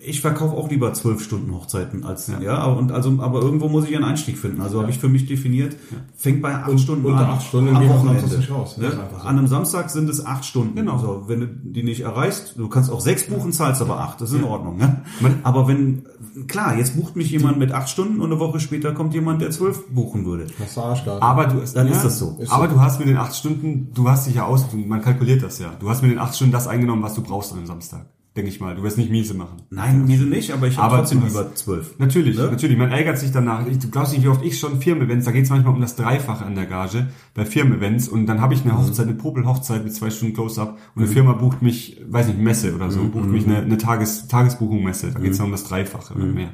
ich 0.04 0.20
verkaufe 0.20 0.56
auch 0.56 0.68
lieber 0.70 0.92
zwölf 0.94 1.22
Stunden 1.22 1.54
Hochzeiten 1.54 2.04
als, 2.04 2.26
ja, 2.26 2.40
Ja. 2.40 2.58
aber, 2.58 2.76
und 2.76 2.90
also, 2.92 3.18
aber 3.20 3.40
irgendwo 3.40 3.68
muss 3.68 3.88
ich 3.88 3.94
einen 3.94 4.04
Einstieg 4.04 4.36
finden. 4.38 4.60
Also 4.60 4.80
habe 4.80 4.90
ich 4.90 4.98
für 4.98 5.08
mich 5.08 5.26
definiert, 5.26 5.76
fängt 6.16 6.42
bei 6.42 6.54
acht 6.54 6.68
Und- 6.70 6.78
Stunden 6.80 7.04
unter 7.06 7.20
an. 7.20 7.30
acht 7.36 7.46
Stunden 7.46 7.74
am 7.76 7.88
Wochenende. 7.88 8.36
Nicht 8.36 8.50
raus. 8.50 8.76
Ne? 8.78 8.90
So. 8.90 9.16
An 9.26 9.38
einem 9.38 9.46
Samstag 9.46 9.90
sind 9.90 10.08
es 10.10 10.24
acht 10.26 10.44
Stunden. 10.44 10.74
Genau. 10.74 10.94
Also, 10.94 11.24
wenn 11.28 11.40
du 11.40 11.46
die 11.46 11.82
nicht 11.82 12.00
erreichst, 12.00 12.54
du 12.56 12.68
kannst 12.68 12.90
auch 12.90 13.00
sechs 13.00 13.28
buchen, 13.28 13.52
zahlst 13.52 13.80
aber 13.82 14.00
acht. 14.00 14.20
Das 14.20 14.30
ist 14.32 14.38
in 14.38 14.44
Ordnung. 14.44 14.76
Ne? 14.76 15.02
Aber 15.44 15.68
wenn, 15.68 16.04
klar, 16.48 16.76
jetzt 16.76 16.96
bucht 16.96 17.14
mich 17.16 17.30
jemand 17.30 17.58
mit 17.58 17.72
acht 17.72 17.88
Stunden 17.88 18.20
und 18.20 18.30
eine 18.30 18.40
Woche 18.40 18.58
später 18.60 18.92
kommt 18.92 19.14
jemand, 19.14 19.40
der 19.40 19.50
zwölf 19.50 19.86
buchen 19.88 20.24
würde. 20.24 20.46
Das 20.58 20.76
war 20.76 20.86
Arschgarten. 20.86 21.22
Aber 21.22 21.46
du, 21.46 21.60
Dann 21.74 21.86
ist 21.88 22.04
das 22.04 22.18
so. 22.18 22.36
Ist 22.40 22.50
aber 22.50 22.68
so. 22.68 22.74
du 22.74 22.80
hast 22.80 22.98
mit 22.98 23.08
den 23.08 23.16
acht 23.18 23.34
Stunden, 23.36 23.88
du 23.94 24.08
hast 24.08 24.26
dich 24.26 24.34
ja 24.34 24.46
aus, 24.46 24.66
man 24.74 25.00
kalkuliert 25.00 25.42
das 25.42 25.58
ja. 25.58 25.72
Du 25.78 25.88
hast 25.88 26.02
mit 26.02 26.10
den 26.10 26.18
acht 26.18 26.34
Stunden 26.34 26.52
das 26.52 26.66
eingenommen, 26.66 27.02
was 27.02 27.14
du 27.14 27.22
brauchst 27.22 27.52
an 27.52 27.58
einem 27.58 27.66
Samstag. 27.68 28.06
Denke 28.36 28.48
ich 28.50 28.60
mal. 28.60 28.74
Du 28.74 28.82
wirst 28.82 28.96
nicht 28.96 29.10
miese 29.10 29.34
machen. 29.34 29.62
Nein, 29.70 30.04
wieso 30.06 30.24
nicht, 30.24 30.52
aber 30.52 30.66
ich 30.66 30.78
habe 30.78 30.96
trotzdem 30.96 31.22
lieber 31.24 31.54
zwölf. 31.54 31.98
Natürlich, 31.98 32.36
Ne? 32.38 32.48
natürlich. 32.50 32.78
Man 32.78 32.90
ärgert 32.90 33.18
sich 33.18 33.30
danach. 33.30 33.66
Ich, 33.66 33.78
du 33.78 33.88
glaubst 33.90 34.12
nicht, 34.12 34.24
wie 34.24 34.28
oft 34.28 34.42
ich 34.44 34.58
schon 34.58 34.80
Firmen-Events, 34.80 35.26
da 35.26 35.32
geht 35.32 35.44
es 35.44 35.50
manchmal 35.50 35.74
um 35.74 35.80
das 35.80 35.96
Dreifache 35.96 36.44
an 36.44 36.54
der 36.54 36.66
Gage 36.66 37.08
bei 37.34 37.44
Firmen-Events 37.44 38.08
und 38.08 38.26
dann 38.26 38.40
habe 38.40 38.54
ich 38.54 38.64
eine 38.64 38.76
Hochzeit, 38.78 39.06
eine 39.06 39.16
Popel-Hochzeit 39.16 39.84
mit 39.84 39.94
zwei 39.94 40.10
Stunden 40.10 40.34
Close-Up 40.34 40.78
und 40.94 41.02
eine 41.02 41.10
Firma 41.12 41.32
bucht 41.34 41.60
mich, 41.62 42.00
weiß 42.08 42.28
nicht, 42.28 42.38
Messe 42.38 42.74
oder 42.74 42.90
so, 42.90 43.04
bucht 43.04 43.28
mich 43.28 43.46
eine, 43.46 43.58
eine 43.58 43.76
Tages, 43.78 44.28
Tagesbuchung 44.28 44.82
Messe. 44.82 45.10
Da 45.12 45.18
geht 45.20 45.32
es 45.32 45.36
dann 45.38 45.46
um 45.46 45.52
das 45.52 45.64
Dreifache 45.64 46.14
oder 46.14 46.24
mehr. 46.24 46.50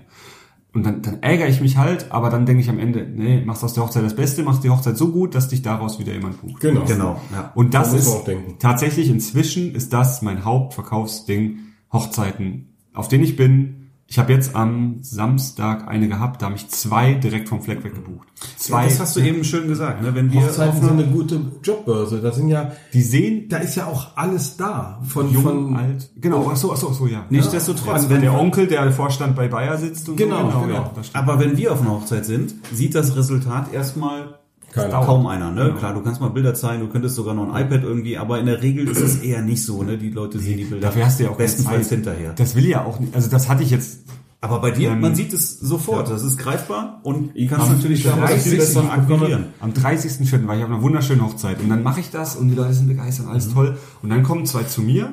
Und 0.74 0.84
dann, 0.84 1.00
dann 1.00 1.22
ärgere 1.22 1.48
ich 1.48 1.62
mich 1.62 1.78
halt, 1.78 2.12
aber 2.12 2.28
dann 2.28 2.44
denke 2.44 2.60
ich 2.62 2.68
am 2.68 2.78
Ende, 2.78 3.02
nee, 3.08 3.42
machst 3.44 3.64
aus 3.64 3.72
der 3.72 3.84
Hochzeit 3.84 4.04
das 4.04 4.14
Beste, 4.14 4.42
machst 4.42 4.62
die 4.64 4.70
Hochzeit 4.70 4.98
so 4.98 5.10
gut, 5.10 5.34
dass 5.34 5.48
dich 5.48 5.62
daraus 5.62 5.98
wieder 5.98 6.12
jemand 6.12 6.40
bucht. 6.42 6.60
Genau. 6.60 6.84
Genau, 6.84 7.20
ja. 7.32 7.52
Und 7.54 7.72
das 7.72 7.94
ist 7.94 8.12
tatsächlich 8.58 9.08
inzwischen 9.08 9.74
ist 9.74 9.92
das 9.94 10.20
mein 10.20 10.44
Hauptverkaufsding, 10.44 11.58
Hochzeiten, 11.92 12.74
auf 12.94 13.08
denen 13.08 13.24
ich 13.24 13.36
bin. 13.36 13.74
Ich 14.10 14.18
habe 14.18 14.32
jetzt 14.32 14.56
am 14.56 15.00
Samstag 15.02 15.86
eine 15.86 16.08
gehabt, 16.08 16.40
da 16.40 16.46
habe 16.46 16.56
ich 16.56 16.66
zwei 16.70 17.12
direkt 17.12 17.46
vom 17.50 17.60
Fleck 17.60 17.84
weg 17.84 17.94
gebucht. 17.94 18.26
Zwei, 18.56 18.84
Das 18.86 19.00
hast 19.00 19.16
du 19.16 19.20
eben 19.20 19.44
schön 19.44 19.68
gesagt, 19.68 20.00
ne? 20.00 20.14
Wenn 20.14 20.32
wir 20.32 20.40
Hochzeiten 20.46 20.70
auf 20.70 20.78
sind 20.82 20.90
einer- 20.92 21.02
eine 21.02 21.12
gute 21.12 21.38
Jobbörse. 21.62 22.22
Da 22.22 22.32
sind 22.32 22.48
ja, 22.48 22.72
die 22.94 23.02
sehen 23.02 23.50
da 23.50 23.58
ist 23.58 23.74
ja 23.74 23.84
auch 23.84 24.16
alles 24.16 24.56
da. 24.56 25.02
Von, 25.06 25.30
jung, 25.30 25.42
von 25.42 25.76
alt. 25.76 26.10
Genau, 26.16 26.48
ach 26.50 26.56
so, 26.56 26.72
ach 26.72 26.78
so, 26.78 26.88
ach 26.90 26.94
so, 26.94 27.06
ja. 27.06 27.26
Nichtsdestotrotz, 27.28 28.04
ja, 28.04 28.08
wenn 28.08 28.22
der 28.22 28.32
Onkel, 28.32 28.66
der 28.66 28.90
Vorstand 28.92 29.36
bei 29.36 29.46
Bayer 29.48 29.76
sitzt 29.76 30.08
und 30.08 30.16
Genau, 30.16 30.50
so. 30.52 30.60
genau. 30.60 30.72
ja, 30.74 30.90
das 30.94 31.08
stimmt. 31.08 31.22
Aber 31.28 31.38
wenn 31.38 31.58
wir 31.58 31.70
auf 31.74 31.82
einer 31.82 31.90
Hochzeit 31.90 32.24
sind, 32.24 32.54
sieht 32.72 32.94
das 32.94 33.14
Resultat 33.14 33.74
erstmal 33.74 34.37
Keiner. 34.82 35.04
kaum 35.04 35.26
einer. 35.26 35.50
Ne? 35.50 35.74
Klar, 35.78 35.94
du 35.94 36.00
kannst 36.02 36.20
mal 36.20 36.28
Bilder 36.28 36.54
zeigen, 36.54 36.80
du 36.80 36.88
könntest 36.88 37.14
sogar 37.14 37.34
noch 37.34 37.52
ein 37.52 37.66
iPad 37.66 37.82
irgendwie, 37.82 38.16
aber 38.18 38.38
in 38.38 38.46
der 38.46 38.62
Regel 38.62 38.88
ist 38.88 39.00
es 39.00 39.16
eher 39.22 39.42
nicht 39.42 39.64
so. 39.64 39.82
Ne? 39.82 39.98
Die 39.98 40.10
Leute 40.10 40.38
sehen 40.38 40.56
die 40.58 40.64
Bilder 40.64 40.86
Dafür 40.88 41.06
hast 41.06 41.18
du 41.20 41.24
ja 41.24 41.30
auch 41.30 41.36
bestenfalls 41.36 41.88
hinterher. 41.88 42.32
Das 42.34 42.54
will 42.54 42.66
ja 42.66 42.84
auch 42.84 42.98
nicht, 43.00 43.14
also 43.14 43.30
das 43.30 43.48
hatte 43.48 43.62
ich 43.62 43.70
jetzt 43.70 44.00
Aber 44.40 44.60
bei 44.60 44.70
dir, 44.70 44.90
Ähm, 44.90 45.00
man 45.00 45.14
sieht 45.16 45.32
es 45.32 45.58
sofort. 45.58 46.08
Das 46.10 46.22
ist 46.22 46.38
greifbar 46.38 47.00
und 47.02 47.30
Ich 47.34 47.48
kannst 47.50 47.66
am 47.68 47.76
natürlich 47.76 48.02
viel 48.02 48.12
30. 48.12 48.56
besser 48.58 48.92
akquirieren. 48.92 49.46
Am 49.60 49.72
30.04. 49.72 50.46
war 50.46 50.56
ich 50.56 50.62
auf 50.62 50.70
einer 50.70 50.80
wunderschönen 50.82 51.24
Hochzeit 51.24 51.60
und 51.60 51.68
dann 51.68 51.82
mache 51.82 52.00
ich 52.00 52.10
das 52.10 52.36
und 52.36 52.48
die 52.48 52.54
Leute 52.54 52.72
sind 52.74 52.86
begeistert, 52.88 53.26
alles 53.26 53.52
toll. 53.52 53.76
Und 54.02 54.10
dann 54.10 54.22
kommen 54.22 54.46
zwei 54.46 54.62
zu 54.62 54.80
mir 54.82 55.12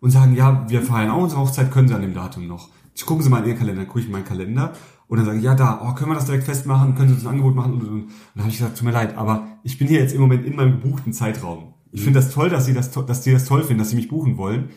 und 0.00 0.10
sagen, 0.10 0.34
ja, 0.34 0.64
wir 0.68 0.82
feiern 0.82 1.10
auch 1.10 1.22
unsere 1.22 1.42
Hochzeit, 1.42 1.70
können 1.70 1.88
Sie 1.88 1.94
an 1.94 2.02
dem 2.02 2.14
Datum 2.14 2.46
noch. 2.48 2.70
Ich 2.94 3.06
gucken 3.06 3.22
Sie 3.22 3.30
mal 3.30 3.42
in 3.42 3.48
Ihren 3.50 3.58
Kalender, 3.58 3.84
gucke 3.84 4.00
ich 4.00 4.06
in 4.06 4.12
meinen 4.12 4.24
Kalender 4.24 4.72
und 5.12 5.18
dann 5.18 5.26
sage 5.26 5.36
ich, 5.36 5.44
ja, 5.44 5.54
da, 5.54 5.78
oh, 5.84 5.92
können 5.92 6.10
wir 6.10 6.14
das 6.14 6.24
direkt 6.24 6.44
festmachen, 6.44 6.94
können 6.94 7.08
Sie 7.08 7.14
uns 7.16 7.26
ein 7.26 7.32
Angebot 7.32 7.54
machen 7.54 7.74
und, 7.74 7.82
und, 7.82 7.88
und. 7.90 8.04
Dann 8.34 8.44
habe 8.44 8.50
ich 8.50 8.56
gesagt, 8.56 8.78
tut 8.78 8.86
mir 8.86 8.92
leid, 8.92 9.18
aber 9.18 9.46
ich 9.62 9.76
bin 9.76 9.86
hier 9.86 10.00
jetzt 10.00 10.14
im 10.14 10.22
Moment 10.22 10.46
in 10.46 10.56
meinem 10.56 10.80
gebuchten 10.80 11.12
Zeitraum. 11.12 11.74
Ich 11.90 12.00
finde 12.00 12.18
das 12.18 12.32
toll, 12.32 12.48
dass 12.48 12.64
Sie 12.64 12.72
das, 12.72 12.90
dass 12.92 13.22
Sie 13.22 13.30
das 13.30 13.44
toll 13.44 13.62
finden, 13.62 13.80
dass 13.80 13.90
Sie 13.90 13.96
mich 13.96 14.08
buchen 14.08 14.38
wollen. 14.38 14.70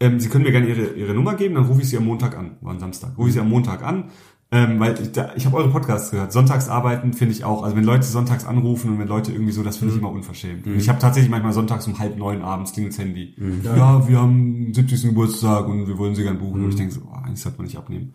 Ähm, 0.00 0.20
Sie 0.20 0.30
können 0.30 0.44
mir 0.44 0.52
gerne 0.52 0.68
Ihre, 0.68 0.94
Ihre 0.94 1.12
Nummer 1.12 1.34
geben, 1.34 1.56
dann 1.56 1.66
rufe 1.66 1.82
ich 1.82 1.90
Sie 1.90 1.98
am 1.98 2.06
Montag 2.06 2.34
an, 2.34 2.52
war 2.62 2.72
ein 2.72 2.80
Samstag, 2.80 3.18
rufe 3.18 3.28
ich 3.28 3.34
Sie 3.34 3.40
am 3.40 3.50
Montag 3.50 3.82
an, 3.82 4.04
ähm, 4.50 4.80
weil 4.80 4.98
ich, 5.02 5.12
da, 5.12 5.32
ich 5.36 5.44
habe 5.44 5.58
eure 5.58 5.68
Podcasts 5.68 6.12
gehört. 6.12 6.32
Sonntags 6.32 6.70
arbeiten 6.70 7.12
finde 7.12 7.34
ich 7.34 7.44
auch, 7.44 7.62
also 7.62 7.76
wenn 7.76 7.84
Leute 7.84 8.06
sonntags 8.06 8.46
anrufen 8.46 8.92
und 8.92 8.98
wenn 8.98 9.08
Leute 9.08 9.32
irgendwie 9.32 9.52
so, 9.52 9.62
das 9.62 9.76
finde 9.76 9.92
ich 9.92 10.00
immer 10.00 10.10
unverschämt. 10.10 10.66
Und 10.66 10.76
ich 10.78 10.88
habe 10.88 10.98
tatsächlich 10.98 11.30
manchmal 11.30 11.52
sonntags 11.52 11.86
um 11.86 11.98
halb 11.98 12.16
neun 12.16 12.40
abends 12.40 12.72
klingelt 12.72 12.94
das 12.94 13.04
Handy. 13.04 13.34
Ja, 13.62 14.08
wir 14.08 14.18
haben 14.18 14.72
70. 14.72 15.02
Geburtstag 15.02 15.68
und 15.68 15.86
wir 15.86 15.98
wollen 15.98 16.14
Sie 16.14 16.22
gerne 16.22 16.38
buchen. 16.38 16.64
Und 16.64 16.70
ich 16.70 16.76
denke 16.76 16.94
so, 16.94 17.02
oh, 17.06 17.14
eigentlich 17.22 17.42
sollte 17.42 17.58
man 17.58 17.66
nicht 17.66 17.76
abnehmen. 17.76 18.14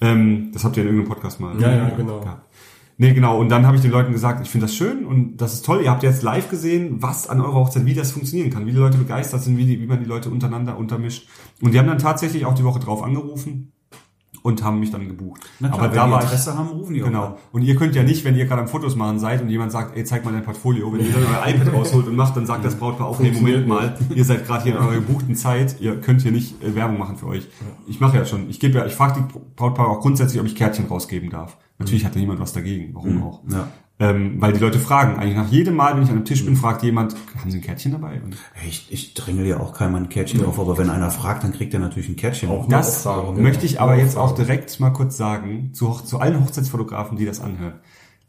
Ähm, 0.00 0.50
das 0.52 0.64
habt 0.64 0.76
ihr 0.76 0.82
in 0.82 0.88
irgendeinem 0.88 1.12
Podcast 1.12 1.40
mal 1.40 1.60
Ja, 1.60 1.72
ja, 1.72 1.90
genau. 1.90 2.20
gehabt. 2.20 2.46
Nee, 3.00 3.12
genau. 3.12 3.38
Und 3.38 3.48
dann 3.48 3.64
habe 3.64 3.76
ich 3.76 3.82
den 3.82 3.92
Leuten 3.92 4.12
gesagt, 4.12 4.40
ich 4.44 4.50
finde 4.50 4.66
das 4.66 4.74
schön 4.74 5.06
und 5.06 5.36
das 5.36 5.54
ist 5.54 5.64
toll. 5.64 5.82
Ihr 5.82 5.90
habt 5.90 6.02
jetzt 6.02 6.22
live 6.22 6.50
gesehen, 6.50 7.00
was 7.00 7.28
an 7.28 7.40
eurer 7.40 7.54
Hochzeit, 7.54 7.86
wie 7.86 7.94
das 7.94 8.10
funktionieren 8.10 8.50
kann, 8.50 8.66
wie 8.66 8.72
die 8.72 8.76
Leute 8.78 8.98
begeistert 8.98 9.42
sind, 9.42 9.56
wie, 9.56 9.66
die, 9.66 9.80
wie 9.80 9.86
man 9.86 10.00
die 10.00 10.04
Leute 10.04 10.30
untereinander 10.30 10.76
untermischt. 10.76 11.28
Und 11.62 11.72
die 11.72 11.78
haben 11.78 11.86
dann 11.86 11.98
tatsächlich 11.98 12.44
auch 12.44 12.54
die 12.54 12.64
Woche 12.64 12.80
drauf 12.80 13.04
angerufen 13.04 13.72
und 14.48 14.64
haben 14.64 14.80
mich 14.80 14.90
dann 14.90 15.06
gebucht. 15.06 15.42
Na 15.60 15.68
klar, 15.68 15.80
Aber 15.80 15.90
wenn 15.90 15.96
da 15.96 16.10
war 16.10 16.18
ich, 16.18 16.24
Interesse 16.24 16.56
haben, 16.56 16.68
rufen 16.68 16.94
die 16.94 17.02
auch. 17.02 17.06
Genau. 17.06 17.38
Und 17.52 17.62
ihr 17.62 17.76
könnt 17.76 17.94
ja 17.94 18.02
nicht, 18.02 18.24
wenn 18.24 18.34
ihr 18.34 18.46
gerade 18.46 18.62
am 18.62 18.68
Fotos 18.68 18.96
machen 18.96 19.18
seid 19.18 19.42
und 19.42 19.50
jemand 19.50 19.72
sagt, 19.72 19.96
ey, 19.96 20.04
zeig 20.04 20.24
mal 20.24 20.32
dein 20.32 20.42
Portfolio, 20.42 20.90
wenn 20.92 21.00
ihr 21.00 21.12
dann 21.12 21.22
euer 21.22 21.54
iPad 21.54 21.72
rausholt 21.74 22.08
und 22.08 22.16
macht, 22.16 22.36
dann 22.36 22.46
sagt 22.46 22.64
das 22.64 22.76
Brautpaar 22.76 23.06
auch, 23.06 23.20
nee, 23.20 23.30
Moment 23.30 23.68
mal, 23.68 23.96
ihr 24.14 24.24
seid 24.24 24.46
gerade 24.46 24.64
hier 24.64 24.72
in 24.72 24.78
eurer 24.78 24.94
gebuchten 24.94 25.36
Zeit, 25.36 25.76
ihr 25.80 26.00
könnt 26.00 26.22
hier 26.22 26.32
nicht 26.32 26.62
äh, 26.62 26.74
Werbung 26.74 26.98
machen 26.98 27.16
für 27.16 27.26
euch. 27.26 27.46
Ich 27.86 28.00
mache 28.00 28.16
ja 28.16 28.24
schon, 28.24 28.48
ich 28.48 28.58
gebe 28.58 28.78
ja, 28.78 28.86
ich 28.86 28.94
frage 28.94 29.20
die 29.20 29.38
Brautpaare 29.54 29.88
auch 29.88 30.00
grundsätzlich, 30.00 30.40
ob 30.40 30.46
ich 30.46 30.56
Kärtchen 30.56 30.86
rausgeben 30.86 31.28
darf. 31.28 31.58
Natürlich 31.78 32.04
hat 32.04 32.14
da 32.14 32.18
niemand 32.18 32.40
was 32.40 32.52
dagegen, 32.52 32.94
warum 32.94 33.22
auch. 33.22 33.42
Ja. 33.50 33.68
Ähm, 34.00 34.40
weil 34.40 34.52
die 34.52 34.60
Leute 34.60 34.78
fragen, 34.78 35.18
eigentlich 35.18 35.34
nach 35.34 35.50
jedem 35.50 35.74
Mal, 35.74 35.96
wenn 35.96 36.04
ich 36.04 36.08
an 36.08 36.16
einem 36.16 36.24
Tisch 36.24 36.44
bin, 36.44 36.54
fragt 36.54 36.84
jemand, 36.84 37.16
haben 37.40 37.50
Sie 37.50 37.58
ein 37.58 37.62
Kärtchen 37.62 37.90
dabei? 37.90 38.20
Und 38.22 38.36
Ich, 38.64 38.86
ich 38.92 39.14
drängel 39.14 39.44
ja 39.44 39.58
auch 39.58 39.72
keinem 39.72 39.96
ein 39.96 40.08
Kärtchen 40.08 40.44
auf, 40.44 40.60
aber 40.60 40.78
wenn 40.78 40.88
einer 40.88 41.10
fragt, 41.10 41.42
dann 41.42 41.52
kriegt 41.52 41.74
er 41.74 41.80
natürlich 41.80 42.08
ein 42.08 42.14
Kärtchen 42.14 42.48
auf. 42.48 42.68
Das 42.68 43.04
auch 43.06 43.24
sagen, 43.26 43.42
möchte 43.42 43.66
ich 43.66 43.80
aber 43.80 43.94
Auch 43.94 43.98
jetzt 43.98 44.16
auch 44.16 44.34
direkt 44.36 44.78
mal 44.78 44.90
kurz 44.90 45.16
sagen, 45.16 45.70
zu, 45.72 45.90
zu 46.04 46.20
allen 46.20 46.40
Hochzeitsfotografen, 46.40 47.18
die 47.18 47.26
das 47.26 47.40
anhören. 47.40 47.80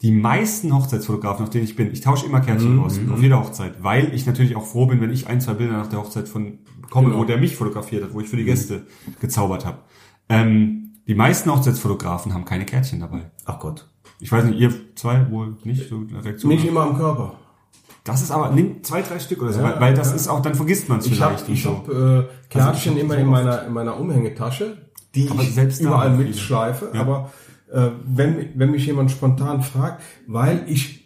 Die 0.01 0.11
meisten 0.11 0.73
Hochzeitsfotografen, 0.73 1.43
auf 1.43 1.49
denen 1.51 1.65
ich 1.65 1.75
bin, 1.75 1.91
ich 1.91 2.01
tausche 2.01 2.25
immer 2.25 2.39
Kärtchen 2.39 2.77
Mhm, 2.77 2.83
aus, 2.83 2.99
auf 3.11 3.21
jeder 3.21 3.39
Hochzeit, 3.39 3.83
weil 3.83 4.11
ich 4.15 4.25
natürlich 4.25 4.55
auch 4.55 4.65
froh 4.65 4.87
bin, 4.87 5.01
wenn 5.01 5.11
ich 5.11 5.27
ein, 5.27 5.39
zwei 5.39 5.53
Bilder 5.53 5.73
nach 5.73 5.87
der 5.87 5.99
Hochzeit 5.99 6.27
von 6.29 6.59
bekomme, 6.81 7.09
Genau. 7.09 7.19
wo 7.19 7.25
der 7.25 7.37
mich 7.37 7.55
fotografiert 7.55 8.03
hat, 8.05 8.13
wo 8.15 8.21
ich 8.21 8.27
für 8.29 8.37
die 8.37 8.45
Gäste 8.45 8.87
gezaubert 9.19 9.65
habe. 9.67 9.79
Ähm, 10.29 10.93
die 11.07 11.15
meisten 11.15 11.51
Hochzeitsfotografen 11.51 12.33
haben 12.33 12.45
keine 12.45 12.65
Kärtchen 12.65 12.99
dabei. 13.01 13.29
Ach 13.45 13.59
Gott. 13.59 13.89
Ich 14.19 14.31
weiß 14.31 14.45
nicht, 14.45 14.59
ihr 14.59 14.71
zwei 14.95 15.29
wohl 15.31 15.55
nicht 15.63 15.89
so 15.89 15.95
eine 15.97 16.23
Reaktion. 16.23 16.51
nicht 16.51 16.65
immer 16.65 16.81
am 16.81 16.97
Körper. 16.97 17.35
Das 18.03 18.21
ist 18.21 18.31
aber, 18.31 18.51
nimm 18.51 18.83
zwei, 18.83 19.01
drei 19.01 19.19
Stück 19.19 19.41
oder 19.41 19.53
so, 19.53 19.61
Ja, 19.61 19.79
weil, 19.79 19.93
das 19.93 20.09
ja. 20.09 20.15
ist 20.15 20.27
auch, 20.27 20.41
dann 20.41 20.55
vergisst 20.55 20.89
man 20.89 20.99
es 20.99 21.05
Ich 21.05 21.21
habe 21.21 21.35
vielleicht. 21.37 21.47
und 21.47 21.53
ich 21.53 21.63
so. 21.63 21.69
hab, 21.69 21.89
äh, 21.89 22.23
Kärtchen 22.49 22.93
ich 22.97 23.03
hab 23.03 23.03
immer 23.05 23.13
so 23.15 23.19
in 23.21 23.27
meiner, 23.27 23.65
in 23.65 23.73
meiner 23.73 23.99
Umhängetasche, 23.99 24.77
die 25.15 25.29
Aber 25.29 25.43
ich 25.43 25.79
überall 25.79 26.11
mitschleife. 26.11 26.91
Ja. 26.93 27.01
Aber 27.01 27.31
äh, 27.71 27.89
wenn, 28.05 28.49
wenn 28.55 28.71
mich 28.71 28.85
jemand 28.85 29.11
spontan 29.11 29.61
fragt, 29.61 30.01
weil 30.27 30.63
ich 30.67 30.98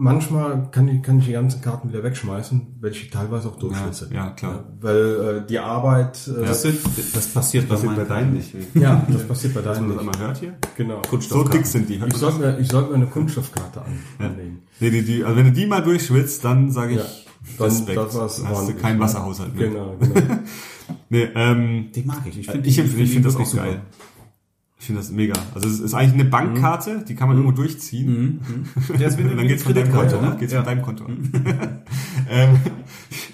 manchmal 0.00 0.68
kann 0.72 0.88
ich, 0.88 1.02
kann 1.02 1.18
ich 1.18 1.26
die 1.26 1.32
ganzen 1.32 1.60
Karten 1.60 1.90
wieder 1.90 2.02
wegschmeißen, 2.02 2.78
welche 2.80 3.04
ich 3.04 3.10
teilweise 3.10 3.48
auch 3.48 3.56
durchschwitze. 3.56 4.08
Ja, 4.10 4.26
ja, 4.26 4.30
klar. 4.30 4.64
Weil 4.80 5.42
äh, 5.44 5.46
die 5.48 5.58
Arbeit, 5.58 6.18
äh, 6.26 6.46
Das, 6.46 6.62
sind, 6.62 6.78
das 7.14 7.26
passiert 7.28 7.68
bei 7.68 7.74
Das 7.74 7.84
meinen 7.84 7.96
bei 7.96 8.04
deinen 8.04 8.32
nicht. 8.34 8.54
ja, 8.74 9.06
das 9.08 9.28
passiert 9.28 9.54
bei 9.54 9.60
Wenn 9.64 9.72
deinen 9.74 9.88
man 9.88 9.96
das 9.98 10.06
nicht. 10.06 10.14
einmal 10.16 10.28
hört 10.28 10.38
hier. 10.38 10.54
Genau. 10.76 11.02
So 11.20 11.44
dick 11.44 11.66
sind 11.66 11.88
die. 11.88 11.98
Hört 12.00 12.08
Ich 12.08 12.20
man 12.20 12.32
sollte 12.32 12.38
mir, 12.38 12.58
ich 12.58 12.68
sollte 12.68 12.88
mir 12.90 12.96
eine 12.96 13.06
Kunststoffkarte 13.06 13.82
an, 13.82 13.98
anlegen. 14.18 14.62
Nee, 14.80 14.90
die, 14.90 15.02
die, 15.04 15.22
also 15.24 15.36
wenn 15.36 15.44
du 15.46 15.52
die 15.52 15.66
mal 15.66 15.82
durchschwitzt, 15.82 16.44
dann 16.44 16.70
sage 16.72 16.92
ich 16.94 16.98
Ja, 16.98 17.04
dann- 17.58 17.66
Respekt. 17.68 17.98
das 17.98 18.14
war's 18.16 18.36
Dann 18.42 18.48
hast 18.48 18.68
du 18.68 18.74
keinen 18.74 19.00
Wasserhaushalt 19.00 19.54
mehr. 19.54 19.68
Genau, 19.68 19.96
genau. 20.00 20.14
Nee, 21.08 21.28
ähm, 21.36 21.90
Den 21.94 22.06
mag 22.06 22.18
ich. 22.24 22.38
Ich 22.38 22.38
ich, 22.40 22.50
finde 22.50 22.68
ich, 22.68 22.74
finde 22.80 23.02
ich 23.02 23.12
finde 23.12 23.28
das 23.28 23.36
auch 23.36 23.54
geil. 23.56 23.80
Ich 24.80 24.86
finde 24.86 25.02
das 25.02 25.10
mega. 25.10 25.34
Also 25.54 25.68
es 25.68 25.78
ist 25.78 25.92
eigentlich 25.92 26.14
eine 26.14 26.24
Bankkarte, 26.24 27.04
die 27.06 27.14
kann 27.14 27.28
man 27.28 27.36
irgendwo 27.36 27.54
durchziehen. 27.54 28.40
ist 28.88 29.18
wie 29.18 29.22
Und 29.24 29.36
dann 29.36 29.46
geht's 29.46 29.62
von 29.62 29.74
deinem 29.74 29.92
Konto, 29.92 30.18
ne? 30.22 30.30
ne? 30.30 30.36
Geht's 30.38 30.54
ja. 30.54 30.60
von 30.60 30.66
deinem 30.66 30.82
Konto 30.82 31.04
an. 31.04 31.30
ähm, 32.30 32.58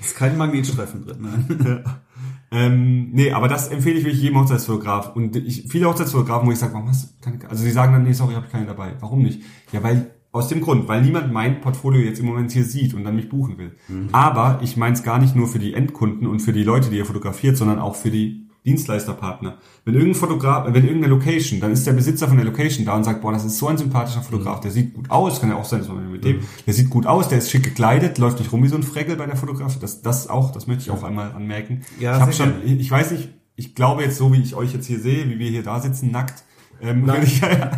Ist 0.01 0.17
kein 0.17 0.37
Magnetstreifen 0.37 1.07
drin. 1.07 1.19
Nein. 1.21 1.85
ähm, 2.51 3.11
nee, 3.13 3.31
aber 3.31 3.47
das 3.47 3.69
empfehle 3.69 3.97
ich 3.97 4.05
wirklich 4.05 4.23
jedem 4.23 4.41
Hochzeitsfotograf. 4.41 5.15
Und 5.15 5.37
ich, 5.37 5.69
viele 5.69 5.87
Hochzeitsfotografen, 5.87 6.49
wo 6.49 6.53
ich 6.53 6.59
sage, 6.59 6.75
warum 6.75 6.89
hast 6.89 7.15
du 7.15 7.31
keine, 7.31 7.49
also 7.49 7.63
die 7.63 7.71
sagen 7.71 7.93
dann, 7.93 8.03
nee, 8.03 8.13
sorry, 8.13 8.33
ich 8.33 8.37
habe 8.39 8.49
keine 8.49 8.67
dabei. 8.67 8.97
Warum 8.99 9.23
nicht? 9.23 9.43
Ja, 9.71 9.85
weil, 9.85 10.11
aus 10.33 10.49
dem 10.49 10.61
Grund, 10.61 10.89
weil 10.89 11.03
niemand 11.03 11.33
mein 11.33 11.61
Portfolio 11.61 12.01
jetzt 12.01 12.19
im 12.19 12.27
Moment 12.27 12.51
hier 12.51 12.65
sieht 12.65 12.93
und 12.93 13.05
dann 13.05 13.15
mich 13.15 13.29
buchen 13.29 13.57
will. 13.57 13.77
Aber 14.11 14.59
ich 14.63 14.77
meine 14.77 14.95
es 14.95 15.05
gar 15.05 15.21
nicht 15.21 15.37
nur 15.37 15.47
für 15.47 15.61
die 15.61 15.75
Endkunden 15.75 16.27
und 16.27 16.41
für 16.41 16.53
die 16.53 16.65
Leute, 16.65 16.91
die 16.91 16.97
ihr 16.97 17.07
fotografiert, 17.07 17.57
sondern 17.57 17.79
auch 17.79 17.95
für 17.95 18.11
die 18.11 18.46
Dienstleisterpartner. 18.67 19.59
Wenn 19.85 19.95
irgendein 19.95 20.17
Fotograf, 20.17 20.67
wenn 20.67 20.85
irgendeine 20.85 21.15
Location, 21.15 21.61
dann 21.61 21.73
ist 21.73 21.87
der 21.87 21.93
Besitzer 21.93 22.29
von 22.29 22.37
der 22.37 22.45
Location 22.45 22.85
da 22.85 22.97
und 22.97 23.05
sagt, 23.05 23.23
boah, 23.23 23.33
das 23.33 23.45
ist 23.45 23.59
so 23.59 23.69
ein 23.69 23.79
sympathischer 23.79 24.23
Fotograf, 24.23 24.61
der 24.61 24.73
sieht 24.73 24.93
gut 24.93 25.11
aus, 25.11 25.41
kann 25.41 25.51
ja 25.51 25.57
auch 25.57 25.65
sein, 25.65 25.79
dass 25.79 25.89
man 25.89 26.11
mit 26.11 26.25
dem, 26.25 26.41
der 26.67 26.75
sieht 26.75 26.91
gut 26.91 27.07
aus, 27.07 27.29
der 27.29 27.39
ist 27.39 27.51
schick 27.51 27.63
gekleidet, 27.63 28.19
läuft 28.19 28.41
nicht 28.41 28.53
rum 28.53 28.63
wie 28.65 28.69
so 28.69 28.77
ein 28.77 28.83
Freckel 28.83 29.17
bei 29.17 29.27
der 29.27 29.37
Fotografie. 29.37 29.79
Das, 29.81 30.03
das 30.03 30.29
auch, 30.29 30.51
das 30.51 30.67
möchte 30.67 30.83
ich 30.83 30.91
auch 30.91 31.05
einmal 31.05 31.33
anmerken. 31.33 31.83
Ja, 32.01 32.17
ich 32.17 32.21
habe 32.21 32.33
schon, 32.33 32.53
ich 32.65 32.91
weiß 32.91 33.13
nicht, 33.13 33.31
ich 33.55 33.75
glaube 33.75 34.03
jetzt 34.03 34.19
so, 34.19 34.33
wie 34.33 34.43
ich 34.43 34.55
euch 34.55 34.75
jetzt 34.75 34.87
hier 34.87 35.01
sehe, 35.01 35.29
wie 35.31 35.39
wir 35.39 35.49
hier 35.49 35.63
da 35.63 35.81
sitzen, 35.81 36.11
nackt, 36.11 36.45
ähm, 36.83 37.07
wenn 37.07 37.23
ich, 37.23 37.41
ja, 37.41 37.49
ja, 37.59 37.71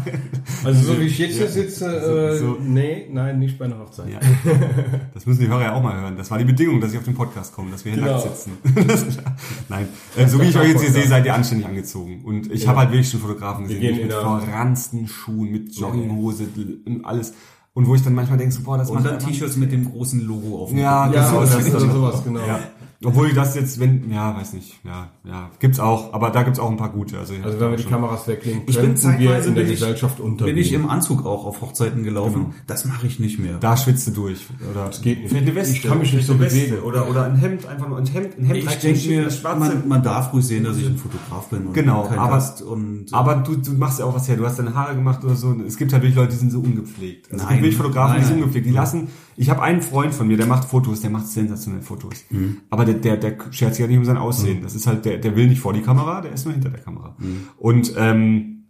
Also 0.64 0.92
so 0.94 1.00
wie 1.00 1.04
ich 1.04 1.18
jetzt 1.18 1.36
hier 1.36 1.48
sitze, 1.48 1.86
äh, 1.86 2.38
So- 2.38 2.56
nee, 2.60 3.06
nein, 3.12 3.38
nicht 3.38 3.58
bei 3.58 3.66
einer 3.66 3.78
Hochzeit. 3.78 4.06
Ja. 4.12 4.18
Das 5.14 5.26
müssen 5.26 5.40
die 5.40 5.48
Hörer 5.48 5.62
ja 5.62 5.72
auch 5.74 5.82
mal 5.82 6.00
hören. 6.00 6.16
Das 6.16 6.30
war 6.30 6.38
die 6.38 6.44
Bedingung, 6.44 6.80
dass 6.80 6.92
ich 6.92 6.98
auf 6.98 7.04
den 7.04 7.14
Podcast 7.14 7.54
komme, 7.54 7.70
dass 7.70 7.84
wir 7.84 7.92
hier 7.92 8.02
Genau. 8.02 8.16
nackt 8.16 8.36
sitzen. 8.36 8.52
Das, 8.86 9.06
nein, 9.68 9.88
äh, 10.16 10.26
so 10.26 10.40
wie 10.40 10.46
ich 10.46 10.56
euch 10.58 10.68
jetzt 10.70 10.80
hier 10.82 10.90
sehe, 10.92 11.06
seid 11.06 11.24
ihr 11.26 11.34
anständig 11.34 11.66
angezogen. 11.66 12.22
Und 12.24 12.50
ich 12.52 12.66
habe 12.66 12.78
halt 12.78 12.90
wirklich 12.90 13.10
schon 13.10 13.20
Fotografen 13.20 13.68
gesehen, 13.68 13.96
mit 14.02 14.12
verransten 14.12 15.06
Schuhen, 15.08 15.50
mit 15.52 15.74
Jogginghose 15.74 16.46
und 16.86 17.04
alles. 17.04 17.34
Und 17.74 17.86
wo 17.86 17.94
ich 17.94 18.02
dann 18.02 18.14
manchmal 18.14 18.38
denke, 18.38 18.52
so, 18.52 18.62
boah, 18.62 18.76
das 18.76 18.90
Und 18.90 18.96
macht 19.04 19.06
dann 19.06 19.18
T-Shirts 19.20 19.56
mit 19.56 19.70
dem 19.70 19.88
großen 19.88 20.20
Logo 20.26 20.62
auf 20.64 20.70
dem 20.70 20.78
Ja, 20.78 21.06
genau, 21.06 21.40
das 21.42 21.50
das 21.50 21.66
so. 21.66 21.78
sowas, 21.78 22.24
genau. 22.24 22.40
Obwohl 23.04 23.32
das 23.32 23.54
jetzt, 23.54 23.78
wenn, 23.78 24.10
ja, 24.10 24.36
weiß 24.36 24.54
nicht, 24.54 24.80
ja, 24.84 25.10
ja, 25.22 25.50
gibt's 25.60 25.78
auch, 25.78 26.12
aber 26.14 26.30
da 26.30 26.42
gibt's 26.42 26.58
auch 26.58 26.68
ein 26.68 26.76
paar 26.76 26.88
gute. 26.90 27.16
Also, 27.16 27.32
Also 27.44 27.60
wenn 27.60 27.70
wir 27.70 27.76
die 27.76 27.84
Kameras 27.84 28.26
weglegen, 28.26 28.62
Ich 28.66 28.74
bin 28.76 28.96
wir 29.00 29.44
in 29.44 29.54
der 29.54 29.64
ich, 29.64 29.70
Gesellschaft 29.70 30.18
untergehen. 30.18 30.56
bin 30.56 30.64
ich 30.64 30.72
im 30.72 30.90
Anzug 30.90 31.24
auch 31.24 31.46
auf 31.46 31.60
Hochzeiten 31.60 32.02
gelaufen. 32.02 32.54
Das 32.66 32.84
mache 32.86 33.06
ich 33.06 33.20
nicht 33.20 33.38
mehr. 33.38 33.58
da 33.60 33.76
schwitzt 33.76 34.08
du 34.08 34.10
durch. 34.10 34.40
Oder 34.72 34.86
das 34.86 35.00
geht 35.00 35.22
nicht. 35.22 35.32
Eine 35.32 35.54
Weste. 35.54 35.74
Ich 35.76 35.82
kann 35.84 36.00
mich 36.00 36.12
nicht 36.12 36.26
so 36.26 36.34
bewegen. 36.34 36.80
Oder, 36.80 37.08
oder 37.08 37.26
ein 37.26 37.36
Hemd, 37.36 37.66
einfach 37.66 37.88
nur 37.88 37.98
ein 37.98 38.06
Hemd, 38.06 38.36
ein 38.36 38.44
Hemd 38.46 38.58
Ich 38.58 38.66
reicht 38.66 38.82
denke 38.82 39.08
mir, 39.08 39.28
man, 39.56 39.86
man 39.88 40.02
darf 40.02 40.32
ruhig 40.32 40.44
sehen, 40.44 40.64
dass 40.64 40.76
ich 40.76 40.86
ein 40.86 40.96
Fotograf 40.96 41.48
bin 41.50 41.68
und 41.68 41.74
Genau, 41.74 42.02
kein 42.02 42.18
aber- 42.18 42.32
Gast 42.34 42.62
und 42.62 43.06
aber 43.12 43.36
du, 43.36 43.54
du 43.54 43.72
machst 43.74 44.00
ja 44.00 44.06
auch 44.06 44.14
was 44.16 44.26
her. 44.26 44.36
Du 44.36 44.44
hast 44.44 44.58
deine 44.58 44.74
Haare 44.74 44.96
gemacht 44.96 45.22
oder 45.22 45.36
so. 45.36 45.54
Es 45.64 45.76
gibt 45.76 45.92
natürlich 45.92 46.16
Leute, 46.16 46.32
die 46.32 46.38
sind 46.38 46.50
so 46.50 46.58
ungepflegt. 46.58 47.26
Also 47.30 47.36
es 47.36 47.42
Nein. 47.42 47.48
gibt 47.52 47.62
wirklich 47.62 47.76
Fotografen, 47.76 48.14
die 48.16 48.20
Nein, 48.22 48.26
sind 48.28 48.36
ungepflegt. 48.38 48.66
Die 48.66 48.72
lassen, 48.72 49.06
ich 49.38 49.50
habe 49.50 49.62
einen 49.62 49.82
Freund 49.82 50.12
von 50.12 50.26
mir, 50.26 50.36
der 50.36 50.46
macht 50.46 50.68
Fotos, 50.68 51.00
der 51.00 51.10
macht 51.10 51.28
sensationelle 51.28 51.84
Fotos. 51.84 52.24
Mhm. 52.28 52.62
Aber 52.70 52.84
der, 52.84 52.94
der, 52.94 53.16
der 53.16 53.36
schert 53.52 53.72
sich 53.72 53.82
ja 53.82 53.86
nicht 53.86 53.96
um 53.96 54.04
sein 54.04 54.16
Aussehen. 54.16 54.62
Das 54.62 54.74
ist 54.74 54.88
halt, 54.88 55.04
der, 55.04 55.18
der 55.18 55.36
will 55.36 55.46
nicht 55.46 55.60
vor 55.60 55.72
die 55.72 55.80
Kamera, 55.80 56.20
der 56.20 56.32
ist 56.32 56.44
nur 56.44 56.54
hinter 56.54 56.70
der 56.70 56.80
Kamera. 56.80 57.14
Mhm. 57.18 57.48
Und 57.56 57.94
ähm, 57.96 58.64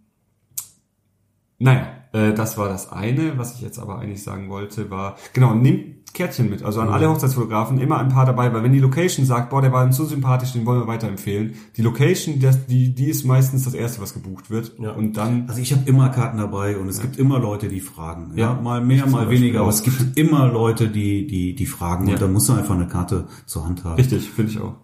naja, 1.57 1.87
äh, 2.13 2.33
das 2.33 2.59
war 2.59 2.69
das 2.69 2.91
eine. 2.91 3.39
Was 3.39 3.55
ich 3.55 3.61
jetzt 3.61 3.79
aber 3.79 3.97
eigentlich 3.97 4.21
sagen 4.21 4.49
wollte, 4.49 4.91
war, 4.91 5.17
genau, 5.33 5.55
nimm 5.55 5.98
Kärtchen 6.13 6.49
mit. 6.49 6.63
Also 6.63 6.81
an 6.81 6.89
alle 6.89 7.09
Hochzeitsfotografen 7.09 7.79
immer 7.79 7.97
ein 7.99 8.09
paar 8.09 8.25
dabei, 8.25 8.51
weil 8.53 8.63
wenn 8.63 8.73
die 8.73 8.79
Location 8.79 9.25
sagt, 9.25 9.49
boah, 9.49 9.61
der 9.61 9.71
war 9.71 9.83
uns 9.85 9.95
so 9.95 10.05
sympathisch, 10.05 10.53
den 10.53 10.65
wollen 10.65 10.79
wir 10.81 10.87
weiterempfehlen. 10.87 11.53
Die 11.77 11.81
Location, 11.81 12.39
das, 12.39 12.65
die, 12.65 12.93
die 12.93 13.05
ist 13.09 13.23
meistens 13.25 13.63
das 13.65 13.73
erste, 13.73 14.01
was 14.01 14.13
gebucht 14.13 14.49
wird. 14.49 14.73
Ja. 14.79 14.91
Und 14.91 15.17
dann, 15.17 15.47
Also 15.47 15.61
ich 15.61 15.71
habe 15.71 15.83
immer 15.87 16.09
Karten 16.09 16.37
dabei 16.37 16.77
und 16.77 16.87
es 16.89 16.99
gibt 17.01 17.17
immer 17.17 17.39
Leute, 17.39 17.67
die 17.69 17.79
fragen. 17.79 18.31
Ja, 18.35 18.53
Ja. 18.55 18.61
mal 18.61 18.81
mehr, 18.81 19.05
mal 19.07 19.29
weniger, 19.29 19.61
aber 19.61 19.69
es 19.69 19.83
gibt 19.83 19.97
immer 20.17 20.47
Leute, 20.47 20.89
die 20.89 21.27
die 21.27 21.55
die 21.55 21.65
fragen 21.65 22.07
Ja. 22.07 22.13
und 22.13 22.21
dann 22.21 22.33
musst 22.33 22.49
du 22.49 22.53
einfach 22.53 22.75
eine 22.75 22.87
Karte 22.87 23.27
zur 23.45 23.65
Hand 23.65 23.83
haben. 23.83 23.95
richtig, 23.95 24.29
finde 24.29 24.51
ich 24.51 24.59
auch. 24.59 24.75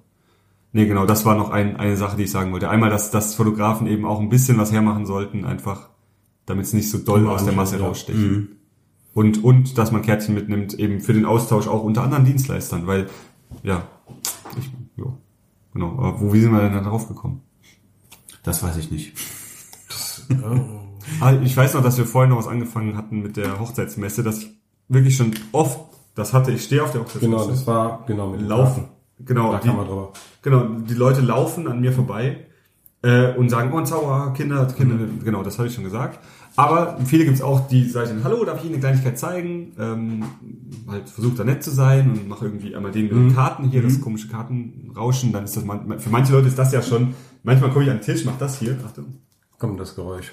Nee, 0.74 0.86
genau, 0.88 1.06
das 1.06 1.26
war 1.26 1.36
noch 1.38 1.52
ein, 1.52 1.78
eine 1.78 1.96
Sache, 1.96 2.18
die 2.18 2.24
ich 2.24 2.32
sagen 2.32 2.52
wollte. 2.52 2.70
Einmal, 2.70 2.90
dass, 2.90 3.10
dass 3.10 3.34
Fotografen 3.36 3.88
eben 3.88 4.04
auch 4.06 4.20
ein 4.20 4.28
bisschen 4.30 4.58
was 4.58 4.72
hermachen 4.74 5.06
sollten, 5.06 5.46
einfach, 5.46 5.90
damit 6.46 6.66
es 6.66 6.74
nicht 6.74 6.90
so 6.90 6.98
doll 6.98 7.28
aus 7.28 7.46
der 7.46 7.54
Masse 7.54 7.78
ja. 7.80 7.86
raussticht. 7.86 8.20
Und, 9.16 9.44
und, 9.46 9.78
dass 9.78 9.94
man 9.94 10.02
Kärtchen 10.02 10.36
mitnimmt, 10.36 10.74
eben 10.74 11.00
für 11.00 11.14
den 11.14 11.26
Austausch 11.26 11.68
auch 11.68 11.84
unter 11.84 12.04
anderen 12.04 12.26
Dienstleistern, 12.26 12.86
weil, 12.86 13.08
ja, 13.64 13.88
ich, 14.60 14.70
ja, 14.98 15.06
genau, 15.74 15.94
aber 15.94 16.20
wo, 16.20 16.34
wie 16.34 16.42
sind 16.42 16.52
wir 16.52 16.60
denn 16.60 16.74
da 16.74 16.82
drauf 16.82 17.08
gekommen? 17.08 17.42
Das 18.44 18.62
weiß 18.62 18.76
ich 18.76 18.92
nicht. 18.92 19.14
Ah, 21.22 21.32
Ich 21.44 21.56
weiß 21.56 21.76
noch, 21.76 21.82
dass 21.82 21.98
wir 21.98 22.06
vorhin 22.06 22.32
noch 22.32 22.40
was 22.40 22.48
angefangen 22.48 22.98
hatten 22.98 23.22
mit 23.22 23.38
der 23.38 23.58
Hochzeitsmesse, 23.60 24.22
dass 24.22 24.40
ich 24.40 24.50
wirklich 24.90 25.16
schon 25.16 25.32
oft 25.54 25.80
das 26.16 26.34
hatte. 26.34 26.52
Ich 26.52 26.66
stehe 26.66 26.84
auf 26.84 26.92
der 26.92 27.02
Hochzeitsmesse. 27.02 27.32
Genau, 27.32 27.48
das 27.48 27.66
war, 27.66 28.04
genau, 28.08 28.30
mit 28.32 28.42
dem 28.42 28.48
laufen. 28.50 28.90
Genau, 29.20 29.54
Da 29.54 29.60
die, 29.60 29.68
kann 29.70 29.78
man 29.78 29.88
drüber. 29.88 30.12
genau, 30.42 30.66
die 30.66 30.94
Leute 30.94 31.22
laufen 31.22 31.70
an 31.70 31.80
mir 31.80 31.94
vorbei 31.94 32.48
äh, 33.02 33.34
und 33.36 33.48
sagen, 33.50 33.72
oh, 33.74 33.82
Zauberer, 33.82 34.34
Kinder, 34.34 34.66
Kinder, 34.66 34.98
genau, 35.24 35.42
das 35.42 35.58
habe 35.58 35.70
ich 35.70 35.74
schon 35.74 35.86
gesagt. 35.86 36.20
Aber 36.56 36.98
viele 37.06 37.26
gibt 37.26 37.36
es 37.36 37.42
auch, 37.42 37.68
die 37.68 37.90
sagen, 37.90 38.22
hallo, 38.24 38.46
darf 38.46 38.60
ich 38.60 38.66
Ihnen 38.66 38.76
eine 38.76 38.82
Kleinigkeit 38.82 39.20
zeigen? 39.20 39.74
Ähm, 39.78 40.24
halt 40.88 41.10
versucht 41.10 41.40
da 41.40 41.44
nett 41.44 41.64
zu 41.64 41.72
sein 41.72 42.12
und 42.12 42.28
mache 42.28 42.46
irgendwie 42.46 42.76
einmal 42.76 42.92
den 42.92 43.04
mit 43.04 43.14
den 43.14 43.36
Karten 43.36 43.70
hier, 43.70 43.82
das 43.82 44.00
komische 44.00 44.30
Kartenrauschen. 44.30 45.34
Dann 45.34 45.44
ist 45.44 45.58
das 45.58 45.66
man, 45.66 46.00
für 46.00 46.10
manche 46.10 46.32
Leute 46.32 46.48
ist 46.48 46.58
das 46.58 46.72
ja 46.72 46.82
schon. 46.82 47.14
Manchmal 47.44 47.72
komme 47.72 47.86
ich 47.86 47.92
an 47.92 47.98
den 47.98 48.04
Tisch, 48.04 48.24
mach 48.26 48.38
das 48.38 48.60
hier, 48.60 48.78
Achtung. 48.86 49.06
Kommt 49.58 49.80
das 49.80 49.96
Geräusch. 49.96 50.32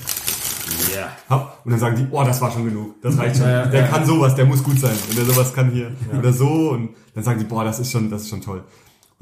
Ja. 0.95 1.09
Hopp. 1.29 1.59
Und 1.65 1.73
dann 1.73 1.81
sagen 1.81 1.97
die, 1.97 2.07
oh, 2.11 2.23
das 2.25 2.41
war 2.41 2.51
schon 2.51 2.65
genug. 2.65 3.01
Das 3.03 3.19
reicht 3.19 3.37
schon. 3.37 3.47
Ja, 3.47 3.65
ja, 3.65 3.67
der 3.67 3.81
ja. 3.83 3.87
kann 3.89 4.05
sowas, 4.05 4.35
der 4.35 4.47
muss 4.47 4.63
gut 4.63 4.79
sein. 4.79 4.95
Wenn 5.09 5.17
der 5.17 5.25
sowas 5.25 5.53
kann 5.53 5.71
hier. 5.71 5.91
Oder 6.17 6.33
so. 6.33 6.71
Und 6.71 6.91
dann 7.15 7.25
sagen 7.25 7.39
die, 7.39 7.45
boah, 7.45 7.65
das 7.65 7.81
ist 7.81 7.91
schon, 7.91 8.11
das 8.11 8.23
ist 8.23 8.29
schon 8.29 8.41
toll. 8.41 8.63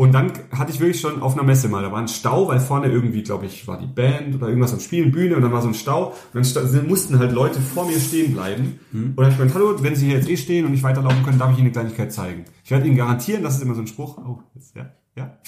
Und 0.00 0.12
dann 0.12 0.32
hatte 0.50 0.72
ich 0.72 0.80
wirklich 0.80 0.98
schon 0.98 1.20
auf 1.20 1.34
einer 1.34 1.42
Messe 1.42 1.68
mal, 1.68 1.82
da 1.82 1.92
war 1.92 1.98
ein 1.98 2.08
Stau, 2.08 2.48
weil 2.48 2.58
vorne 2.58 2.86
irgendwie, 2.86 3.22
glaube 3.22 3.44
ich, 3.44 3.68
war 3.68 3.78
die 3.78 3.86
Band 3.86 4.34
oder 4.34 4.48
irgendwas 4.48 4.72
am 4.72 4.80
Spielen, 4.80 5.12
Bühne 5.12 5.36
und 5.36 5.42
dann 5.42 5.52
war 5.52 5.60
so 5.60 5.68
ein 5.68 5.74
Stau. 5.74 6.14
Und 6.32 6.56
dann 6.56 6.86
mussten 6.88 7.18
halt 7.18 7.32
Leute 7.32 7.60
vor 7.60 7.84
mir 7.84 8.00
stehen 8.00 8.32
bleiben. 8.32 8.80
Hm. 8.92 9.12
Und 9.14 9.16
dann 9.18 9.26
hab 9.26 9.32
ich 9.32 9.36
gemeint, 9.36 9.54
hallo, 9.54 9.74
wenn 9.82 9.94
Sie 9.94 10.06
hier 10.06 10.16
jetzt 10.16 10.30
eh 10.30 10.38
stehen 10.38 10.64
und 10.64 10.70
nicht 10.70 10.82
weiterlaufen 10.82 11.22
können, 11.22 11.38
darf 11.38 11.50
ich 11.52 11.58
Ihnen 11.58 11.66
eine 11.66 11.72
Kleinigkeit 11.72 12.14
zeigen. 12.14 12.46
Ich 12.64 12.70
werde 12.70 12.86
Ihnen 12.86 12.96
garantieren, 12.96 13.42
das 13.42 13.56
ist 13.56 13.62
immer 13.62 13.74
so 13.74 13.82
ein 13.82 13.88
Spruch. 13.88 14.16
Oh, 14.16 14.38
jetzt, 14.54 14.74
ja, 14.74 14.90
ja. 15.16 15.38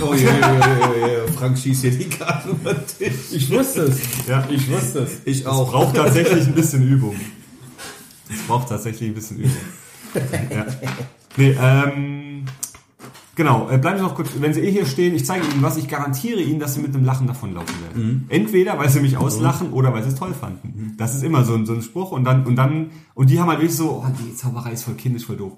Oh 0.00 0.14
je, 0.14 0.20
je, 0.20 0.26
je, 0.26 1.26
je. 1.26 1.32
Frank 1.32 1.58
schießt 1.58 1.82
hier 1.82 1.90
die 1.90 2.08
Karte 2.08 2.50
über 2.50 2.74
den 2.74 2.86
Tisch. 2.86 3.32
Ich 3.32 3.50
wusste 3.50 3.80
es. 3.86 3.98
Ja. 4.28 4.46
Ich 4.48 4.70
wusste 4.70 5.00
es. 5.00 5.22
Ich 5.24 5.40
Es 5.40 5.46
auch. 5.46 5.72
braucht 5.72 5.96
tatsächlich 5.96 6.46
ein 6.46 6.54
bisschen 6.54 6.88
Übung. 6.88 7.16
Es 8.32 8.40
braucht 8.46 8.68
tatsächlich 8.68 9.10
ein 9.10 9.14
bisschen 9.16 9.38
Übung. 9.38 9.56
Ja. 10.48 10.66
Nee, 11.36 11.56
ähm, 11.60 12.25
genau, 13.36 13.70
äh, 13.70 13.78
bleiben 13.78 13.98
Sie 13.98 14.02
noch 14.02 14.16
kurz, 14.16 14.30
wenn 14.40 14.52
Sie 14.52 14.60
eh 14.60 14.70
hier 14.72 14.86
stehen, 14.86 15.14
ich 15.14 15.24
zeige 15.24 15.46
Ihnen 15.46 15.62
was, 15.62 15.76
ich 15.76 15.86
garantiere 15.88 16.40
Ihnen, 16.40 16.58
dass 16.58 16.74
Sie 16.74 16.80
mit 16.80 16.94
einem 16.94 17.04
Lachen 17.04 17.28
davonlaufen 17.28 17.74
werden. 17.82 18.26
Entweder, 18.28 18.76
weil 18.78 18.88
Sie 18.88 18.98
mich 19.00 19.16
auslachen 19.16 19.72
oder 19.72 19.92
weil 19.92 20.02
Sie 20.02 20.08
es 20.08 20.16
toll 20.16 20.34
fanden. 20.34 20.94
Das 20.98 21.14
ist 21.14 21.22
immer 21.22 21.44
so 21.44 21.54
ein, 21.54 21.66
so 21.66 21.74
ein 21.74 21.82
Spruch 21.82 22.10
und 22.10 22.24
dann, 22.24 22.44
und 22.44 22.56
dann, 22.56 22.90
und 23.14 23.30
die 23.30 23.38
haben 23.38 23.48
halt 23.48 23.60
wirklich 23.60 23.76
so, 23.76 24.02
oh 24.04 24.06
nee, 24.20 24.34
Zauberei 24.34 24.72
ist 24.72 24.82
voll 24.82 24.94
kindisch, 24.94 25.26
voll 25.26 25.36
doof. 25.36 25.52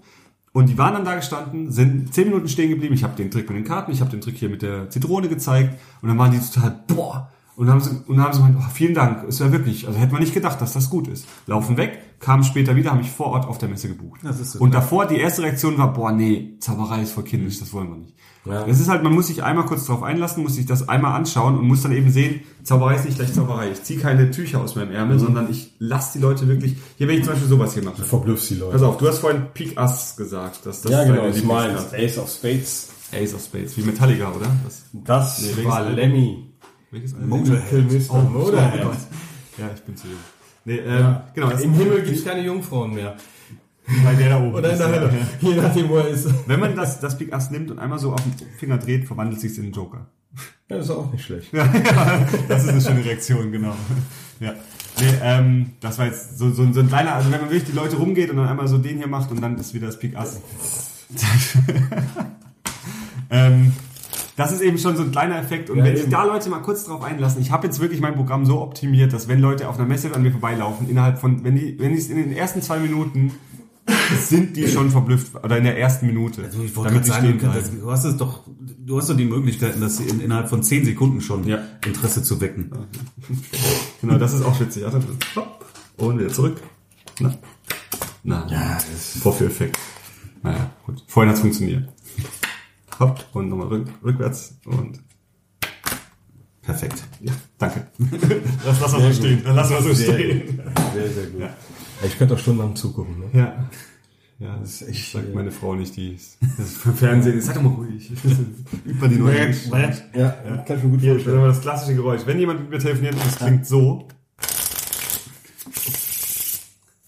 Und 0.53 0.69
die 0.69 0.79
waren 0.79 0.95
dann 0.95 1.05
da 1.05 1.15
gestanden, 1.15 1.71
sind 1.71 2.13
zehn 2.13 2.29
Minuten 2.29 2.49
stehen 2.49 2.71
geblieben. 2.71 2.95
Ich 2.95 3.05
habe 3.05 3.15
den 3.15 3.31
Trick 3.31 3.49
mit 3.49 3.59
den 3.59 3.65
Karten, 3.65 3.93
ich 3.93 4.01
habe 4.01 4.11
den 4.11 4.21
Trick 4.21 4.37
hier 4.37 4.49
mit 4.49 4.63
der 4.63 4.91
Zitrone 4.91 5.29
gezeigt. 5.29 5.79
Und 6.03 6.09
dann 6.09 6.19
waren 6.19 6.33
die 6.33 6.41
total, 6.41 6.81
boah. 6.89 7.31
Und 7.59 7.67
dann 7.67 7.75
haben 7.75 7.81
sie, 7.81 7.91
und 8.07 8.23
haben 8.23 8.33
sie 8.33 8.39
gemeint, 8.39 8.57
oh, 8.61 8.71
vielen 8.73 8.95
Dank, 8.95 9.25
es 9.29 9.41
war 9.41 9.51
wirklich, 9.51 9.89
also 9.89 9.99
hätte 9.99 10.13
man 10.13 10.23
nicht 10.23 10.33
gedacht, 10.33 10.61
dass 10.61 10.75
das 10.75 10.89
gut 10.91 11.09
ist. 11.09 11.27
Laufen 11.49 11.77
weg, 11.77 11.99
kamen 12.21 12.45
später 12.45 12.77
wieder, 12.77 12.93
haben 12.93 12.99
mich 12.99 13.11
vor 13.11 13.27
Ort 13.27 13.47
auf 13.49 13.59
der 13.59 13.69
Messe 13.69 13.89
gebucht. 13.89 14.21
Das 14.23 14.39
ist 14.39 14.53
so. 14.53 14.61
und 14.61 14.73
davor, 14.75 15.07
die 15.07 15.17
erste 15.19 15.43
Reaktion 15.43 15.77
war, 15.77 15.93
boah, 15.93 16.13
nee, 16.13 16.55
Zauberei 16.61 17.03
ist 17.03 17.11
voll 17.13 17.25
kindisch, 17.25 17.59
das 17.59 17.73
wollen 17.73 17.91
wir 17.91 17.97
nicht. 17.97 18.15
Ja. 18.45 18.65
Das 18.65 18.79
ist 18.79 18.89
halt, 18.89 19.03
man 19.03 19.13
muss 19.13 19.27
sich 19.27 19.43
einmal 19.43 19.67
kurz 19.67 19.87
drauf 19.87 20.05
einlassen, 20.05 20.45
muss 20.45 20.55
sich 20.55 20.67
das 20.67 20.89
einmal 20.89 21.17
anschauen 21.17 21.59
und 21.59 21.67
muss 21.67 21.83
dann 21.83 21.91
eben 21.91 22.13
sehen, 22.13 22.43
Zauberei 22.63 22.95
ist 22.95 23.05
nicht 23.07 23.19
gleich 23.19 23.33
Zauberei. 23.35 23.73
Ich 23.73 23.83
ziehe 23.83 23.99
keine 23.99 24.31
Tücher 24.31 24.61
aus 24.61 24.77
meinem 24.77 24.93
Ärmel, 24.93 25.19
sondern 25.19 25.51
ich 25.51 25.75
lasse 25.81 26.17
die 26.19 26.23
Leute 26.23 26.47
wirklich, 26.47 26.77
hier, 26.97 27.09
wenn 27.09 27.17
ich 27.19 27.25
zum 27.25 27.33
Beispiel 27.33 27.49
sowas 27.49 27.75
hier 27.75 27.83
mache. 27.85 28.05
Verblüffst 28.05 28.51
die 28.51 28.55
Leute. 28.55 28.73
Pass 28.75 28.83
auf, 28.83 28.99
du 28.99 29.09
hast 29.09 29.19
vorhin 29.19 29.47
Pik 29.53 29.77
Ass 29.77 30.15
gesagt. 30.17 30.65
Dass 30.65 30.81
das 30.83 30.93
ja, 30.93 31.03
genau, 31.03 31.23
meins. 31.23 31.37
Lieblingskarte- 31.39 31.97
Ace 32.05 32.19
of 32.19 32.31
Spades. 32.31 32.89
Ace 33.13 33.35
of 33.35 33.43
Spades, 33.43 33.77
wie 33.77 33.83
Metallica, 33.83 34.31
oder? 34.31 34.47
Das, 34.65 34.85
Das 34.93 35.43
Nee, 35.57 35.65
war 35.65 35.83
Lemmy. 35.91 36.45
Welches? 36.91 37.15
Motorhead. 37.17 37.91
Mr. 37.93 38.11
Oh, 38.11 38.21
Motorhead. 38.21 38.85
oh. 38.85 38.91
Ja, 39.61 39.71
ich 39.75 39.83
bin 39.83 39.97
zu 39.97 40.07
jung. 40.09 40.17
Nee, 40.65 40.77
ähm, 40.77 41.01
Ja. 41.01 41.25
genau. 41.35 41.51
Im 41.51 41.73
Himmel 41.75 42.03
gibt 42.03 42.17
es 42.19 42.25
keine 42.25 42.43
Jungfrauen 42.45 42.95
mehr. 42.95 43.17
bei 44.05 44.15
der 44.15 44.29
da 44.31 44.39
oben. 44.39 44.55
Oder 44.55 44.73
in 44.73 44.79
der 44.79 44.89
Hölle. 44.89 45.11
Je 45.41 45.55
nachdem, 45.55 45.89
wo 45.89 45.97
er 45.97 46.09
ist. 46.09 46.29
Wenn 46.47 46.61
man 46.61 46.77
das, 46.77 47.01
das 47.01 47.17
Pik 47.17 47.33
Ass 47.33 47.51
nimmt 47.51 47.71
und 47.71 47.79
einmal 47.79 47.99
so 47.99 48.13
auf 48.13 48.21
den 48.23 48.35
Finger 48.59 48.77
dreht, 48.79 49.07
verwandelt 49.07 49.41
sich 49.41 49.57
in 49.59 49.65
einen 49.65 49.73
Joker. 49.73 50.07
Ja, 50.69 50.77
das 50.77 50.85
ist 50.87 50.91
auch 50.91 51.11
nicht 51.11 51.25
schlecht. 51.25 51.49
Das 52.49 52.63
ist 52.65 52.69
eine 52.69 52.81
schöne 52.81 53.03
Reaktion, 53.05 53.51
genau. 53.51 53.75
Ja. 54.41 54.53
Nee, 55.01 55.07
ähm, 55.23 55.71
das 55.81 55.99
war 55.99 56.07
jetzt 56.07 56.37
so, 56.39 56.51
so, 56.51 56.71
so 56.73 56.81
ein 56.81 56.89
kleiner, 56.89 57.15
also 57.15 57.31
wenn 57.33 57.41
man 57.41 57.49
wirklich 57.51 57.71
die 57.71 57.77
Leute 57.77 57.97
rumgeht 57.97 58.31
und 58.31 58.37
dann 58.37 58.49
einmal 58.49 58.69
so 58.69 58.77
den 58.79 58.99
hier 58.99 59.07
macht 59.07 59.31
und 59.31 59.41
dann 59.41 59.57
ist 59.57 59.73
wieder 59.73 59.87
das 59.87 59.99
Pik 59.99 60.17
Ass. 60.17 60.41
ähm, 63.31 63.73
das 64.39 64.53
ist 64.53 64.61
eben 64.63 64.79
schon 64.79 64.97
so 64.97 65.03
ein 65.03 65.11
kleiner 65.11 65.37
Effekt. 65.39 65.69
Und 65.69 65.79
Ja, 65.79 65.85
wenn 65.85 65.95
sich 65.97 66.03
eben. 66.05 66.13
da 66.13 66.23
Leute 66.25 66.49
mal 66.49 66.61
kurz 66.61 66.85
drauf 66.85 67.03
einlassen, 67.03 67.43
ich 67.43 67.51
habe 67.51 67.67
jetzt 67.67 67.81
wirklich 67.81 68.01
mein 68.01 68.15
Programm 68.15 68.47
so 68.47 68.61
optimiert, 68.63 69.13
dass 69.13 69.27
wenn 69.27 69.41
Leute 69.41 69.69
auf 69.69 69.79
einer 69.79 69.87
Messe 69.89 70.15
an 70.15 70.23
mir 70.23 70.31
vorbeilaufen, 70.31 70.89
innerhalb 70.89 71.19
von, 71.19 71.43
wenn 71.43 71.57
die, 71.57 71.77
wenn 71.81 71.93
die 71.93 71.99
es 71.99 72.09
in 72.09 72.17
den 72.17 72.33
ersten 72.33 72.63
zwei 72.63 72.79
Minuten 72.79 73.33
sind 74.21 74.57
die 74.57 74.69
schon 74.69 74.91
verblüfft 74.91 75.35
oder 75.43 75.57
in 75.59 75.65
der 75.65 75.77
ersten 75.79 76.07
Minute. 76.07 76.45
Also 76.45 76.63
ich 76.63 76.77
wollte 76.77 76.91
damit 76.91 77.07
sie 77.07 77.11
sagen, 77.11 77.39
stehen 77.41 77.81
du, 77.81 77.91
hast 77.91 78.05
es 78.05 78.17
doch, 78.17 78.43
du 78.87 78.97
hast 78.99 79.11
doch 79.11 79.17
die 79.17 79.25
Möglichkeiten, 79.25 79.81
das 79.81 79.99
in, 79.99 80.21
innerhalb 80.21 80.49
von 80.49 80.63
10 80.63 80.85
Sekunden 80.85 81.21
schon 81.21 81.45
Ja. 81.49 81.59
Interesse 81.85 82.23
zu 82.23 82.41
wecken. 82.41 82.71
Genau, 84.01 84.19
das 84.19 84.35
ist 84.35 84.45
auch 84.45 84.61
witzig. 84.61 84.85
Und 85.97 86.19
wieder 86.21 86.29
zurück. 86.29 86.61
Na, 87.19 87.35
na, 88.23 88.47
ja, 88.49 88.75
das 88.75 89.21
Vorführeffekt. 89.21 89.77
Naja, 90.43 90.71
gut. 90.87 91.03
Vorhin 91.09 91.31
hat's 91.31 91.41
funktioniert. 91.41 91.89
Hopp, 92.99 93.25
und 93.33 93.49
nochmal 93.49 93.69
rück, 93.69 93.89
rückwärts 94.05 94.59
und 94.67 95.01
Perfekt. 96.63 97.03
ja, 97.21 97.33
danke. 97.57 97.87
Das 98.65 98.81
lassen 98.81 98.99
wir 99.03 99.13
so 99.13 99.13
stehen. 99.13 99.43
Das 99.45 99.57
lassen 99.57 99.75
wir 99.75 99.83
so 99.83 99.95
stehen. 99.95 100.61
Sehr, 100.95 101.09
sehr 101.09 101.27
gut. 101.27 101.43
Ich 102.05 102.19
könnte 102.19 102.35
auch 102.35 102.39
stundenlang 102.39 102.77
zugucken. 102.77 103.21
Ne? 103.21 103.27
Ja. 103.33 103.69
Ja, 104.39 104.57
das 104.59 104.83
ist 104.83 104.89
echt, 104.89 104.99
ich 104.99 105.13
sagt 105.13 105.31
äh, 105.31 105.35
meine 105.35 105.51
Frau 105.51 105.75
nicht, 105.75 105.97
die 105.97 106.15
ist, 106.15 106.39
das 106.59 106.67
ist 106.69 106.77
für 106.77 106.93
Fernsehen. 106.93 107.41
Sag 107.41 107.55
doch 107.57 107.63
mal 107.63 107.73
ruhig. 107.73 108.09
Übt 108.11 109.01
man 109.01 109.11
die 109.11 109.17
neue 109.17 109.51
Ja, 110.15 110.31
kann 110.65 110.77
ich 110.79 110.85
mir 110.85 110.91
gut 110.91 111.01
das 111.01 111.09
vorstellen. 111.09 111.37
immer 111.39 111.47
das 111.49 111.61
klassische 111.61 111.95
Geräusch. 111.97 112.23
Wenn 112.25 112.39
jemand 112.39 112.61
mit 112.61 112.71
mir 112.71 112.79
telefoniert 112.79 113.15
und 113.15 113.27
es 113.27 113.37
klingt 113.37 113.67
so, 113.67 114.07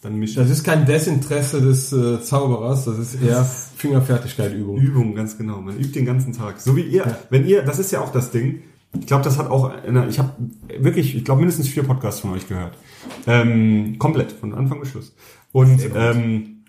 dann 0.03 0.17
mischt 0.17 0.37
Das 0.37 0.49
ist 0.49 0.65
kein 0.65 0.87
Desinteresse 0.87 1.61
des 1.61 1.93
äh, 1.93 2.23
Zauberers, 2.23 2.87
das 2.87 2.99
ist 2.99 3.23
eher 3.23 3.45
Fingerfertigkeit-Übung. 3.77 4.79
Übung, 4.79 5.15
ganz 5.15 5.37
genau. 5.37 5.61
Man 5.61 5.79
übt 5.79 5.93
den 5.93 6.07
ganzen 6.07 6.33
Tag. 6.33 6.61
So 6.61 6.77
wie 6.77 6.83
ihr, 6.83 7.19
wenn 7.29 7.47
ihr, 7.47 7.63
das 7.63 7.79
ist 7.79 7.91
ja 7.91 8.01
auch 8.01 8.13
das 8.13 8.31
Ding. 8.31 8.63
Ich 8.99 9.07
glaube, 9.07 9.23
das 9.23 9.39
hat 9.39 9.51
auch, 9.51 9.71
eine, 9.71 10.09
ich 10.09 10.19
habe 10.19 10.33
wirklich, 10.79 11.15
ich 11.15 11.25
glaube 11.25 11.41
mindestens 11.41 11.69
vier 11.69 11.85
Podcasts 11.85 12.21
von 12.21 12.33
euch 12.33 12.49
gehört. 12.49 12.77
Ähm, 13.27 13.99
komplett, 13.99 14.33
von 14.33 14.55
Anfang 14.55 14.81
bis 14.81 14.91
Schluss. 14.91 15.15
Und 15.53 15.81
ähm, 15.95 16.60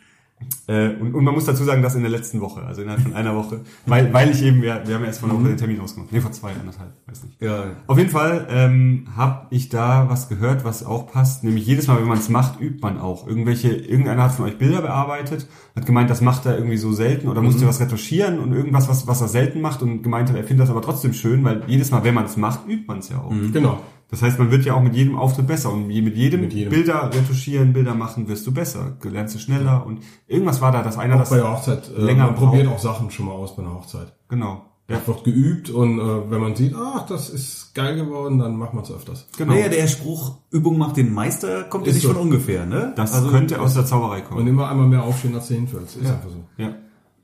Äh, 0.68 0.96
und, 0.96 1.14
und 1.16 1.24
man 1.24 1.34
muss 1.34 1.46
dazu 1.46 1.64
sagen, 1.64 1.82
das 1.82 1.96
in 1.96 2.02
der 2.02 2.12
letzten 2.12 2.42
Woche, 2.42 2.62
also 2.62 2.82
innerhalb 2.82 3.02
von 3.02 3.14
einer 3.14 3.36
Woche, 3.36 3.62
weil, 3.86 4.14
weil 4.14 4.30
ich 4.30 4.42
eben, 4.44 4.62
wir, 4.62 4.82
wir 4.86 4.96
haben 4.96 5.02
ja 5.02 5.08
erst 5.08 5.20
vor 5.20 5.30
einer 5.30 5.38
Woche 5.38 5.50
den 5.50 5.58
Termin 5.58 5.80
ausgemacht. 5.80 6.12
Nee, 6.12 6.22
vor 6.22 6.32
zwei, 6.32 6.52
anderthalb, 6.54 6.92
weiß 7.08 7.24
nicht. 7.24 7.42
Ja. 7.42 7.66
Auf 7.88 7.98
jeden 7.98 8.10
Fall 8.10 8.48
ähm, 8.50 9.08
habe 9.16 9.48
ich 9.50 9.70
da 9.70 10.10
was 10.10 10.30
gehört, 10.30 10.64
was 10.64 10.86
auch 10.86 11.12
passt. 11.12 11.44
Nämlich 11.44 11.66
jedes 11.66 11.88
Mal, 11.88 12.00
wenn 12.00 12.08
man 12.08 12.18
es 12.18 12.30
macht, 12.30 12.62
übt 12.62 12.80
man 12.82 13.00
auch. 13.00 13.28
Irgendwelche, 13.28 13.70
irgendeiner 13.70 14.24
hat 14.24 14.34
von 14.34 14.46
euch 14.46 14.58
Bilder 14.58 14.82
bearbeitet, 14.82 15.48
hat 15.76 15.86
gemeint, 15.86 16.10
das 16.10 16.22
macht 16.22 16.46
er 16.46 16.56
irgendwie 16.56 16.78
so 16.78 16.94
selten 16.94 17.28
oder 17.28 17.42
musst 17.42 17.62
ihr 17.62 17.68
was 17.68 17.80
retuschieren 17.80 18.40
und 18.40 18.54
irgendwas, 18.54 18.88
was, 18.88 19.08
was 19.08 19.22
er 19.22 19.28
selten 19.28 19.62
macht 19.62 19.82
und 19.82 20.04
gemeint 20.04 20.30
hat, 20.30 20.38
er 20.38 20.44
findet 20.44 20.64
das 20.64 20.70
aber 20.70 20.82
trotzdem 20.82 21.14
schön, 21.14 21.44
weil 21.44 21.64
jedes 21.68 21.92
Mal, 21.92 22.04
wenn 22.04 22.14
man 22.14 22.26
es 22.26 22.38
macht, 22.38 22.68
übt 22.68 22.86
man 22.88 23.00
es 23.00 23.10
ja 23.10 23.18
auch. 23.18 23.34
Genau. 23.52 23.80
Das 24.12 24.22
heißt, 24.22 24.38
man 24.38 24.52
wird 24.52 24.66
ja 24.66 24.74
auch 24.76 24.82
mit 24.84 24.94
jedem 24.94 25.18
Auftritt 25.18 25.48
besser 25.48 25.72
und 25.72 25.90
je- 25.90 26.02
mit 26.02 26.16
jedem, 26.16 26.42
Mit 26.42 26.54
jedem. 26.54 26.70
Bilder 26.70 27.10
retuschieren, 27.14 27.74
Bilder 27.74 27.96
machen, 27.96 28.28
wirst 28.28 28.46
du 28.46 28.52
besser, 28.54 28.98
lernst 29.04 29.34
du 29.36 29.40
schneller 29.40 29.86
und 29.86 30.02
irgendwas 30.28 30.62
war 30.62 30.72
da, 30.72 30.84
dass 30.84 30.98
einer 30.98 31.16
Auch 31.16 31.20
das 31.22 31.30
bei 31.30 31.38
der 31.38 31.52
Hochzeit. 31.52 31.90
Äh, 31.98 32.02
länger 32.02 32.26
man 32.28 32.36
probiert 32.36 32.66
braucht. 32.68 32.76
auch 32.76 32.82
Sachen 32.84 33.10
schon 33.10 33.26
mal 33.28 33.32
aus 33.34 33.56
bei 33.56 33.64
einer 33.64 33.74
Hochzeit. 33.74 34.14
genau. 34.30 34.66
Ja. 34.90 34.98
wird 35.08 35.24
geübt 35.24 35.70
und 35.70 36.00
äh, 36.00 36.30
wenn 36.32 36.42
man 36.42 36.54
sieht, 36.58 36.76
ach, 36.76 37.06
das 37.06 37.30
ist 37.30 37.74
geil 37.74 37.96
geworden, 37.96 38.40
dann 38.40 38.58
macht 38.58 38.74
man 38.74 38.84
es 38.84 38.92
öfters. 38.92 39.26
Genau. 39.38 39.54
Naja, 39.54 39.70
der 39.70 39.88
Spruch, 39.88 40.36
Übung 40.50 40.78
macht 40.78 40.98
den 40.98 41.14
Meister, 41.14 41.64
kommt 41.64 41.88
ja 41.88 41.94
nicht 41.94 42.02
so. 42.02 42.10
von 42.10 42.18
ungefähr, 42.24 42.66
ne? 42.66 42.92
Das 42.98 43.26
könnte 43.30 43.62
aus 43.62 43.74
der 43.76 43.86
Zauberei 43.86 44.20
kommen. 44.20 44.42
Und 44.42 44.48
immer 44.48 44.70
einmal 44.70 44.88
mehr 44.88 45.04
aufstehen, 45.04 45.34
als 45.34 45.48
du 45.48 45.54
hinfällst. 45.54 45.96
Ist 45.96 46.08
einfach 46.10 46.30
so. 46.30 46.44
Ja. 46.58 46.76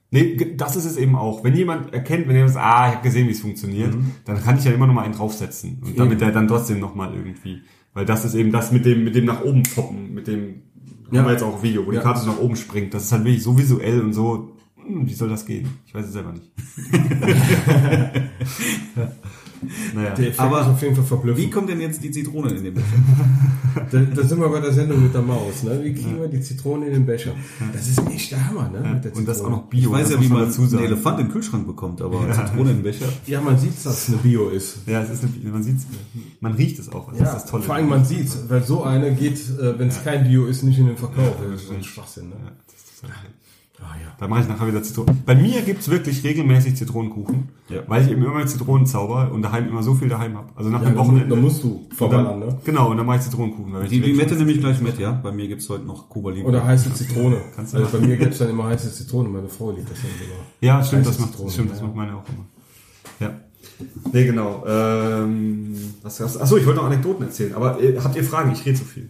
Nee, 0.09 0.55
das 0.55 0.75
ist 0.77 0.85
es 0.85 0.95
eben 0.97 1.15
auch. 1.15 1.43
Wenn 1.43 1.53
jemand 1.55 1.93
erkennt, 1.93 2.27
wenn 2.27 2.35
jemand 2.35 2.53
sagt, 2.53 2.65
ah, 2.65 2.87
ich 2.89 2.93
habe 2.95 3.03
gesehen, 3.03 3.27
wie 3.27 3.31
es 3.31 3.41
funktioniert, 3.41 3.93
dann 4.25 4.41
kann 4.41 4.57
ich 4.57 4.63
ja 4.63 4.71
immer 4.71 4.87
noch 4.87 4.93
mal 4.93 5.03
einen 5.03 5.13
draufsetzen. 5.13 5.81
Und 5.85 5.99
damit 5.99 6.21
der 6.21 6.31
dann 6.31 6.47
trotzdem 6.47 6.79
noch 6.79 6.95
mal 6.95 7.13
irgendwie. 7.13 7.61
Weil 7.93 8.05
das 8.05 8.23
ist 8.23 8.33
eben 8.35 8.51
das 8.51 8.71
mit 8.71 8.85
dem, 8.85 9.03
mit 9.03 9.15
dem 9.15 9.25
nach 9.25 9.43
oben 9.43 9.63
poppen, 9.63 10.13
mit 10.13 10.27
dem, 10.27 10.61
Ja. 11.11 11.19
haben 11.19 11.25
wir 11.27 11.31
jetzt 11.33 11.43
auch 11.43 11.57
ein 11.57 11.63
Video, 11.63 11.85
wo 11.85 11.91
die 11.91 11.97
Ja. 11.97 12.03
Karte 12.03 12.21
so 12.21 12.27
nach 12.27 12.39
oben 12.39 12.55
springt. 12.55 12.93
Das 12.93 13.03
ist 13.03 13.11
halt 13.11 13.25
wirklich 13.25 13.43
so 13.43 13.57
visuell 13.57 13.99
und 14.01 14.13
so, 14.13 14.53
hm, 14.77 15.07
wie 15.09 15.13
soll 15.13 15.27
das 15.29 15.45
gehen? 15.45 15.67
Ich 15.85 15.93
weiß 15.93 16.05
es 16.05 16.13
selber 16.13 16.31
nicht. 16.33 16.51
naja. 19.95 20.09
Der 20.15 20.27
Effekt 20.27 20.39
Aber 20.39 20.61
ist 20.61 20.67
auf 20.67 20.81
jeden 20.81 20.95
Fall 20.95 21.03
verblüffend. 21.05 21.45
Wie 21.45 21.49
kommt 21.49 21.69
denn 21.69 21.81
jetzt 21.81 22.03
die 22.03 22.11
Zitrone 22.11 22.51
in 22.51 22.63
den 22.63 22.73
Becher? 22.73 22.85
Da, 23.91 23.99
da 23.99 24.23
sind 24.23 24.39
wir 24.39 24.49
bei 24.49 24.59
der 24.59 24.73
Sendung 24.73 25.03
mit 25.03 25.13
der 25.13 25.21
Maus. 25.21 25.61
Ne? 25.61 25.79
Wie 25.83 25.93
kriegen 25.93 26.19
wir 26.19 26.27
die 26.27 26.41
Zitrone 26.41 26.87
in 26.87 26.93
den 26.93 27.05
Becher? 27.05 27.33
Das 27.71 27.87
ist 27.87 28.01
echt 28.09 28.31
der 28.31 28.49
Hammer, 28.49 28.69
ne? 28.71 28.99
Der 29.03 29.15
Und 29.15 29.27
das 29.27 29.37
auch 29.37 29.43
Zitrone. 29.43 29.55
noch 29.57 29.63
Bio. 29.69 29.91
Ich 29.91 29.95
weiß 29.99 30.09
ja, 30.11 30.21
wie 30.21 30.27
man 30.29 30.43
einen. 30.51 30.79
Elefant 30.79 31.19
in 31.19 31.27
den 31.27 31.31
Kühlschrank 31.31 31.67
bekommt, 31.67 32.01
aber 32.01 32.21
Zitrone 32.33 32.71
in 32.71 32.77
den 32.77 32.83
Becher. 32.83 33.05
Ja, 33.27 33.39
man 33.39 33.57
sieht, 33.59 33.73
dass 33.85 34.03
es 34.03 34.07
eine 34.09 34.17
Bio 34.17 34.49
ist. 34.49 34.79
Ja, 34.87 35.03
es 35.03 35.11
ist 35.11 35.23
eine, 35.23 35.51
man 35.51 35.61
sieht's, 35.61 35.85
man 36.39 36.53
riecht 36.53 36.79
es 36.79 36.89
auch. 36.91 37.11
Das 37.11 37.19
Ja, 37.19 37.25
ist 37.27 37.33
das 37.35 37.45
Tolle. 37.45 37.63
vor 37.63 37.75
allem 37.75 37.87
man 37.87 38.03
sieht 38.03 38.29
weil 38.49 38.63
so 38.63 38.83
eine 38.83 39.13
geht, 39.13 39.37
äh, 39.59 39.77
wenn 39.77 39.89
es 39.89 40.03
kein 40.03 40.27
Bio 40.27 40.47
ist, 40.47 40.63
nicht 40.63 40.79
in 40.79 40.87
den 40.87 40.97
Verkauf. 40.97 41.35
das 41.51 41.61
ist 41.63 41.71
ein 41.71 41.83
Schwachsinn. 41.83 42.29
Ne? 42.29 42.35
Ja, 42.43 42.51
das 42.65 42.75
ist 42.75 42.99
total 43.01 43.15
geil. 43.15 43.31
Ah, 43.79 43.93
ja. 44.01 44.07
Da 44.19 44.27
mache 44.27 44.41
ich 44.41 44.47
nachher 44.47 44.67
wieder 44.67 44.81
Zitronen. 44.81 45.21
Bei 45.25 45.35
mir 45.35 45.61
gibt's 45.61 45.87
wirklich 45.89 46.23
regelmäßig 46.23 46.75
Zitronenkuchen, 46.75 47.49
Ja. 47.69 47.81
weil 47.87 48.03
ich 48.03 48.09
eben 48.11 48.23
immer 48.23 48.43
Zitronen 48.47 48.87
zauber 48.87 49.31
und 49.31 49.43
daheim 49.43 49.67
immer 49.69 49.83
so 49.83 49.93
viel 49.93 50.09
daheim 50.09 50.35
habe. 50.35 50.49
Also 50.55 50.69
nach 50.71 50.81
Ja, 50.81 50.89
dem 50.89 50.97
Wochenende. 50.97 51.27
dann 51.29 51.41
musst 51.43 51.63
du 51.63 51.87
verballern, 51.95 52.39
ne? 52.39 52.57
Genau, 52.65 52.89
und 52.89 52.97
dann 52.97 53.05
mache 53.05 53.17
ich 53.17 53.23
Zitronenkuchen. 53.23 53.71
weil 53.73 53.87
Die 53.87 53.99
ich 53.99 54.05
Limette 54.05 54.33
wegschmeiß- 54.33 54.37
nehme 54.39 54.51
ich 54.51 54.59
gleich 54.59 54.81
mit, 54.81 54.97
ja? 54.97 55.11
Bei 55.11 55.31
mir 55.31 55.47
gibt's 55.47 55.69
heute 55.69 55.85
noch 55.85 56.09
Kuba 56.09 56.31
Libre. 56.31 56.47
Oder 56.49 56.65
heiße 56.65 56.91
Zitrone. 56.93 57.37
Kannst 57.55 57.73
du 57.73 57.77
also 57.77 57.97
bei 57.99 58.05
mir 58.07 58.17
gibt's 58.17 58.39
dann 58.39 58.49
immer 58.49 58.63
heiße 58.65 58.91
Zitrone. 58.91 59.29
Meine 59.29 59.47
Frau 59.47 59.69
liebt 59.71 59.91
das 59.91 59.99
dann 60.01 60.09
sogar. 60.11 60.37
Ja, 60.61 60.83
stimmt, 60.83 61.01
heiße 61.05 61.11
das 61.11 61.19
macht, 61.19 61.31
Zitrone, 61.33 61.51
stimmt, 61.51 61.71
das 61.71 61.81
macht 61.83 61.95
meine 61.95 62.15
auch 62.15 62.23
immer. 62.29 62.45
Ja. 63.19 63.39
Nee, 64.11 64.25
genau. 64.25 64.63
Ähm, 64.67 65.75
was, 66.01 66.19
achso, 66.21 66.57
ich 66.57 66.65
wollte 66.65 66.79
noch 66.79 66.87
Anekdoten 66.87 67.25
erzählen, 67.25 67.53
aber 67.55 67.81
äh, 67.81 67.97
habt 68.03 68.15
ihr 68.15 68.23
Fragen? 68.23 68.51
Ich 68.51 68.65
rede 68.65 68.77
so 68.77 68.85
viel. 68.85 69.09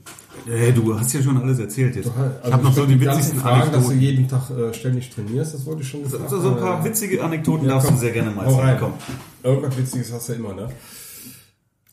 Äh, 0.51 0.71
du 0.73 0.97
hast 0.99 1.13
ja 1.13 1.21
schon 1.21 1.37
alles 1.37 1.59
erzählt 1.59 1.95
jetzt. 1.95 2.09
Also 2.09 2.31
Ich 2.47 2.53
hab 2.53 2.63
noch 2.63 2.73
so 2.73 2.85
die 2.85 2.99
witzigsten 2.99 3.39
Fragen, 3.39 3.59
dass 3.59 3.69
du 3.71 3.75
Anekdoten. 3.77 3.99
jeden 4.01 4.27
Tag 4.27 4.49
äh, 4.51 4.73
ständig 4.73 5.09
trainierst, 5.09 5.53
das 5.53 5.65
wollte 5.65 5.81
ich 5.83 5.89
schon 5.89 6.03
So, 6.05 6.17
gefragt 6.17 6.29
so 6.29 6.37
ein 6.37 6.43
haben. 6.45 6.59
paar 6.59 6.85
witzige 6.85 7.23
Anekdoten 7.23 7.65
Ja, 7.65 7.73
darfst 7.73 7.87
komm. 7.87 7.95
du 7.97 8.01
sehr 8.01 8.11
gerne 8.11 8.31
mal 8.31 8.45
erzählen. 8.45 8.77
Komm. 8.79 8.93
Irgendwas 9.43 9.77
Witziges 9.77 10.11
hast 10.13 10.29
du 10.29 10.33
immer, 10.33 10.53
ne? 10.53 10.69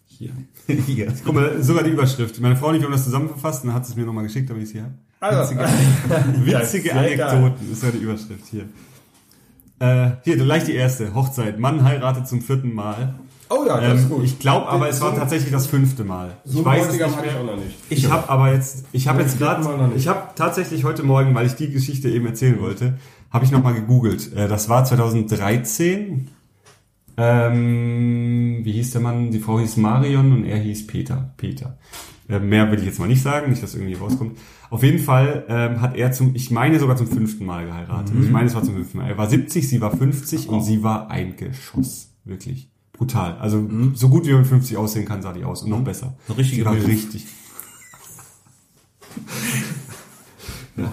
Hier. 0.06 0.30
Hier. 0.86 1.12
Guck 1.24 1.34
mal, 1.34 1.62
sogar 1.62 1.82
die 1.84 1.90
Überschrift. 1.90 2.40
Meine 2.40 2.56
Frau 2.56 2.72
nicht, 2.72 2.84
um 2.84 2.92
das 2.92 3.04
zusammenfasst, 3.04 3.64
dann 3.64 3.74
hat 3.74 3.84
sie 3.86 3.92
es 3.92 3.96
mir 3.96 4.04
nochmal 4.04 4.24
geschickt, 4.24 4.48
damit 4.50 4.62
ich 4.64 4.68
es 4.70 4.72
hier 4.72 4.82
habe. 4.84 4.94
Also, 5.20 5.54
Witzige 5.54 6.44
Ja, 6.50 6.64
sehr 6.64 6.80
geil. 6.82 7.20
Anekdoten 7.22 7.72
ist 7.72 7.82
ja 7.82 7.90
die 7.90 7.98
Überschrift 7.98 8.44
hier. 8.50 8.64
Äh, 9.80 10.10
hier, 10.22 10.36
gleich 10.36 10.64
die 10.64 10.74
erste. 10.74 11.14
Hochzeit. 11.14 11.58
Mann 11.58 11.84
heiratet 11.84 12.26
zum 12.28 12.40
vierten 12.40 12.72
Mal. 12.74 13.14
Oh 13.50 13.64
ja, 13.66 13.78
das 13.80 13.98
ist 14.00 14.04
Ähm, 14.04 14.08
gut. 14.10 14.24
ich 14.24 14.38
glaube 14.38 14.68
aber, 14.68 14.88
es 14.88 15.00
war 15.00 15.14
tatsächlich 15.14 15.52
das 15.52 15.66
fünfte 15.66 16.02
Mal. 16.04 16.36
So 16.44 16.60
ich 16.60 16.64
weiß 16.64 16.86
es 16.86 16.92
nicht 16.92 17.02
hatte 17.02 17.26
ich 17.26 17.32
mehr. 17.32 17.40
auch 17.40 17.44
noch 17.46 17.56
nicht. 17.56 17.76
Ich 17.90 18.10
habe 18.10 18.28
aber 18.30 18.52
jetzt, 18.52 18.86
ich 18.92 19.06
habe 19.08 19.20
jetzt 19.22 19.38
gerade, 19.38 19.62
ich 19.96 20.08
habe 20.08 20.28
tatsächlich 20.34 20.84
heute 20.84 21.02
Morgen, 21.02 21.34
weil 21.34 21.46
ich 21.46 21.54
die 21.54 21.70
Geschichte 21.70 22.08
eben 22.08 22.26
erzählen 22.26 22.60
wollte, 22.60 22.98
habe 23.30 23.44
ich 23.44 23.50
nochmal 23.50 23.74
gegoogelt. 23.74 24.32
Äh, 24.34 24.48
Das 24.48 24.68
war 24.68 24.84
2013. 24.84 26.30
Ähm, 27.16 28.60
wie 28.64 28.72
hieß 28.72 28.90
der 28.92 29.00
Mann? 29.00 29.30
Die 29.30 29.38
Frau 29.40 29.60
hieß 29.60 29.76
Marion 29.76 30.32
und 30.32 30.44
er 30.46 30.58
hieß 30.58 30.86
Peter. 30.86 31.30
Peter. 31.36 31.76
Äh, 32.28 32.38
mehr 32.40 32.70
will 32.70 32.78
ich 32.78 32.86
jetzt 32.86 32.98
mal 32.98 33.06
nicht 33.08 33.22
sagen, 33.22 33.50
nicht, 33.50 33.62
dass 33.62 33.74
irgendwie 33.74 33.94
rauskommt. 33.94 34.38
Auf 34.70 34.82
jeden 34.82 34.98
Fall 34.98 35.44
ähm, 35.48 35.80
hat 35.80 35.94
er 35.96 36.10
zum, 36.12 36.34
ich 36.34 36.50
meine 36.50 36.78
sogar 36.80 36.96
zum 36.96 37.06
fünften 37.06 37.44
Mal 37.44 37.66
geheiratet. 37.66 38.14
Mhm. 38.14 38.24
Ich 38.24 38.30
meine, 38.30 38.46
es 38.46 38.54
war 38.54 38.62
zum 38.62 38.74
fünften 38.74 38.98
Mal. 38.98 39.08
Er 39.08 39.18
war 39.18 39.28
70, 39.28 39.68
sie 39.68 39.80
war 39.80 39.94
50 39.96 40.48
und 40.48 40.62
sie 40.62 40.82
war 40.82 41.10
ein 41.10 41.36
Geschoss. 41.36 42.12
Wirklich. 42.24 42.70
Brutal. 42.92 43.36
Also 43.38 43.58
Mhm. 43.58 43.94
so 43.94 44.08
gut 44.08 44.24
wie 44.26 44.30
man 44.30 44.40
mit 44.40 44.48
50 44.48 44.76
aussehen 44.76 45.04
kann, 45.04 45.20
sah 45.20 45.32
die 45.32 45.44
aus. 45.44 45.62
Und 45.62 45.70
noch 45.70 45.82
besser. 45.84 46.16
Eine 46.28 46.38
richtige 46.38 46.62
sie 46.62 46.66
war 46.66 46.72
Milf. 46.74 46.86
richtig. 46.88 47.26
Ja. 50.76 50.92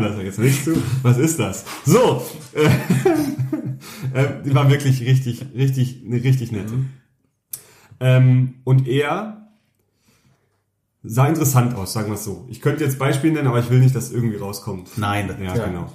Lass 0.00 0.16
er 0.16 0.24
jetzt 0.24 0.38
nicht 0.40 0.64
zu. 0.64 0.72
Was 1.02 1.16
ist 1.16 1.38
das? 1.38 1.64
So. 1.84 2.26
Äh, 2.54 2.64
äh, 4.20 4.42
die 4.44 4.52
war 4.52 4.68
wirklich 4.68 5.00
richtig, 5.02 5.44
richtig, 5.54 6.02
richtig 6.10 6.50
nette. 6.50 6.72
Ähm, 8.00 8.54
und 8.64 8.88
er 8.88 9.39
sah 11.02 11.26
interessant 11.26 11.74
aus, 11.76 11.92
sagen 11.92 12.08
wir 12.08 12.14
es 12.14 12.24
so. 12.24 12.46
Ich 12.48 12.60
könnte 12.60 12.84
jetzt 12.84 12.98
Beispiele 12.98 13.34
nennen, 13.34 13.48
aber 13.48 13.58
ich 13.60 13.70
will 13.70 13.80
nicht, 13.80 13.94
dass 13.96 14.10
irgendwie 14.10 14.36
rauskommt. 14.36 14.90
Nein, 14.96 15.28
das- 15.28 15.38
Ja, 15.38 15.56
Ja. 15.56 15.66
genau. 15.66 15.92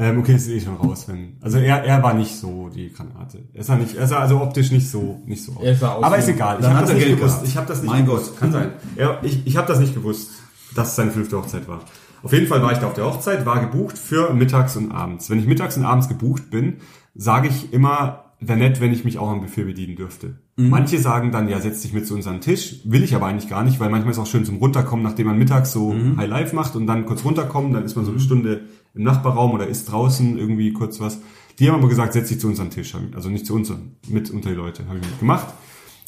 Ähm, 0.00 0.20
okay, 0.20 0.34
das 0.34 0.44
sehe 0.44 0.56
ich 0.56 0.62
schon 0.64 0.76
raus. 0.76 1.06
Wenn, 1.08 1.38
also 1.40 1.58
er, 1.58 1.82
er 1.82 2.00
war 2.04 2.14
nicht 2.14 2.36
so 2.36 2.68
die 2.68 2.92
Granate. 2.92 3.40
Er 3.52 3.64
sah 3.64 3.74
nicht, 3.74 3.96
er 3.96 4.06
sah 4.06 4.20
also 4.20 4.40
optisch 4.40 4.70
nicht 4.70 4.88
so, 4.88 5.20
nicht 5.26 5.42
so 5.42 5.52
aus. 5.54 5.64
Er 5.64 5.74
sah 5.74 5.94
aus 5.94 6.04
aber 6.04 6.18
ist 6.18 6.28
egal. 6.28 6.58
Ich 6.60 6.66
habe 6.66 6.80
das 6.80 6.90
er 6.90 6.94
nicht 6.94 7.06
Geld 7.06 7.18
gewusst. 7.18 7.40
Ich 7.44 7.56
habe 7.56 7.66
das 7.66 7.82
nicht 7.82 7.90
Mein. 7.90 8.06
Gott. 8.06 8.36
Kann 8.38 8.52
sein. 8.52 8.72
Ja, 8.96 9.18
ich 9.22 9.44
ich 9.44 9.56
habe 9.56 9.66
das 9.66 9.80
nicht 9.80 9.94
gewusst, 9.94 10.30
dass 10.76 10.90
es 10.90 10.96
seine 10.96 11.10
fünfte 11.10 11.36
Hochzeit 11.36 11.66
war. 11.66 11.80
Auf 12.22 12.32
jeden 12.32 12.46
Fall 12.46 12.62
war 12.62 12.70
ich 12.70 12.78
da 12.78 12.86
auf 12.86 12.94
der 12.94 13.06
Hochzeit, 13.06 13.44
war 13.44 13.60
gebucht 13.60 13.98
für 13.98 14.32
mittags 14.34 14.76
und 14.76 14.92
abends. 14.92 15.30
Wenn 15.30 15.40
ich 15.40 15.46
mittags 15.46 15.76
und 15.76 15.84
abends 15.84 16.08
gebucht 16.08 16.48
bin, 16.50 16.76
sage 17.16 17.48
ich 17.48 17.72
immer, 17.72 18.27
wäre 18.40 18.58
nett, 18.58 18.80
wenn 18.80 18.92
ich 18.92 19.04
mich 19.04 19.18
auch 19.18 19.28
am 19.28 19.40
Buffet 19.40 19.64
bedienen 19.64 19.96
dürfte. 19.96 20.38
Manche 20.56 20.98
sagen 20.98 21.32
dann, 21.32 21.48
ja, 21.48 21.60
setz 21.60 21.82
dich 21.82 21.92
mit 21.92 22.06
zu 22.06 22.14
unserem 22.14 22.40
Tisch. 22.40 22.80
Will 22.84 23.02
ich 23.02 23.14
aber 23.14 23.26
eigentlich 23.26 23.48
gar 23.48 23.64
nicht, 23.64 23.80
weil 23.80 23.90
manchmal 23.90 24.12
ist 24.12 24.18
es 24.18 24.22
auch 24.22 24.30
schön 24.30 24.44
zum 24.44 24.56
Runterkommen, 24.58 25.04
nachdem 25.04 25.26
man 25.26 25.38
mittags 25.38 25.72
so 25.72 25.94
High 26.16 26.28
Life 26.28 26.54
macht 26.54 26.76
und 26.76 26.86
dann 26.86 27.06
kurz 27.06 27.24
runterkommen, 27.24 27.72
dann 27.72 27.84
ist 27.84 27.96
man 27.96 28.04
so 28.04 28.10
eine 28.10 28.20
Stunde 28.20 28.62
im 28.94 29.02
Nachbarraum 29.02 29.52
oder 29.52 29.66
isst 29.66 29.90
draußen 29.90 30.38
irgendwie 30.38 30.72
kurz 30.72 31.00
was. 31.00 31.20
Die 31.58 31.68
haben 31.68 31.76
aber 31.76 31.88
gesagt, 31.88 32.12
setz 32.12 32.28
dich 32.28 32.40
zu 32.40 32.48
unserem 32.48 32.70
Tisch. 32.70 32.94
Also 33.14 33.28
nicht 33.28 33.46
zu 33.46 33.54
uns, 33.54 33.72
mit 34.08 34.30
unter 34.30 34.50
die 34.50 34.54
Leute. 34.54 34.86
Habe 34.86 34.98
ich 34.98 35.06
mit 35.06 35.18
gemacht. 35.18 35.48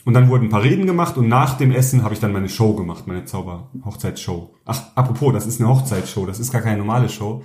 Und 0.05 0.15
dann 0.15 0.29
wurden 0.29 0.45
ein 0.45 0.51
paar 0.51 0.63
Reden 0.63 0.87
gemacht 0.87 1.19
und 1.19 1.29
nach 1.29 1.59
dem 1.59 1.73
Essen 1.73 2.03
habe 2.03 2.15
ich 2.15 2.21
dann 2.21 2.33
meine 2.33 2.49
Show 2.49 2.75
gemacht, 2.75 3.07
meine 3.07 3.25
Zauber-Hochzeitsshow. 3.25 4.55
Ach, 4.65 4.83
apropos, 4.95 5.33
das 5.33 5.47
ist 5.47 5.61
eine 5.61 5.69
Hochzeitsshow, 5.69 6.25
das 6.27 6.41
ist 6.41 6.53
gar 6.53 6.63
keine 6.63 6.79
normale 6.79 7.09
Show. 7.09 7.43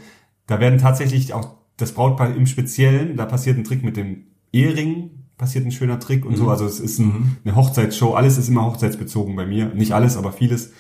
Da 0.48 0.60
werden 0.60 0.80
tatsächlich 0.80 1.34
auch 1.34 1.56
das 1.76 1.92
Brautpaar 1.92 2.34
im 2.34 2.46
Speziellen, 2.46 3.18
da 3.18 3.26
passiert 3.26 3.58
ein 3.58 3.66
Trick 3.66 3.84
mit 3.84 3.98
dem 3.98 4.28
Ehering, 4.56 5.10
passiert 5.38 5.66
ein 5.66 5.72
schöner 5.72 6.00
Trick 6.00 6.26
und 6.26 6.38
so. 6.38 6.50
Also 6.50 6.66
es 6.66 6.80
ist 6.80 7.00
ein, 7.00 7.38
eine 7.44 7.56
Hochzeitsshow, 7.56 8.14
alles 8.14 8.38
ist 8.38 8.48
immer 8.48 8.66
hochzeitsbezogen 8.66 9.36
bei 9.36 9.46
mir. 9.46 9.68
Nicht 9.76 9.92
alles, 9.92 10.18
aber 10.18 10.32
vieles. 10.32 10.72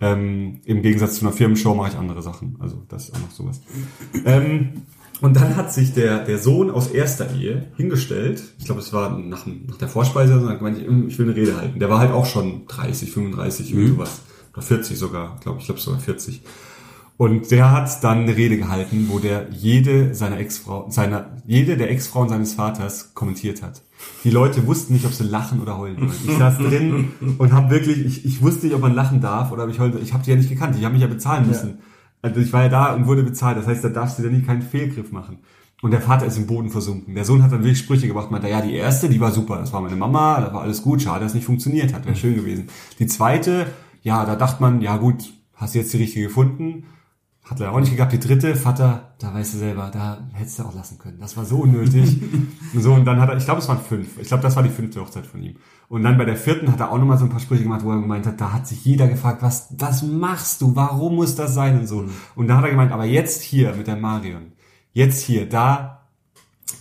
Ähm, 0.00 0.60
Im 0.64 0.82
Gegensatz 0.82 1.16
zu 1.16 1.24
einer 1.24 1.32
Firmenshow 1.32 1.74
mache 1.74 1.90
ich 1.90 1.96
andere 1.96 2.22
Sachen. 2.22 2.56
Also 2.60 2.84
das 2.88 3.04
ist 3.04 3.14
auch 3.14 3.20
noch 3.20 3.30
sowas. 3.30 3.60
Ähm, 4.24 4.82
und 5.20 5.36
dann 5.36 5.56
hat 5.56 5.72
sich 5.72 5.92
der, 5.94 6.24
der 6.24 6.38
Sohn 6.38 6.70
aus 6.70 6.88
erster 6.88 7.34
Ehe 7.34 7.66
hingestellt, 7.76 8.42
ich 8.58 8.66
glaube, 8.66 8.80
es 8.80 8.92
war 8.92 9.18
nach, 9.18 9.46
nach 9.46 9.78
der 9.78 9.88
Vorspeise, 9.88 10.38
und 10.38 10.58
gemeint, 10.58 10.78
ich, 10.78 10.84
ich 10.84 11.18
will 11.18 11.26
eine 11.26 11.36
Rede 11.36 11.56
halten. 11.56 11.78
Der 11.78 11.88
war 11.88 11.98
halt 11.98 12.10
auch 12.10 12.26
schon 12.26 12.66
30, 12.66 13.10
35, 13.12 13.70
irgendwie 13.70 13.90
sowas. 13.90 14.20
Oder 14.52 14.62
40 14.62 14.98
sogar, 14.98 15.38
glaube 15.40 15.60
ich, 15.60 15.66
glaube 15.66 15.80
sogar 15.80 16.00
40. 16.00 16.42
Und 17.16 17.52
der 17.52 17.70
hat 17.70 18.02
dann 18.02 18.22
eine 18.22 18.36
Rede 18.36 18.56
gehalten, 18.56 19.06
wo 19.08 19.20
der 19.20 19.46
jede 19.52 20.14
seiner 20.14 20.38
Ex-Frau, 20.38 20.90
seiner, 20.90 21.36
jede 21.46 21.76
der 21.76 21.90
Ex-Frauen 21.90 22.28
seines 22.28 22.54
Vaters 22.54 23.14
kommentiert 23.14 23.62
hat. 23.62 23.82
Die 24.24 24.30
Leute 24.30 24.66
wussten 24.66 24.94
nicht, 24.94 25.06
ob 25.06 25.12
sie 25.12 25.22
lachen 25.22 25.60
oder 25.60 25.78
heulen 25.78 26.00
wollen. 26.00 26.12
Ich 26.26 26.36
saß 26.36 26.58
drin 26.58 27.12
und 27.38 27.52
habe 27.52 27.70
wirklich, 27.70 28.04
ich, 28.04 28.24
ich 28.24 28.42
wusste 28.42 28.66
nicht, 28.66 28.74
ob 28.74 28.82
man 28.82 28.94
lachen 28.94 29.20
darf 29.20 29.52
oder 29.52 29.64
ob 29.64 29.70
ich 29.70 29.78
heulen 29.78 29.96
Ich 30.02 30.12
habe 30.12 30.24
die 30.24 30.30
ja 30.30 30.36
nicht 30.36 30.48
gekannt, 30.48 30.76
die 30.76 30.84
haben 30.84 30.92
mich 30.92 31.02
ja 31.02 31.08
bezahlen 31.08 31.46
müssen. 31.46 31.78
Also 32.20 32.40
ich 32.40 32.52
war 32.52 32.62
ja 32.62 32.68
da 32.68 32.94
und 32.94 33.06
wurde 33.06 33.22
bezahlt. 33.22 33.58
Das 33.58 33.66
heißt, 33.66 33.84
da 33.84 33.90
darfst 33.90 34.18
du 34.18 34.24
ja 34.24 34.30
nie 34.30 34.42
keinen 34.42 34.62
Fehlgriff 34.62 35.12
machen. 35.12 35.38
Und 35.82 35.90
der 35.90 36.00
Vater 36.00 36.26
ist 36.26 36.38
im 36.38 36.46
Boden 36.46 36.70
versunken. 36.70 37.14
Der 37.14 37.26
Sohn 37.26 37.42
hat 37.42 37.52
dann 37.52 37.60
wirklich 37.60 37.78
Sprüche 37.78 38.08
gemacht, 38.08 38.30
meinte, 38.30 38.48
ja, 38.48 38.62
die 38.62 38.72
erste, 38.72 39.08
die 39.08 39.20
war 39.20 39.30
super, 39.30 39.58
das 39.58 39.72
war 39.72 39.82
meine 39.82 39.96
Mama, 39.96 40.40
da 40.40 40.54
war 40.54 40.62
alles 40.62 40.82
gut, 40.82 41.02
schade, 41.02 41.20
dass 41.20 41.32
es 41.32 41.34
nicht 41.34 41.44
funktioniert 41.44 41.92
hat, 41.92 42.06
wäre 42.06 42.16
schön 42.16 42.36
gewesen. 42.36 42.68
Die 42.98 43.06
zweite, 43.06 43.66
ja, 44.02 44.24
da 44.24 44.34
dachte 44.34 44.62
man, 44.62 44.80
ja 44.80 44.96
gut, 44.96 45.34
hast 45.52 45.74
du 45.74 45.80
jetzt 45.80 45.92
die 45.92 45.98
richtige 45.98 46.28
gefunden? 46.28 46.86
Hat 47.44 47.60
er 47.60 47.72
auch 47.72 47.80
nicht 47.80 47.94
gehabt. 47.94 48.12
Die 48.12 48.18
dritte, 48.18 48.56
Vater, 48.56 49.14
da 49.18 49.34
weißt 49.34 49.52
du 49.52 49.58
selber, 49.58 49.90
da 49.92 50.26
hättest 50.32 50.58
du 50.58 50.62
auch 50.62 50.74
lassen 50.74 50.98
können. 50.98 51.20
Das 51.20 51.36
war 51.36 51.44
so 51.44 51.58
unnötig. 51.58 52.18
und 52.72 52.80
so, 52.80 52.94
und 52.94 53.04
dann 53.04 53.20
hat 53.20 53.28
er, 53.28 53.36
ich 53.36 53.44
glaube, 53.44 53.60
es 53.60 53.68
waren 53.68 53.80
fünf. 53.80 54.18
Ich 54.18 54.28
glaube, 54.28 54.42
das 54.42 54.56
war 54.56 54.62
die 54.62 54.70
fünfte 54.70 55.02
Hochzeit 55.02 55.26
von 55.26 55.42
ihm. 55.42 55.56
Und 55.88 56.04
dann 56.04 56.16
bei 56.16 56.24
der 56.24 56.36
vierten 56.36 56.72
hat 56.72 56.80
er 56.80 56.90
auch 56.90 56.96
nochmal 56.96 57.18
so 57.18 57.24
ein 57.24 57.30
paar 57.30 57.40
Sprüche 57.40 57.64
gemacht, 57.64 57.84
wo 57.84 57.90
er 57.90 58.00
gemeint 58.00 58.26
hat, 58.26 58.40
da 58.40 58.52
hat 58.54 58.66
sich 58.66 58.82
jeder 58.86 59.08
gefragt, 59.08 59.42
was, 59.42 59.68
was 59.76 60.02
machst 60.02 60.62
du? 60.62 60.74
Warum 60.74 61.16
muss 61.16 61.34
das 61.34 61.52
sein? 61.52 61.78
Und 61.80 61.86
so. 61.86 62.00
Mhm. 62.02 62.10
Und 62.34 62.48
da 62.48 62.56
hat 62.56 62.64
er 62.64 62.70
gemeint, 62.70 62.92
aber 62.92 63.04
jetzt 63.04 63.42
hier 63.42 63.74
mit 63.74 63.88
der 63.88 63.96
Marion, 63.96 64.52
jetzt 64.94 65.20
hier, 65.20 65.46
da, 65.46 65.93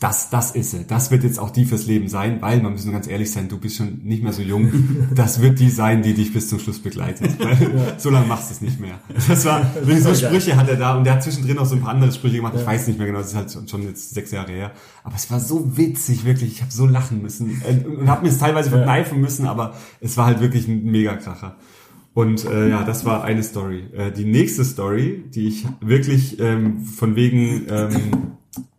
das, 0.03 0.29
das 0.29 0.51
ist 0.51 0.71
sie. 0.71 0.83
Das 0.85 1.11
wird 1.11 1.23
jetzt 1.23 1.39
auch 1.39 1.49
die 1.49 1.63
fürs 1.63 1.85
Leben 1.85 2.09
sein, 2.09 2.41
weil, 2.41 2.61
man 2.61 2.73
müssen 2.73 2.91
ganz 2.91 3.07
ehrlich 3.07 3.31
sein, 3.31 3.47
du 3.47 3.57
bist 3.57 3.77
schon 3.77 4.01
nicht 4.03 4.21
mehr 4.21 4.33
so 4.33 4.41
jung. 4.41 4.69
Das 5.15 5.41
wird 5.41 5.59
die 5.59 5.69
sein, 5.69 6.01
die 6.01 6.13
dich 6.13 6.33
bis 6.33 6.49
zum 6.49 6.59
Schluss 6.59 6.79
begleitet. 6.79 7.39
Weil 7.39 7.95
so 7.97 8.09
lange 8.09 8.27
machst 8.27 8.49
du 8.49 8.53
es 8.55 8.61
nicht 8.61 8.79
mehr. 8.79 8.99
Das 9.27 9.45
war, 9.45 9.73
wirklich 9.75 9.99
so 10.03 10.13
Sprüche 10.13 10.57
hat 10.57 10.67
er 10.67 10.75
da 10.75 10.97
und 10.97 11.05
der 11.05 11.13
hat 11.13 11.23
zwischendrin 11.23 11.57
auch 11.57 11.65
so 11.65 11.75
ein 11.75 11.81
paar 11.81 11.91
andere 11.91 12.11
Sprüche 12.11 12.37
gemacht. 12.37 12.55
Ich 12.57 12.65
weiß 12.65 12.87
nicht 12.87 12.97
mehr 12.97 13.07
genau, 13.07 13.19
das 13.19 13.29
ist 13.29 13.35
halt 13.35 13.69
schon- 13.69 13.83
jetzt 13.83 14.13
sechs 14.13 14.31
Jahre 14.31 14.51
her. 14.51 14.71
Aber 15.03 15.15
es 15.15 15.31
war 15.31 15.39
so 15.39 15.77
witzig, 15.77 16.25
wirklich. 16.25 16.53
Ich 16.53 16.61
habe 16.61 16.71
so 16.71 16.85
lachen 16.85 17.21
müssen 17.21 17.61
und 17.97 18.09
habe 18.09 18.23
mir 18.23 18.29
es 18.29 18.39
teilweise 18.39 18.71
verkneifen 18.71 19.21
müssen, 19.21 19.45
aber 19.47 19.75
es 20.01 20.17
war 20.17 20.25
halt 20.25 20.41
wirklich 20.41 20.67
ein 20.67 20.83
Mega-Kracher. 20.83 21.55
Und 22.13 22.45
äh, 22.45 22.69
ja, 22.69 22.83
das 22.83 23.05
war 23.05 23.23
eine 23.23 23.43
Story. 23.43 23.85
Äh, 23.93 24.11
die 24.11 24.25
nächste 24.25 24.65
Story, 24.65 25.23
die 25.33 25.47
ich 25.47 25.65
wirklich 25.79 26.39
ähm, 26.39 26.83
von 26.85 27.15
wegen, 27.15 27.65
ähm, 27.69 27.91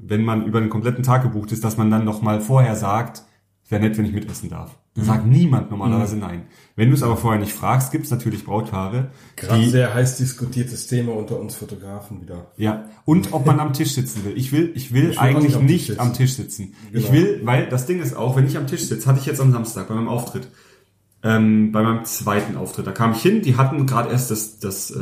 wenn 0.06 0.24
man 0.24 0.44
über 0.46 0.58
einen 0.58 0.70
kompletten 0.70 1.02
Tag 1.02 1.22
gebucht 1.22 1.52
ist, 1.52 1.64
dass 1.64 1.76
man 1.76 1.90
dann 1.90 2.04
noch 2.04 2.22
mal 2.22 2.40
vorher 2.40 2.76
sagt, 2.76 3.22
wäre 3.68 3.82
nett, 3.82 3.96
wenn 3.98 4.04
ich 4.06 4.12
mitessen 4.12 4.50
darf. 4.50 4.76
Sagt 4.96 5.26
niemand 5.26 5.72
normalerweise 5.72 6.16
nein. 6.16 6.42
Wenn 6.76 6.90
du 6.90 6.94
es 6.94 7.02
aber 7.02 7.16
vorher 7.16 7.40
nicht 7.40 7.52
fragst, 7.52 7.90
gibt 7.90 8.04
es 8.04 8.12
natürlich 8.12 8.44
Brautpaare, 8.44 9.10
Gerade 9.34 9.60
die 9.60 9.68
sehr 9.68 9.92
heiß 9.92 10.18
diskutiertes 10.18 10.86
Thema 10.86 11.16
unter 11.16 11.40
uns 11.40 11.56
Fotografen 11.56 12.20
wieder. 12.22 12.52
ja, 12.56 12.84
und 13.04 13.32
ob 13.32 13.44
man 13.44 13.58
am 13.58 13.72
Tisch 13.72 13.92
sitzen 13.94 14.24
will. 14.24 14.38
Ich 14.38 14.52
will, 14.52 14.70
ich 14.76 14.94
will 14.94 15.10
Ich 15.10 15.18
eigentlich 15.18 15.58
nicht 15.58 15.58
am 15.58 15.66
Tisch 15.66 15.72
nicht 15.72 15.86
sitzen. 15.88 16.00
am 16.00 16.12
Tisch 16.12 16.32
sitzen. 16.34 16.74
Ich 16.92 17.06
Genau. 17.06 17.12
will, 17.12 17.40
weil 17.42 17.68
das 17.68 17.86
Ding 17.86 18.00
ist 18.00 18.14
auch, 18.16 18.36
wenn 18.36 18.46
ich 18.46 18.56
am 18.56 18.68
Tisch 18.68 18.82
sitze, 18.86 19.08
hatte 19.08 19.18
ich 19.18 19.26
jetzt 19.26 19.40
am 19.40 19.50
Samstag 19.50 19.88
bei 19.88 19.94
meinem 19.96 20.06
Auftritt, 20.08 20.46
ähm, 21.24 21.72
bei 21.72 21.82
meinem 21.82 22.04
zweiten 22.04 22.56
Auftritt, 22.56 22.86
da 22.86 22.92
kam 22.92 23.12
ich 23.14 23.22
hin, 23.22 23.42
die 23.42 23.56
hatten 23.56 23.86
gerade 23.86 24.10
erst 24.10 24.30
das, 24.30 24.60
das, 24.60 24.92
äh, 24.92 24.98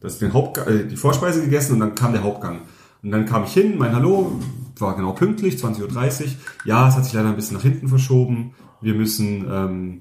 das 0.00 0.18
den 0.18 0.34
Hauptgang, 0.34 0.66
äh, 0.68 0.86
die 0.86 0.96
Vorspeise 0.96 1.40
gegessen 1.40 1.72
und 1.74 1.80
dann 1.80 1.94
kam 1.94 2.12
der 2.12 2.22
Hauptgang. 2.22 2.60
Und 3.02 3.10
dann 3.10 3.26
kam 3.26 3.44
ich 3.44 3.52
hin, 3.52 3.78
mein 3.78 3.94
Hallo, 3.94 4.32
war 4.78 4.96
genau 4.96 5.12
pünktlich, 5.12 5.56
20.30 5.56 6.22
Uhr. 6.22 6.28
Ja, 6.64 6.88
es 6.88 6.96
hat 6.96 7.04
sich 7.04 7.14
leider 7.14 7.28
ein 7.28 7.36
bisschen 7.36 7.56
nach 7.56 7.62
hinten 7.62 7.88
verschoben. 7.88 8.54
Wir 8.80 8.94
müssen, 8.94 9.46
ähm, 9.50 10.00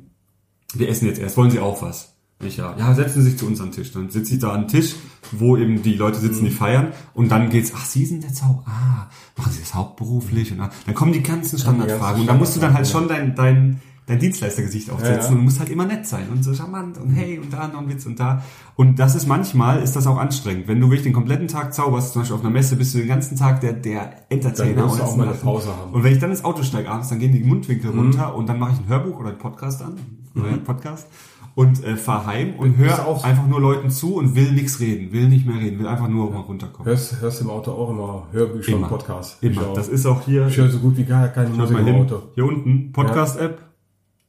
wir 0.74 0.90
essen 0.90 1.08
jetzt 1.08 1.20
erst, 1.20 1.38
wollen 1.38 1.52
Sie 1.52 1.60
auch 1.60 1.82
was? 1.82 2.14
Ich, 2.44 2.58
ja, 2.58 2.76
ja, 2.78 2.94
setzen 2.94 3.24
Sie 3.24 3.32
sich 3.32 3.40
zu 3.40 3.48
uns 3.48 3.60
an 3.60 3.68
den 3.68 3.74
Tisch. 3.74 3.92
Dann 3.92 4.12
sitze 4.12 4.36
ich 4.36 4.40
da 4.40 4.52
an 4.52 4.62
den 4.62 4.68
Tisch, 4.68 4.96
wo 5.32 5.58
eben 5.58 5.82
die 5.82 5.96
Leute 5.96 6.20
sitzen, 6.20 6.46
die 6.46 6.52
feiern. 6.52 6.94
Und 7.16 7.30
dann 7.30 7.50
geht's, 7.50 7.72
ach, 7.76 7.86
Sie 7.86 8.06
sind 8.06 8.24
jetzt 8.24 8.44
auch, 8.44 8.64
ah, 8.68 9.10
machen 9.36 9.52
Sie 9.52 9.60
das 9.60 9.74
hauptberuflich? 9.74 10.52
Und 10.52 10.60
dann 10.60 10.96
kommen 10.96 11.14
die 11.14 11.24
ganzen 11.24 11.58
Standardfragen. 11.58 12.22
Und 12.22 12.28
da 12.28 12.36
musst 12.36 12.56
du 12.56 12.60
dann 12.60 12.76
halt 12.76 12.88
schon 12.88 13.08
dein, 13.08 13.34
dein, 13.34 13.82
dein 14.08 14.20
Dienstleistergesicht 14.20 14.90
aufsetzen 14.90 15.16
Ja, 15.18 15.30
ja. 15.30 15.36
und 15.36 15.44
musst 15.44 15.60
halt 15.60 15.70
immer 15.70 15.86
nett 15.86 16.08
sein 16.08 16.28
und 16.32 16.44
so 16.44 16.54
charmant 16.54 16.98
und 16.98 17.10
hey 17.12 17.38
und 17.38 17.54
da 17.54 17.68
noch 17.68 17.82
ein 17.82 17.90
Witz 17.90 18.06
und 18.06 18.20
da. 18.20 18.42
Und 18.76 18.98
das 19.00 19.16
ist 19.16 19.28
manchmal, 19.28 19.84
ist 19.84 19.96
das 19.96 20.08
auch 20.08 20.18
anstrengend. 20.18 20.68
Wenn 20.68 20.80
du 20.80 20.88
wirklich 20.88 21.04
den 21.04 21.14
kompletten 21.14 21.48
Tag 21.48 21.74
zauberst, 21.74 22.14
zum 22.14 22.22
Beispiel 22.24 22.36
auf 22.36 22.42
einer 22.42 22.50
Messe, 22.52 22.76
bist 22.78 22.94
du 22.96 23.00
den 23.00 23.08
ganzen 23.08 23.38
Tag 23.38 23.62
der, 23.62 23.74
der 23.74 24.14
Entertainer. 24.30 24.76
Dann 24.82 24.86
willst 24.86 25.00
du 25.00 25.04
und 25.04 25.10
auch 25.10 25.16
mal 25.18 25.28
eine. 25.28 25.34
Pause 25.38 25.70
haben. 25.70 25.92
Und 25.94 26.04
wenn 26.04 26.14
ich 26.14 26.20
dann 26.20 26.32
ins 26.32 26.44
Auto 26.44 26.64
steige 26.64 26.90
abends, 26.90 27.10
dann 27.10 27.20
gehen 27.20 27.32
die 27.34 27.44
Mundwinkel 27.44 27.92
runter 27.92 28.34
und 28.36 28.48
dann 28.50 28.58
mache 28.60 28.72
ich 28.74 28.80
ein 28.80 28.88
Hörbuch 28.88 29.20
oder 29.20 29.30
einen 29.30 29.38
Podcast 29.38 29.82
an, 29.84 29.94
oder 30.36 30.48
einen 30.48 30.64
Podcast 30.64 31.08
und 31.56 31.84
äh, 31.84 31.98
fahr 31.98 32.28
heim 32.28 32.54
und 32.58 32.76
auch- 33.06 33.24
einfach 33.24 33.48
nur 33.48 33.60
Leuten 33.60 33.90
zu 33.90 34.16
und 34.16 34.36
will 34.36 34.52
nichts 34.52 34.80
reden, 34.80 35.12
will 35.12 35.28
nicht 35.28 35.48
mehr 35.48 35.58
reden, 35.60 35.80
will 35.80 35.88
einfach 35.88 36.08
nur 36.08 36.30
mal 36.32 36.42
runterkommen. 36.42 36.86
Hörst, 36.88 37.20
hörst 37.20 37.42
im 37.42 37.50
Auto 37.50 37.72
auch 37.72 37.90
immer 37.90 38.28
Hörbücher 38.32 38.74
Immer. 38.74 38.84
und 38.84 38.90
Podcasts? 38.90 39.38
Immer. 39.42 39.74
Das 39.74 39.88
ist 39.88 40.06
auch 40.06 40.22
hier, 40.22 40.46
ich 40.48 40.56
höre 40.56 40.70
so 40.70 40.78
gut 40.78 40.96
wie 40.98 41.04
gar 41.04 41.28
keine 41.30 41.50
Musik 41.50 41.78
im 41.80 41.96
Auto. 41.96 42.22
hier 42.36 42.46
unten, 42.46 42.92
Podcast-App 42.92 43.67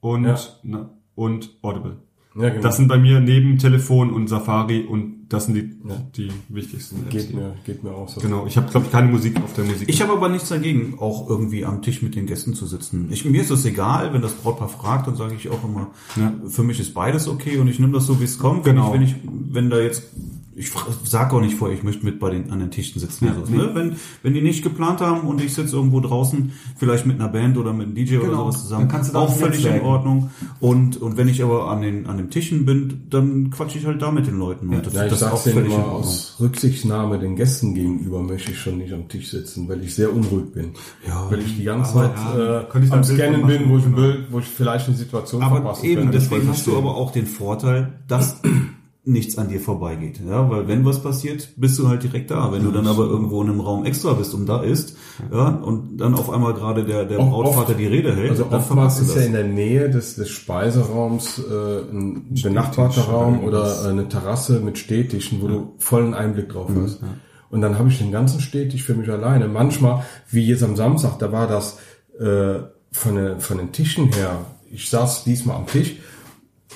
und, 0.01 0.24
Ja. 0.24 0.38
na, 0.62 0.90
und 1.14 1.51
Audible. 1.62 1.96
Ja, 2.38 2.51
genau. 2.51 2.62
Das 2.62 2.76
sind 2.76 2.86
bei 2.86 2.99
mir 2.99 3.18
neben 3.20 3.59
Telefon 3.59 4.12
und 4.12 4.28
Safari 4.28 4.82
und 4.84 5.26
das 5.28 5.46
sind 5.46 5.55
die, 5.57 5.74
die 6.16 6.30
wichtigsten 6.49 7.03
Apps. 7.03 7.11
geht 7.11 7.34
mir, 7.34 7.55
geht 7.64 7.82
mir 7.82 7.90
auch 7.90 8.09
so. 8.09 8.20
Genau, 8.20 8.46
ich 8.46 8.57
habe 8.57 8.70
glaube 8.70 8.86
ich 8.86 8.92
keine 8.92 9.11
Musik 9.11 9.36
auf 9.42 9.53
der 9.55 9.64
Musik. 9.64 9.88
Ich 9.88 10.01
habe 10.03 10.12
aber 10.12 10.28
nichts 10.28 10.49
dagegen, 10.49 10.96
auch 11.01 11.28
irgendwie 11.28 11.64
am 11.64 11.82
Tisch 11.82 12.01
mit 12.01 12.14
den 12.14 12.26
Gästen 12.26 12.55
zu 12.55 12.66
sitzen. 12.66 13.09
Ich, 13.11 13.24
mir 13.24 13.40
ist 13.42 13.51
das 13.51 13.64
egal, 13.64 14.12
wenn 14.14 14.22
das 14.22 14.34
Brautpaar 14.34 14.68
fragt, 14.68 15.09
dann 15.09 15.16
sage 15.16 15.34
ich 15.34 15.49
auch 15.49 15.64
immer, 15.64 15.88
Ja. 16.16 16.32
für 16.49 16.62
mich 16.62 16.78
ist 16.78 16.94
beides 16.94 17.26
okay 17.26 17.57
und 17.59 17.66
ich 17.66 17.80
nehme 17.80 17.92
das 17.92 18.07
so, 18.07 18.20
wie 18.20 18.24
es 18.24 18.38
kommt. 18.38 18.62
Genau. 18.64 18.92
Wenn 18.92 19.03
ich, 19.03 19.16
wenn 19.24 19.49
ich, 19.49 19.55
wenn 19.55 19.70
da 19.70 19.80
jetzt, 19.80 20.05
ich 20.59 20.70
sage 21.04 21.36
auch 21.36 21.40
nicht 21.40 21.54
vorher, 21.56 21.76
ich 21.76 21.84
möchte 21.84 22.04
mit 22.04 22.18
bei 22.18 22.30
den 22.30 22.50
an 22.50 22.59
den 22.59 22.70
Tischen 22.70 23.00
sitzen. 23.00 23.26
Ja, 23.26 23.32
oder 23.36 23.46
so, 23.46 23.52
nee. 23.52 23.59
ne? 23.59 23.70
wenn, 23.74 23.96
wenn 24.22 24.34
die 24.34 24.40
nicht 24.42 24.62
geplant 24.62 25.00
haben 25.00 25.20
und 25.28 25.40
ich 25.40 25.54
sitze 25.54 25.76
irgendwo 25.76 26.00
draußen, 26.00 26.52
vielleicht 26.76 27.06
mit 27.06 27.20
einer 27.20 27.28
Band 27.30 27.56
oder 27.56 27.72
mit 27.72 27.86
einem 27.86 27.94
DJ 27.94 28.16
oder 28.18 28.26
Genau. 28.28 28.38
sowas 28.50 28.62
zusammen, 28.62 28.82
Dann 28.82 28.88
kannst 28.88 29.11
du 29.11 29.14
da 29.14 29.20
auch 29.20 29.28
auch 29.28 29.36
völlig 29.36 29.64
in. 29.64 29.80
Ordnung. 29.82 30.30
Und, 30.61 30.96
und 30.96 31.16
wenn 31.16 31.28
ich 31.28 31.42
aber 31.42 31.70
an 31.70 31.82
den, 31.82 32.06
an 32.06 32.16
den 32.16 32.30
Tischen 32.30 32.66
bin, 32.66 33.02
dann 33.09 33.50
quatsche 33.50 33.78
ich 33.78 33.86
halt 33.86 34.02
da 34.02 34.11
mit 34.11 34.26
den 34.26 34.38
Leuten. 34.38 34.68
Und 34.68 34.84
das, 34.84 34.94
Ja, 34.94 35.04
ich 35.06 35.12
das 35.16 35.44
denen 35.44 35.59
in 35.59 35.64
immer, 35.66 35.76
Ordnung. 35.76 35.94
aus 36.00 36.36
Rücksichtnahme 36.40 37.18
den 37.18 37.36
Gästen 37.36 37.74
gegenüber 37.74 38.22
möchte 38.22 38.50
ich 38.50 38.59
schon 38.59 38.78
nicht 38.78 38.92
am 38.92 39.09
Tisch 39.09 39.28
sitzen, 39.30 39.68
weil 39.68 39.82
ich 39.84 39.94
sehr 39.94 40.12
unruhig 40.12 40.52
bin. 40.52 40.72
Ja, 41.06 41.30
weil 41.30 41.40
ich 41.40 41.56
die 41.56 41.64
ganze 41.64 41.92
Zeit 41.94 42.12
ja, 42.36 42.61
äh, 42.62 42.66
am 42.90 43.04
Scannen 43.04 43.40
von 43.40 43.48
bin, 43.48 43.62
machen, 43.62 43.70
wo 43.70 43.76
ich, 43.78 43.84
genau. 43.84 43.96
Bild, 43.96 44.26
wo 44.32 44.38
ich 44.40 44.46
vielleicht 44.46 44.88
eine 44.88 44.96
Situation 44.96 45.42
Aber 45.42 45.56
verpassen 45.56 45.84
eben, 45.84 46.02
könnte. 46.02 46.18
deswegen 46.18 46.48
hast 46.48 46.66
du 46.66 46.76
aber 46.76 46.96
auch 46.96 47.12
den 47.12 47.26
Vorteil, 47.26 47.92
dass 48.09 48.40
nichts 49.09 49.38
an 49.38 49.48
dir 49.48 49.61
vorbeigeht. 49.61 50.20
Ja, 50.28 50.48
weil 50.50 50.68
wenn 50.68 50.84
was 50.84 51.02
passiert, 51.02 51.48
bist 51.56 51.78
du 51.78 51.88
halt 51.88 52.02
direkt 52.02 52.30
da. 52.30 52.52
Wenn 52.52 52.62
du 52.64 52.70
dann 52.70 52.86
aber 52.86 53.04
irgendwo 53.04 53.42
in 53.42 53.48
einem 53.50 53.61
Raum 53.61 53.84
extra 53.84 54.12
bist 54.12 54.34
und 54.34 54.46
da 54.46 54.62
ist, 54.62 54.96
ja, 55.32 55.48
und 55.48 55.96
dann 55.98 56.14
auf 56.14 56.30
einmal 56.30 56.54
gerade 56.54 56.84
der, 56.84 57.04
der 57.04 57.18
Auch 57.18 57.30
Brautvater 57.30 57.70
oft- 57.70 57.78
die 57.80 57.86
Rede 57.86 58.14
hält, 58.14 58.30
Also 58.30 58.46
oftmals 58.50 59.00
ist 59.00 59.14
ja 59.16 59.22
in 59.22 59.32
der 59.32 59.44
Nähe 59.44 59.90
des, 59.90 60.16
des 60.16 60.28
Speiseraums 60.28 61.38
äh, 61.38 61.80
ein 61.92 62.34
benachbarter 62.42 63.02
oder 63.09 63.12
Raum 63.12 63.44
oder 63.44 63.84
eine 63.88 64.09
Terrasse 64.09 64.61
mit 64.61 64.78
Stehtischen, 64.78 65.40
wo 65.42 65.48
du 65.48 65.72
vollen 65.78 66.14
Einblick 66.14 66.50
drauf 66.50 66.68
hast. 66.82 67.00
Und 67.50 67.62
dann 67.62 67.78
habe 67.78 67.88
ich 67.88 67.98
den 67.98 68.12
ganzen 68.12 68.40
Stehtisch 68.40 68.82
für 68.84 68.94
mich 68.94 69.09
alleine. 69.11 69.48
Manchmal, 69.48 70.04
wie 70.30 70.46
jetzt 70.46 70.62
am 70.62 70.76
Samstag, 70.76 71.18
da 71.18 71.32
war 71.32 71.46
das 71.46 71.78
äh, 72.20 72.59
von, 72.92 73.16
den, 73.16 73.40
von 73.40 73.56
den 73.59 73.72
Tischen 73.72 74.12
her, 74.12 74.44
ich 74.70 74.90
saß 74.90 75.24
diesmal 75.24 75.56
am 75.56 75.66
Tisch, 75.66 75.96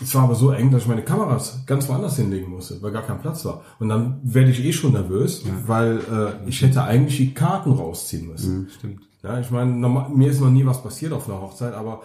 es 0.00 0.14
war 0.14 0.22
aber 0.24 0.34
so 0.34 0.50
eng, 0.52 0.70
dass 0.70 0.82
ich 0.82 0.88
meine 0.88 1.02
Kameras 1.02 1.60
ganz 1.66 1.88
woanders 1.88 2.16
hinlegen 2.16 2.50
musste, 2.50 2.80
weil 2.80 2.92
gar 2.92 3.02
kein 3.02 3.20
Platz 3.20 3.44
war. 3.44 3.62
Und 3.78 3.88
dann 3.90 4.20
werde 4.22 4.50
ich 4.50 4.64
eh 4.64 4.72
schon 4.72 4.92
nervös, 4.92 5.42
weil 5.66 5.98
äh, 5.98 6.48
ich 6.48 6.62
hätte 6.62 6.82
eigentlich 6.84 7.16
die 7.18 7.34
Karten 7.34 7.72
rausziehen 7.72 8.28
müssen. 8.28 8.68
Stimmt. 8.78 9.02
Ja, 9.22 9.38
ich 9.38 9.50
meine, 9.50 9.70
normal- 9.72 10.08
mir 10.10 10.30
ist 10.30 10.40
noch 10.40 10.50
nie 10.50 10.64
was 10.66 10.82
passiert 10.82 11.12
auf 11.12 11.28
einer 11.28 11.40
Hochzeit, 11.40 11.74
aber 11.74 12.00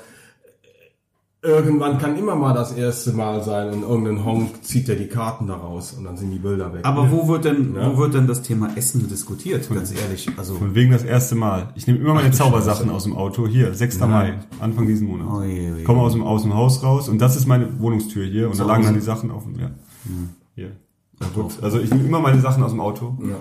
irgendwann 1.47 1.97
kann 1.97 2.17
immer 2.17 2.35
mal 2.35 2.53
das 2.53 2.73
erste 2.73 3.13
Mal 3.13 3.41
sein 3.43 3.69
und 3.73 3.81
irgendein 3.83 4.23
Honk 4.25 4.63
zieht 4.63 4.87
ja 4.87 4.95
die 4.95 5.07
Karten 5.07 5.47
da 5.47 5.55
raus 5.55 5.95
und 5.97 6.03
dann 6.03 6.17
sind 6.17 6.31
die 6.31 6.37
Bilder 6.39 6.73
weg. 6.73 6.81
Aber 6.83 7.09
wo 7.11 7.27
wird 7.27 7.45
denn, 7.45 7.73
Ja. 7.75 7.91
wo 7.91 7.97
wird 7.97 8.13
denn 8.13 8.27
das 8.27 8.41
Thema 8.41 8.69
Essen 8.75 9.07
diskutiert? 9.07 9.67
Ganz 9.73 9.91
ehrlich, 9.93 10.29
also. 10.37 10.55
Von 10.55 10.75
wegen 10.75 10.91
das 10.91 11.03
erste 11.03 11.35
Mal. 11.35 11.69
Ich 11.75 11.87
nehme 11.87 11.99
immer 11.99 12.13
meine 12.13 12.31
Zaubersachen 12.31 12.89
aus 12.89 13.03
dem 13.03 13.15
Auto. 13.15 13.47
Hier, 13.47 13.73
6. 13.73 13.99
Mai, 13.99 14.35
Anfang 14.59 14.85
diesen 14.87 15.07
Monats. 15.07 15.31
Oh 15.33 15.41
je, 15.43 15.77
je. 15.77 15.83
Komme 15.83 16.01
aus 16.01 16.13
dem, 16.13 16.23
aus 16.23 16.43
dem 16.43 16.53
Haus 16.53 16.83
raus 16.83 17.09
und 17.09 17.19
das 17.19 17.35
ist 17.35 17.47
meine 17.47 17.79
Wohnungstür 17.79 18.25
hier 18.25 18.47
und 18.47 18.53
da 18.59 18.63
Zu 18.63 18.67
lagen 18.67 18.79
Hause? 18.83 18.87
dann 18.93 18.99
die 18.99 19.05
Sachen 19.05 19.31
auf 19.31 19.43
dem, 19.43 19.59
ja. 19.59 19.71
Hier. 20.55 20.71
Ja, 21.19 21.27
gut. 21.33 21.53
Also 21.61 21.79
ich 21.79 21.89
nehme 21.91 22.05
immer 22.07 22.19
meine 22.19 22.39
Sachen 22.41 22.61
aus 22.63 22.71
dem 22.71 22.79
Auto, 22.79 23.17
ja. 23.21 23.35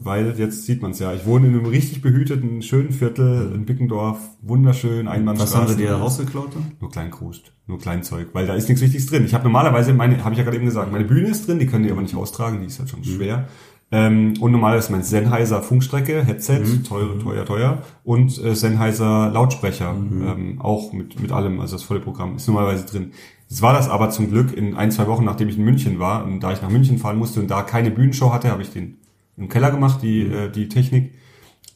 Weil 0.00 0.38
jetzt 0.38 0.66
sieht 0.66 0.82
man 0.82 0.92
es 0.92 0.98
ja. 0.98 1.12
Ich 1.12 1.26
wohne 1.26 1.48
in 1.48 1.54
einem 1.54 1.66
richtig 1.66 2.02
behüteten, 2.02 2.62
schönen 2.62 2.92
Viertel 2.92 3.52
in 3.54 3.64
Bickendorf, 3.66 4.18
wunderschön, 4.42 5.06
Was 5.06 5.14
Einbahnstraßen. 5.14 5.60
haben 5.60 5.68
sie 5.68 5.76
dir 5.76 5.92
rausgeklaut? 5.92 6.54
dann? 6.54 6.72
Nur 6.80 6.90
Kleinkrust, 6.90 7.52
nur 7.66 7.78
Kleinzeug, 7.78 8.28
weil 8.32 8.46
da 8.46 8.54
ist 8.54 8.68
nichts 8.68 8.82
Wichtiges 8.82 9.06
drin. 9.06 9.24
Ich 9.24 9.34
habe 9.34 9.44
normalerweise, 9.44 9.92
meine, 9.92 10.22
habe 10.24 10.32
ich 10.32 10.38
ja 10.38 10.44
gerade 10.44 10.56
eben 10.56 10.66
gesagt, 10.66 10.92
meine 10.92 11.04
Bühne 11.04 11.28
ist 11.28 11.46
drin, 11.48 11.58
die 11.58 11.66
können 11.66 11.84
die 11.84 11.90
aber 11.90 12.02
nicht 12.02 12.16
raustragen, 12.16 12.60
die 12.60 12.66
ist 12.66 12.78
halt 12.78 12.90
schon 12.90 13.04
schwer. 13.04 13.48
Ähm, 13.92 14.34
und 14.40 14.52
normal 14.52 14.78
ist 14.78 14.88
mein 14.90 15.02
Sennheiser 15.02 15.62
Funkstrecke, 15.62 16.24
Headset, 16.24 16.62
teuer, 16.88 17.18
teuer, 17.18 17.44
teuer. 17.44 17.82
Und 18.04 18.42
äh, 18.42 18.54
Sennheiser 18.54 19.30
Lautsprecher, 19.32 19.90
ähm, 19.90 20.60
auch 20.60 20.92
mit, 20.92 21.20
mit 21.20 21.32
allem, 21.32 21.58
also 21.60 21.74
das 21.74 21.82
volle 21.82 21.98
Programm, 22.00 22.36
ist 22.36 22.46
normalerweise 22.46 22.86
drin. 22.86 23.12
Es 23.48 23.62
war 23.62 23.72
das 23.72 23.88
aber 23.88 24.10
zum 24.10 24.30
Glück 24.30 24.56
in 24.56 24.76
ein, 24.76 24.92
zwei 24.92 25.08
Wochen, 25.08 25.24
nachdem 25.24 25.48
ich 25.48 25.58
in 25.58 25.64
München 25.64 25.98
war, 25.98 26.24
und 26.24 26.38
da 26.38 26.52
ich 26.52 26.62
nach 26.62 26.70
München 26.70 26.98
fahren 26.98 27.18
musste 27.18 27.40
und 27.40 27.50
da 27.50 27.62
keine 27.62 27.90
Bühnenshow 27.90 28.32
hatte, 28.32 28.52
habe 28.52 28.62
ich 28.62 28.70
den 28.70 28.98
im 29.40 29.48
Keller 29.48 29.70
gemacht, 29.72 30.02
die, 30.02 30.20
äh, 30.22 30.50
die 30.50 30.68
Technik. 30.68 31.14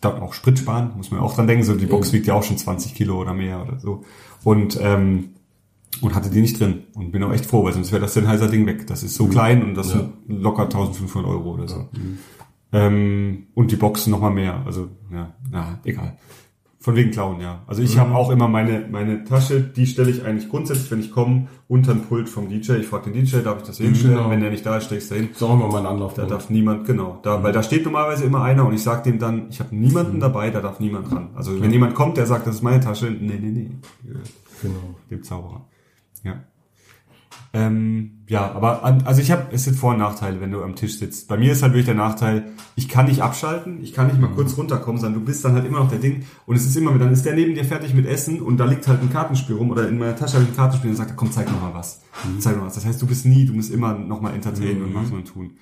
Da 0.01 0.21
auch 0.21 0.35
Sprit 0.35 0.59
sparen, 0.59 0.93
muss 0.97 1.11
man 1.11 1.21
auch 1.21 1.35
dran 1.35 1.47
denken. 1.47 1.65
So 1.65 1.75
die 1.75 1.87
Box 1.87 2.13
wiegt 2.13 2.27
ja 2.27 2.35
auch 2.35 2.43
schon 2.43 2.59
20 2.59 2.95
Kilo 2.95 3.19
oder 3.21 3.33
mehr 3.35 3.63
oder 3.63 3.81
so. 3.81 4.05
Und 4.45 4.79
ähm, 4.81 5.31
und 6.01 6.15
hatte 6.15 6.29
die 6.29 6.41
nicht 6.41 6.59
drin 6.61 6.83
und 6.95 7.13
bin 7.13 7.23
auch 7.23 7.33
echt 7.33 7.47
froh, 7.47 7.65
weil 7.65 7.73
sonst 7.73 7.93
wäre 7.93 8.03
das 8.03 8.15
Sennheiser 8.15 8.49
Ding 8.49 8.67
weg. 8.67 8.87
Das 8.89 9.03
ist 9.05 9.15
so 9.15 9.29
klein 9.29 9.63
und 9.63 9.75
das 9.77 9.93
Ja. 9.95 10.01
sind 10.01 10.13
locker 10.29 10.65
1500 10.65 11.31
Euro 11.31 11.55
oder 11.55 11.69
so. 11.69 11.89
Ähm, 12.73 13.47
und 13.55 13.71
die 13.71 13.77
Boxen 13.77 14.11
noch 14.11 14.21
mal 14.21 14.31
mehr. 14.31 14.63
Also 14.67 14.89
ja, 15.13 15.33
na, 15.51 15.79
egal. 15.85 16.19
Von 16.85 16.97
wegen 16.97 17.13
Klauen, 17.13 17.41
ja. 17.41 17.63
Also 17.67 17.81
ich 17.81 17.97
habe 17.97 18.15
auch 18.15 18.31
immer 18.31 18.47
meine, 18.47 18.87
meine 18.91 19.25
Tasche, 19.25 19.63
die 19.63 19.87
stelle 19.87 20.11
ich 20.11 20.23
eigentlich 20.23 20.51
grundsätzlich, 20.51 20.91
wenn 20.91 21.01
ich 21.01 21.13
komme, 21.13 21.49
unter 21.67 21.95
den 21.95 22.03
Pult 22.03 22.29
vom 22.29 22.51
DJ. 22.51 22.73
Ich 22.73 22.89
frage 22.89 23.11
den 23.11 23.25
DJ, 23.25 23.39
darf 23.39 23.63
ich 23.63 23.67
das 23.67 23.79
hinstellen? 23.79 24.17
Genau. 24.17 24.29
Wenn 24.29 24.43
der 24.43 24.51
nicht 24.51 24.67
da 24.67 24.77
ist, 24.77 24.85
stelle 24.85 25.01
ich 25.01 25.09
da 25.09 25.15
hin. 25.15 25.31
Ist 25.31 25.43
auch 25.43 25.55
immer 25.55 25.69
mein 25.69 25.87
Anlauf. 25.87 26.13
Da 26.13 26.27
darf 26.27 26.51
niemand, 26.51 26.85
genau. 26.87 27.21
Da, 27.23 27.43
weil 27.43 27.55
da 27.55 27.63
steht 27.63 27.87
normalerweise 27.87 28.25
immer 28.25 28.43
einer 28.43 28.67
und 28.67 28.75
ich 28.75 28.83
sage 28.83 29.11
dem 29.11 29.19
dann, 29.19 29.49
ich 29.49 29.61
habe 29.61 29.75
niemanden 29.75 30.21
dabei, 30.21 30.51
da 30.51 30.61
darf 30.61 30.79
niemand 30.79 31.11
ran. 31.11 31.31
Also 31.35 31.59
wenn 31.59 31.71
jemand 31.71 31.95
kommt, 31.95 32.19
der 32.19 32.27
sagt, 32.27 32.47
das 32.47 32.57
ist 32.57 32.63
meine 32.63 32.81
Tasche, 32.81 33.07
nee, 33.07 33.39
nee, 33.41 33.51
nee. 33.51 33.71
Genau. 34.61 34.95
Dem 35.11 35.23
Zauberer. 35.23 35.67
Ja. 36.23 36.35
Ähm, 37.55 38.25
ja, 38.27 38.51
aber 38.51 38.83
an, 38.83 39.03
also 39.05 39.21
ich 39.21 39.31
habe, 39.31 39.47
es 39.53 39.63
sind 39.63 39.77
Vor- 39.77 39.93
und 39.93 39.99
Nachteile, 39.99 40.41
wenn 40.41 40.51
du 40.51 40.65
am 40.65 40.75
Tisch 40.75 40.99
sitzt. 40.99 41.29
Bei 41.29 41.37
mir 41.37 41.53
ist 41.53 41.63
halt 41.63 41.73
wirklich 41.73 41.85
der 41.87 41.95
Nachteil, 41.95 42.51
ich 42.75 42.89
kann 42.89 43.07
nicht 43.07 43.23
abschalten, 43.23 43.81
ich 43.81 43.93
kann 43.93 44.09
nicht 44.09 44.19
mal 44.19 44.31
kurz 44.31 44.59
runterkommen, 44.59 45.01
sondern 45.01 45.21
du 45.21 45.25
bist 45.25 45.45
dann 45.45 45.53
halt 45.53 45.65
immer 45.65 45.79
noch 45.79 45.89
der 45.89 46.01
Ding 46.01 46.25
und 46.47 46.57
es 46.57 46.67
ist 46.67 46.77
immer, 46.77 46.93
dann 46.99 47.13
ist 47.13 47.25
der 47.25 47.37
neben 47.37 47.55
dir 47.55 47.65
fertig 47.65 47.95
mit 47.95 48.07
Essen 48.07 48.43
und 48.43 48.57
da 48.57 48.65
liegt 48.65 48.89
halt 48.89 49.01
ein 49.03 49.11
Kartenspiel 49.11 49.55
rum 49.55 49.71
oder 49.71 49.89
in 49.89 49.99
meiner 49.99 50.17
Tasche 50.17 50.35
habe 50.35 50.45
ich 50.45 50.51
ein 50.51 50.57
Kartenspiel 50.57 50.91
und 50.91 50.97
sagt, 50.97 51.15
komm, 51.17 51.31
zeig 51.31 51.49
noch 51.49 51.61
mal 51.61 51.75
was. 51.75 52.01
Zeig 52.41 52.57
noch 52.57 52.67
was. 52.67 52.75
Das 52.75 52.85
heißt, 52.85 53.01
du 53.01 53.07
bist 53.07 53.25
nie, 53.25 53.47
du 53.47 53.53
musst 53.53 53.73
immer 53.73 53.95
noch 53.95 54.21
mal 54.21 54.35
entertainen 54.35 54.83
und 54.83 54.93
machen 54.93 55.13
und 55.13 55.27
tun. 55.27 55.53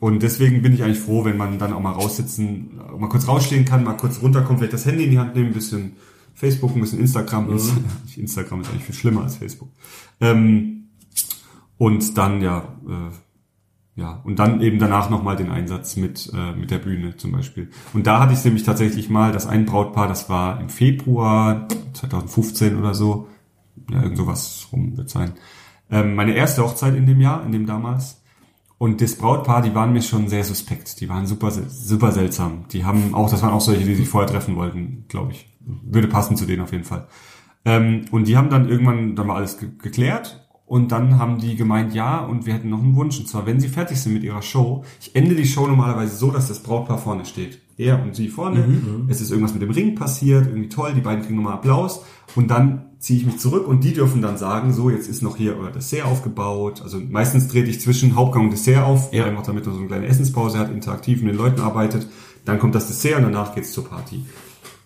Und 0.00 0.24
deswegen 0.24 0.60
bin 0.62 0.74
ich 0.74 0.82
eigentlich 0.82 0.98
froh, 0.98 1.24
wenn 1.24 1.36
man 1.36 1.58
dann 1.58 1.72
auch 1.72 1.80
mal 1.80 1.92
raussitzen, 1.92 2.80
mal 2.98 3.08
kurz 3.08 3.28
rausstehen 3.28 3.64
kann, 3.64 3.84
mal 3.84 3.96
kurz 3.96 4.20
runterkommt, 4.20 4.58
vielleicht 4.58 4.72
das 4.72 4.86
Handy 4.86 5.04
in 5.04 5.12
die 5.12 5.18
Hand 5.20 5.36
nehmen, 5.36 5.50
ein 5.50 5.54
bisschen 5.54 5.92
Facebook, 6.34 6.74
ein 6.74 6.80
bisschen 6.80 6.98
Instagram. 6.98 7.54
Ist, 7.54 7.72
Instagram 8.16 8.62
ist 8.62 8.70
eigentlich 8.70 8.84
viel 8.86 8.94
schlimmer 8.96 9.22
als 9.22 9.36
Facebook. 9.36 9.68
Ähm, 10.20 10.81
und 11.82 12.16
dann 12.16 12.40
ja, 12.40 12.58
äh, 12.86 14.00
ja, 14.00 14.20
und 14.22 14.38
dann 14.38 14.60
eben 14.60 14.78
danach 14.78 15.10
nochmal 15.10 15.34
den 15.34 15.50
Einsatz 15.50 15.96
mit, 15.96 16.30
äh, 16.32 16.52
mit 16.52 16.70
der 16.70 16.78
Bühne 16.78 17.16
zum 17.16 17.32
Beispiel. 17.32 17.70
Und 17.92 18.06
da 18.06 18.20
hatte 18.20 18.34
ich 18.34 18.44
nämlich 18.44 18.62
tatsächlich 18.62 19.10
mal, 19.10 19.32
das 19.32 19.48
ein 19.48 19.66
Brautpaar, 19.66 20.06
das 20.06 20.30
war 20.30 20.60
im 20.60 20.68
Februar 20.68 21.66
2015 21.94 22.78
oder 22.78 22.94
so, 22.94 23.26
ja, 23.90 24.00
irgend 24.00 24.16
sowas 24.16 24.68
rum 24.70 24.96
wird 24.96 25.10
sein. 25.10 25.32
Ähm, 25.90 26.14
meine 26.14 26.34
erste 26.34 26.62
Hochzeit 26.62 26.94
in 26.94 27.04
dem 27.04 27.20
Jahr, 27.20 27.44
in 27.44 27.50
dem 27.50 27.66
damals. 27.66 28.22
Und 28.78 29.00
das 29.00 29.16
Brautpaar, 29.16 29.62
die 29.62 29.74
waren 29.74 29.92
mir 29.92 30.02
schon 30.02 30.28
sehr 30.28 30.44
suspekt. 30.44 31.00
Die 31.00 31.08
waren 31.08 31.26
super, 31.26 31.50
super 31.50 32.12
seltsam. 32.12 32.66
Die 32.70 32.84
haben 32.84 33.12
auch, 33.12 33.28
das 33.28 33.42
waren 33.42 33.52
auch 33.52 33.60
solche, 33.60 33.84
die 33.84 33.96
sich 33.96 34.08
vorher 34.08 34.30
treffen 34.30 34.54
wollten, 34.54 35.06
glaube 35.08 35.32
ich. 35.32 35.52
Würde 35.58 36.06
passen 36.06 36.36
zu 36.36 36.46
denen 36.46 36.62
auf 36.62 36.70
jeden 36.70 36.84
Fall. 36.84 37.08
Ähm, 37.64 38.04
und 38.12 38.28
die 38.28 38.36
haben 38.36 38.50
dann 38.50 38.68
irgendwann 38.68 39.16
dann 39.16 39.26
mal 39.26 39.34
alles 39.34 39.58
ge 39.58 39.68
geklärt. 39.82 40.38
Und 40.66 40.90
dann 40.90 41.18
haben 41.18 41.38
die 41.38 41.54
gemeint, 41.54 41.94
ja, 41.94 42.20
und 42.20 42.46
wir 42.46 42.54
hätten 42.54 42.70
noch 42.70 42.78
einen 42.82 42.96
Wunsch. 42.96 43.18
Und 43.18 43.28
zwar, 43.28 43.44
wenn 43.46 43.60
sie 43.60 43.68
fertig 43.68 44.00
sind 44.00 44.14
mit 44.14 44.22
ihrer 44.22 44.40
Show, 44.42 44.84
ich 45.00 45.14
ende 45.14 45.34
die 45.34 45.44
Show 45.46 45.66
normalerweise 45.66 46.16
so, 46.16 46.30
dass 46.30 46.48
das 46.48 46.60
Brautpaar 46.62 46.96
vorne 46.98 47.24
steht. 47.26 47.60
Er 47.76 48.02
und 48.02 48.14
sie 48.14 48.28
vorne. 48.28 49.06
Es 49.08 49.20
ist 49.20 49.30
irgendwas 49.30 49.52
mit 49.52 49.62
dem 49.62 49.70
Ring 49.70 49.94
passiert, 49.94 50.46
irgendwie 50.46 50.68
toll, 50.68 50.92
die 50.94 51.00
beiden 51.00 51.22
kriegen 51.24 51.36
nochmal 51.36 51.54
Applaus. 51.54 52.04
Und 52.36 52.50
dann 52.50 52.86
ziehe 53.00 53.18
ich 53.18 53.26
mich 53.26 53.38
zurück 53.38 53.66
und 53.66 53.82
die 53.82 53.92
dürfen 53.92 54.22
dann 54.22 54.38
sagen, 54.38 54.72
so, 54.72 54.88
jetzt 54.88 55.08
ist 55.08 55.22
noch 55.22 55.36
hier 55.36 55.56
euer 55.58 55.72
Dessert 55.72 56.04
aufgebaut. 56.06 56.80
Also 56.82 57.00
meistens 57.00 57.48
trete 57.48 57.68
ich 57.68 57.80
zwischen 57.80 58.14
Hauptgang 58.14 58.44
und 58.44 58.50
Dessert 58.52 58.84
auf, 58.84 59.12
Ja. 59.12 59.24
einfach 59.26 59.42
damit 59.42 59.66
man 59.66 59.74
so 59.74 59.80
eine 59.80 59.88
kleine 59.88 60.06
Essenspause 60.06 60.58
hat, 60.58 60.70
interaktiv 60.70 61.22
mit 61.22 61.32
den 61.32 61.38
Leuten 61.38 61.60
arbeitet. 61.60 62.06
Dann 62.44 62.58
kommt 62.58 62.74
das 62.74 62.86
Dessert 62.86 63.16
und 63.18 63.24
danach 63.24 63.54
geht's 63.54 63.72
zur 63.72 63.86
Party. 63.88 64.24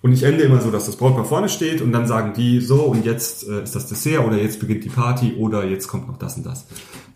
Und 0.03 0.13
ich 0.13 0.23
ende 0.23 0.45
immer 0.45 0.61
so, 0.61 0.71
dass 0.71 0.87
das 0.87 0.97
Brautpaar 0.97 1.25
vorne 1.25 1.49
steht 1.49 1.81
und 1.81 1.91
dann 1.93 2.07
sagen 2.07 2.33
die 2.37 2.61
so 2.61 2.83
und 2.83 3.05
jetzt 3.05 3.49
äh, 3.49 3.63
ist 3.63 3.75
das 3.75 3.87
Dessert 3.87 4.25
oder 4.27 4.41
jetzt 4.41 4.61
beginnt 4.61 4.85
die 4.85 4.89
Party 4.89 5.35
oder 5.35 5.65
jetzt 5.65 5.89
kommt 5.89 6.07
noch 6.07 6.19
das 6.19 6.37
und 6.37 6.47
das. 6.47 6.67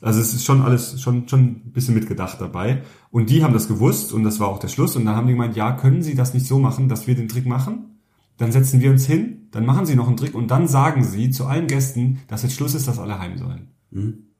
Also 0.00 0.20
es 0.20 0.32
ist 0.32 0.44
schon 0.44 0.62
alles 0.62 1.00
schon 1.00 1.28
schon 1.28 1.40
ein 1.40 1.72
bisschen 1.72 1.94
mitgedacht 1.94 2.40
dabei 2.40 2.82
und 3.10 3.28
die 3.30 3.44
haben 3.44 3.52
das 3.52 3.68
gewusst 3.68 4.12
und 4.12 4.24
das 4.24 4.40
war 4.40 4.48
auch 4.48 4.58
der 4.58 4.68
Schluss 4.68 4.96
und 4.96 5.04
dann 5.04 5.14
haben 5.14 5.26
die 5.26 5.34
gemeint, 5.34 5.56
ja, 5.56 5.72
können 5.72 6.02
Sie 6.02 6.14
das 6.14 6.32
nicht 6.34 6.46
so 6.46 6.58
machen, 6.58 6.88
dass 6.88 7.06
wir 7.06 7.14
den 7.14 7.28
Trick 7.28 7.46
machen? 7.46 8.00
Dann 8.38 8.50
setzen 8.50 8.80
wir 8.80 8.90
uns 8.90 9.04
hin, 9.04 9.48
dann 9.50 9.66
machen 9.66 9.84
Sie 9.84 9.94
noch 9.94 10.08
einen 10.08 10.16
Trick 10.16 10.34
und 10.34 10.50
dann 10.50 10.66
sagen 10.66 11.04
Sie 11.04 11.30
zu 11.30 11.44
allen 11.44 11.66
Gästen, 11.66 12.20
dass 12.28 12.42
jetzt 12.42 12.54
Schluss 12.54 12.74
ist, 12.74 12.88
dass 12.88 12.98
alle 12.98 13.18
heim 13.18 13.36
sollen. 13.36 13.68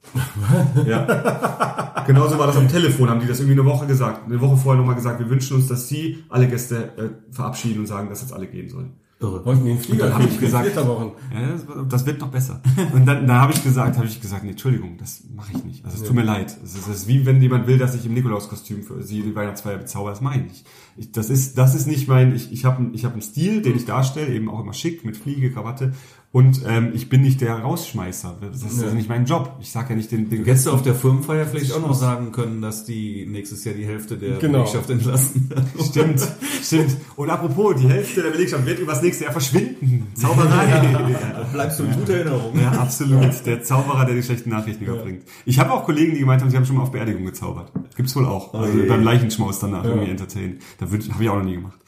Ja. 0.86 2.04
Genauso 2.06 2.38
war 2.38 2.46
das 2.46 2.56
am 2.56 2.68
Telefon, 2.68 3.08
haben 3.08 3.20
die 3.20 3.26
das 3.26 3.40
irgendwie 3.40 3.60
eine 3.60 3.68
Woche 3.68 3.86
gesagt. 3.86 4.26
Eine 4.26 4.40
Woche 4.40 4.56
vorher 4.56 4.80
nochmal 4.80 4.96
gesagt, 4.96 5.20
wir 5.20 5.30
wünschen 5.30 5.56
uns, 5.56 5.68
dass 5.68 5.88
Sie 5.88 6.24
alle 6.28 6.48
Gäste 6.48 6.92
äh, 6.96 7.32
verabschieden 7.34 7.80
und 7.80 7.86
sagen, 7.86 8.08
dass 8.08 8.20
jetzt 8.20 8.32
alle 8.32 8.46
gehen 8.46 8.68
sollen. 8.68 8.94
Irre. 9.20 9.44
Wollten 9.44 9.66
den 9.66 9.78
Flieger 9.78 10.06
dann 10.06 10.14
hab 10.14 10.24
ich 10.24 10.40
gesagt-. 10.40 10.74
Ja, 10.74 11.84
das, 11.88 12.06
wird 12.06 12.20
noch 12.20 12.30
besser. 12.30 12.62
Und 12.94 13.04
dann, 13.06 13.26
dann 13.26 13.38
habe 13.38 13.52
ich 13.52 13.62
gesagt, 13.62 13.96
habe 13.98 14.06
ich 14.06 14.20
gesagt, 14.20 14.44
nee, 14.44 14.52
Entschuldigung, 14.52 14.96
das 14.96 15.24
mache 15.34 15.52
ich 15.54 15.62
nicht. 15.62 15.84
Also 15.84 15.98
es 15.98 16.04
tut 16.04 16.16
mir 16.16 16.22
leid. 16.22 16.56
Es 16.64 16.74
ist, 16.74 16.88
ist 16.88 17.06
wie 17.06 17.26
wenn 17.26 17.40
jemand 17.42 17.66
will, 17.66 17.76
dass 17.76 17.94
ich 17.94 18.06
im 18.06 18.14
Nikolauskostüm 18.14 18.82
für 18.82 19.02
sie 19.02 19.22
die 19.22 19.34
Weihnachtsfeier 19.34 19.76
bezauber. 19.76 20.08
Das 20.10 20.22
mache 20.22 20.42
ich. 20.50 20.64
Ich, 20.96 21.12
das 21.12 21.28
ist, 21.28 21.58
das 21.58 21.74
ist 21.74 21.86
nicht 21.86 22.08
mein. 22.08 22.34
Ich, 22.34 22.50
ich 22.50 22.64
habe, 22.64 22.90
ich 22.94 23.04
habe 23.04 23.12
einen 23.12 23.22
Stil, 23.22 23.60
den 23.60 23.76
ich 23.76 23.84
darstelle, 23.84 24.32
eben 24.32 24.48
auch 24.48 24.60
immer 24.60 24.72
schick 24.72 25.04
mit 25.04 25.18
Fliege, 25.18 25.52
Krawatte. 25.52 25.92
Und 26.32 26.60
ähm, 26.64 26.92
ich 26.94 27.08
bin 27.08 27.22
nicht 27.22 27.40
der 27.40 27.56
Rausschmeißer. 27.58 28.36
Das 28.40 28.62
ist 28.62 28.80
Ja. 28.80 28.94
nicht 28.94 29.08
mein 29.08 29.24
Job. 29.24 29.56
Ich 29.60 29.72
sage 29.72 29.90
ja 29.90 29.96
nicht 29.96 30.12
den, 30.12 30.30
den 30.30 30.44
Hättest 30.44 30.66
du 30.66 30.70
auf 30.70 30.82
der 30.82 30.94
Firmenfeier 30.94 31.44
vielleicht 31.44 31.72
auch 31.72 31.80
noch 31.80 31.92
sagen 31.92 32.30
können, 32.30 32.62
dass 32.62 32.84
die 32.84 33.26
nächstes 33.26 33.64
Jahr 33.64 33.74
die 33.74 33.84
Hälfte 33.84 34.16
der 34.16 34.38
Genau. 34.38 34.58
Belegschaft 34.58 34.90
entlassen. 34.90 35.50
Stimmt, 35.90 36.20
stimmt. 36.62 36.96
Und 37.16 37.30
apropos, 37.30 37.74
die 37.80 37.88
Hälfte 37.88 38.22
der 38.22 38.30
Belegschaft 38.30 38.64
wird 38.64 38.78
übers 38.78 39.02
nächste 39.02 39.24
Jahr 39.24 39.32
verschwinden. 39.32 40.06
Zauberei. 40.14 41.46
Bleibst 41.52 41.80
du 41.80 41.84
in 41.84 41.92
guter 41.94 42.14
Erinnerung. 42.14 42.60
Ja, 42.60 42.70
absolut. 42.80 43.44
Der 43.44 43.62
Zauberer, 43.64 44.04
der 44.06 44.14
die 44.14 44.22
schlechten 44.22 44.50
Nachrichten 44.50 44.84
überbringt. 44.84 45.22
Ich 45.46 45.58
habe 45.58 45.72
auch 45.72 45.84
Kollegen, 45.84 46.12
die 46.14 46.20
gemeint 46.20 46.42
haben, 46.42 46.50
sie 46.50 46.56
haben 46.56 46.64
schon 46.66 46.76
mal 46.76 46.82
auf 46.82 46.92
Beerdigung 46.92 47.24
gezaubert. 47.24 47.72
Gibt's 47.96 48.14
wohl 48.14 48.26
auch. 48.26 48.54
Also 48.54 48.78
je. 48.78 48.86
beim 48.86 49.02
Leichenschmaus 49.02 49.58
danach 49.58 49.82
irgendwie 49.84 50.10
entertainen. 50.10 50.60
Da 50.78 50.86
habe 50.86 50.96
ich 51.24 51.28
auch 51.28 51.36
noch 51.38 51.42
nie 51.44 51.54
gemacht. 51.56 51.79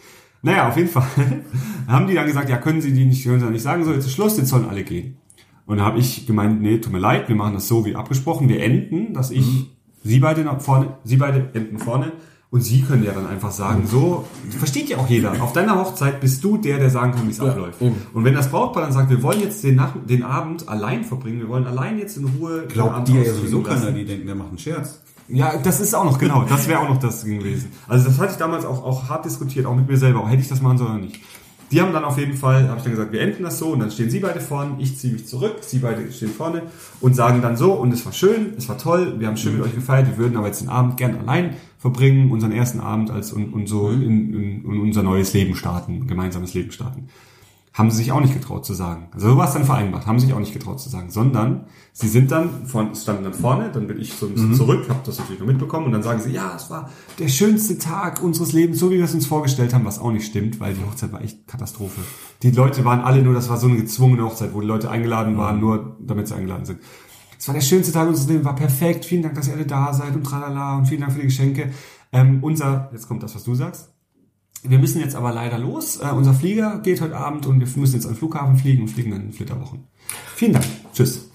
Naja, 0.42 0.68
auf 0.68 0.76
jeden 0.76 0.88
Fall 0.88 1.06
haben 1.86 2.06
die 2.06 2.14
dann 2.14 2.26
gesagt, 2.26 2.48
ja, 2.48 2.58
können 2.58 2.80
Sie 2.80 2.92
die 2.92 3.04
nicht, 3.04 3.24
können 3.24 3.40
Sie 3.40 3.46
nicht 3.46 3.62
sagen, 3.62 3.84
so 3.84 3.92
jetzt 3.92 4.06
ist 4.06 4.12
Schluss, 4.12 4.36
jetzt 4.36 4.48
sollen 4.48 4.68
alle 4.68 4.82
gehen. 4.82 5.16
Und 5.66 5.78
da 5.78 5.84
habe 5.84 5.98
ich 5.98 6.26
gemeint, 6.26 6.60
nee, 6.60 6.78
tut 6.78 6.92
mir 6.92 6.98
leid, 6.98 7.28
wir 7.28 7.36
machen 7.36 7.54
das 7.54 7.68
so 7.68 7.84
wie 7.84 7.94
abgesprochen. 7.94 8.48
Wir 8.48 8.62
enden, 8.62 9.14
dass 9.14 9.30
ich, 9.30 9.70
Sie 10.04 10.18
beide 10.18 10.42
nach 10.42 10.60
vorne, 10.60 10.96
Sie 11.04 11.16
beide 11.16 11.50
enden 11.54 11.78
vorne. 11.78 12.12
Und 12.50 12.60
Sie 12.60 12.82
können 12.82 13.02
ja 13.02 13.12
dann 13.12 13.26
einfach 13.26 13.50
sagen, 13.50 13.86
so, 13.86 14.26
versteht 14.50 14.90
ja 14.90 14.98
auch 14.98 15.08
jeder. 15.08 15.40
Auf 15.42 15.54
deiner 15.54 15.78
Hochzeit 15.78 16.20
bist 16.20 16.44
du 16.44 16.58
der, 16.58 16.78
der 16.78 16.90
sagen 16.90 17.12
kann, 17.12 17.26
wie 17.26 17.30
es 17.30 17.40
abläuft. 17.40 17.80
eben. 17.80 17.96
Und 18.12 18.24
wenn 18.24 18.34
das 18.34 18.50
Brautpaar 18.50 18.82
dann 18.82 18.92
sagt, 18.92 19.08
wir 19.08 19.22
wollen 19.22 19.40
jetzt 19.40 19.64
den, 19.64 19.76
Nach 19.76 19.94
den 20.06 20.22
Abend 20.22 20.68
allein 20.68 21.04
verbringen, 21.04 21.38
wir 21.38 21.48
wollen 21.48 21.66
allein 21.66 21.98
jetzt 21.98 22.18
in 22.18 22.26
Ruhe 22.26 22.66
Glaubt 22.68 23.08
dir 23.08 23.22
ja 23.22 23.32
sowieso 23.32 23.62
keiner, 23.62 23.92
die 23.92 24.04
denken, 24.04 24.26
der 24.26 24.34
macht 24.34 24.50
einen 24.50 24.58
Scherz. 24.58 25.00
Ja, 25.32 25.56
das 25.56 25.80
ist 25.80 25.94
auch 25.94 26.04
noch, 26.04 26.18
genau. 26.18 26.44
Das 26.48 26.68
wäre 26.68 26.80
auch 26.80 26.88
noch 26.88 26.98
das 26.98 27.24
gewesen. 27.24 27.72
Also 27.88 28.06
das 28.06 28.18
hatte 28.18 28.32
ich 28.32 28.38
damals 28.38 28.66
auch, 28.66 28.84
auch 28.84 29.08
hart 29.08 29.24
diskutiert, 29.24 29.64
auch 29.64 29.74
mit 29.74 29.88
mir 29.88 29.96
selber. 29.96 30.20
Auch 30.20 30.28
hätte 30.28 30.42
ich 30.42 30.48
das 30.48 30.60
machen 30.60 30.78
sollen 30.78 30.90
oder 30.90 31.00
nicht. 31.00 31.20
Die 31.70 31.80
haben 31.80 31.94
dann 31.94 32.04
auf 32.04 32.18
jeden 32.18 32.34
Fall, 32.34 32.68
habe 32.68 32.76
ich 32.76 32.82
dann 32.82 32.92
gesagt, 32.92 33.12
wir 33.12 33.22
enden 33.22 33.44
das 33.44 33.58
so 33.58 33.68
und 33.70 33.80
dann 33.80 33.90
stehen 33.90 34.10
sie 34.10 34.18
beide 34.18 34.40
vorne, 34.40 34.74
ich 34.78 34.98
ziehe 34.98 35.14
mich 35.14 35.26
zurück, 35.26 35.56
sie 35.62 35.78
beide 35.78 36.12
stehen 36.12 36.28
vorne 36.28 36.64
und 37.00 37.16
sagen 37.16 37.40
dann 37.40 37.56
so, 37.56 37.72
und 37.72 37.94
es 37.94 38.04
war 38.04 38.12
schön, 38.12 38.52
es 38.58 38.68
war 38.68 38.76
toll, 38.76 39.14
wir 39.18 39.26
haben 39.26 39.38
schön 39.38 39.56
mit 39.56 39.64
euch 39.64 39.74
gefeiert, 39.74 40.06
wir 40.06 40.18
würden 40.18 40.36
aber 40.36 40.48
jetzt 40.48 40.60
den 40.60 40.68
Abend 40.68 40.98
gern 40.98 41.16
allein 41.16 41.56
verbringen, 41.78 42.30
unseren 42.30 42.52
ersten 42.52 42.78
Abend 42.78 43.10
als 43.10 43.32
und, 43.32 43.54
und 43.54 43.68
so 43.68 43.88
in, 43.88 44.02
in, 44.02 44.64
in 44.66 44.80
unser 44.82 45.02
neues 45.02 45.32
Leben 45.32 45.54
starten, 45.54 46.06
gemeinsames 46.06 46.52
Leben 46.52 46.72
starten. 46.72 47.08
Haben 47.74 47.90
sie 47.90 47.98
sich 47.98 48.12
auch 48.12 48.20
nicht 48.20 48.34
getraut 48.34 48.66
zu 48.66 48.74
sagen. 48.74 49.08
Also 49.12 49.30
so 49.30 49.36
war 49.38 49.48
es 49.48 49.54
dann 49.54 49.64
vereinbart, 49.64 50.06
haben 50.06 50.18
sie 50.18 50.26
sich 50.26 50.34
auch 50.34 50.40
nicht 50.40 50.52
getraut 50.52 50.78
zu 50.78 50.90
sagen, 50.90 51.10
sondern 51.10 51.64
sie 51.92 52.08
sind 52.08 52.30
dann, 52.30 52.66
von, 52.66 52.94
standen 52.94 53.24
dann 53.24 53.32
vorne, 53.32 53.70
dann 53.72 53.86
bin 53.86 53.98
ich 53.98 54.12
so 54.12 54.26
ein 54.26 54.34
bisschen 54.34 54.54
zurück, 54.54 54.86
habe 54.90 55.00
das 55.06 55.18
natürlich 55.18 55.40
noch 55.40 55.46
mitbekommen 55.46 55.86
und 55.86 55.92
dann 55.92 56.02
sagen 56.02 56.20
sie, 56.20 56.32
ja, 56.32 56.54
es 56.54 56.68
war 56.68 56.90
der 57.18 57.28
schönste 57.28 57.78
Tag 57.78 58.22
unseres 58.22 58.52
Lebens, 58.52 58.78
so 58.78 58.90
wie 58.90 58.96
wir 58.96 59.04
es 59.04 59.14
uns 59.14 59.26
vorgestellt 59.26 59.72
haben, 59.72 59.86
was 59.86 59.98
auch 59.98 60.12
nicht 60.12 60.26
stimmt, 60.26 60.60
weil 60.60 60.74
die 60.74 60.84
Hochzeit 60.84 61.12
war 61.12 61.22
echt 61.22 61.48
Katastrophe. 61.48 62.02
Die 62.42 62.50
Leute 62.50 62.84
waren 62.84 63.00
alle 63.00 63.22
nur, 63.22 63.32
das 63.32 63.48
war 63.48 63.56
so 63.56 63.68
eine 63.68 63.76
gezwungene 63.76 64.22
Hochzeit, 64.24 64.52
wo 64.52 64.60
die 64.60 64.66
Leute 64.66 64.90
eingeladen 64.90 65.38
waren, 65.38 65.58
nur 65.58 65.96
damit 66.00 66.28
sie 66.28 66.34
eingeladen 66.34 66.66
sind. 66.66 66.80
Es 67.38 67.48
war 67.48 67.54
der 67.54 67.62
schönste 67.62 67.92
Tag 67.92 68.06
unseres 68.06 68.28
Lebens, 68.28 68.44
war 68.44 68.54
perfekt, 68.54 69.04
vielen 69.04 69.22
Dank, 69.22 69.34
dass 69.34 69.48
ihr 69.48 69.54
alle 69.54 69.66
da 69.66 69.92
seid 69.94 70.14
und 70.14 70.24
tralala 70.24 70.76
und 70.76 70.86
vielen 70.86 71.00
Dank 71.00 71.12
für 71.12 71.20
die 71.20 71.26
Geschenke. 71.26 71.72
Ähm, 72.12 72.38
unser, 72.42 72.90
jetzt 72.92 73.08
kommt 73.08 73.22
das, 73.22 73.34
was 73.34 73.44
du 73.44 73.54
sagst. 73.54 73.91
Wir 74.64 74.78
müssen 74.78 75.00
jetzt 75.00 75.16
aber 75.16 75.32
leider 75.32 75.58
los. 75.58 75.96
Äh, 76.00 76.12
unser 76.14 76.34
Flieger 76.34 76.78
geht 76.82 77.00
heute 77.00 77.16
Abend 77.16 77.46
und 77.46 77.58
wir 77.60 77.66
müssen 77.80 77.94
jetzt 77.94 78.06
an 78.06 78.12
den 78.12 78.18
Flughafen 78.18 78.56
fliegen 78.56 78.82
und 78.82 78.88
fliegen 78.88 79.10
dann 79.10 79.22
in 79.22 79.32
Flitterwochen. 79.32 79.84
Vielen 80.36 80.52
Dank. 80.52 80.64
Tschüss. 80.94 81.28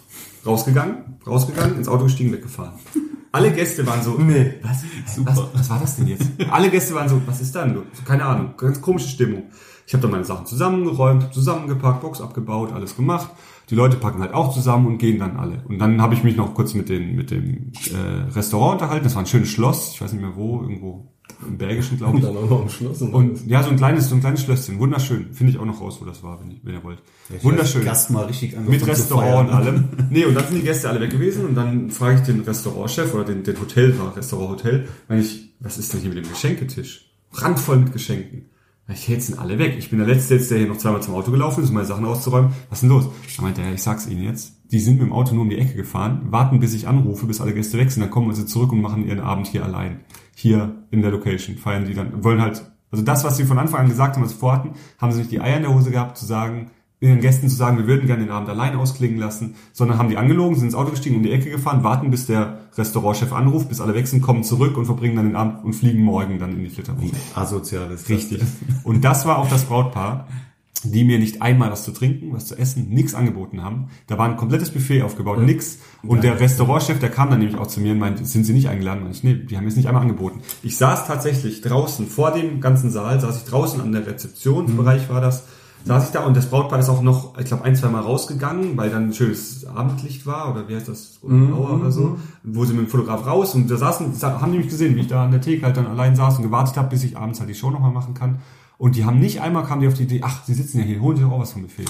Rausgegangen, 0.45 1.17
rausgegangen, 1.25 1.75
ins 1.77 1.89
Auto 1.89 2.03
gestiegen, 2.05 2.31
weggefahren. 2.31 2.73
Alle 3.33 3.51
Gäste 3.51 3.85
waren 3.85 4.01
so, 4.01 4.17
Nee. 4.17 4.53
was, 4.63 4.83
was, 5.25 5.43
was 5.53 5.69
war 5.69 5.79
das 5.79 5.97
denn 5.97 6.07
jetzt? 6.07 6.29
Alle 6.49 6.69
Gäste 6.69 6.95
waren 6.95 7.09
so, 7.09 7.21
was 7.25 7.41
ist 7.41 7.53
da 7.53 7.65
denn? 7.65 7.75
So, 7.75 7.83
Keine 8.05 8.23
Ahnung, 8.25 8.53
ganz 8.55 8.81
komische 8.81 9.09
Stimmung. 9.09 9.43
Ich 9.85 9.93
habe 9.93 10.01
dann 10.01 10.11
meine 10.11 10.23
Sachen 10.25 10.45
zusammengeräumt, 10.45 11.23
hab 11.23 11.33
zusammengepackt, 11.33 12.01
Box 12.01 12.21
abgebaut, 12.21 12.71
alles 12.73 12.95
gemacht. 12.95 13.29
Die 13.69 13.75
Leute 13.75 13.97
packen 13.97 14.21
halt 14.21 14.33
auch 14.33 14.53
zusammen 14.53 14.87
und 14.87 14.97
gehen 14.99 15.19
dann 15.19 15.35
alle. 15.37 15.63
Und 15.67 15.79
dann 15.79 16.01
habe 16.01 16.13
ich 16.13 16.23
mich 16.23 16.37
noch 16.37 16.53
kurz 16.53 16.73
mit, 16.73 16.87
den, 16.87 17.15
mit 17.15 17.31
dem 17.31 17.73
äh, 17.93 18.31
Restaurant 18.31 18.81
unterhalten. 18.81 19.03
Das 19.03 19.15
war 19.15 19.23
ein 19.23 19.27
schönes 19.27 19.49
Schloss, 19.49 19.91
ich 19.93 20.01
weiß 20.01 20.13
nicht 20.13 20.21
mehr 20.21 20.35
wo, 20.35 20.61
irgendwo 20.61 21.13
im 21.45 21.57
Bergischen, 21.57 21.97
glaube 21.97 22.13
Und 22.17 22.19
ich. 22.19 22.25
dann 22.25 22.37
auch 22.37 22.49
noch 22.49 22.61
am 22.61 22.69
Schluss. 22.69 23.01
Und 23.01 23.45
ja, 23.47 23.61
so 23.63 23.69
ein 23.69 23.75
kleines, 23.77 24.09
so 24.09 24.15
ein 24.15 24.21
kleines 24.21 24.41
Schlösschen, 24.43 24.79
wunderschön. 24.79 25.33
Finde 25.33 25.51
ich 25.53 25.59
auch 25.59 25.65
noch 25.65 25.79
raus, 25.81 25.97
wo 26.01 26.05
das 26.05 26.23
war, 26.23 26.39
wenn, 26.41 26.51
ihr- 26.51 26.59
wenn 26.63 26.73
ihr 26.75 26.83
wollt. 26.83 26.99
Wunderschön. 27.41 27.83
Gast 27.85 28.09
mal 28.11 28.25
richtig 28.25 28.55
Mit 28.67 28.85
Restaurant 28.87 29.49
und 29.49 29.55
allem. 29.55 29.83
Nee, 30.09 30.25
und 30.25 30.33
dann 30.35 30.45
sind 30.47 30.55
die 30.57 30.63
Gäste 30.63 30.89
alle 30.89 31.01
weg 31.01 31.11
gewesen 31.11 31.45
und 31.45 31.55
dann 31.55 31.91
frage 31.91 32.15
ich 32.19 32.21
den 32.21 32.39
Restaurantchef 32.41 33.13
oder 33.13 33.25
den, 33.25 33.43
den 33.43 33.59
Hotel, 33.59 33.97
war 33.99 34.15
Restaurant 34.15 34.49
Hotel, 34.51 34.87
meine 35.09 35.21
ich, 35.21 35.53
was 35.59 35.77
ist 35.77 35.93
denn 35.93 35.99
hier 36.01 36.09
mit 36.09 36.23
dem 36.23 36.29
Geschenketisch? 36.29 37.11
Randvoll 37.33 37.77
mit 37.77 37.93
Geschenken. 37.93 38.45
Ich 38.89 39.09
jetzt 39.09 39.27
sind 39.27 39.37
alle 39.37 39.59
weg. 39.59 39.75
Ich 39.77 39.89
bin 39.89 39.99
der 39.99 40.07
Letzte 40.07 40.35
jetzt, 40.35 40.49
der 40.49 40.59
hier 40.59 40.67
noch 40.67 40.77
zweimal 40.77 41.01
zum 41.03 41.13
Auto 41.13 41.29
gelaufen 41.29 41.61
ist, 41.61 41.69
um 41.69 41.75
meine 41.75 41.85
Sachen 41.87 42.05
auszuräumen. 42.05 42.51
Was 42.69 42.77
ist 42.77 42.81
denn 42.83 42.89
los? 42.89 43.09
Da 43.35 43.41
meinte 43.41 43.61
er, 43.61 43.73
ich 43.73 43.81
sag's 43.83 44.07
Ihnen 44.07 44.23
jetzt. 44.23 44.53
Die 44.71 44.79
sind 44.79 44.93
mit 44.93 45.01
dem 45.07 45.11
Auto 45.11 45.33
nur 45.35 45.43
um 45.43 45.49
die 45.49 45.57
Ecke 45.57 45.73
gefahren, 45.75 46.21
warten, 46.29 46.61
bis 46.61 46.73
ich 46.73 46.87
anrufe, 46.87 47.25
bis 47.25 47.41
alle 47.41 47.53
Gäste 47.53 47.77
weg 47.77 47.91
sind, 47.91 48.01
dann 48.01 48.11
kommen 48.11 48.33
sie 48.33 48.45
zurück 48.45 48.71
und 48.71 48.79
machen 48.81 49.05
ihren 49.05 49.19
Abend 49.19 49.47
hier 49.47 49.65
allein. 49.65 49.99
Hier 50.39 50.83
in 50.91 51.01
der 51.01 51.09
Location. 51.09 51.57
Feiern 51.57 51.85
die 51.85 51.95
dann, 51.95 52.23
wollen 52.23 52.39
halt, 52.39 52.63
also 52.91 53.03
das, 53.03 53.23
was 53.23 53.37
sie 53.37 53.45
von 53.45 53.57
Anfang 53.57 53.81
an 53.81 53.89
gesagt 53.89 54.15
haben, 54.15 54.23
was 54.23 54.33
sie 54.33 54.37
vorhatten, 54.37 54.73
haben 54.99 55.11
sie 55.11 55.17
nicht 55.17 55.31
die 55.31 55.41
Eier 55.41 55.57
in 55.57 55.63
der 55.63 55.73
Hose 55.73 55.89
gehabt, 55.89 56.15
zu 56.15 56.27
sagen, 56.27 56.69
ihren 56.99 57.21
Gästen 57.21 57.49
zu 57.49 57.55
sagen, 57.55 57.79
wir 57.79 57.87
würden 57.87 58.05
gerne 58.05 58.23
den 58.23 58.31
Abend 58.31 58.47
allein 58.47 58.75
ausklingen 58.75 59.17
lassen, 59.17 59.55
sondern 59.73 59.97
haben 59.97 60.09
die 60.09 60.17
angelogen, 60.17 60.55
sind 60.55 60.65
ins 60.65 60.75
Auto 60.75 60.91
gestiegen, 60.91 61.15
um 61.15 61.23
die 61.23 61.31
Ecke 61.31 61.49
gefahren, 61.49 61.83
warten, 61.83 62.11
bis 62.11 62.27
der 62.27 62.59
Restaurantchef 62.75 63.33
anruft, 63.33 63.67
bis 63.67 63.81
alle 63.81 63.95
weg 63.95 64.07
sind, 64.07 64.21
kommen 64.21 64.43
zurück 64.43 64.77
und 64.77 64.85
verbringen 64.85 65.15
dann 65.15 65.25
den 65.25 65.35
Abend 65.35 65.63
und 65.63 65.73
fliegen 65.73 66.03
morgen 66.03 66.37
dann 66.37 66.51
in 66.51 66.63
die 66.63 66.69
Flitterwoche. 66.69 67.15
Asozial 67.33 67.89
ist 67.89 68.03
das. 68.03 68.09
Richtig. 68.09 68.43
Und 68.83 69.03
das 69.03 69.25
war 69.25 69.39
auch 69.39 69.49
das 69.49 69.65
Brautpaar, 69.65 70.27
die 70.83 71.03
mir 71.03 71.19
nicht 71.19 71.41
einmal 71.41 71.71
was 71.71 71.83
zu 71.83 71.91
trinken, 71.91 72.33
was 72.33 72.45
zu 72.45 72.57
essen, 72.57 72.89
nichts 72.89 73.13
angeboten 73.13 73.63
haben. 73.63 73.89
Da 74.07 74.17
war 74.17 74.27
ein 74.27 74.37
komplettes 74.37 74.71
Buffet 74.71 75.03
aufgebaut, 75.03 75.39
nix. 75.39 75.79
Und 76.03 76.23
der 76.23 76.39
Restaurantchef, 76.39 76.99
der 76.99 77.09
kam 77.09 77.29
dann 77.29 77.39
nämlich 77.39 77.57
auch 77.57 77.67
zu 77.67 77.79
mir 77.79 77.91
und 77.93 77.99
meinte, 77.99 78.25
sind 78.25 78.43
Sie 78.43 78.53
nicht 78.53 78.69
eingeladen? 78.69 79.03
Und 79.03 79.11
ich, 79.11 79.23
nee, 79.23 79.35
die 79.35 79.55
haben 79.55 79.63
mir 79.63 79.69
es 79.69 79.75
nicht 79.75 79.87
einmal 79.87 80.01
angeboten. 80.01 80.41
Ich 80.63 80.77
saß 80.77 81.07
tatsächlich 81.07 81.61
draußen, 81.61 82.07
vor 82.07 82.31
dem 82.31 82.61
ganzen 82.61 82.91
Saal, 82.91 83.19
saß 83.19 83.37
ich 83.37 83.43
draußen 83.43 83.81
an 83.81 83.91
der 83.91 84.05
Rezeptionsbereich 84.05 85.09
war 85.09 85.21
das, 85.21 85.43
saß 85.85 86.05
ich 86.05 86.11
da 86.11 86.25
und 86.25 86.35
das 86.35 86.47
Brautpaar 86.47 86.79
ist 86.79 86.89
auch 86.89 87.01
noch, 87.01 87.37
ich 87.37 87.45
glaube, 87.45 87.63
ein, 87.63 87.75
zwei 87.75 87.87
Mal 87.87 88.01
rausgegangen, 88.01 88.77
weil 88.77 88.89
dann 88.89 89.09
ein 89.09 89.13
schönes 89.13 89.65
Abendlicht 89.65 90.25
war 90.25 90.51
oder 90.51 90.67
wie 90.67 90.75
heißt 90.75 90.87
das, 90.87 91.19
Blauer 91.23 91.79
oder 91.79 91.91
so, 91.91 92.17
wo 92.43 92.65
sie 92.65 92.73
mit 92.73 92.85
dem 92.85 92.89
Fotograf 92.89 93.25
raus 93.25 93.55
und 93.55 93.69
da 93.69 93.77
saßen, 93.77 94.13
haben 94.21 94.51
die 94.51 94.57
mich 94.57 94.69
gesehen, 94.69 94.95
wie 94.95 95.01
ich 95.01 95.07
da 95.07 95.23
an 95.23 95.31
der 95.31 95.41
Theke 95.41 95.65
halt 95.65 95.77
dann 95.77 95.87
allein 95.87 96.15
saß 96.15 96.37
und 96.37 96.43
gewartet 96.43 96.77
habe, 96.77 96.89
bis 96.89 97.03
ich 97.03 97.17
abends 97.17 97.39
halt 97.39 97.49
die 97.49 97.55
Show 97.55 97.71
nochmal 97.71 97.91
machen 97.91 98.13
kann. 98.13 98.39
Und 98.77 98.95
die 98.95 99.05
haben 99.05 99.19
nicht 99.19 99.41
einmal 99.41 99.63
kamen 99.65 99.81
die 99.81 99.87
auf 99.87 99.95
die 99.95 100.03
Idee, 100.03 100.21
ach, 100.23 100.43
sie 100.45 100.53
sitzen 100.53 100.79
ja 100.79 100.83
hier, 100.85 101.01
holen 101.01 101.17
Sie 101.17 101.23
doch 101.23 101.31
auch 101.31 101.39
was 101.39 101.53
vom 101.53 101.63
Buffet. 101.63 101.85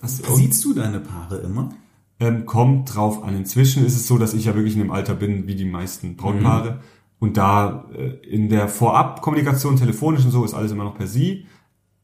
Das, 0.00 0.18
Siehst 0.18 0.64
du 0.64 0.72
deine 0.74 1.00
Paare 1.00 1.38
immer? 1.38 1.70
ähm, 2.20 2.46
kommt 2.46 2.94
drauf 2.94 3.22
an. 3.24 3.36
Inzwischen 3.36 3.84
ist 3.84 3.96
es 3.96 4.06
so, 4.06 4.16
dass 4.18 4.32
ich 4.34 4.44
ja 4.46 4.54
wirklich 4.54 4.74
in 4.74 4.80
dem 4.80 4.90
Alter 4.90 5.14
bin, 5.14 5.46
wie 5.48 5.54
die 5.56 5.64
meisten 5.64 6.16
Brautpaare. 6.16 6.80
Und 7.18 7.36
da 7.36 7.86
äh, 7.94 8.10
in 8.26 8.48
der 8.48 8.68
Vorabkommunikation, 8.68 9.76
telefonisch 9.76 10.24
und 10.24 10.30
so, 10.30 10.44
ist 10.44 10.54
alles 10.54 10.70
immer 10.72 10.84
noch 10.84 10.96
per 10.96 11.06
Sie. 11.08 11.46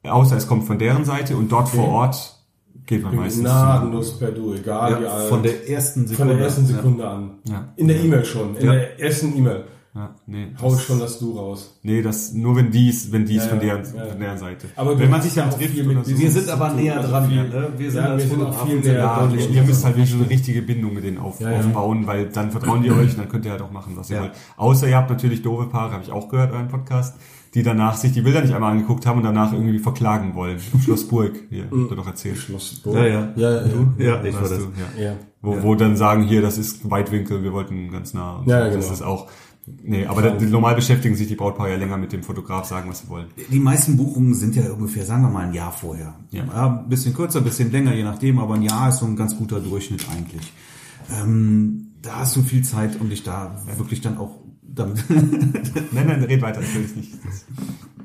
Außer 0.02 0.36
es 0.36 0.46
kommt 0.48 0.64
von 0.64 0.78
deren 0.78 1.04
Seite 1.04 1.36
und 1.36 1.52
dort 1.52 1.68
vor 1.68 1.86
Ort 1.88 2.38
geht 2.86 3.02
man 3.04 3.14
meistens. 3.14 3.44
Gnadenlos 3.44 4.18
per 4.18 4.32
Du, 4.32 4.52
egal 4.54 4.98
wie 5.00 5.04
Ja, 5.04 5.10
alt. 5.10 5.28
von 5.28 5.42
der 5.44 5.68
ersten 5.70 6.00
von 6.00 6.08
Sekunde. 6.08 6.34
der 6.36 6.44
ersten 6.44 6.66
Sekunde 6.66 7.08
an. 7.08 7.30
Ja. 7.44 7.72
In 7.76 7.88
der 7.88 8.00
E-Mail 8.02 8.24
schon. 8.24 8.56
In 8.56 8.66
Ja. 8.66 8.72
der 8.72 9.00
ersten 9.00 9.36
E-Mail. 9.36 9.64
Ja, 9.94 10.14
nee, 10.26 10.46
Hau 10.58 10.74
schon 10.78 11.00
das 11.00 11.18
Du 11.18 11.36
raus. 11.36 11.78
nee, 11.82 12.00
das 12.00 12.32
nur 12.32 12.56
wenn 12.56 12.70
dies, 12.70 13.12
wenn 13.12 13.26
dies 13.26 13.42
Ja, 13.44 13.48
von 13.50 13.60
deren, 13.60 13.82
ja, 13.94 14.06
von 14.06 14.18
deren 14.18 14.38
Seite. 14.38 14.68
Aber 14.74 14.94
du 14.94 15.00
wenn 15.00 15.10
man 15.10 15.20
sich 15.20 15.34
dann 15.34 15.50
ja 15.50 15.54
trifft 15.56 15.76
so. 15.76 16.18
Wir 16.18 16.30
sind 16.30 16.48
aber 16.48 16.72
näher 16.72 16.96
Also 16.96 17.10
dran, 17.10 17.28
viel- 17.28 17.48
ne? 17.48 17.68
Wir 17.76 17.90
sind 17.90 18.02
ja, 18.02 18.16
wir 18.16 18.26
sind 18.26 18.42
auch 18.42 18.66
viel 18.66 18.80
näher 18.80 18.94
Ja, 18.94 19.18
dran. 19.18 19.38
ihr, 19.38 19.50
ihr 19.50 19.62
müsst 19.62 19.84
halt 19.84 19.96
wirklich 19.98 20.14
eine 20.14 20.30
richtige 20.30 20.62
Bindung 20.62 20.94
mit 20.94 21.04
denen 21.04 21.18
auf, 21.18 21.40
Ja, 21.40 21.50
ja. 21.50 21.58
aufbauen, 21.58 22.06
weil 22.06 22.26
dann 22.30 22.50
vertrauen 22.50 22.82
die 22.84 22.90
euch 22.90 23.10
und 23.10 23.18
dann 23.18 23.28
könnt 23.28 23.44
ihr 23.44 23.50
halt 23.50 23.60
auch 23.60 23.70
machen, 23.70 23.92
was 23.94 24.08
ihr 24.08 24.16
Ja. 24.16 24.22
wollt. 24.22 24.32
Außer 24.56 24.88
ihr 24.88 24.96
habt 24.96 25.10
natürlich 25.10 25.42
doofe 25.42 25.66
Paare, 25.66 25.92
habe 25.92 26.02
ich 26.04 26.10
auch 26.10 26.30
gehört, 26.30 26.52
euren 26.52 26.68
Podcast, 26.68 27.16
die 27.52 27.62
danach 27.62 27.96
sich 27.98 28.12
die 28.12 28.22
Bilder 28.22 28.40
nicht 28.40 28.54
einmal 28.54 28.72
angeguckt 28.72 29.04
haben 29.04 29.18
und 29.18 29.24
danach 29.24 29.52
irgendwie 29.52 29.78
verklagen 29.78 30.34
wollen. 30.34 30.56
Auf 30.74 30.82
Schloss 30.84 31.06
Burg, 31.06 31.34
hier, 31.50 31.64
habt 31.64 31.90
ihr 31.90 31.96
doch 31.96 32.06
erzählt. 32.06 32.38
Schlossburg. 32.38 32.96
Ja, 32.96 33.06
ja. 33.06 33.28
Ja, 33.36 33.50
ja. 33.50 33.66
Ja, 33.98 34.24
ich 34.24 34.32
war 34.34 34.40
das. 34.40 34.52
du, 34.58 34.72
ja. 34.98 35.04
ja. 35.04 35.12
Wo, 35.42 35.62
wo 35.62 35.74
dann 35.74 35.96
sagen, 35.98 36.22
hier, 36.22 36.40
das 36.40 36.56
ist 36.56 36.88
Weitwinkel, 36.90 37.42
wir 37.42 37.52
wollten 37.52 37.90
ganz 37.90 38.14
nah. 38.14 38.36
Und 38.38 38.46
Ja, 38.48 38.60
so. 38.60 38.64
ja, 38.68 38.74
Das 38.76 38.84
genau. 38.86 38.94
ist 38.94 39.02
auch, 39.02 39.26
nee, 39.66 40.06
aber 40.06 40.22
da, 40.22 40.34
normal 40.34 40.74
beschäftigen 40.74 41.14
sich 41.14 41.28
die 41.28 41.34
Brautpaare 41.34 41.70
ja 41.70 41.76
länger 41.76 41.96
mit 41.96 42.12
dem 42.12 42.22
Fotograf, 42.22 42.66
sagen, 42.66 42.90
was 42.90 43.00
sie 43.00 43.08
wollen. 43.08 43.26
Die 43.50 43.60
meisten 43.60 43.96
Buchungen 43.96 44.34
sind 44.34 44.56
ja 44.56 44.70
ungefähr, 44.70 45.04
sagen 45.04 45.22
wir 45.22 45.30
mal, 45.30 45.46
ein 45.46 45.54
Jahr 45.54 45.72
vorher. 45.72 46.14
Ja. 46.30 46.44
ein 46.44 46.88
bisschen 46.88 47.14
kürzer, 47.14 47.38
ein 47.38 47.44
bisschen 47.44 47.70
länger, 47.70 47.94
je 47.94 48.04
nachdem, 48.04 48.38
aber 48.38 48.54
ein 48.54 48.62
Jahr 48.62 48.88
ist 48.88 48.98
so 48.98 49.06
ein 49.06 49.16
ganz 49.16 49.36
guter 49.36 49.60
Durchschnitt 49.60 50.06
eigentlich. 50.14 50.52
Ähm, 51.10 51.92
da 52.02 52.20
hast 52.20 52.36
du 52.36 52.42
viel 52.42 52.62
Zeit, 52.62 53.00
um 53.00 53.08
dich 53.08 53.22
da 53.22 53.56
wirklich 53.76 54.00
dann 54.00 54.18
auch 54.18 54.38
damit. 54.62 55.04
Nein, 55.10 56.06
nein, 56.06 56.24
red 56.24 56.40
weiter, 56.40 56.60
ich 56.62 56.74
will 56.74 56.84
es 56.84 56.96
nicht. 56.96 57.12
Das, 57.24 57.44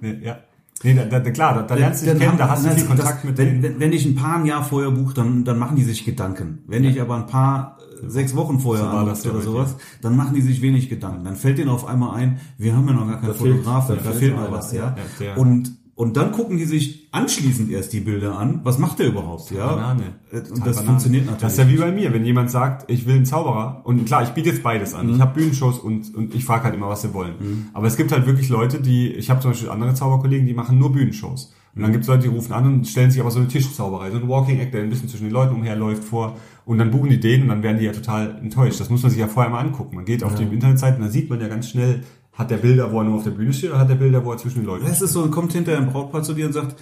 nee, 0.02 0.20
ja. 0.22 0.40
Nee, 0.84 0.94
da, 0.94 1.06
da, 1.06 1.32
klar, 1.32 1.56
da, 1.56 1.62
da 1.64 1.76
lernst 1.76 2.06
du 2.06 2.12
dich 2.12 2.20
kennen, 2.20 2.38
da 2.38 2.50
hast 2.50 2.66
du 2.66 2.70
viel 2.70 2.86
Kontakt 2.86 3.20
das, 3.20 3.24
mit 3.24 3.38
wenn, 3.38 3.48
denen. 3.48 3.64
wenn, 3.64 3.80
wenn 3.80 3.94
ich 3.94 4.06
ein 4.06 4.16
Paar 4.16 4.38
ein 4.38 4.46
Jahr 4.46 4.64
vorher 4.64 4.92
buche, 4.92 5.14
dann, 5.16 5.44
dann 5.44 5.58
machen 5.58 5.76
die 5.76 5.84
sich 5.84 6.06
Gedanken. 6.06 6.60
Wenn 6.68 6.84
ich 6.84 7.02
aber 7.02 7.16
ein 7.16 7.26
paar 7.26 7.78
sechs 8.08 8.36
Wochen 8.36 8.60
vorher 8.60 8.90
So 8.92 9.06
das 9.06 9.24
ja 9.24 9.32
oder 9.32 9.42
sowas, 9.42 9.76
dann 10.02 10.16
machen 10.16 10.36
die 10.36 10.42
sich 10.42 10.62
wenig 10.62 10.90
Gedanken. 10.90 11.24
Dann 11.26 11.36
fällt 11.36 11.58
denen 11.58 11.70
auf 11.70 11.86
einmal 11.88 12.16
ein, 12.16 12.40
wir 12.58 12.76
haben 12.76 12.88
ja 12.88 12.94
noch 12.94 13.08
gar 13.08 13.22
keinen 13.22 13.34
fehlt- 13.34 13.56
Fotografen, 13.58 13.96
da 13.96 14.02
da, 14.02 14.10
fehlt 14.10 14.20
fehlt 14.20 14.36
noch 14.36 14.50
mal 14.50 14.52
was, 14.52 14.72
ja. 14.74 14.96
ja, 15.20 15.36
und 15.36 15.78
und 15.96 16.16
dann 16.16 16.32
gucken 16.32 16.58
die 16.60 16.66
sich 16.66 17.08
anschließend 17.12 17.72
erst 17.72 17.92
die 17.92 18.02
Bilder 18.02 18.38
an. 18.38 18.60
Was 18.64 18.78
macht 18.78 19.00
der 19.00 19.08
überhaupt? 19.08 19.50
Ja, 19.50 19.66
Banane. 19.74 20.04
Äh, 20.32 20.42
Und 20.42 20.60
das 20.64 20.76
Banane. 20.76 20.86
funktioniert 20.86 21.26
natürlich. 21.26 21.42
Das 21.42 21.54
ist 21.54 21.58
ja 21.58 21.68
wie 21.70 21.78
bei 21.78 21.92
mir, 21.92 22.14
wenn 22.14 22.24
jemand 22.24 22.52
sagt, 22.52 22.92
ich 22.92 23.08
will 23.08 23.16
einen 23.16 23.26
Zauberer 23.26 23.82
und 23.84 24.06
klar, 24.06 24.22
ich 24.22 24.30
biete 24.30 24.50
jetzt 24.50 24.62
beides 24.62 24.94
an. 24.94 25.08
Mhm. 25.08 25.16
Ich 25.16 25.22
habe 25.22 25.34
Bühnenshows 25.34 25.80
und, 25.80 26.14
und 26.14 26.36
ich 26.36 26.46
frage 26.46 26.66
halt 26.66 26.76
immer, 26.76 26.88
was 26.88 27.02
sie 27.02 27.16
wollen. 27.16 27.70
Aber 27.74 27.88
es 27.88 27.98
gibt 27.98 28.12
halt 28.12 28.28
wirklich 28.28 28.48
Leute, 28.50 28.80
die, 28.80 29.12
ich 29.12 29.32
habe 29.32 29.40
zum 29.40 29.50
Beispiel 29.50 29.72
andere 29.72 29.96
Zauberkollegen, 29.96 30.46
die 30.46 30.54
machen 30.54 30.78
nur 30.78 30.92
Bühnenshows. 30.92 31.52
Und 31.78 31.84
dann 31.84 31.92
gibt 31.92 32.04
es 32.04 32.08
Leute, 32.10 32.24
die 32.24 32.30
rufen 32.30 32.54
an 32.54 32.66
und 32.66 32.88
stellen 32.88 33.12
sich 33.12 33.22
aber 33.22 33.32
so 33.32 33.40
eine 33.40 33.48
Tischzauberei, 33.48 34.12
so 34.12 34.18
ein 34.18 34.28
Walking 34.28 34.60
Act, 34.60 34.74
der 34.74 34.82
ein 34.82 34.90
bisschen 34.90 35.08
zwischen 35.08 35.26
den 35.26 35.34
Leuten 35.34 35.56
umherläuft 35.56 36.04
vor 36.04 36.36
und 36.66 36.80
dann 36.80 36.92
buchen 36.92 37.10
die 37.10 37.20
den 37.20 37.44
und 37.44 37.48
dann 37.50 37.64
werden 37.64 37.78
die 37.78 37.86
ja 37.86 37.92
total 37.92 38.38
enttäuscht. 38.42 38.80
Das 38.80 38.90
muss 38.90 39.04
man 39.04 39.12
sich 39.12 39.20
ja 39.20 39.28
vorher 39.28 39.52
mal 39.52 39.60
angucken. 39.60 39.96
Man 39.96 40.06
geht 40.06 40.24
auf 40.24 40.36
die 40.36 40.44
Internetseite 40.44 40.98
und 40.98 41.04
da 41.04 41.10
sieht 41.10 41.30
man 41.30 41.40
ja 41.40 41.48
ganz 41.48 41.70
schnell, 41.70 42.02
hat 42.34 42.52
der 42.52 42.58
Bilder, 42.58 42.92
wo 42.92 43.00
er 43.00 43.04
nur 43.06 43.16
auf 43.16 43.24
der 43.24 43.32
Bühne 43.32 43.54
steht 43.54 43.70
oder 43.70 43.80
hat 43.80 43.90
der 43.90 43.96
Bilder, 43.96 44.26
wo 44.26 44.32
er 44.32 44.38
zwischen 44.38 44.60
den 44.60 44.66
Leuten 44.66 44.86
Es 44.86 45.02
ist 45.02 45.14
so, 45.14 45.30
kommt 45.30 45.54
hinterher 45.54 45.80
ein 45.80 45.92
Brautpaar 45.92 46.24
zu 46.24 46.34
dir 46.34 46.48
und 46.48 46.54
sagt, 46.54 46.76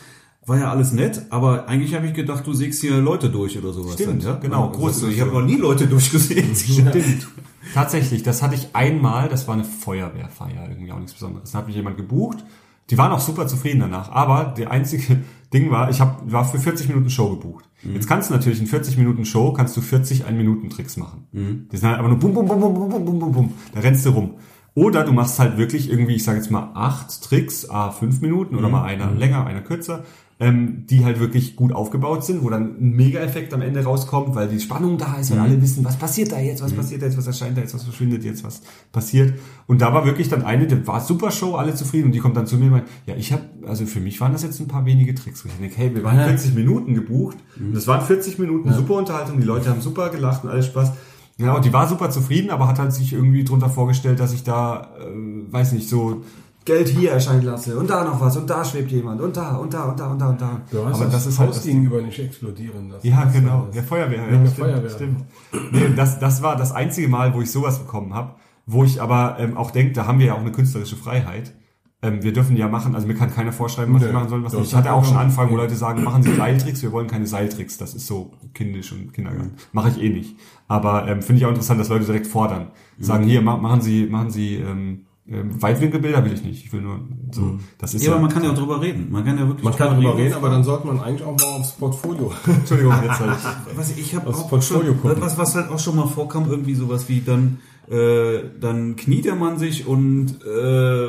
war 0.46 0.60
ja 0.60 0.70
alles 0.70 0.92
nett, 0.92 1.24
aber 1.30 1.68
eigentlich 1.68 1.96
habe 1.96 2.06
ich 2.06 2.14
gedacht, 2.14 2.46
du 2.46 2.54
sägst 2.54 2.82
hier 2.82 2.98
Leute 2.98 3.30
durch 3.30 3.58
oder 3.58 3.74
sowas. 3.74 3.94
Stimmt, 3.94 4.24
dann, 4.24 4.34
ja? 4.34 4.40
genau, 4.40 4.70
Groß, 4.70 4.78
groß 4.78 5.00
so, 5.00 5.08
ist 5.08 5.16
ich 5.16 5.22
habe 5.22 5.32
noch 5.32 5.42
nie 5.42 5.56
Leute 5.56 5.88
durchgesehen. 5.88 6.56
Stimmt. 6.56 7.28
Tatsächlich, 7.74 8.24
das 8.24 8.44
hatte 8.44 8.56
ich 8.56 8.70
einmal, 8.74 9.28
das 9.28 9.48
war 9.48 9.56
eine 9.56 9.64
Feuerwehrfeier, 9.64 10.70
irgendwie 10.70 10.92
auch 10.92 11.00
nichts 11.00 11.14
Besonderes. 11.14 11.52
Da 11.52 11.60
hat 11.60 11.68
mich 11.68 11.76
jemand 11.76 11.98
gebucht. 11.98 12.46
Die 12.90 12.98
waren 12.98 13.12
auch 13.12 13.20
super 13.20 13.48
zufrieden 13.48 13.80
danach. 13.80 14.12
Aber 14.12 14.54
der 14.58 14.72
einzige 14.72 15.24
Ding 15.54 15.72
war, 15.72 15.90
ich 15.90 16.02
hab, 16.02 16.30
war 16.32 16.46
für 16.46 16.60
40 16.60 16.90
Minuten 16.90 17.10
Show 17.10 17.30
gebucht. 17.30 17.66
Jetzt 17.94 18.08
kannst 18.08 18.30
du 18.30 18.34
natürlich 18.34 18.60
in 18.60 18.68
40 18.68 18.98
Minuten 18.98 19.26
Show, 19.26 19.54
kannst 19.54 19.78
du 19.78 19.82
40 19.82 20.26
Ein-Minuten-Tricks 20.26 20.98
machen. 20.98 21.28
Die 21.72 21.78
sind 21.78 21.88
halt 21.88 22.00
aber 22.00 22.10
nur 22.10 22.18
bum, 22.18 22.34
bum, 22.34 22.48
bum, 22.48 22.60
bum, 22.60 22.74
bum, 22.74 22.90
bum, 22.90 23.06
bum, 23.06 23.20
bum, 23.20 23.32
bum. 23.32 23.54
Da 23.74 23.82
rennst 23.82 24.06
du 24.06 24.10
rum. 24.10 24.36
Oder 24.74 25.04
du 25.04 25.14
machst 25.14 25.40
halt 25.40 25.58
wirklich 25.58 25.90
irgendwie, 25.90 26.16
ich 26.16 26.24
sage 26.24 26.38
jetzt 26.38 26.52
mal 26.52 26.72
acht 26.74 27.24
Tricks, 27.24 27.70
a 27.70 27.92
fünf 27.92 28.22
Minuten 28.22 28.56
oder 28.56 28.70
mal 28.70 28.84
einer 28.84 29.12
länger, 29.12 29.46
einer 29.46 29.62
kürzer, 29.62 30.04
ähm, 30.38 30.86
die 30.90 31.06
halt 31.06 31.20
wirklich 31.20 31.56
gut 31.56 31.72
aufgebaut 31.72 32.26
sind, 32.26 32.44
wo 32.44 32.50
dann 32.50 32.76
ein 32.78 32.92
Mega-Effekt 32.92 33.54
am 33.54 33.62
Ende 33.62 33.84
rauskommt, 33.84 34.36
weil 34.36 34.50
die 34.50 34.60
Spannung 34.60 34.98
da 34.98 35.16
ist, 35.16 35.32
weil 35.32 35.40
alle 35.40 35.62
wissen, 35.62 35.86
was 35.86 35.96
passiert 35.96 36.34
da 36.34 36.40
jetzt, 36.40 36.62
was 36.62 36.74
passiert 36.74 37.02
da 37.02 37.06
jetzt, 37.06 37.18
was 37.18 37.28
erscheint 37.28 37.56
da 37.56 37.62
jetzt, 37.62 37.74
was 37.74 37.84
verschwindet 37.84 38.26
jetzt, 38.26 38.44
was 38.44 38.62
passiert. 38.92 39.40
Und 39.68 39.82
da 39.82 39.94
war 39.94 40.06
wirklich 40.06 40.28
dann 40.28 40.44
eine, 40.44 40.68
die 40.68 40.86
war 40.86 41.00
super 41.00 41.32
Show, 41.32 41.56
alle 41.56 41.74
zufrieden 41.74 42.08
und 42.08 42.12
die 42.12 42.20
kommt 42.20 42.36
dann 42.36 42.48
zu 42.48 42.58
mir 42.58 42.66
und 42.66 42.72
meint, 42.72 42.88
ja, 43.06 43.16
ich 43.16 43.32
habe, 43.32 43.44
also 43.66 43.86
für 43.86 44.02
mich 44.02 44.20
waren 44.20 44.34
das 44.34 44.44
jetzt 44.44 44.60
ein 44.60 44.68
paar 44.68 44.86
wenige 44.86 45.16
Tricks. 45.16 45.44
Und 45.44 45.52
ich 45.52 45.58
denke, 45.58 45.78
hey, 45.78 45.96
wir 45.96 46.04
waren 46.04 46.18
40 46.18 46.54
Minuten 46.54 46.96
gebucht, 46.96 47.38
und 47.58 47.74
das 47.74 47.88
waren 47.88 48.06
40 48.06 48.38
Minuten 48.38 48.74
super 48.74 48.96
Unterhaltung, 48.96 49.40
die 49.40 49.46
Leute 49.46 49.70
haben 49.70 49.82
super 49.82 50.10
gelacht 50.10 50.44
und 50.44 50.50
alles 50.50 50.66
Spaß. 50.66 50.92
Ja, 51.38 51.54
und 51.54 51.66
die 51.66 51.74
war 51.74 51.88
super 51.88 52.10
zufrieden, 52.10 52.50
aber 52.50 52.68
hat 52.68 52.80
halt 52.80 52.94
sich 52.94 53.12
irgendwie 53.12 53.44
drunter 53.44 53.70
vorgestellt, 53.70 54.22
dass 54.22 54.34
ich 54.34 54.44
da, 54.44 54.90
äh, 55.00 55.52
weiß 55.52 55.74
nicht, 55.74 55.90
so 55.90 56.24
Geld 56.66 56.90
hier 56.90 57.12
erscheinen 57.12 57.44
lasse 57.44 57.78
und 57.78 57.90
da 57.90 58.04
noch 58.04 58.20
was 58.20 58.36
und 58.38 58.50
da 58.50 58.66
schwebt 58.66 58.92
jemand 58.92 59.22
und 59.22 59.38
da 59.38 59.56
und 59.56 59.72
da 59.72 59.84
und 59.84 60.00
da 60.00 60.08
und 60.08 60.20
da 60.20 60.30
und 60.30 60.42
da. 60.42 60.62
Du 60.72 60.84
hast 60.84 60.96
aber 60.96 61.06
das, 61.06 61.14
das 61.14 61.28
ist 61.28 61.40
halt 61.40 61.50
Haus 61.50 61.58
das 61.58 61.66
gegenüber 61.66 62.02
nicht 62.02 62.18
explodieren 62.18 62.90
lassen. 62.90 63.08
ja, 63.08 63.24
genau. 63.26 63.50
war 63.50 63.72
Der. 63.72 63.84
Feuerwehr. 63.84 64.18
Ja, 64.18 64.26
der 64.26 64.36
stimmt, 64.48 64.58
Feuerwehr. 64.58 64.90
Stimmt. 64.90 65.26
Nee, 65.72 65.94
das, 65.96 66.20
das 66.20 66.42
war 66.42 66.56
das 66.56 66.72
einzige 66.72 67.08
Mal, 67.08 67.36
wo 67.36 67.42
ich 67.42 67.52
sowas 67.52 67.78
bekommen 67.78 68.16
habe, 68.16 68.34
wo 68.66 68.84
ich 68.84 69.00
aber 69.00 69.38
ähm, 69.40 69.56
auch 69.58 69.70
denke, 69.70 69.94
da 69.94 70.08
haben 70.08 70.18
wir 70.18 70.26
ja 70.26 70.34
auch 70.34 70.40
eine 70.40 70.52
künstlerische 70.52 70.96
Freiheit. 70.96 71.54
Ähm, 72.02 72.24
wir 72.24 72.34
dürfen 72.34 72.58
ja 72.58 72.68
machen, 72.68 72.96
also 72.96 73.06
mir 73.08 73.14
kann 73.16 73.32
keiner 73.34 73.52
vorschreiben, 73.52 73.94
was 73.94 74.02
Nee, 74.02 74.08
wir 74.08 74.14
machen 74.14 74.30
sollen, 74.30 74.44
was 74.44 74.54
nicht. 74.54 74.66
Ich 74.66 74.76
hatte 74.76 74.90
hat 74.90 74.96
auch 74.96 75.06
schon 75.06 75.18
Anfragen, 75.18 75.52
wo 75.52 75.56
Leute 75.58 75.76
sagen, 75.76 76.04
machen 76.04 76.24
Sie 76.24 76.34
Seiltricks, 76.34 76.82
wir 76.82 76.92
wollen 76.92 77.08
keine 77.08 77.28
Seiltricks. 77.28 77.78
Das 77.78 77.94
ist 77.94 78.08
so 78.08 78.34
kindisch 78.56 78.92
und 78.92 79.14
Kindergarten. 79.14 79.54
Mache 79.72 79.90
ich 79.90 80.02
eh 80.02 80.10
nicht. 80.10 80.36
Aber 80.68 81.08
ähm, 81.08 81.22
finde 81.22 81.40
ich 81.40 81.46
auch 81.46 81.50
interessant, 81.50 81.80
dass 81.80 81.90
Leute 81.90 82.06
direkt 82.06 82.28
fordern. 82.28 82.72
Sagen, 83.00 83.26
hier, 83.26 83.42
ma 83.42 83.58
machen 83.58 83.82
Sie, 83.82 84.08
machen 84.08 84.32
Sie 84.32 84.56
ähm, 84.56 85.06
Weitwinkelbilder 85.28 86.24
will 86.24 86.34
ich 86.34 86.44
nicht. 86.44 86.66
Ich 86.66 86.72
will 86.72 86.82
nur 86.82 87.00
so. 87.32 87.58
Das 87.80 87.96
ist 87.96 88.04
Ja, 88.06 88.12
aber 88.12 88.22
man 88.22 88.32
kann 88.32 88.44
ja 88.44 88.52
auch 88.52 88.58
drüber 88.58 88.80
reden. 88.80 89.08
Man 89.12 89.26
kann 89.26 89.40
ja 89.40 89.48
wirklich 89.48 89.64
Man 89.64 89.76
kann 89.76 89.96
drüber 89.96 90.10
darüber 90.10 90.24
reden, 90.24 90.36
aber 90.36 90.50
dann 90.52 90.64
sollte 90.64 90.86
man 90.86 91.00
eigentlich 91.00 91.24
auch 91.24 91.36
mal 91.36 91.60
aufs 91.60 91.72
Portfolio. 91.72 92.32
Entschuldigung, 92.46 92.94
jetzt 93.04 93.20
halt 93.20 93.32
ich. 93.38 93.78
Was 93.78 93.98
ich 93.98 94.16
habe 94.16 94.30
Aufs 94.30 94.42
auch 94.42 94.50
Portfolio 94.50 94.92
schon, 94.94 95.02
gucken. 95.02 95.22
was 95.22 95.38
was 95.38 95.56
halt 95.56 95.72
auch 95.72 95.80
schon 95.80 95.96
mal 95.96 96.08
vorkam, 96.08 96.48
irgendwie 96.48 96.76
sowas 96.76 97.10
wie 97.10 97.22
dann 97.22 97.58
äh, 97.90 98.40
dann 98.60 98.96
kniet 98.96 99.26
der 99.26 99.36
Mann 99.36 99.58
sich 99.58 99.88
und 99.88 100.42
äh, 100.46 101.08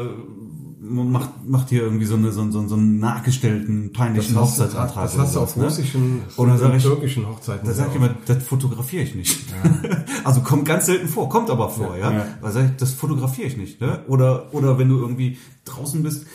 macht 0.88 1.30
macht 1.46 1.68
hier 1.70 1.82
irgendwie 1.82 2.04
so 2.06 2.14
eine 2.16 2.32
so, 2.32 2.50
so, 2.50 2.66
so 2.66 2.74
einen 2.74 2.98
nachgestellten 2.98 3.92
peinlichen 3.92 4.36
Hochzeitsantrag. 4.40 5.04
das 5.04 5.14
oder 5.14 5.22
hast 5.24 5.34
du 5.36 5.40
auf 5.40 5.56
ne? 5.56 5.64
russischen 5.64 6.20
Oder 6.36 6.52
und 6.52 6.58
sag 6.58 6.74
ich- 6.74 6.82
türkischen 6.82 7.26
Hochzeiten. 7.28 7.66
Da 7.66 7.72
sehr 7.72 7.84
sag 7.86 7.94
ich 7.94 8.00
oft. 8.00 8.10
immer, 8.10 8.16
das 8.26 8.44
fotografiere 8.44 9.02
ich 9.02 9.14
nicht. 9.14 9.38
also 10.24 10.40
kommt 10.40 10.64
ganz 10.64 10.86
selten 10.86 11.08
vor, 11.08 11.28
kommt 11.28 11.50
aber 11.50 11.68
vor, 11.70 11.96
ja. 11.96 12.12
Ja. 12.12 12.26
Weil 12.40 12.52
sag 12.52 12.64
ich, 12.64 12.76
das 12.76 12.92
fotografiere 12.92 13.48
ich 13.48 13.56
nicht, 13.56 13.80
ne? 13.80 14.00
Oder 14.08 14.52
oder 14.54 14.78
wenn 14.78 14.88
du 14.88 14.98
irgendwie 14.98 15.38
draußen 15.64 16.02
bist, 16.02 16.26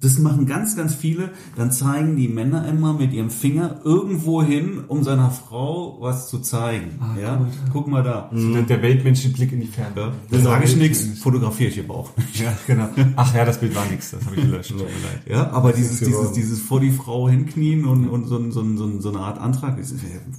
Das 0.00 0.18
machen 0.18 0.46
ganz, 0.46 0.76
ganz 0.76 0.94
viele. 0.94 1.30
Dann 1.56 1.70
zeigen 1.70 2.16
die 2.16 2.28
Männer 2.28 2.66
immer 2.66 2.94
mit 2.94 3.12
ihrem 3.12 3.28
Finger 3.30 3.80
irgendwo 3.84 4.42
hin, 4.42 4.80
um 4.88 5.04
seiner 5.04 5.30
Frau 5.30 5.98
was 6.00 6.28
zu 6.30 6.38
zeigen. 6.38 6.98
ja, 7.20 7.44
guck 7.72 7.86
mal 7.86 8.02
da. 8.02 8.30
Der, 8.32 8.62
der 8.62 8.82
weltmenschliche 8.82 9.34
Blick 9.34 9.52
in 9.52 9.60
die 9.60 9.66
Ferne. 9.66 9.90
Ja, 9.96 10.12
da 10.30 10.38
sage 10.38 10.64
ich 10.64 10.76
nichts, 10.76 11.18
fotografiere 11.20 11.70
ich 11.70 11.78
aber 11.80 11.94
auch 11.96 12.16
nicht. 12.16 12.40
Ja, 12.40 12.56
genau. 12.66 12.88
Ach 13.16 13.34
ja, 13.34 13.44
das 13.44 13.60
Bild 13.60 13.74
war 13.76 13.84
nix, 13.90 14.10
das 14.12 14.24
habe 14.24 14.36
ich 14.36 14.42
gelöscht. 14.42 14.70
Tut 14.70 14.78
mir 14.78 14.84
leid. 14.86 15.22
Ja, 15.28 15.50
aber 15.50 15.72
dieses, 15.72 15.98
dieses, 15.98 16.32
dieses 16.32 16.60
vor 16.60 16.80
die 16.80 16.90
Frau 16.92 17.28
hinknien 17.28 17.84
und, 17.84 18.08
und 18.08 18.26
so, 18.26 18.38
ein- 18.38 18.52
so, 18.52 18.64
so, 18.76 19.00
so 19.00 19.08
eine 19.10 19.18
Art 19.20 19.38
Antrag, 19.38 19.76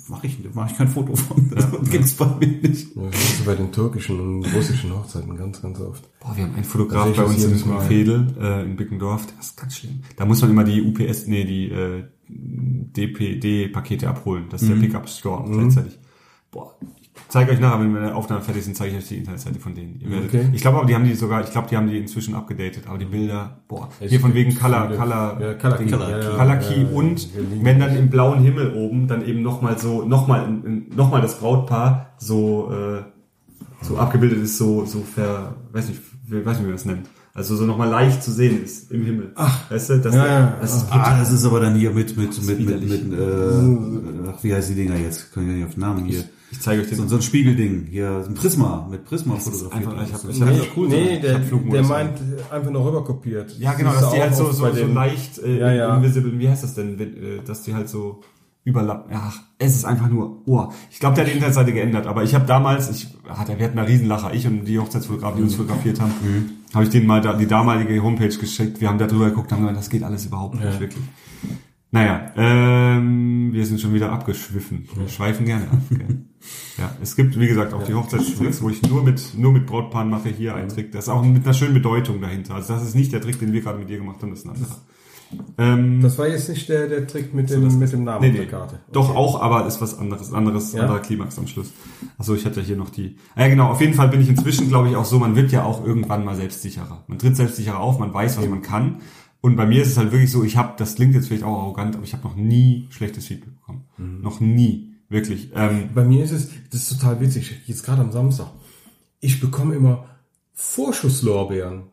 mache 0.07 0.27
ich, 0.27 0.37
mach 0.53 0.71
ich 0.71 0.77
kein 0.77 0.87
Foto 0.87 1.15
von. 1.15 1.51
Das 1.53 1.67
gibt's 1.89 2.13
bei 2.13 2.25
mir 2.39 2.47
nicht. 2.47 2.95
Ja, 2.95 3.03
Das 3.11 3.21
ist 3.21 3.45
bei 3.45 3.55
den 3.55 3.71
türkischen 3.71 4.19
und 4.19 4.45
russischen 4.55 4.91
Hochzeiten 4.91 5.37
ganz, 5.37 5.61
ganz 5.61 5.79
oft. 5.79 6.03
Boah, 6.19 6.35
wir 6.35 6.43
haben 6.45 6.55
einen 6.55 6.63
Fotograf 6.63 7.15
bei 7.15 7.23
uns 7.23 7.65
Mal. 7.65 7.81
Fedel 7.81 8.27
äh, 8.39 8.63
in 8.63 8.75
Bickendorf, 8.75 9.25
das 9.37 9.47
ist 9.47 9.50
ganz 9.55 9.77
schlimm. 9.77 10.01
Da 10.15 10.25
muss 10.25 10.41
man 10.41 10.51
immer 10.51 10.63
die 10.63 10.81
UPS, 10.81 11.27
nee, 11.27 11.43
die 11.43 11.69
äh, 11.69 12.03
DPD-Pakete 12.27 14.07
abholen. 14.07 14.45
Das 14.49 14.61
ist 14.61 14.69
der 14.69 14.75
Pickup-Store 14.75 15.49
gleichzeitig. 15.49 15.99
Boah, 16.51 16.75
ich 16.81 17.09
zeige 17.29 17.51
euch 17.51 17.59
nachher, 17.59 17.79
wenn 17.79 17.93
wir 17.93 18.15
Aufnahme 18.15 18.41
fertig 18.41 18.63
sind, 18.63 18.75
zeige 18.75 18.91
ich 18.91 18.97
euch 18.97 19.07
die 19.07 19.17
Internetseite 19.17 19.59
von 19.59 19.73
denen. 19.73 20.01
Okay. 20.25 20.49
Ich 20.53 20.61
glaube 20.61 20.79
aber, 20.79 20.87
die 20.87 20.95
haben 20.95 21.05
die 21.05 21.13
sogar, 21.13 21.43
ich 21.43 21.51
glaube, 21.51 21.69
die 21.69 21.77
haben 21.77 21.87
die 21.87 21.97
inzwischen 21.97 22.35
abgedatet, 22.35 22.87
aber 22.87 22.97
die 22.97 23.05
Bilder, 23.05 23.61
boah, 23.67 23.89
Es 23.99 24.09
hier 24.09 24.19
von 24.19 24.33
wegen 24.33 24.57
Color, 24.57 24.89
Color, 24.97 25.41
ja, 25.41 25.53
Color 25.53 25.77
Key, 25.77 25.89
Color 25.89 26.57
Key 26.57 26.81
ja, 26.81 26.89
ja, 26.89 26.95
und 26.95 27.29
wenn 27.61 27.79
dann 27.79 27.95
im 27.95 28.09
blauen 28.09 28.43
Himmel 28.43 28.73
oben 28.73 29.07
dann 29.07 29.25
eben 29.25 29.41
nochmal 29.41 29.77
so, 29.77 30.03
nochmal, 30.03 30.49
nochmal 30.93 31.21
das 31.21 31.39
Brautpaar 31.39 32.13
so, 32.17 32.71
äh, 32.71 33.03
so 33.81 33.97
abgebildet 33.97 34.39
ist, 34.39 34.57
so, 34.57 34.85
so 34.85 34.99
ver, 35.01 35.55
weiß 35.71 35.89
nicht, 35.89 36.01
weiß 36.27 36.45
nicht, 36.45 36.59
wie 36.59 36.63
man 36.63 36.71
das 36.73 36.85
nennt. 36.85 37.07
Also 37.33 37.55
so 37.55 37.65
nochmal 37.65 37.87
leicht 37.89 38.21
zu 38.23 38.31
sehen 38.31 38.63
ist 38.63 38.91
im 38.91 39.05
Himmel. 39.05 39.31
Ach, 39.35 39.71
weißt 39.71 39.89
du, 39.91 39.99
das, 39.99 40.13
Ja, 40.15 40.25
ja, 40.27 40.57
das 40.59 40.75
ist 40.75 40.85
Ah, 40.91 41.17
das 41.17 41.31
ist 41.31 41.45
aber 41.45 41.61
dann 41.61 41.75
hier 41.75 41.91
mit, 41.91 42.17
mit, 42.17 42.45
mit, 42.45 42.59
mit, 42.59 42.89
mit, 42.89 43.13
äh, 43.19 44.29
ach, 44.29 44.43
wie 44.43 44.53
heißt 44.53 44.69
die 44.69 44.75
Dinger 44.75 44.97
jetzt? 44.97 45.31
Kann 45.33 45.43
ich 45.43 45.49
gar 45.49 45.55
nicht 45.55 45.65
auf 45.67 45.73
den 45.75 45.79
Namen 45.81 46.05
hier. 46.05 46.23
Ich 46.51 46.59
zeige 46.59 46.81
euch 46.81 46.89
den. 46.89 46.97
So, 46.97 47.07
so 47.07 47.15
ein 47.15 47.21
Spiegelding, 47.21 47.87
hier, 47.89 48.25
ein 48.27 48.33
Prisma, 48.33 48.85
mit 48.91 49.05
Prisma 49.05 49.37
ist 49.37 49.45
fotografiert. 49.45 49.87
einfach- 49.93 50.05
ich 50.05 50.13
hab- 50.13 50.21
Das 50.23 50.29
ich 50.35 50.35
ist 50.35 50.41
hab- 50.41 50.49
Nee, 50.53 50.57
doch 50.59 50.77
cool, 50.77 50.87
nee 50.89 51.19
der, 51.21 51.39
der 51.39 51.83
meint 51.83 52.19
einfach 52.51 52.71
nur 52.71 52.85
rüberkopiert. 52.85 53.57
ja, 53.57 53.73
genau, 53.73 53.91
Das 53.91 53.99
dass 54.01 54.09
ist 54.09 54.15
die 54.17 54.21
halt 54.21 54.35
so, 54.35 54.51
so, 54.51 54.69
so 54.73 54.85
leicht 54.87 55.39
äh, 55.39 55.59
Ja, 55.59 55.71
ja. 55.71 55.95
invisible, 55.95 56.37
wie 56.37 56.49
heißt 56.49 56.63
das 56.63 56.73
denn, 56.73 56.99
wenn, 56.99 57.13
äh, 57.15 57.39
dass 57.45 57.61
die 57.61 57.73
halt 57.73 57.87
so 57.87 58.19
überlappen. 58.65 59.11
Ach, 59.15 59.39
es 59.57 59.75
ist 59.77 59.85
einfach 59.85 60.09
nur, 60.09 60.41
oh. 60.45 60.67
Ich 60.91 60.99
glaube, 60.99 61.15
der 61.15 61.23
hat 61.23 61.29
die 61.31 61.35
Internetseite 61.35 61.71
geändert, 61.71 62.05
aber 62.05 62.23
ich 62.23 62.35
habe 62.35 62.45
damals, 62.45 62.89
ich 62.89 63.07
hatte, 63.29 63.57
wir 63.57 63.65
hatten 63.65 63.79
einen 63.79 63.87
Riesenlacher, 63.87 64.33
ich 64.33 64.45
und 64.45 64.65
die 64.65 64.77
Hochzeitsfotografen, 64.77 65.37
die 65.37 65.43
uns 65.43 65.55
fotografiert 65.55 66.01
haben, 66.01 66.11
habe 66.73 66.85
ich 66.85 66.89
denen 66.89 67.07
mal 67.07 67.21
da, 67.21 67.33
die 67.33 67.47
damalige 67.47 68.01
Homepage 68.01 68.35
geschickt, 68.35 68.81
wir 68.81 68.87
haben 68.87 68.97
da 68.97 69.07
drüber 69.07 69.29
geguckt, 69.29 69.51
haben 69.51 69.61
gesagt, 69.61 69.77
das 69.77 69.89
geht 69.89 70.03
alles 70.03 70.25
überhaupt 70.25 70.55
nicht, 70.55 70.79
wirklich. 70.79 71.03
Naja, 71.93 72.31
ähm, 72.37 73.51
wir 73.51 73.65
sind 73.65 73.81
schon 73.81 73.93
wieder 73.93 74.13
abgeschwiffen. 74.13 74.87
Wir 74.95 75.09
schweifen 75.09 75.45
gerne 75.45 75.65
ab. 75.65 75.81
Gell? 75.89 76.25
Ja, 76.77 76.95
es 77.01 77.17
gibt, 77.17 77.37
wie 77.37 77.47
gesagt, 77.47 77.73
auch 77.73 77.83
die 77.83 77.93
Hochzeitstricks, 77.93 78.61
wo 78.61 78.69
ich 78.69 78.81
nur 78.83 79.03
mit, 79.03 79.37
nur 79.37 79.51
mit 79.51 79.65
Brautpaaren 79.65 80.09
mache, 80.09 80.29
hier 80.29 80.55
einen 80.55 80.69
Trick. 80.69 80.93
Das 80.93 81.05
ist 81.05 81.09
auch 81.09 81.21
mit 81.21 81.43
einer 81.43 81.53
schönen 81.53 81.73
Bedeutung 81.73 82.21
dahinter. 82.21 82.55
Also 82.55 82.73
das 82.73 82.83
ist 82.83 82.95
nicht 82.95 83.11
der 83.11 83.19
Trick, 83.19 83.39
den 83.39 83.51
wir 83.51 83.59
gerade 83.59 83.77
mit 83.77 83.89
dir 83.89 83.97
gemacht 83.97 84.21
haben, 84.21 84.29
das 84.29 84.39
ist 84.39 84.45
ein 84.45 84.55
anderer. 84.55 84.77
Ähm, 85.57 86.01
Das 86.01 86.17
war 86.17 86.27
jetzt 86.27 86.49
nicht 86.49 86.67
der, 86.69 86.87
der 86.87 87.07
Trick 87.07 87.33
mit 87.33 87.49
dem, 87.49 87.77
mit 87.79 87.91
dem 87.91 88.03
Namen 88.03 88.21
nee, 88.25 88.31
nee. 88.31 88.37
der 88.39 88.47
Karte. 88.47 88.79
Doch 88.91 89.15
auch, 89.15 89.41
aber 89.41 89.65
ist 89.67 89.81
was 89.81 89.97
anderes, 89.97 90.33
anderes, 90.33 90.73
Ja? 90.73 90.81
anderer 90.81 90.99
Klimax 90.99 91.37
am 91.37 91.47
Schluss. 91.47 91.71
Achso, 92.17 92.35
ich 92.35 92.45
hatte 92.45 92.59
ja 92.61 92.65
hier 92.65 92.77
noch 92.77 92.89
die. 92.89 93.17
Ah, 93.35 93.41
Ja, 93.41 93.47
genau, 93.49 93.69
auf 93.69 93.81
jeden 93.81 93.93
Fall 93.93 94.09
bin 94.09 94.21
ich 94.21 94.29
inzwischen, 94.29 94.67
glaube 94.69 94.89
ich, 94.89 94.95
auch 94.95 95.05
so, 95.05 95.19
man 95.19 95.35
wird 95.35 95.51
ja 95.51 95.63
auch 95.63 95.85
irgendwann 95.85 96.25
mal 96.25 96.35
selbstsicherer. 96.35 97.03
Man 97.07 97.19
tritt 97.19 97.35
selbstsicherer 97.35 97.79
auf, 97.79 97.99
man 97.99 98.13
weiß, 98.13 98.37
was 98.37 98.47
man 98.47 98.61
kann. 98.61 98.97
Und 99.41 99.55
bei 99.55 99.65
mir 99.65 99.81
ist 99.81 99.87
es 99.89 99.97
halt 99.97 100.11
wirklich 100.11 100.31
so, 100.31 100.43
ich 100.43 100.55
habe, 100.57 100.73
das 100.77 100.95
klingt 100.95 101.15
jetzt 101.15 101.27
vielleicht 101.27 101.43
auch 101.43 101.57
arrogant, 101.61 101.95
aber 101.95 102.03
ich 102.03 102.13
habe 102.13 102.23
noch 102.27 102.35
nie 102.35 102.87
schlechtes 102.91 103.25
Feedback 103.27 103.55
bekommen. 103.55 103.85
Mhm. 103.97 104.21
Noch 104.21 104.39
nie. 104.39 104.89
Wirklich. 105.09 105.51
Ähm, 105.55 105.89
Bei 105.93 106.05
mir 106.05 106.23
ist 106.23 106.31
es, 106.31 106.49
das 106.71 106.83
ist 106.83 106.99
total 106.99 107.19
witzig, 107.19 107.59
jetzt 107.65 107.83
gerade 107.83 108.01
am 108.01 108.11
Samstag. 108.11 108.47
Ich 109.19 109.41
bekomme 109.41 109.75
immer 109.75 110.05
Vorschusslorbeeren. 110.53 111.83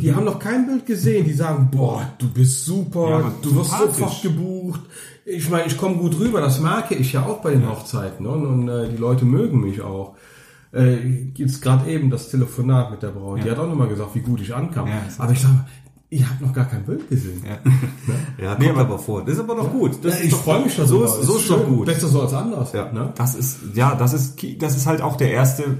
Die 0.00 0.14
haben 0.14 0.24
noch 0.24 0.38
kein 0.38 0.66
Bild 0.66 0.86
gesehen, 0.86 1.24
die 1.24 1.32
sagen, 1.32 1.68
boah, 1.70 2.04
du 2.18 2.28
bist 2.28 2.64
super, 2.64 3.08
Ja, 3.10 3.32
du 3.42 3.54
wirst 3.54 3.70
sofort 3.70 4.22
gebucht. 4.22 4.80
Ich 5.24 5.48
meine, 5.50 5.66
ich 5.66 5.78
komme 5.78 5.96
gut 5.96 6.18
rüber, 6.18 6.40
das 6.40 6.60
merke 6.60 6.94
ich 6.94 7.12
ja 7.12 7.24
auch 7.24 7.40
bei 7.40 7.52
den 7.52 7.68
Hochzeiten. 7.68 8.26
Ne? 8.26 8.32
Und, 8.32 8.68
äh, 8.68 8.88
die 8.90 8.96
Leute 8.96 9.24
mögen 9.24 9.60
mich 9.60 9.80
auch. 9.80 10.16
Äh, 10.72 11.28
jetzt 11.36 11.62
gerade 11.62 11.88
eben 11.90 12.10
das 12.10 12.28
Telefonat 12.30 12.90
mit 12.90 13.02
der 13.02 13.08
Braut, 13.08 13.44
die 13.44 13.50
hat 13.50 13.58
auch 13.58 13.68
nochmal 13.68 13.88
gesagt, 13.88 14.14
wie 14.14 14.20
gut 14.20 14.40
ich 14.40 14.52
ankam. 14.54 14.88
Ja, 14.88 15.02
aber 15.18 15.32
ich 15.32 15.40
sage, 15.40 15.64
ihr 16.10 16.28
habt 16.28 16.40
noch 16.40 16.52
gar 16.52 16.64
kein 16.64 16.84
Bild 16.84 17.08
gesehen. 17.08 17.42
Ja, 17.46 17.56
kommt 18.48 18.58
Nee, 18.60 18.70
aber- 18.70 18.80
aber 18.80 18.98
vor. 18.98 19.24
Das 19.24 19.34
ist 19.34 19.40
aber 19.40 19.54
doch 19.54 19.70
gut. 19.70 20.04
Das 20.04 20.18
Ja, 20.18 20.24
ich 20.26 20.34
freue 20.34 20.64
mich 20.64 20.74
schon 20.74 20.86
So 20.88 21.04
ist, 21.04 21.22
so 21.22 21.36
ist 21.38 21.48
doch 21.50 21.58
schön. 21.64 21.76
gut. 21.76 21.86
Besser 21.86 22.08
so 22.08 22.20
als 22.22 22.34
anders. 22.34 22.72
Ja. 22.72 22.90
Ne? 22.92 23.12
Das 23.16 23.36
ist, 23.36 23.58
ja, 23.74 23.94
das 23.94 24.12
ist, 24.12 24.42
das 24.58 24.76
ist 24.76 24.86
halt 24.86 25.00
auch 25.00 25.16
der 25.16 25.30
erste, 25.30 25.78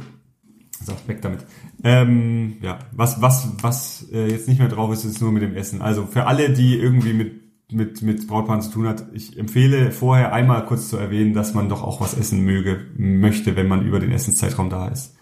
so, 0.85 0.93
weg 1.09 1.21
damit. 1.23 1.41
Ähm, 1.87 2.55
ja, 2.63 2.79
was, 2.93 3.21
was, 3.21 3.47
was 3.61 4.07
äh, 4.11 4.31
jetzt 4.31 4.49
nicht 4.49 4.59
mehr 4.59 4.69
drauf 4.69 4.91
ist, 4.91 5.05
ist 5.05 5.21
nur 5.21 5.31
mit 5.31 5.43
dem 5.43 5.55
Essen. 5.55 5.83
Also 5.83 6.07
für 6.07 6.27
alle, 6.27 6.49
die 6.51 6.79
irgendwie 6.79 7.13
mit, 7.13 7.43
mit, 7.71 8.01
mit 8.01 8.27
Brautpaaren 8.27 8.63
zu 8.63 8.71
tun 8.71 8.87
hat, 8.87 9.05
ich 9.13 9.39
empfehle 9.39 9.93
vorher 9.93 10.33
einmal 10.33 10.65
kurz 10.65 10.89
zu 10.89 10.97
erwähnen, 10.97 11.35
dass 11.35 11.53
man 11.53 11.69
doch 11.69 11.83
auch 11.83 12.01
was 12.01 12.15
essen 12.15 12.41
möge, 12.41 12.87
möchte, 12.97 13.55
wenn 13.55 13.69
man 13.69 13.87
über 13.87 14.01
den 14.01 14.13
Essenszeitraum 14.13 14.71
da 14.71 14.89
ist. 14.89 15.15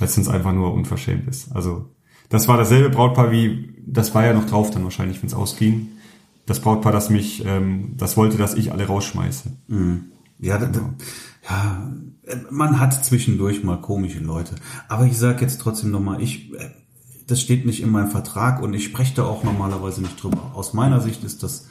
Weil 0.00 0.08
es 0.08 0.16
sonst 0.16 0.28
einfach 0.28 0.52
nur 0.52 0.74
unverschämt 0.74 1.28
ist. 1.28 1.52
Also, 1.54 1.94
das 2.28 2.48
war 2.48 2.56
dasselbe 2.56 2.90
Brautpaar 2.90 3.30
wie, 3.30 3.76
das 3.86 4.12
war 4.12 4.24
ja 4.24 4.34
noch 4.34 4.46
drauf 4.46 4.72
dann 4.72 4.82
wahrscheinlich, 4.82 5.22
wenn 5.22 5.28
es 5.28 5.34
ausging. 5.34 5.88
Das 6.44 6.58
Brautpaar, 6.58 6.90
das 6.90 7.10
mich, 7.10 7.44
ähm, 7.46 7.94
das 7.96 8.16
wollte, 8.16 8.36
dass 8.36 8.54
ich 8.54 8.72
alle 8.72 8.86
rausschmeiße. 8.86 9.52
Ja, 10.40 10.58
da, 10.58 10.66
da, 10.66 10.94
ja, 11.48 11.92
man 12.50 12.80
hat 12.80 13.04
zwischendurch 13.04 13.64
mal 13.64 13.80
komische 13.80 14.20
Leute. 14.20 14.54
Aber 14.88 15.06
ich 15.06 15.18
sage 15.18 15.42
jetzt 15.42 15.60
trotzdem 15.60 15.90
nochmal, 15.90 16.22
ich, 16.22 16.52
äh, 16.54 16.70
das 17.26 17.40
steht 17.40 17.66
nicht 17.66 17.82
in 17.82 17.90
meinem 17.90 18.10
Vertrag 18.10 18.62
und 18.62 18.74
ich 18.74 18.84
spreche 18.84 19.14
da 19.14 19.24
auch 19.24 19.44
normalerweise 19.44 20.02
nicht 20.02 20.22
drüber. 20.22 20.52
Aus 20.54 20.72
meiner 20.72 21.00
Sicht 21.00 21.24
ist 21.24 21.42
das 21.42 21.68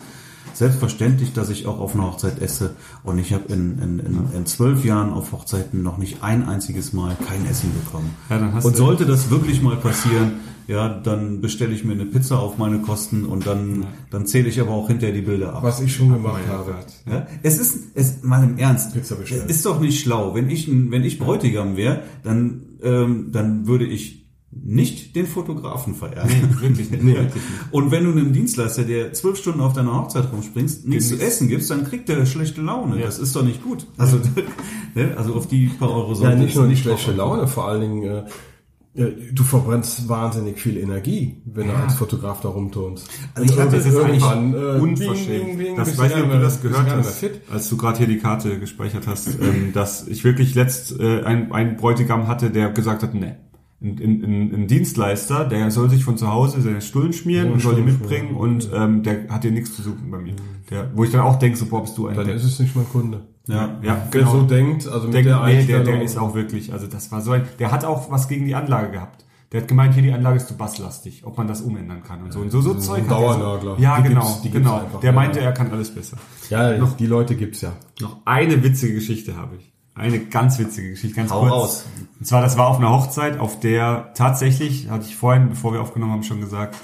selbstverständlich, 0.59 1.33
dass 1.33 1.49
ich 1.49 1.65
auch 1.65 1.79
auf 1.79 1.95
einer 1.95 2.03
Hochzeit 2.03 2.39
esse 2.41 2.75
und 3.03 3.17
ich 3.17 3.33
habe 3.33 3.51
in, 3.51 3.79
in, 3.79 3.99
in, 3.99 4.19
in 4.35 4.45
zwölf 4.45 4.85
Jahren 4.85 5.11
auf 5.11 5.31
Hochzeiten 5.31 5.81
noch 5.81 5.97
nicht 5.97 6.21
ein 6.21 6.47
einziges 6.47 6.93
Mal 6.93 7.15
kein 7.27 7.45
Essen 7.49 7.71
bekommen. 7.83 8.11
Ja, 8.29 8.37
dann 8.37 8.53
hast 8.53 8.65
und 8.65 8.73
du- 8.73 8.77
sollte 8.77 9.05
das 9.07 9.29
wirklich 9.31 9.61
mal 9.61 9.77
passieren, 9.77 10.33
ja, 10.67 10.87
dann 10.89 11.41
bestelle 11.41 11.73
ich 11.73 11.83
mir 11.83 11.93
eine 11.93 12.05
Pizza 12.05 12.37
auf 12.37 12.59
meine 12.59 12.77
Kosten 12.79 13.25
und 13.25 13.47
dann, 13.47 13.87
dann 14.11 14.27
zähle 14.27 14.49
ich 14.49 14.61
aber 14.61 14.69
auch 14.69 14.87
hinterher 14.87 15.15
die 15.15 15.23
Bilder 15.23 15.55
ab. 15.55 15.63
Was 15.63 15.81
ich 15.81 15.95
schon 15.95 16.09
gemacht 16.13 16.41
habe. 16.47 16.75
Ja? 17.09 17.25
Es 17.41 17.57
ist, 17.57 17.75
es, 17.95 18.21
mal 18.21 18.43
im 18.43 18.59
Ernst. 18.59 18.93
Pizza 18.93 19.15
bestellen. 19.15 19.45
Es 19.47 19.55
ist 19.55 19.65
doch 19.65 19.79
nicht 19.79 19.99
schlau. 19.99 20.35
Wenn 20.35 20.47
ich, 20.47 20.69
wenn 20.69 21.03
ich 21.03 21.17
Bräutigam 21.17 21.75
wäre, 21.75 22.01
dann, 22.23 22.61
ähm, 22.83 23.29
dann 23.31 23.65
würde 23.65 23.85
ich 23.85 24.28
nicht 24.63 25.15
den 25.15 25.25
Fotografen 25.27 25.95
verehren. 25.95 26.29
Wirklich 26.59 26.89
nicht. 26.91 27.03
Wirklich 27.03 27.33
nicht. 27.35 27.43
Und 27.71 27.91
wenn 27.91 28.03
du 28.03 28.11
einem 28.11 28.33
Dienstleister, 28.33 28.83
der 28.83 29.13
zwölf 29.13 29.37
Stunden 29.37 29.61
auf 29.61 29.73
deiner 29.73 29.93
Hochzeit 29.95 30.31
rumspringst, 30.31 30.87
nichts 30.87 31.09
zu 31.09 31.19
essen 31.19 31.47
gibst, 31.47 31.69
dann 31.69 31.83
kriegt 31.85 32.09
der 32.09 32.25
schlechte 32.25 32.61
Laune. 32.61 32.99
Ja. 32.99 33.05
Das 33.05 33.19
ist 33.19 33.35
doch 33.35 33.43
nicht 33.43 33.63
gut. 33.63 33.87
Also, 33.97 34.19
ne? 34.95 35.13
also 35.17 35.35
auf 35.35 35.47
die 35.47 35.67
paar 35.67 35.91
Euro 35.91 36.09
Ja, 36.09 36.15
sollte 36.15 36.37
nicht 36.37 36.49
es 36.49 36.55
nur 36.55 36.63
die 36.65 36.69
nicht 36.71 36.83
schlechte 36.83 37.11
Laune, 37.11 37.47
vor 37.47 37.67
allen 37.67 37.81
Dingen, 37.81 38.03
äh, 38.03 38.23
äh, 38.95 39.11
du 39.31 39.43
verbrennst 39.43 40.09
wahnsinnig 40.09 40.59
viel 40.59 40.77
Energie, 40.77 41.41
wenn 41.45 41.67
du 41.67 41.73
als 41.73 41.93
Fotograf 41.95 42.41
da 42.41 42.49
rumturnst. 42.49 43.07
Also 43.35 43.53
ich 43.53 43.59
hatte- 43.59 43.75
Das 43.77 43.85
ist 43.85 43.93
irgendwann, 43.93 44.53
äh, 44.53 44.57
unverschämt. 44.79 45.27
bing, 45.27 45.45
bing, 45.45 45.57
bing, 45.57 45.75
das 45.77 45.97
weiß 45.97 46.11
du 46.11 46.17
nicht, 46.17 46.25
ob 46.25 46.31
du 46.31 46.37
nicht 46.37 46.45
das 46.47 46.61
gehört 46.61 46.89
hast, 46.89 47.21
nicht 47.21 47.35
als 47.51 47.69
du 47.69 47.77
gerade 47.77 47.97
hier 47.99 48.07
die 48.07 48.17
Karte 48.17 48.59
gespeichert 48.59 49.05
hast, 49.07 49.27
ähm, 49.39 49.71
dass 49.73 50.07
ich 50.07 50.23
wirklich 50.23 50.55
letzt 50.55 50.99
äh, 50.99 51.21
ein, 51.23 51.51
ein 51.51 51.77
Bräutigam 51.77 52.27
hatte, 52.27 52.49
der 52.49 52.69
gesagt 52.69 53.03
hat, 53.03 53.13
ne. 53.13 53.37
Ein, 53.81 53.97
ein, 53.97 54.53
ein, 54.53 54.67
Dienstleister, 54.67 55.45
der 55.45 55.71
soll 55.71 55.89
sich 55.89 56.03
von 56.03 56.17
zu 56.17 56.29
Hause 56.29 56.61
seine 56.61 56.81
Stullen 56.81 57.13
schmieren 57.13 57.47
Ja, 57.47 57.53
und 57.53 57.59
soll 57.61 57.75
die 57.75 57.81
mitbringen 57.81 58.35
und 58.35 58.69
ähm, 58.73 59.03
der 59.03 59.29
hat 59.29 59.45
dir 59.45 59.51
nichts 59.51 59.73
zu 59.73 59.81
suchen 59.81 60.11
bei 60.11 60.17
mir. 60.17 60.33
Der, 60.69 60.91
wo 60.95 61.05
ich 61.05 61.11
dann 61.11 61.21
auch 61.21 61.39
denke, 61.39 61.57
so 61.57 61.65
boah, 61.65 61.81
bist 61.83 61.97
du 61.97 62.07
ein 62.07 62.15
Dann 62.15 62.25
Depp. 62.27 62.35
ist 62.35 62.43
es 62.43 62.59
nicht 62.59 62.75
mein 62.75 62.87
Kunde. 62.89 63.21
Ja, 63.47 63.79
ja, 63.81 64.05
Wer 64.11 64.21
genau. 64.21 64.31
so 64.31 64.41
denkt, 64.43 64.85
also 64.85 65.05
mit 65.07 65.15
der, 65.15 65.23
der 65.23 65.43
nee, 65.45 65.63
der, 65.63 65.83
der 65.85 66.01
ist 66.01 66.17
auch 66.17 66.35
wirklich, 66.35 66.73
also 66.73 66.87
das 66.87 67.09
war 67.13 67.21
so 67.21 67.31
ein, 67.31 67.43
der 67.57 67.71
hat 67.71 67.85
auch 67.85 68.11
was 68.11 68.27
gegen 68.27 68.45
die 68.45 68.53
Anlage 68.53 68.91
gehabt. 68.91 69.25
Der 69.53 69.61
hat 69.61 69.67
gemeint, 69.69 69.93
hier 69.95 70.03
die 70.03 70.11
Anlage 70.11 70.37
ist 70.37 70.47
zu 70.49 70.57
basslastig, 70.57 71.23
ob 71.25 71.37
man 71.37 71.47
das 71.47 71.61
umändern 71.61 72.03
kann 72.03 72.21
und 72.21 72.31
so. 72.33 72.39
Und 72.41 72.51
so, 72.51 72.61
so 72.61 72.75
Zeug. 72.75 73.09
hat 73.09 73.19
er. 73.21 73.61
So. 73.61 73.75
Ja, 73.79 73.97
Die 74.01 74.09
genau, 74.09 74.21
gibt's- 74.21 74.41
die 74.41 74.49
gibt's 74.51 74.67
genau. 74.67 74.79
einfach, 74.83 74.99
Der 74.99 75.09
ja. 75.11 75.15
meinte, 75.15 75.39
er 75.39 75.51
kann 75.53 75.71
alles 75.71 75.89
besser. 75.89 76.17
Ja, 76.51 76.73
die 76.73 77.07
Leute 77.07 77.35
gibt's 77.35 77.61
ja. 77.61 77.71
Noch 78.01 78.17
eine 78.25 78.61
witzige 78.63 78.93
Geschichte 78.93 79.35
habe 79.37 79.55
ich. 79.55 79.71
Eine 79.95 80.19
ganz 80.19 80.57
witzige 80.59 80.91
Geschichte, 80.91 81.15
ganz 81.17 81.31
Hau 81.31 81.41
kurz. 81.41 81.51
raus. 81.51 81.85
Und 82.19 82.25
zwar, 82.25 82.41
das 82.41 82.57
war 82.57 82.67
auf 82.67 82.77
einer 82.77 82.89
Hochzeit, 82.91 83.39
auf 83.39 83.59
der 83.59 84.13
tatsächlich, 84.15 84.89
hatte 84.89 85.05
ich 85.07 85.15
vorhin, 85.15 85.49
bevor 85.49 85.73
wir 85.73 85.81
aufgenommen 85.81 86.13
haben, 86.13 86.23
schon 86.23 86.39
gesagt, 86.39 86.77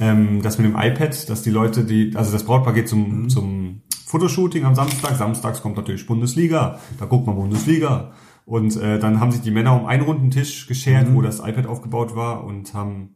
ähm, 0.00 0.42
das 0.42 0.58
mit 0.58 0.66
dem 0.66 0.76
iPad, 0.78 1.28
dass 1.30 1.42
die 1.42 1.50
Leute, 1.50 1.84
die, 1.84 2.12
also 2.14 2.30
das 2.30 2.44
Brautpaar 2.44 2.74
geht 2.74 2.88
zum, 2.88 3.22
Mhm. 3.22 3.28
zum 3.30 3.82
Fotoshooting 4.06 4.64
am 4.64 4.74
Samstag. 4.74 5.16
Samstags 5.16 5.62
kommt 5.62 5.76
natürlich 5.76 6.06
Bundesliga. 6.06 6.78
Da 6.98 7.06
guckt 7.06 7.26
man 7.26 7.36
Bundesliga. 7.36 8.12
Und 8.44 8.76
äh, 8.76 8.98
dann 8.98 9.20
haben 9.20 9.32
sich 9.32 9.40
die 9.42 9.50
Männer 9.50 9.74
um 9.78 9.86
einen 9.86 10.02
runden 10.02 10.30
Tisch 10.30 10.66
geschert, 10.66 11.08
Mhm. 11.08 11.14
wo 11.14 11.22
das 11.22 11.40
iPad 11.40 11.66
aufgebaut 11.66 12.14
war 12.16 12.44
und 12.44 12.74
haben 12.74 13.14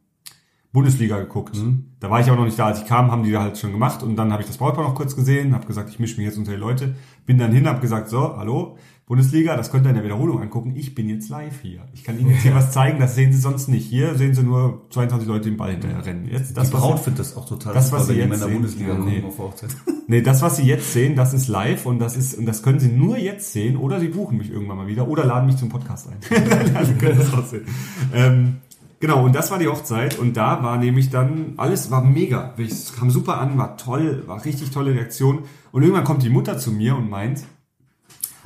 Bundesliga 0.71 1.19
geguckt. 1.19 1.55
Da 1.99 2.09
war 2.09 2.19
ich 2.19 2.31
auch 2.31 2.35
noch 2.35 2.45
nicht 2.45 2.57
da, 2.57 2.65
als 2.65 2.79
ich 2.79 2.87
kam, 2.87 3.11
haben 3.11 3.23
die 3.23 3.31
da 3.31 3.41
halt 3.41 3.57
schon 3.59 3.71
gemacht 3.71 4.01
und 4.01 4.15
dann 4.15 4.31
habe 4.31 4.41
ich 4.41 4.47
das 4.47 4.57
Brautpaar 4.57 4.83
noch 4.83 4.95
kurz 4.95 5.15
gesehen, 5.15 5.53
habe 5.53 5.67
gesagt, 5.67 5.89
ich 5.89 5.99
mische 5.99 6.17
mich 6.17 6.25
jetzt 6.25 6.37
unter 6.39 6.51
die 6.51 6.57
Leute, 6.57 6.95
bin 7.27 7.37
dann 7.37 7.51
hin, 7.51 7.67
habe 7.67 7.79
gesagt, 7.79 8.09
so, 8.09 8.35
hallo, 8.37 8.77
Bundesliga, 9.05 9.57
das 9.57 9.69
könnt 9.69 9.85
ihr 9.85 9.89
in 9.89 9.95
der 9.95 10.05
Wiederholung 10.05 10.41
angucken. 10.41 10.73
Ich 10.77 10.95
bin 10.95 11.09
jetzt 11.09 11.27
live 11.27 11.59
hier. 11.61 11.81
Ich 11.93 12.05
kann 12.05 12.17
Ihnen 12.17 12.29
jetzt 12.31 12.43
hier 12.43 12.55
was 12.55 12.71
zeigen, 12.71 12.99
das 12.99 13.15
sehen 13.15 13.33
Sie 13.33 13.39
sonst 13.39 13.67
nicht. 13.67 13.85
Hier 13.85 14.15
sehen 14.15 14.33
Sie 14.33 14.43
nur 14.43 14.85
22 14.91 15.27
Leute 15.27 15.49
den 15.49 15.57
Ball 15.57 15.71
hinterher 15.71 16.05
rennen. 16.05 16.29
Jetzt, 16.31 16.55
das, 16.55 16.69
Die 16.69 16.75
Braut 16.77 16.99
Sie- 16.99 17.03
findet 17.03 17.19
das 17.19 17.35
auch 17.35 17.45
total 17.45 17.73
Das, 17.73 17.91
was 17.91 18.07
Sie 18.07 18.13
jetzt 18.13 18.29
Männer 18.29 18.45
sehen, 18.45 18.53
Bundesliga 18.53 18.93
nee. 18.93 19.21
auf 19.27 19.37
Hochzeit. 19.37 19.69
Nee, 20.07 20.21
das, 20.21 20.41
was 20.41 20.57
Sie 20.57 20.63
jetzt 20.63 20.91
sehen, 20.91 21.15
das 21.15 21.33
ist 21.33 21.47
live 21.47 21.85
und 21.85 21.99
das 21.99 22.17
ist, 22.17 22.37
und 22.37 22.45
das 22.45 22.61
können 22.61 22.77
Sie 22.79 22.89
nur 22.89 23.17
jetzt 23.17 23.53
sehen 23.53 23.77
oder 23.77 24.01
Sie 24.01 24.09
buchen 24.09 24.37
mich 24.37 24.51
irgendwann 24.51 24.75
mal 24.75 24.87
wieder 24.87 25.07
oder 25.07 25.23
laden 25.23 25.45
mich 25.47 25.55
zum 25.55 25.69
Podcast 25.69 26.09
ein. 26.09 26.17
also 26.75 26.93
können 26.95 27.17
das 27.17 27.33
auch 27.33 27.45
sehen. 27.45 27.65
Ähm, 28.13 28.57
genau, 28.99 29.23
und 29.23 29.33
das 29.33 29.49
war 29.49 29.59
die 29.59 29.67
Hochzeit 29.69 30.19
und 30.19 30.35
da 30.35 30.61
war 30.61 30.77
nämlich 30.77 31.09
dann, 31.09 31.53
alles 31.55 31.89
war 31.89 32.03
mega. 32.03 32.53
Es 32.57 32.93
kam 32.93 33.11
super 33.11 33.37
an, 33.39 33.57
war 33.57 33.77
toll, 33.77 34.23
war 34.27 34.43
richtig 34.43 34.71
tolle 34.71 34.91
Reaktion 34.93 35.43
und 35.71 35.83
irgendwann 35.83 36.03
kommt 36.03 36.21
die 36.23 36.29
Mutter 36.29 36.57
zu 36.57 36.71
mir 36.71 36.97
und 36.97 37.09
meint, 37.09 37.43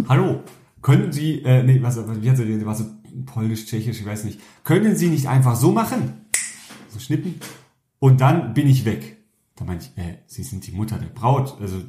hallo, 0.08 0.44
können 0.82 1.12
Sie, 1.12 1.42
äh, 1.44 1.64
nee, 1.64 1.82
was, 1.82 1.98
wie 2.22 2.30
hat 2.30 2.38
sie, 2.38 2.66
war 2.66 2.76
so 2.76 2.86
polnisch, 3.26 3.66
tschechisch, 3.66 4.00
ich 4.00 4.06
weiß 4.06 4.24
nicht, 4.24 4.40
können 4.64 4.96
Sie 4.96 5.10
nicht 5.10 5.28
einfach 5.28 5.56
so 5.56 5.72
machen? 5.72 6.26
So 6.90 7.00
schnippen 7.00 7.36
und 8.00 8.22
dann 8.22 8.54
bin 8.54 8.68
ich 8.68 8.86
weg. 8.86 9.18
Da 9.56 9.66
meinte 9.66 9.86
ich, 9.86 10.02
äh, 10.02 10.20
Sie 10.28 10.44
sind 10.44 10.68
die 10.68 10.72
Mutter 10.72 10.98
der 10.98 11.08
Braut, 11.08 11.58
also 11.60 11.78
äh, 11.78 11.82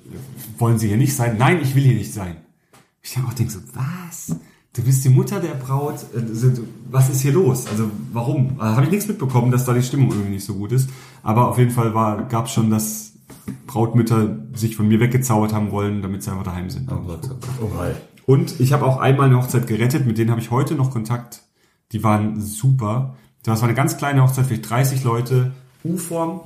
wollen 0.58 0.78
Sie 0.78 0.88
hier 0.88 0.96
nicht 0.96 1.14
sein? 1.14 1.36
Nein, 1.38 1.60
ich 1.62 1.74
will 1.74 1.82
hier 1.82 1.94
nicht 1.94 2.12
sein. 2.12 2.36
Ich 3.02 3.14
dann 3.14 3.26
auch 3.26 3.34
denke 3.34 3.52
so, 3.52 3.60
was? 3.74 4.36
Du 4.72 4.82
bist 4.82 5.04
die 5.04 5.08
Mutter 5.08 5.40
der 5.40 5.54
Braut, 5.54 5.96
äh, 6.14 6.22
was 6.90 7.10
ist 7.10 7.20
hier 7.20 7.32
los? 7.32 7.66
Also 7.66 7.90
warum? 8.12 8.58
Also, 8.58 8.76
Habe 8.76 8.84
ich 8.86 8.90
nichts 8.90 9.08
mitbekommen, 9.08 9.50
dass 9.50 9.64
da 9.64 9.74
die 9.74 9.82
Stimmung 9.82 10.10
irgendwie 10.10 10.30
nicht 10.30 10.44
so 10.44 10.54
gut 10.54 10.72
ist. 10.72 10.88
Aber 11.22 11.48
auf 11.48 11.58
jeden 11.58 11.70
Fall 11.70 11.92
gab 12.28 12.48
schon, 12.48 12.70
dass 12.70 13.07
Brautmütter 13.66 14.36
sich 14.54 14.76
von 14.76 14.88
mir 14.88 15.00
weggezaubert 15.00 15.52
haben 15.52 15.70
wollen, 15.70 16.02
damit 16.02 16.22
sie 16.22 16.30
einfach 16.30 16.44
daheim 16.44 16.70
sind. 16.70 16.90
Oh 16.90 16.96
Gott, 16.96 17.20
oh 17.24 17.28
Gott. 17.28 17.48
Oh, 17.62 17.78
hi. 17.78 17.92
Und 18.26 18.60
ich 18.60 18.72
habe 18.72 18.84
auch 18.84 18.98
einmal 18.98 19.28
eine 19.28 19.38
Hochzeit 19.38 19.66
gerettet, 19.66 20.06
mit 20.06 20.18
denen 20.18 20.30
habe 20.30 20.40
ich 20.40 20.50
heute 20.50 20.74
noch 20.74 20.90
Kontakt. 20.90 21.42
Die 21.92 22.04
waren 22.04 22.40
super. 22.40 23.16
Das 23.42 23.60
war 23.60 23.68
eine 23.68 23.76
ganz 23.76 23.96
kleine 23.96 24.22
Hochzeit, 24.22 24.46
vielleicht 24.46 24.68
30 24.68 25.04
Leute, 25.04 25.52
U-Form, 25.84 26.40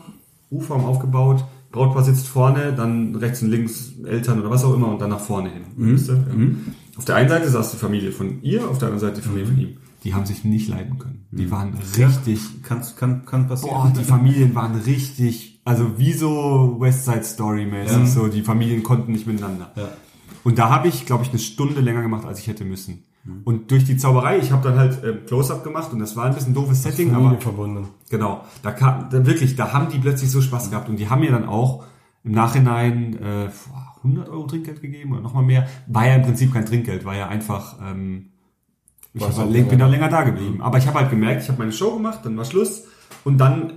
U-Form 0.51 0.85
aufgebaut. 0.85 1.45
Brautpaar 1.73 2.05
sitzt 2.05 2.29
vorne, 2.29 2.75
dann 2.75 3.17
rechts 3.17 3.43
und 3.43 3.51
links 3.51 3.95
Eltern 4.05 4.39
oder 4.41 4.51
was 4.51 4.63
auch 4.63 4.75
immer 4.75 4.89
und 4.89 5.01
dann 5.01 5.11
nach 5.11 5.21
vorne 5.21 5.49
hin. 5.51 5.63
Wisst 5.77 6.11
ihr? 6.11 6.15
Ja. 6.17 6.99
Auf 6.99 7.07
der 7.07 7.17
einen 7.17 7.31
Seite 7.31 7.49
saß 7.49 7.73
die 7.73 7.79
Familie 7.79 8.13
von 8.13 8.43
ihr, 8.43 8.69
auf 8.69 8.79
der 8.79 8.89
anderen 8.89 9.01
Seite 9.01 9.23
die 9.23 9.27
Familie 9.27 9.47
von 9.47 9.59
ihm. 9.59 9.77
Die 10.05 10.15
haben 10.15 10.27
sich 10.27 10.45
nicht 10.45 10.69
leiden 10.69 10.99
können. 10.99 11.27
Die 11.31 11.51
waren 11.51 11.75
richtig 11.97 12.63
Kann, 12.63 12.83
kann, 12.97 13.25
kann 13.25 13.49
passieren. 13.49 13.75
Boah, 13.75 13.93
die 13.97 14.05
Familien 14.05 14.55
waren 14.55 14.75
richtig, 14.75 15.52
also 15.65 15.99
wie 15.99 16.13
so 16.13 16.77
West 16.81 17.05
Side 17.05 17.25
Story 17.25 17.67
mäßig, 17.67 17.99
Ja. 17.99 18.07
so 18.07 18.29
die 18.29 18.43
Familien 18.43 18.83
konnten 18.83 19.13
nicht 19.13 19.27
miteinander. 19.27 19.73
Ja. 19.77 19.89
Und 20.45 20.59
da 20.59 20.71
habe 20.71 20.89
ich, 20.89 21.07
glaube 21.07 21.23
ich, 21.25 21.31
eine 21.31 21.39
Stunde 21.39 21.81
länger 21.81 22.03
gemacht, 22.03 22.25
als 22.27 22.41
ich 22.41 22.49
hätte 22.49 22.65
müssen. 22.65 23.05
Mhm. 23.25 23.43
Und 23.45 23.71
durch 23.71 23.85
die 23.85 23.97
Zauberei, 23.97 24.39
ich 24.39 24.51
habe 24.51 24.69
dann 24.69 24.79
halt 24.79 25.05
äh, 25.05 25.13
Close-Up 25.27 25.63
gemacht 25.63 25.93
und 25.93 26.01
das 26.01 26.17
war 26.17 26.25
ein 26.25 26.35
bisschen 26.35 26.55
doofes 26.55 26.83
Setting, 26.83 27.11
aber 27.11 27.23
Familie 27.25 27.41
verbunden. 27.41 27.89
genau, 28.11 28.45
da 28.63 28.73
kam, 28.73 29.09
da 29.11 29.25
wirklich, 29.25 29.55
da 29.55 29.73
haben 29.73 29.89
die 29.91 29.99
plötzlich 29.99 30.31
so 30.31 30.41
Spaß 30.41 30.71
gehabt 30.71 30.89
und 30.89 30.97
die 30.97 31.09
haben 31.09 31.21
mir 31.21 31.31
dann 31.31 31.45
auch 31.47 31.85
im 32.25 32.33
Nachhinein 32.33 33.17
äh, 33.23 33.49
100 33.99 34.29
Euro 34.29 34.47
Trinkgeld 34.49 34.81
gegeben 34.83 35.13
oder 35.13 35.21
nochmal 35.23 35.45
mehr. 35.45 35.69
War 35.87 36.07
ja 36.09 36.17
im 36.17 36.23
Prinzip 36.23 36.53
kein 36.53 36.67
Trinkgeld, 36.67 37.05
war 37.05 37.15
ja 37.15 37.29
einfach, 37.29 37.77
ähm, 37.81 38.31
ich 39.15 39.23
hab 39.23 39.37
halt, 39.37 39.69
bin 39.69 39.79
da. 39.79 39.87
länger 39.87 40.09
da 40.09 40.23
geblieben. 40.23 40.61
Aber 40.61 40.79
ich 40.79 40.87
habe 40.89 40.99
halt 40.99 41.11
gemerkt, 41.11 41.43
ich 41.43 41.49
habe 41.49 41.59
meine 41.59 41.73
Show 41.73 41.95
gemacht, 41.95 42.21
dann 42.25 42.37
war 42.37 42.45
Schluss 42.45 42.85
und 43.25 43.39
dann 43.39 43.75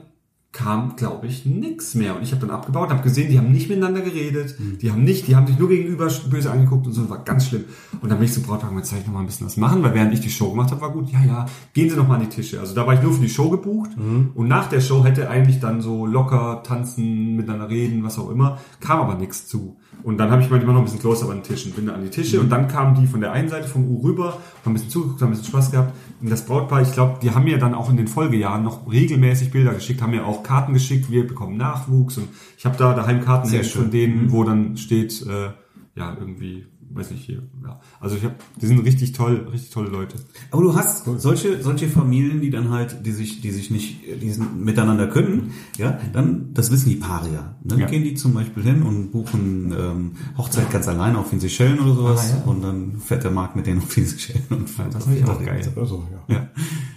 kam, 0.55 0.95
glaube 0.95 1.27
ich, 1.27 1.45
nix 1.45 1.95
mehr. 1.95 2.15
Und 2.15 2.23
ich 2.23 2.31
habe 2.31 2.39
dann 2.47 2.55
abgebaut, 2.55 2.89
habe 2.89 3.03
gesehen, 3.03 3.29
die 3.29 3.37
haben 3.37 3.51
nicht 3.51 3.67
miteinander 3.67 3.99
geredet, 3.99 4.55
die 4.81 4.89
haben 4.89 5.03
nicht, 5.03 5.27
die 5.27 5.35
haben 5.35 5.45
sich 5.45 5.59
nur 5.59 5.67
gegenüber 5.67 6.09
böse 6.29 6.49
angeguckt 6.49 6.87
und 6.87 6.93
so, 6.93 7.09
war 7.09 7.25
ganz 7.25 7.47
schlimm. 7.47 7.65
Und 8.01 8.09
dann 8.09 8.19
bin 8.19 8.25
ich 8.25 8.33
zum 8.33 8.43
Brautpaar 8.43 8.69
gemeint, 8.69 8.85
soll 8.85 8.99
ich 8.99 9.05
noch 9.05 9.13
mal 9.13 9.19
ein 9.19 9.25
bisschen 9.25 9.47
was 9.47 9.57
machen, 9.57 9.83
weil 9.83 9.93
während 9.93 10.13
ich 10.13 10.21
die 10.21 10.29
Show 10.29 10.51
gemacht 10.51 10.71
habe, 10.71 10.79
war 10.79 10.93
gut, 10.93 11.11
ja, 11.11 11.21
ja, 11.25 11.45
gehen 11.73 11.89
Sie 11.89 11.97
noch 11.97 12.07
mal 12.07 12.15
an 12.15 12.21
die 12.21 12.29
Tische. 12.29 12.61
Also 12.61 12.73
da 12.73 12.87
war 12.87 12.93
ich 12.93 13.01
nur 13.01 13.11
für 13.11 13.21
die 13.21 13.29
Show 13.29 13.49
gebucht 13.49 13.91
und 14.33 14.47
nach 14.47 14.69
der 14.69 14.79
Show 14.79 15.03
hätte 15.03 15.29
eigentlich 15.29 15.59
dann 15.59 15.81
so 15.81 16.05
locker 16.05 16.63
tanzen, 16.63 17.35
miteinander 17.35 17.69
reden, 17.69 18.05
was 18.05 18.17
auch 18.17 18.29
immer, 18.29 18.57
kam 18.79 19.01
aber 19.01 19.15
nichts 19.15 19.47
zu. 19.47 19.75
Und 20.03 20.17
dann 20.17 20.29
habe 20.31 20.41
ich 20.41 20.49
manchmal 20.49 20.73
noch 20.73 20.81
ein 20.81 20.85
bisschen 20.85 20.99
closer 20.99 21.29
an 21.29 21.37
den 21.37 21.43
Tischen, 21.43 21.71
bin 21.71 21.87
da 21.87 21.93
an 21.93 22.03
die 22.03 22.09
Tische 22.09 22.39
und 22.39 22.49
dann 22.49 22.67
kamen 22.67 22.95
die 22.95 23.07
von 23.07 23.21
der 23.21 23.31
einen 23.31 23.49
Seite 23.49 23.67
vom 23.67 23.87
U 23.87 24.01
rüber, 24.01 24.33
haben 24.63 24.71
ein 24.71 24.73
bisschen 24.73 24.89
zugeguckt, 24.89 25.21
haben 25.21 25.29
ein 25.29 25.31
bisschen 25.31 25.47
Spaß 25.47 25.71
gehabt. 25.71 25.93
Und 26.21 26.29
das 26.29 26.45
Brautpaar, 26.45 26.81
ich 26.81 26.91
glaube, 26.93 27.19
die 27.21 27.31
haben 27.31 27.43
mir 27.43 27.57
dann 27.57 27.73
auch 27.73 27.89
in 27.89 27.97
den 27.97 28.07
Folgejahren 28.07 28.63
noch 28.63 28.91
regelmäßig 28.91 29.51
Bilder 29.51 29.73
geschickt, 29.73 30.01
haben 30.01 30.11
mir 30.11 30.25
auch 30.25 30.43
Karten 30.43 30.73
geschickt, 30.73 31.09
wir 31.09 31.25
bekommen 31.25 31.57
Nachwuchs 31.57 32.17
und 32.17 32.29
ich 32.57 32.65
habe 32.65 32.77
da 32.77 32.93
daheim 32.93 33.21
Karten 33.21 33.49
von 33.63 33.91
denen, 33.91 34.31
wo 34.31 34.43
dann 34.43 34.77
steht, 34.77 35.25
äh, 35.25 35.49
ja, 35.95 36.15
irgendwie, 36.19 36.67
weiß 36.95 37.11
nicht, 37.11 37.25
hier, 37.25 37.43
ja. 37.63 37.79
Also 37.99 38.15
ich 38.15 38.23
habe, 38.23 38.35
die 38.61 38.67
sind 38.67 38.79
richtig 38.79 39.11
toll, 39.11 39.47
richtig 39.51 39.71
tolle 39.71 39.89
Leute. 39.89 40.15
Aber 40.51 40.61
du 40.61 40.75
hast 40.75 41.05
solche, 41.17 41.61
solche 41.61 41.87
Familien, 41.89 42.41
die 42.41 42.49
dann 42.49 42.69
halt, 42.69 43.05
die 43.05 43.11
sich, 43.11 43.41
die 43.41 43.51
sich 43.51 43.69
nicht, 43.69 43.97
die 44.21 44.31
sind 44.31 44.63
miteinander 44.63 45.07
können, 45.07 45.51
ja, 45.77 45.99
dann, 46.13 46.53
das 46.53 46.71
wissen 46.71 46.89
die 46.89 46.95
Paare 46.95 47.31
ja. 47.33 47.55
Dann 47.63 47.79
Ja. 47.79 47.87
gehen 47.87 48.03
die 48.03 48.13
zum 48.15 48.33
Beispiel 48.33 48.63
hin 48.63 48.81
und 48.83 49.11
buchen 49.11 49.73
ähm, 49.77 50.11
Hochzeit 50.37 50.71
ganz 50.71 50.87
alleine 50.87 51.17
auf 51.19 51.29
den 51.31 51.39
Seychellen 51.39 51.79
oder 51.79 51.93
sowas 51.95 52.31
Ah, 52.33 52.37
ja. 52.45 52.51
und 52.51 52.61
dann 52.61 52.99
fährt 52.99 53.23
der 53.23 53.31
Markt 53.31 53.55
mit 53.55 53.67
denen 53.67 53.79
auf 53.81 53.93
die 53.93 54.03
Seychellen 54.03 54.43
und 54.51 54.69
fährt 54.69 54.93
das 54.95 55.03
finde 55.03 55.19
ich 55.19 55.25
die 55.25 55.29
auch 55.31 55.43
geil. 55.43 55.61
Also, 55.75 56.07
ja. 56.29 56.35
Ja. 56.35 56.47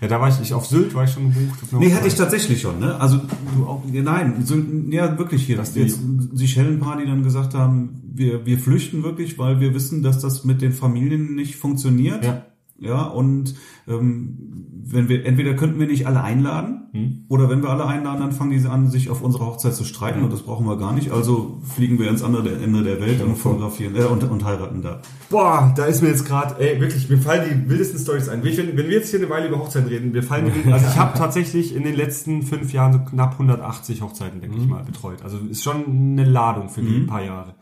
Ja, 0.01 0.07
da 0.09 0.21
war 0.21 0.29
ich, 0.29 0.41
ich 0.41 0.55
auf 0.55 0.67
Sylt 0.67 0.95
war 0.95 1.05
ich 1.05 1.11
schon 1.11 1.33
gebucht. 1.35 1.59
Nee, 1.73 1.93
hatte 1.93 2.07
ich 2.07 2.15
tatsächlich 2.15 2.61
schon, 2.61 2.79
ne? 2.79 3.01
Also 3.01 3.19
du 3.57 3.67
auch, 3.67 3.83
nein, 3.91 4.45
so, 4.45 4.55
ja 4.91 5.19
wirklich 5.19 5.45
hier, 5.45 5.57
dass 5.57 5.73
die- 5.73 5.81
jetzt 5.81 5.99
Seychellenpaar, 6.35 6.99
die 6.99 7.07
dann 7.07 7.23
gesagt 7.25 7.55
haben, 7.55 7.91
wir, 8.19 8.47
wir 8.47 8.59
flüchten 8.59 9.03
wirklich, 9.03 9.39
weil 9.39 9.61
wir 9.61 9.75
wissen, 9.75 10.03
dass 10.03 10.19
das 10.21 10.45
mit 10.45 10.61
den 10.61 10.73
Familien 10.73 11.35
nicht 11.35 11.57
funktioniert. 11.57 12.25
Ja. 12.25 12.45
Ja, 12.81 13.03
und 13.03 13.57
ähm, 13.89 14.39
wenn 14.85 15.09
wir, 15.09 15.27
entweder 15.27 15.55
könnten 15.55 15.81
wir 15.81 15.89
nicht 15.89 16.07
alle 16.07 16.23
einladen, 16.23 16.79
Hm. 16.93 17.25
oder 17.29 17.51
wenn 17.51 17.63
wir 17.63 17.69
alle 17.69 17.85
einladen, 17.85 18.21
dann 18.21 18.33
fangen 18.33 18.51
die 18.51 18.67
an, 18.67 18.89
sich 18.89 19.11
auf 19.11 19.21
unsere 19.21 19.45
Hochzeit 19.45 19.75
zu 19.75 19.85
streiten 19.85 20.23
und 20.23 20.33
das 20.33 20.41
brauchen 20.41 20.67
wir 20.67 20.79
gar 20.79 20.95
nicht. 20.95 21.11
Also 21.11 21.61
fliegen 21.75 21.99
wir 21.99 22.09
ins 22.09 22.23
andere 22.23 22.57
Ende 22.57 22.83
der 22.83 22.99
Welt 22.99 23.21
und 23.21 23.37
fotografieren 23.37 23.95
äh, 23.95 24.05
und, 24.05 24.25
und 24.25 24.43
heiraten 24.43 24.81
da. 24.81 25.03
Boah, 25.29 25.71
da 25.77 25.85
ist 25.85 26.01
mir 26.01 26.09
jetzt 26.09 26.25
gerade, 26.25 26.59
ey, 26.59 26.81
wirklich, 26.81 27.11
mir 27.11 27.19
fallen 27.19 27.67
die 27.67 27.69
wildesten 27.69 28.01
Stories 28.01 28.31
ein. 28.31 28.43
Wenn, 28.43 28.57
wenn 28.57 28.77
wir 28.77 28.91
jetzt 28.91 29.11
hier 29.11 29.21
eine 29.21 29.29
Weile 29.29 29.49
über 29.49 29.59
Hochzeiten 29.59 29.89
reden, 29.89 30.15
wir 30.15 30.23
fallen 30.23 30.51
die, 30.51 30.73
also 30.73 30.87
ich 30.87 30.97
habe 30.97 31.19
tatsächlich 31.19 31.77
in 31.77 31.83
den 31.83 31.95
letzten 31.95 32.43
fünf 32.43 32.73
Jahren 32.73 32.95
so 32.95 32.99
knapp 33.01 33.33
180 33.33 34.01
Hochzeiten, 34.01 34.41
denke 34.41 34.57
ich 34.57 34.67
mal, 34.67 34.83
betreut. 34.83 35.23
Also 35.23 35.37
ist 35.51 35.63
schon 35.63 35.85
eine 35.87 36.25
Ladung 36.25 36.71
für 36.71 36.81
die 36.81 37.01
paar 37.01 37.23
Jahre. 37.23 37.55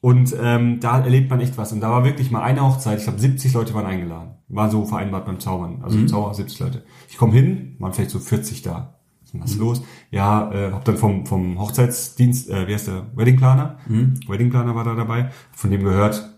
Und 0.00 0.34
ähm, 0.40 0.80
da 0.80 1.00
erlebt 1.00 1.28
man 1.28 1.40
echt 1.40 1.58
was. 1.58 1.72
Und 1.72 1.80
da 1.80 1.90
war 1.90 2.04
wirklich 2.04 2.30
mal 2.30 2.42
eine 2.42 2.62
Hochzeit, 2.62 2.98
ich 2.98 3.04
glaube 3.04 3.18
70 3.18 3.52
Leute 3.52 3.74
waren 3.74 3.84
eingeladen. 3.84 4.30
War 4.48 4.70
so 4.70 4.86
vereinbart 4.86 5.26
beim 5.26 5.40
Zaubern. 5.40 5.80
Also 5.82 5.98
im 5.98 6.08
Zauber 6.08 6.32
70 6.32 6.58
Leute. 6.58 6.84
Ich 7.08 7.18
komme 7.18 7.34
hin, 7.34 7.76
waren 7.78 7.92
vielleicht 7.92 8.10
so 8.10 8.18
40 8.18 8.62
da. 8.62 8.98
Was 9.20 9.26
ist 9.26 9.34
denn 9.34 9.42
was 9.42 9.56
los? 9.56 9.82
Ja, 10.10 10.50
äh, 10.52 10.72
hab 10.72 10.84
dann 10.86 10.96
vom, 10.96 11.26
vom 11.26 11.60
Hochzeitsdienst, 11.60 12.48
äh, 12.48 12.66
wie 12.66 12.72
heißt 12.72 12.88
der, 12.88 13.06
Weddingplaner? 13.14 13.78
Weddingplaner 14.26 14.74
war 14.74 14.84
da 14.84 14.94
dabei. 14.94 15.30
Von 15.52 15.70
dem 15.70 15.84
gehört, 15.84 16.34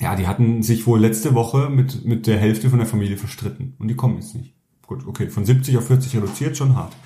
ja, 0.00 0.14
die 0.14 0.28
hatten 0.28 0.62
sich 0.62 0.86
wohl 0.86 1.00
letzte 1.00 1.34
Woche 1.34 1.68
mit, 1.68 2.04
mit 2.04 2.28
der 2.28 2.38
Hälfte 2.38 2.70
von 2.70 2.78
der 2.78 2.88
Familie 2.88 3.16
verstritten. 3.16 3.74
Und 3.78 3.88
die 3.88 3.96
kommen 3.96 4.16
jetzt 4.16 4.36
nicht. 4.36 4.54
Gut, 4.86 5.06
okay, 5.06 5.28
von 5.28 5.44
70 5.44 5.76
auf 5.78 5.86
40 5.88 6.16
reduziert, 6.16 6.56
schon 6.56 6.76
hart. 6.76 6.96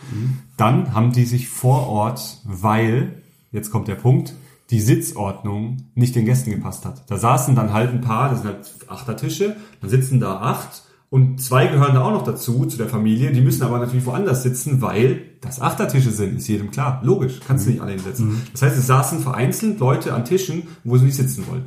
Dann 0.57 0.95
haben 0.95 1.13
die 1.13 1.25
sich 1.25 1.49
vor 1.49 1.89
Ort, 1.89 2.41
weil, 2.45 3.23
jetzt 3.53 3.71
kommt 3.71 3.89
der 3.89 3.97
Punkt, 3.97 4.35
die 4.71 4.81
Sitzordnung 4.81 5.89
nicht 5.95 6.15
den 6.15 6.25
Gästen 6.25 6.51
gepasst 6.51 6.85
hat. 6.85 7.11
Da 7.11 7.17
saßen 7.17 7.55
dann 7.55 7.73
halt 7.73 7.91
ein 7.91 8.01
paar, 8.01 8.31
das 8.31 8.43
sind 8.43 8.51
halt 8.51 8.71
Achtertische, 8.89 9.57
dann 9.81 9.91
sitzen 9.91 10.21
da 10.21 10.41
acht 10.41 10.83
und 11.11 11.41
zwei 11.41 11.67
gehören 11.67 11.95
da 11.95 12.03
auch 12.03 12.11
noch 12.11 12.25
dazu, 12.25 12.67
zu 12.67 12.77
der 12.77 12.89
Familie, 12.89 13.31
die 13.33 13.41
müssen 13.41 13.63
aber 13.63 13.79
natürlich 13.79 14.07
woanders 14.07 14.43
sitzen, 14.43 14.83
weil 14.83 15.23
das 15.41 15.61
Achtertische 15.61 16.11
sind, 16.11 16.39
ist 16.39 16.49
jedem 16.49 16.71
klar. 16.71 17.01
Logisch, 17.05 17.41
kannst 17.47 17.67
du 17.67 17.71
nicht 17.71 17.83
alle 17.83 17.93
hinsetzen. 17.93 18.43
Das 18.53 18.63
heißt, 18.63 18.79
es 18.79 18.87
saßen 18.87 19.21
vereinzelt 19.21 19.79
Leute 19.79 20.15
an 20.15 20.25
Tischen, 20.25 20.65
wo 20.83 20.97
sie 20.97 21.05
nicht 21.05 21.17
sitzen 21.17 21.47
wollten 21.47 21.67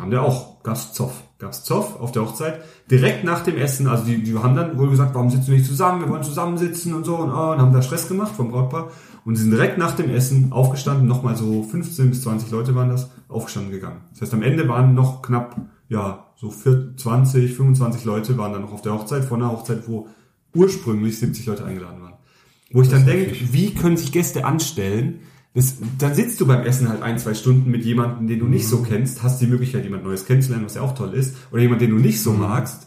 haben 0.00 0.10
der 0.10 0.22
auch, 0.22 0.62
gab's 0.62 0.92
Zoff. 0.92 1.12
Gab's 1.38 1.64
Zoff 1.64 2.00
auf 2.00 2.12
der 2.12 2.22
Hochzeit. 2.22 2.60
Direkt 2.90 3.24
nach 3.24 3.42
dem 3.42 3.56
Essen, 3.56 3.86
also 3.86 4.04
die, 4.04 4.22
die 4.22 4.36
haben 4.36 4.56
dann 4.56 4.78
wohl 4.78 4.90
gesagt, 4.90 5.14
warum 5.14 5.30
sitzen 5.30 5.48
wir 5.48 5.54
nicht 5.54 5.66
zusammen? 5.66 6.02
Wir 6.02 6.08
wollen 6.08 6.22
zusammensitzen 6.22 6.94
und 6.94 7.04
so 7.04 7.16
und, 7.16 7.30
oh, 7.30 7.52
und 7.52 7.58
haben 7.58 7.72
da 7.72 7.82
Stress 7.82 8.08
gemacht 8.08 8.32
vom 8.36 8.50
Brautpaar. 8.50 8.90
Und 9.24 9.36
sie 9.36 9.42
sind 9.42 9.52
direkt 9.52 9.78
nach 9.78 9.96
dem 9.96 10.10
Essen 10.10 10.52
aufgestanden, 10.52 11.06
nochmal 11.06 11.36
so 11.36 11.62
15 11.62 12.10
bis 12.10 12.22
20 12.22 12.50
Leute 12.50 12.74
waren 12.74 12.88
das, 12.88 13.10
aufgestanden 13.28 13.72
gegangen. 13.72 14.00
Das 14.12 14.22
heißt, 14.22 14.34
am 14.34 14.42
Ende 14.42 14.68
waren 14.68 14.94
noch 14.94 15.22
knapp, 15.22 15.60
ja, 15.88 16.26
so 16.36 16.50
4, 16.50 16.94
20, 16.96 17.54
25 17.54 18.04
Leute 18.04 18.38
waren 18.38 18.52
dann 18.52 18.62
noch 18.62 18.72
auf 18.72 18.82
der 18.82 18.94
Hochzeit, 18.94 19.24
von 19.24 19.42
einer 19.42 19.52
Hochzeit, 19.52 19.86
wo 19.86 20.08
ursprünglich 20.54 21.18
70 21.18 21.46
Leute 21.46 21.64
eingeladen 21.64 22.02
waren. 22.02 22.14
Wo 22.72 22.82
ich 22.82 22.88
dann 22.88 23.04
denke, 23.04 23.36
wie 23.52 23.74
können 23.74 23.96
sich 23.96 24.12
Gäste 24.12 24.44
anstellen? 24.44 25.20
Das, 25.54 25.78
dann 25.98 26.14
sitzt 26.14 26.40
du 26.40 26.46
beim 26.46 26.62
Essen 26.62 26.88
halt 26.88 27.02
ein, 27.02 27.18
zwei 27.18 27.34
Stunden 27.34 27.70
mit 27.70 27.84
jemandem, 27.84 28.28
den 28.28 28.38
du 28.38 28.46
nicht 28.46 28.68
so 28.68 28.82
kennst, 28.82 29.24
hast 29.24 29.40
die 29.40 29.48
Möglichkeit, 29.48 29.82
jemand 29.82 30.04
Neues 30.04 30.24
kennenzulernen, 30.24 30.64
was 30.64 30.76
ja 30.76 30.82
auch 30.82 30.94
toll 30.94 31.12
ist, 31.14 31.36
oder 31.50 31.60
jemand, 31.60 31.80
den 31.80 31.90
du 31.90 31.96
nicht 31.96 32.22
so 32.22 32.32
magst. 32.32 32.86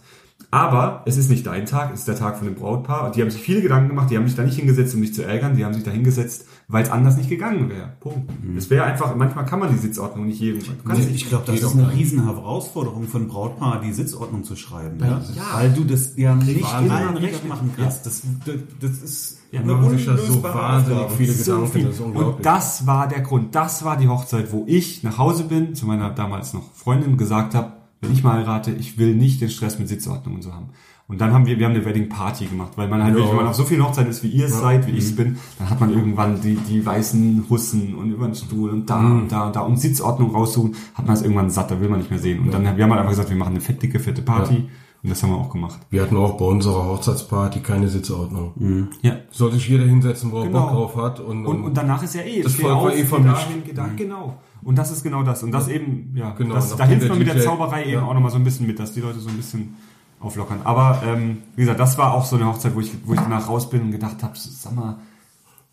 Aber 0.54 1.02
es 1.06 1.18
ist 1.18 1.30
nicht 1.32 1.48
dein 1.48 1.66
Tag, 1.66 1.92
es 1.94 2.02
ist 2.02 2.08
der 2.08 2.16
Tag 2.16 2.38
von 2.38 2.46
dem 2.48 2.56
Brautpaar. 2.56 3.06
Und 3.08 3.16
die 3.16 3.22
haben 3.24 3.32
sich 3.32 3.42
viele 3.42 3.62
Gedanken 3.62 3.90
gemacht, 3.90 4.12
die 4.12 4.18
haben 4.18 4.28
sich 4.28 4.36
da 4.36 4.44
nicht 4.44 4.56
hingesetzt, 4.56 4.94
um 4.94 5.02
dich 5.02 5.14
zu 5.14 5.24
ärgern, 5.26 5.56
die 5.56 5.66
haben 5.66 5.74
sich 5.74 5.84
da 5.84 5.90
hingesetzt, 5.90 6.46
weil 6.68 6.84
es 6.84 6.92
anders 6.92 7.18
nicht 7.18 7.28
gegangen 7.30 7.70
wäre. 7.70 7.94
Punkt. 8.00 8.30
Es 8.56 8.70
wäre 8.70 8.84
einfach, 8.86 9.16
manchmal 9.16 9.46
kann 9.46 9.60
man 9.60 9.72
die 9.72 9.78
Sitzordnung 9.80 10.28
nicht 10.28 10.40
jedem. 10.40 10.62
kannst 10.86 11.02
Ich, 11.02 11.08
nicht- 11.10 11.24
ich 11.24 11.30
glaube, 11.30 11.46
das 11.48 11.60
ist 11.60 11.74
eine 11.74 11.92
riesen 11.92 12.24
Herausforderung 12.26 13.08
für 13.08 13.18
ein 13.18 13.28
Brautpaar, 13.30 13.82
die 13.82 13.92
Sitzordnung 13.94 14.44
zu 14.44 14.56
schreiben. 14.56 15.00
Ja? 15.00 15.22
Ja. 15.36 15.44
Weil 15.56 15.72
du 15.72 15.84
das 15.86 16.16
ja 16.18 16.36
nicht 16.36 16.64
allen 16.64 17.18
recht 17.18 17.48
machen 17.48 17.72
kannst. 17.76 18.06
Das, 18.06 18.22
das, 18.46 18.54
das 18.80 18.92
ist 19.02 19.38
Ja, 19.52 19.62
eine 19.62 19.74
da 19.74 19.82
so 19.82 19.88
unlösbare 19.88 20.54
wahnsinnig 20.56 21.00
Aufgabe. 21.00 21.18
viele 21.18 21.34
so 21.34 21.52
Gedanken, 21.54 21.72
viel. 21.72 21.86
das. 21.88 22.00
Und 22.00 22.46
das 22.46 22.86
war 22.88 23.08
der 23.08 23.22
Grund. 23.22 23.56
Das 23.56 23.84
war 23.86 23.98
die 23.98 24.08
Hochzeit, 24.08 24.52
wo 24.52 24.66
ich 24.68 25.02
nach 25.02 25.18
Hause 25.18 25.46
bin, 25.46 25.74
zu 25.74 25.88
meiner 25.88 26.12
damals 26.12 26.54
noch 26.54 26.72
Freundin 26.76 27.18
gesagt 27.18 27.56
habe, 27.56 27.72
wenn 28.04 28.12
ich 28.14 28.24
mal 28.24 28.38
heirate, 28.38 28.72
ich 28.72 28.98
will 28.98 29.16
nicht 29.16 29.42
den 29.42 29.50
Stress 29.50 29.80
mit 29.80 29.88
Sitzordnung 29.88 30.36
und 30.36 30.42
so 30.44 30.54
haben. 30.54 30.68
Und 31.08 31.20
dann 31.20 31.34
haben 31.34 31.46
wir, 31.46 31.60
wir 31.60 31.66
haben 31.66 31.74
eine 31.76 31.84
Wedding 31.86 32.08
Party 32.08 32.46
gemacht, 32.46 32.72
weil 32.76 32.88
man 32.88 33.04
halt, 33.04 33.12
Ja. 33.12 33.16
wirklich, 33.18 33.32
wenn 33.32 33.38
man 33.38 33.48
auf 33.48 33.56
so 33.56 33.66
vielen 33.66 33.84
Hochzeiten 33.86 34.10
ist, 34.10 34.24
wie 34.24 34.30
ihr 34.30 34.46
es 34.46 34.58
seid, 34.60 34.88
wie 34.88 34.92
ich 34.92 35.04
Mhm. 35.04 35.10
es 35.10 35.16
bin, 35.16 35.38
dann 35.60 35.70
hat 35.70 35.80
man 35.82 35.90
irgendwann 35.92 36.42
die, 36.42 36.56
die 36.56 36.86
weißen 36.86 37.46
Hussen 37.50 37.96
und 37.96 38.12
über 38.12 38.26
den 38.26 38.36
Stuhl 38.36 38.70
und 38.70 38.90
da 38.90 39.00
Mhm. 39.00 39.20
und 39.24 39.32
da 39.32 39.48
und 39.48 39.56
da 39.56 39.62
und 39.62 39.78
Sitzordnung 39.80 40.32
raussuchen, 40.32 40.76
hat 40.96 41.06
man 41.06 41.16
es 41.16 41.22
irgendwann 41.22 41.50
satt, 41.50 41.72
da 41.72 41.80
will 41.82 41.90
man 41.90 42.00
nicht 42.00 42.10
mehr 42.10 42.20
sehen. 42.20 42.40
Und 42.40 42.54
dann, 42.54 42.64
wir 42.64 42.84
haben 42.84 42.92
halt 42.92 43.00
einfach 43.02 43.12
gesagt, 43.12 43.30
wir 43.30 43.36
machen 43.38 43.52
eine 43.52 43.62
fettige, 43.62 44.00
fette 44.00 44.22
Party. 44.22 44.66
Ja. 45.04 45.08
Und 45.08 45.10
das 45.10 45.22
haben 45.22 45.32
wir 45.32 45.38
auch 45.38 45.50
gemacht. 45.52 45.80
Wir 45.90 46.02
hatten 46.02 46.16
auch 46.18 46.38
bei 46.38 46.46
unserer 46.46 46.86
Hochzeitsparty 46.86 47.60
keine 47.60 47.90
Sitzordnung. 47.90 48.88
Ja. 49.02 49.18
Soll 49.32 49.52
sich 49.52 49.68
jeder 49.68 49.84
hinsetzen, 49.84 50.32
wo 50.32 50.40
er 50.40 50.46
Genau. 50.48 50.60
Bock 50.62 50.70
drauf 50.72 50.96
hat. 50.96 51.20
Und, 51.20 51.46
Und, 51.46 51.64
und 51.66 51.78
danach 51.78 52.02
ist 52.04 52.16
ja 52.16 52.22
eh, 52.22 52.42
Das 52.42 52.56
Volk 52.56 52.74
war 52.74 52.96
eh 52.96 53.04
vermischt. 53.04 53.48
dahin, 53.50 53.76
da, 53.76 53.88
genau. 53.96 54.38
Und 54.64 54.78
das 54.78 54.92
ist 54.92 55.04
genau 55.04 55.22
das. 55.24 55.44
Und 55.44 55.52
das 55.52 55.68
eben, 55.68 56.14
ja, 56.16 56.32
Genau, 56.32 56.56
das, 56.56 56.74
da 56.76 56.86
hilft 56.86 57.10
man 57.10 57.18
mit 57.20 57.28
der. 57.28 57.40
Zauberei 57.42 57.84
eben 57.84 57.92
Ja. 57.94 58.04
auch 58.04 58.14
nochmal 58.14 58.32
so 58.32 58.38
ein 58.38 58.46
bisschen 58.46 58.66
mit, 58.66 58.80
dass 58.80 58.94
die 58.94 59.02
Leute 59.02 59.20
so 59.20 59.28
ein 59.30 59.36
bisschen 59.36 59.76
auflockern. 60.22 60.62
Aber 60.64 61.04
ähm, 61.06 61.40
wie 61.58 61.62
gesagt, 61.64 61.82
das 61.82 61.98
war 61.98 62.14
auch 62.14 62.24
so 62.24 62.38
eine 62.38 62.46
Hochzeit, 62.48 62.74
wo 62.74 62.80
ich, 62.80 62.92
wo 63.06 63.14
ich 63.14 63.20
danach 63.20 63.50
raus 63.50 63.70
bin 63.70 63.82
und 63.82 63.92
gedacht 63.92 64.24
habe, 64.24 64.34
sag 64.38 64.74
mal, 64.74 64.96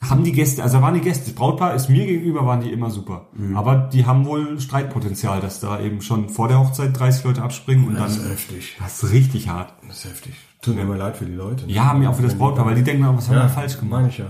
haben 0.00 0.24
die 0.24 0.32
Gäste, 0.32 0.62
also 0.62 0.78
da 0.78 0.82
waren 0.82 0.94
die 0.94 1.00
Gäste, 1.02 1.26
das 1.26 1.34
Brautpaar 1.34 1.74
ist 1.74 1.88
mir 1.90 2.06
gegenüber, 2.06 2.46
waren 2.46 2.60
die 2.62 2.70
immer 2.72 2.90
super. 2.90 3.28
Mhm. 3.34 3.56
Aber 3.56 3.76
die 3.92 4.06
haben 4.06 4.24
wohl 4.24 4.58
Streitpotenzial, 4.58 5.40
dass 5.40 5.60
da 5.60 5.78
eben 5.80 6.00
schon 6.00 6.30
vor 6.30 6.48
der 6.48 6.58
Hochzeit 6.58 6.98
30 6.98 7.24
Leute 7.24 7.42
abspringen 7.42 7.86
und 7.86 7.94
das 7.96 8.16
dann, 8.16 8.24
ist 8.26 8.30
heftig. 8.32 8.76
das 8.78 9.02
ist 9.02 9.12
richtig 9.12 9.48
hart. 9.48 9.74
Das 9.86 9.98
ist 9.98 10.10
heftig. 10.10 10.34
Tut 10.62 10.76
mir 10.76 10.82
immer 10.82 10.96
leid 10.96 11.16
für 11.16 11.26
die 11.26 11.34
Leute. 11.34 11.66
ne? 11.66 11.72
Ja, 11.72 11.92
mir 11.94 12.08
auch 12.10 12.14
für 12.14 12.22
das 12.22 12.34
Brautpaar, 12.36 12.66
weil 12.66 12.74
die 12.74 12.82
denken, 12.82 13.04
was 13.14 13.28
haben 13.28 13.36
ja, 13.36 13.42
wir 13.44 13.48
falsch 13.50 13.76
gemacht? 13.78 13.92
Meine 13.92 14.08
ich 14.08 14.18
ja. 14.18 14.26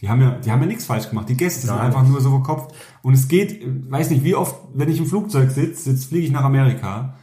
Die 0.00 0.08
haben 0.08 0.20
ja, 0.22 0.30
die 0.30 0.50
haben 0.50 0.60
ja 0.60 0.66
nichts 0.66 0.86
falsch 0.86 1.10
gemacht. 1.10 1.28
Die 1.28 1.36
Gäste 1.36 1.66
sind 1.66 1.76
Gar 1.76 1.84
einfach 1.84 2.00
nichts. 2.02 2.12
nur 2.12 2.20
so 2.22 2.30
verkopft. 2.30 2.74
Und 3.02 3.12
es 3.14 3.28
geht, 3.28 3.62
weiß 3.90 4.10
nicht, 4.10 4.24
wie 4.24 4.34
oft, 4.34 4.54
wenn 4.74 4.88
ich 4.88 4.98
im 4.98 5.06
Flugzeug 5.06 5.50
sitze, 5.50 5.90
jetzt 5.90 6.06
fliege 6.06 6.24
ich 6.26 6.32
nach 6.32 6.44
Amerika, 6.44 7.16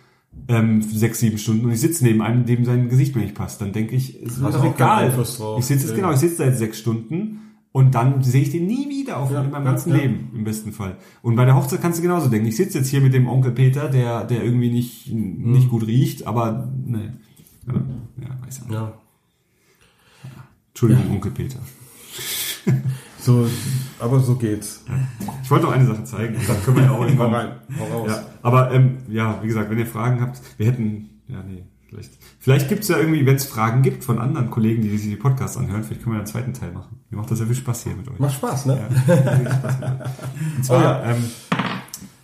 ähm, 0.48 0.82
sechs, 0.84 1.20
sieben 1.20 1.38
Stunden 1.40 1.66
und 1.66 1.72
ich 1.72 1.82
sitze 1.82 2.04
neben 2.04 2.22
einem, 2.22 2.46
dem 2.46 2.64
sein 2.66 2.90
Gesicht 2.90 3.16
mir 3.16 3.24
nicht 3.24 3.34
passt. 3.34 3.60
Dann 3.62 3.72
denke 3.74 3.96
ich, 3.96 4.22
es 4.22 4.34
ist 4.34 4.42
mir 4.42 4.52
doch 4.52 4.64
egal. 4.64 5.12
Ich 5.18 5.66
sitze 5.66 5.74
jetzt, 5.86 5.90
Ja. 5.90 5.96
genau, 5.96 6.12
ich 6.12 6.20
sitze 6.20 6.44
jetzt 6.44 6.60
sechs 6.60 6.78
Stunden 6.78 7.40
und 7.72 7.94
dann 7.96 8.24
sehe 8.24 8.42
ich 8.42 8.52
den 8.52 8.66
nie 8.66 8.90
wieder 8.90 9.18
auf 9.18 9.32
Ja, 9.32 9.42
in 9.42 9.52
meinem 9.52 9.66
ja, 9.66 9.72
ganzen 9.72 9.92
ja. 9.92 9.98
Leben, 9.98 10.32
im 10.34 10.44
besten 10.44 10.72
Fall. 10.72 10.98
Und 11.22 11.36
bei 11.36 11.46
der 11.46 11.56
Hochzeit 11.56 11.82
kannst 11.82 12.00
du 12.00 12.02
genauso 12.04 12.30
denken. 12.30 12.48
Ich 12.48 12.56
sitze 12.56 12.80
jetzt 12.80 12.90
hier 12.90 13.02
mit 13.02 13.14
dem 13.14 13.28
Onkel 13.28 13.52
Peter, 13.52 13.90
der, 13.90 14.24
der 14.24 14.44
irgendwie 14.44 14.72
nicht, 14.72 15.08
Hm. 15.08 15.52
nicht 15.52 15.70
gut 15.70 15.86
riecht, 15.86 16.26
aber, 16.26 16.72
ne. 16.86 17.18
Ja, 17.68 17.74
ja 17.74 18.46
weiß 18.46 18.62
ja. 18.70 18.74
Ja. 18.74 18.94
Entschuldigung, 20.70 21.12
Onkel 21.12 21.32
Peter. 21.32 21.60
So, 23.20 23.46
aber 24.00 24.22
so 24.22 24.36
geht's. 24.36 24.86
Ich 25.44 25.52
wollte 25.52 25.66
noch 25.66 25.74
eine 25.74 25.86
Sache 25.86 26.06
zeigen. 26.06 26.38
Dann 26.48 26.64
können 26.64 26.78
wir 26.78 26.84
ja 26.86 26.92
auch 26.92 27.02
irgendwann 27.06 27.34
rein, 27.34 27.52
hau 27.78 27.86
raus. 27.86 28.10
Ja, 28.10 28.26
aber 28.42 28.72
ähm, 28.72 29.00
ja, 29.10 29.44
wie 29.44 29.48
gesagt, 29.48 29.70
wenn 29.70 29.78
ihr 29.78 29.86
Fragen 29.86 30.22
habt, 30.22 30.40
wir 30.56 30.68
hätten, 30.68 31.10
ja, 31.28 31.44
nee, 31.44 31.64
vielleicht, 31.90 32.14
vielleicht 32.48 32.70
gibt's 32.70 32.88
ja 32.88 32.98
irgendwie, 32.98 33.26
wenn 33.26 33.36
es 33.36 33.46
Fragen 33.46 33.82
gibt 33.82 34.06
von 34.06 34.20
anderen 34.20 34.50
Kollegen, 34.50 34.82
die 34.82 34.98
sich 34.98 35.10
die 35.10 35.18
Podcasts 35.18 35.58
anhören, 35.58 35.84
vielleicht 35.84 36.04
können 36.04 36.16
wir 36.16 36.20
einen 36.20 36.28
zweiten 36.28 36.54
Teil 36.54 36.72
machen. 36.72 37.02
Mir 37.10 37.18
macht 37.18 37.30
das 37.30 37.40
sehr 37.40 37.48
viel 37.48 37.58
Spaß 37.58 37.84
hier 37.84 37.96
mit 37.96 38.08
euch. 38.10 38.20
Macht 38.20 38.36
Spaß, 38.36 38.68
ne? 38.68 38.88
Und 40.56 40.64
zwar, 40.64 40.80
Oh 40.80 40.82
ja. 40.82 41.04
ähm, 41.12 41.24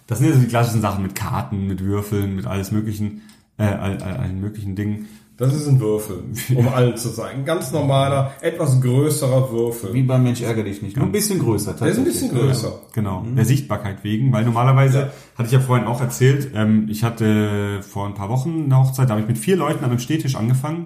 das 0.08 0.20
sind 0.20 0.28
ja 0.30 0.34
so 0.34 0.40
die 0.40 0.48
klassischen 0.48 0.80
Sachen 0.82 1.04
mit 1.04 1.14
Karten, 1.14 1.68
mit 1.68 1.84
Würfeln, 1.84 2.38
mit 2.38 2.48
alles 2.48 2.72
möglichen, 2.72 3.22
äh, 3.58 3.66
all, 3.66 4.02
all, 4.02 4.16
allen 4.16 4.40
möglichen 4.40 4.78
Dingen. 4.78 5.08
Das 5.44 5.54
ist 5.54 5.68
ein 5.68 5.80
Würfel, 5.80 6.24
um 6.56 6.68
allen 6.70 6.96
zu 6.98 7.10
sagen. 7.10 7.40
Ein 7.40 7.46
ganz 7.46 7.72
normaler, 7.72 8.32
etwas 8.42 8.80
größerer 8.82 9.52
Würfel. 9.52 9.94
Wie 9.94 10.04
beim 10.04 10.24
Mensch 10.24 10.42
ärgere 10.42 10.64
dich 10.64 10.82
nicht. 10.82 10.96
Nur 10.96 11.06
ein 11.06 11.12
bisschen 11.12 11.40
größer. 11.40 11.74
Der 11.74 11.88
ist 11.88 11.98
ein 11.98 12.04
bisschen 12.06 12.32
größer. 12.32 12.72
Genau, 12.94 13.26
der 13.36 13.46
Sichtbarkeit 13.46 14.04
wegen, 14.04 14.32
weil 14.32 14.46
normalerweise, 14.46 14.98
Ja. 15.00 15.08
hatte 15.38 15.48
ich 15.48 15.52
ja 15.52 15.60
vorhin 15.60 15.86
auch 15.88 16.00
erzählt, 16.02 16.52
ähm, 16.56 16.88
ich 16.90 17.04
hatte 17.04 17.82
vor 17.82 18.06
ein 18.08 18.14
paar 18.14 18.30
Wochen 18.30 18.64
eine 18.66 18.78
Hochzeit, 18.80 19.08
da 19.10 19.12
habe 19.14 19.22
ich 19.22 19.28
mit 19.28 19.38
vier 19.38 19.56
Leuten 19.58 19.84
an 19.84 19.90
einem 19.90 20.00
Stehtisch 20.00 20.36
angefangen 20.36 20.86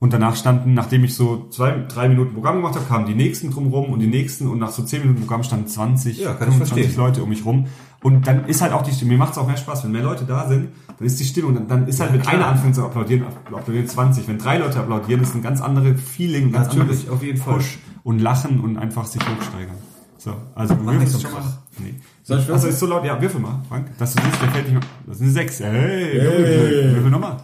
und 0.00 0.12
danach 0.12 0.36
standen, 0.36 0.74
nachdem 0.74 1.02
ich 1.02 1.14
so 1.16 1.48
zwei, 1.50 1.72
drei 1.88 2.08
Minuten 2.08 2.34
Programm 2.34 2.56
gemacht 2.56 2.76
habe, 2.76 2.84
kamen 2.86 3.06
die 3.06 3.14
nächsten 3.16 3.50
drumrum 3.50 3.92
und 3.92 3.98
die 4.00 4.06
nächsten 4.06 4.46
und 4.46 4.58
nach 4.60 4.70
so 4.70 4.82
zehn 4.84 5.00
Minuten 5.00 5.20
Programm 5.22 5.42
standen 5.42 5.66
20, 5.66 6.18
Ja, 6.20 6.34
kann 6.34 6.48
ich 6.50 6.54
25 6.54 6.84
verstehen. 6.84 7.04
Leute 7.04 7.22
um 7.24 7.28
mich 7.30 7.44
rum 7.44 7.66
und 8.02 8.26
dann 8.26 8.44
ist 8.46 8.62
halt 8.62 8.72
auch 8.72 8.82
die 8.82 8.92
Stimmung, 8.92 9.12
mir 9.14 9.18
macht 9.18 9.32
es 9.32 9.38
auch 9.38 9.46
mehr 9.46 9.56
Spaß, 9.56 9.84
wenn 9.84 9.92
mehr 9.92 10.02
Leute 10.02 10.24
da 10.24 10.46
sind, 10.48 10.68
dann 10.98 11.06
ist 11.06 11.18
die 11.20 11.24
Stimmung, 11.24 11.54
dann, 11.54 11.68
dann 11.68 11.86
ist 11.88 12.00
halt, 12.00 12.12
wenn 12.12 12.26
einer 12.26 12.46
anfängt 12.46 12.74
zu 12.74 12.84
applaudieren, 12.84 13.24
applaudieren 13.52 13.86
20, 13.88 14.28
wenn 14.28 14.38
drei 14.38 14.58
Leute 14.58 14.78
applaudieren, 14.78 15.22
ist 15.22 15.34
ein 15.34 15.42
ganz 15.42 15.60
anderes 15.60 16.00
Feeling, 16.00 16.46
ein 16.48 16.52
ganz 16.52 16.68
Natürlich, 16.68 16.82
anderes 16.90 17.08
auf 17.10 17.22
jeden 17.22 17.38
Fall. 17.38 17.54
Push 17.54 17.78
und 18.04 18.20
lachen 18.20 18.60
und 18.60 18.76
einfach 18.78 19.04
sich 19.06 19.20
hochsteigern. 19.22 19.76
So, 20.16 20.34
also 20.54 20.74
du 20.74 20.84
würfelst 20.84 21.12
so 21.14 21.20
schon 21.20 21.32
mal. 21.32 21.42
Nee. 21.78 21.94
Soll 22.24 22.40
ich 22.40 22.50
also 22.52 22.68
ist 22.68 22.78
so 22.80 22.86
laut, 22.86 23.04
ja, 23.04 23.20
würfel 23.20 23.40
mal, 23.40 23.62
Frank, 23.68 23.96
dass 23.98 24.14
du 24.14 24.22
siehst, 24.22 24.42
der 24.42 24.50
fällt 24.50 24.64
nicht 24.64 24.74
mehr. 24.74 24.82
Das 25.06 25.16
ist 25.16 25.22
eine 25.22 25.30
6. 25.30 25.60
Hey, 25.60 25.70
Hey. 25.70 26.20
Würfel, 26.22 26.94
würfel 26.96 27.10
nochmal. 27.10 27.36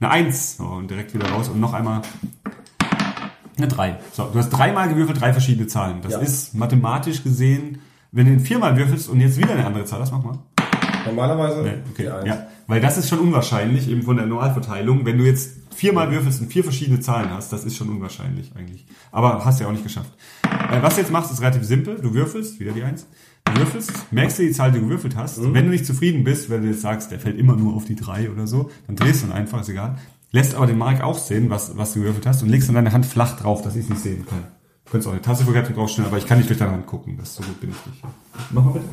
Eine 0.00 0.10
1. 0.10 0.56
So, 0.58 0.64
und 0.64 0.90
direkt 0.90 1.14
wieder 1.14 1.28
raus 1.30 1.48
und 1.48 1.60
noch 1.60 1.72
einmal 1.74 2.02
eine 3.56 3.66
3. 3.68 3.98
So, 4.12 4.28
du 4.32 4.38
hast 4.38 4.50
dreimal 4.50 4.88
gewürfelt, 4.88 5.20
drei 5.20 5.32
verschiedene 5.32 5.66
Zahlen. 5.66 6.00
Das 6.02 6.12
Ja. 6.12 6.18
ist 6.20 6.54
mathematisch 6.54 7.24
gesehen, 7.24 7.80
wenn 8.12 8.26
du 8.26 8.32
ihn 8.32 8.40
viermal 8.40 8.76
würfelst 8.76 9.08
und 9.08 9.20
jetzt 9.20 9.36
wieder 9.38 9.50
eine 9.52 9.66
andere 9.66 9.84
Zahl 9.84 10.00
hast, 10.00 10.12
mach 10.12 10.22
mal. 10.22 10.38
Normalerweise 11.06 11.62
Nee, 11.62 11.74
okay. 11.92 12.02
die 12.02 12.08
Eins. 12.08 12.26
Ja, 12.26 12.46
weil 12.66 12.80
das 12.80 12.98
ist 12.98 13.08
schon 13.08 13.18
unwahrscheinlich, 13.20 13.88
eben 13.88 14.02
von 14.02 14.16
der 14.16 14.26
Normalverteilung. 14.26 15.04
Wenn 15.06 15.18
du 15.18 15.24
jetzt 15.24 15.56
viermal 15.74 16.10
würfelst 16.10 16.40
und 16.40 16.52
vier 16.52 16.64
verschiedene 16.64 17.00
Zahlen 17.00 17.30
hast, 17.30 17.52
das 17.52 17.64
ist 17.64 17.76
schon 17.76 17.88
unwahrscheinlich 17.88 18.52
eigentlich. 18.56 18.86
Aber 19.12 19.44
hast 19.44 19.58
du 19.58 19.64
ja 19.64 19.68
auch 19.68 19.72
nicht 19.72 19.84
geschafft. 19.84 20.12
Äh, 20.44 20.82
was 20.82 20.94
du 20.96 21.00
jetzt 21.00 21.10
machst, 21.10 21.32
ist 21.32 21.40
relativ 21.40 21.64
simpel. 21.64 21.96
Du 22.00 22.14
würfelst, 22.14 22.60
wieder 22.60 22.72
die 22.72 22.82
Eins. 22.82 23.06
Du 23.44 23.56
würfelst, 23.56 24.12
merkst 24.12 24.38
dir 24.38 24.46
die 24.46 24.52
Zahl, 24.52 24.72
die 24.72 24.78
du 24.78 24.84
gewürfelt 24.84 25.16
hast. 25.16 25.38
Mhm. 25.38 25.54
Wenn 25.54 25.64
du 25.66 25.70
nicht 25.70 25.86
zufrieden 25.86 26.24
bist, 26.24 26.50
wenn 26.50 26.62
du 26.62 26.68
jetzt 26.68 26.82
sagst, 26.82 27.10
der 27.10 27.20
fällt 27.20 27.38
immer 27.38 27.56
nur 27.56 27.74
auf 27.74 27.84
die 27.84 27.96
drei 27.96 28.30
oder 28.30 28.46
so, 28.46 28.70
dann 28.86 28.96
drehst 28.96 29.22
du 29.22 29.26
ihn 29.28 29.32
einfach, 29.32 29.60
ist 29.60 29.68
egal. 29.68 29.96
Lässt 30.30 30.54
aber 30.54 30.66
den 30.66 30.76
Mark 30.76 31.02
auch 31.02 31.16
sehen, 31.16 31.48
was, 31.48 31.78
was 31.78 31.94
du 31.94 32.00
gewürfelt 32.00 32.26
hast 32.26 32.42
und 32.42 32.50
legst 32.50 32.68
dann 32.68 32.74
deine 32.74 32.92
Hand 32.92 33.06
flach 33.06 33.38
drauf, 33.40 33.62
dass 33.62 33.76
ich 33.76 33.84
es 33.84 33.88
nicht 33.88 34.02
sehen 34.02 34.26
kann. 34.28 34.44
Du 34.88 34.92
könntest 34.92 35.08
auch 35.08 35.12
eine 35.12 35.20
Tasse 35.20 35.44
schnell, 35.44 36.06
aber 36.06 36.16
ich 36.16 36.26
kann 36.26 36.38
nicht 36.38 36.48
durch 36.48 36.58
deine 36.58 36.72
Hand 36.72 36.86
gucken. 36.86 37.18
Das 37.18 37.34
so 37.34 37.42
gut 37.42 37.60
bin 37.60 37.68
ich 37.68 37.92
nicht. 37.92 38.02
Mach 38.50 38.64
mal 38.64 38.72
bitte. 38.72 38.86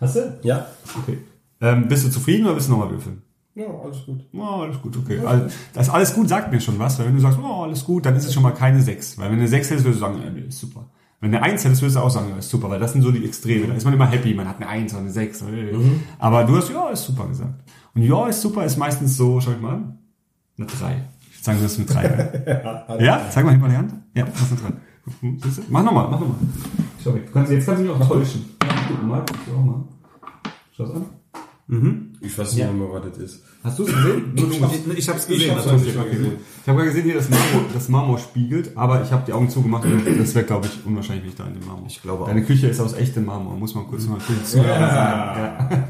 Hast 0.00 0.14
du? 0.14 0.38
Ja. 0.42 0.66
Okay. 1.02 1.18
Ähm, 1.60 1.88
bist 1.88 2.06
du 2.06 2.10
zufrieden 2.10 2.46
oder 2.46 2.54
willst 2.54 2.68
du 2.68 2.72
nochmal 2.72 2.90
würfeln? 2.90 3.20
Ja, 3.56 3.66
alles 3.66 4.06
gut. 4.06 4.24
Oh, 4.32 4.42
alles 4.42 4.80
gut, 4.80 4.96
okay. 4.96 5.18
Also, 5.26 5.46
das 5.74 5.90
alles 5.90 6.14
gut 6.14 6.28
sagt 6.28 6.52
mir 6.52 6.60
schon 6.60 6.78
was, 6.78 7.00
weil 7.00 7.06
wenn 7.06 7.16
du 7.16 7.20
sagst, 7.20 7.36
oh, 7.42 7.64
alles 7.64 7.84
gut, 7.84 8.06
dann 8.06 8.14
ist 8.14 8.26
es 8.26 8.32
schon 8.32 8.44
mal 8.44 8.52
keine 8.52 8.80
6. 8.80 9.18
Weil 9.18 9.30
wenn 9.30 9.38
du 9.38 9.40
eine 9.40 9.48
6 9.48 9.70
hättest, 9.70 9.84
würdest 9.84 10.00
du 10.00 10.06
sagen, 10.06 10.22
ja, 10.22 10.30
nee, 10.30 10.42
ist 10.42 10.60
super. 10.60 10.88
Wenn 11.18 11.32
du 11.32 11.38
eine 11.38 11.46
1 11.46 11.64
hättest, 11.64 11.82
würdest 11.82 11.96
du 11.96 12.00
auch 12.00 12.10
sagen, 12.10 12.28
ja, 12.30 12.36
ist 12.36 12.50
super, 12.50 12.70
weil 12.70 12.78
das 12.78 12.92
sind 12.92 13.02
so 13.02 13.10
die 13.10 13.24
Extreme. 13.24 13.66
Da 13.66 13.74
ist 13.74 13.84
man 13.84 13.92
immer 13.94 14.06
happy, 14.06 14.34
man 14.34 14.46
hat 14.46 14.58
eine 14.58 14.68
1 14.68 14.92
oder 14.92 15.02
eine 15.02 15.10
6. 15.10 15.42
Aber 16.20 16.44
du 16.44 16.56
hast, 16.56 16.70
ja, 16.70 16.90
ist 16.90 17.02
super 17.02 17.26
gesagt. 17.26 17.54
Und 17.96 18.02
ja, 18.02 18.28
ist 18.28 18.40
super, 18.40 18.64
ist 18.64 18.76
meistens 18.76 19.16
so, 19.16 19.40
schau 19.40 19.50
ich 19.50 19.60
mal 19.60 19.74
an, 19.74 19.98
eine 20.56 20.66
3. 20.68 21.02
Ich 21.38 21.44
sage, 21.44 21.58
du 21.58 21.64
hast 21.64 21.76
eine 21.78 21.86
3. 21.86 22.98
ja, 23.04 23.22
zeig 23.30 23.44
mal 23.44 23.50
hinten 23.52 23.66
mal 23.66 23.70
die 23.70 23.76
Hand. 23.76 23.94
Ja, 24.14 24.24
das 24.24 24.42
ist 24.42 24.52
eine 24.52 24.60
3. 24.60 25.38
Siehst 25.46 25.58
du? 25.58 25.62
Mach 25.68 25.84
nochmal, 25.84 26.08
mach 26.10 26.20
nochmal. 26.20 26.36
Sorry, 27.02 27.20
du 27.24 27.32
kannst, 27.32 27.52
jetzt 27.52 27.64
kannst 27.64 27.80
du 27.82 27.86
mich 27.86 27.94
auch 27.94 28.08
täuschen. 28.08 28.44
Ja, 28.62 28.68
guck 28.88 29.02
mal, 29.04 29.24
guck 29.26 29.44
dir 29.46 29.52
auch 29.58 29.64
mal. 29.64 29.84
Schau 30.76 30.84
es 30.84 30.90
an. 30.90 31.06
Ich 32.20 32.36
weiß 32.38 32.54
nicht 32.54 32.64
mehr, 32.72 32.90
was 32.90 33.02
das 33.10 33.18
ist. 33.18 33.42
Hast 33.62 33.78
du 33.78 33.84
es 33.84 33.88
gesehen? 33.94 34.32
Ich, 34.34 34.98
ich 34.98 35.08
habe 35.08 35.18
es 35.18 35.28
Ich 35.28 35.36
gesehen. 35.38 35.54
hab's 35.54 35.66
natürlich. 35.66 35.84
nicht 35.86 35.96
mal 35.96 36.08
gesehen. 36.10 36.32
Ich 36.62 36.68
habe 36.68 36.76
gerade 36.78 36.88
gesehen, 36.90 37.04
hier 37.04 37.14
das 37.14 37.28
Marmor, 37.28 37.62
das 37.74 37.88
Marmor 37.88 38.18
spiegelt, 38.18 38.76
aber 38.76 39.02
ich 39.02 39.12
habe 39.12 39.22
die 39.26 39.32
Augen 39.32 39.48
zugemacht. 39.50 39.84
und 39.84 40.18
Das 40.18 40.34
wäre, 40.34 40.44
glaube 40.46 40.66
ich, 40.66 40.84
unwahrscheinlich, 40.86 41.24
wie 41.24 41.28
ich 41.28 41.34
da 41.36 41.46
in 41.46 41.54
dem 41.54 41.66
Marmor. 41.66 41.84
Ich 41.86 42.00
glaube 42.02 42.24
Deine 42.26 42.42
auch. 42.42 42.46
Küche 42.46 42.66
ist 42.68 42.80
aus 42.80 42.94
echtem 42.94 43.26
Marmor, 43.26 43.54
muss 43.56 43.74
man 43.74 43.86
kurz 43.86 44.06
mal 44.06 44.18
für 44.18 44.32
die 44.32 44.44
Zuhörer 44.44 44.78
sagen. 44.90 45.40
Ja. 45.40 45.88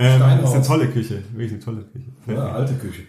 Ähm, 0.00 0.20
das 0.40 0.50
ist 0.50 0.54
eine 0.56 0.64
tolle 0.64 0.88
Küche, 0.88 1.22
wirklich 1.32 1.52
eine 1.52 1.60
tolle 1.60 1.82
Küche. 1.82 2.06
Ja, 2.28 2.52
alte 2.52 2.74
Küche. 2.74 3.02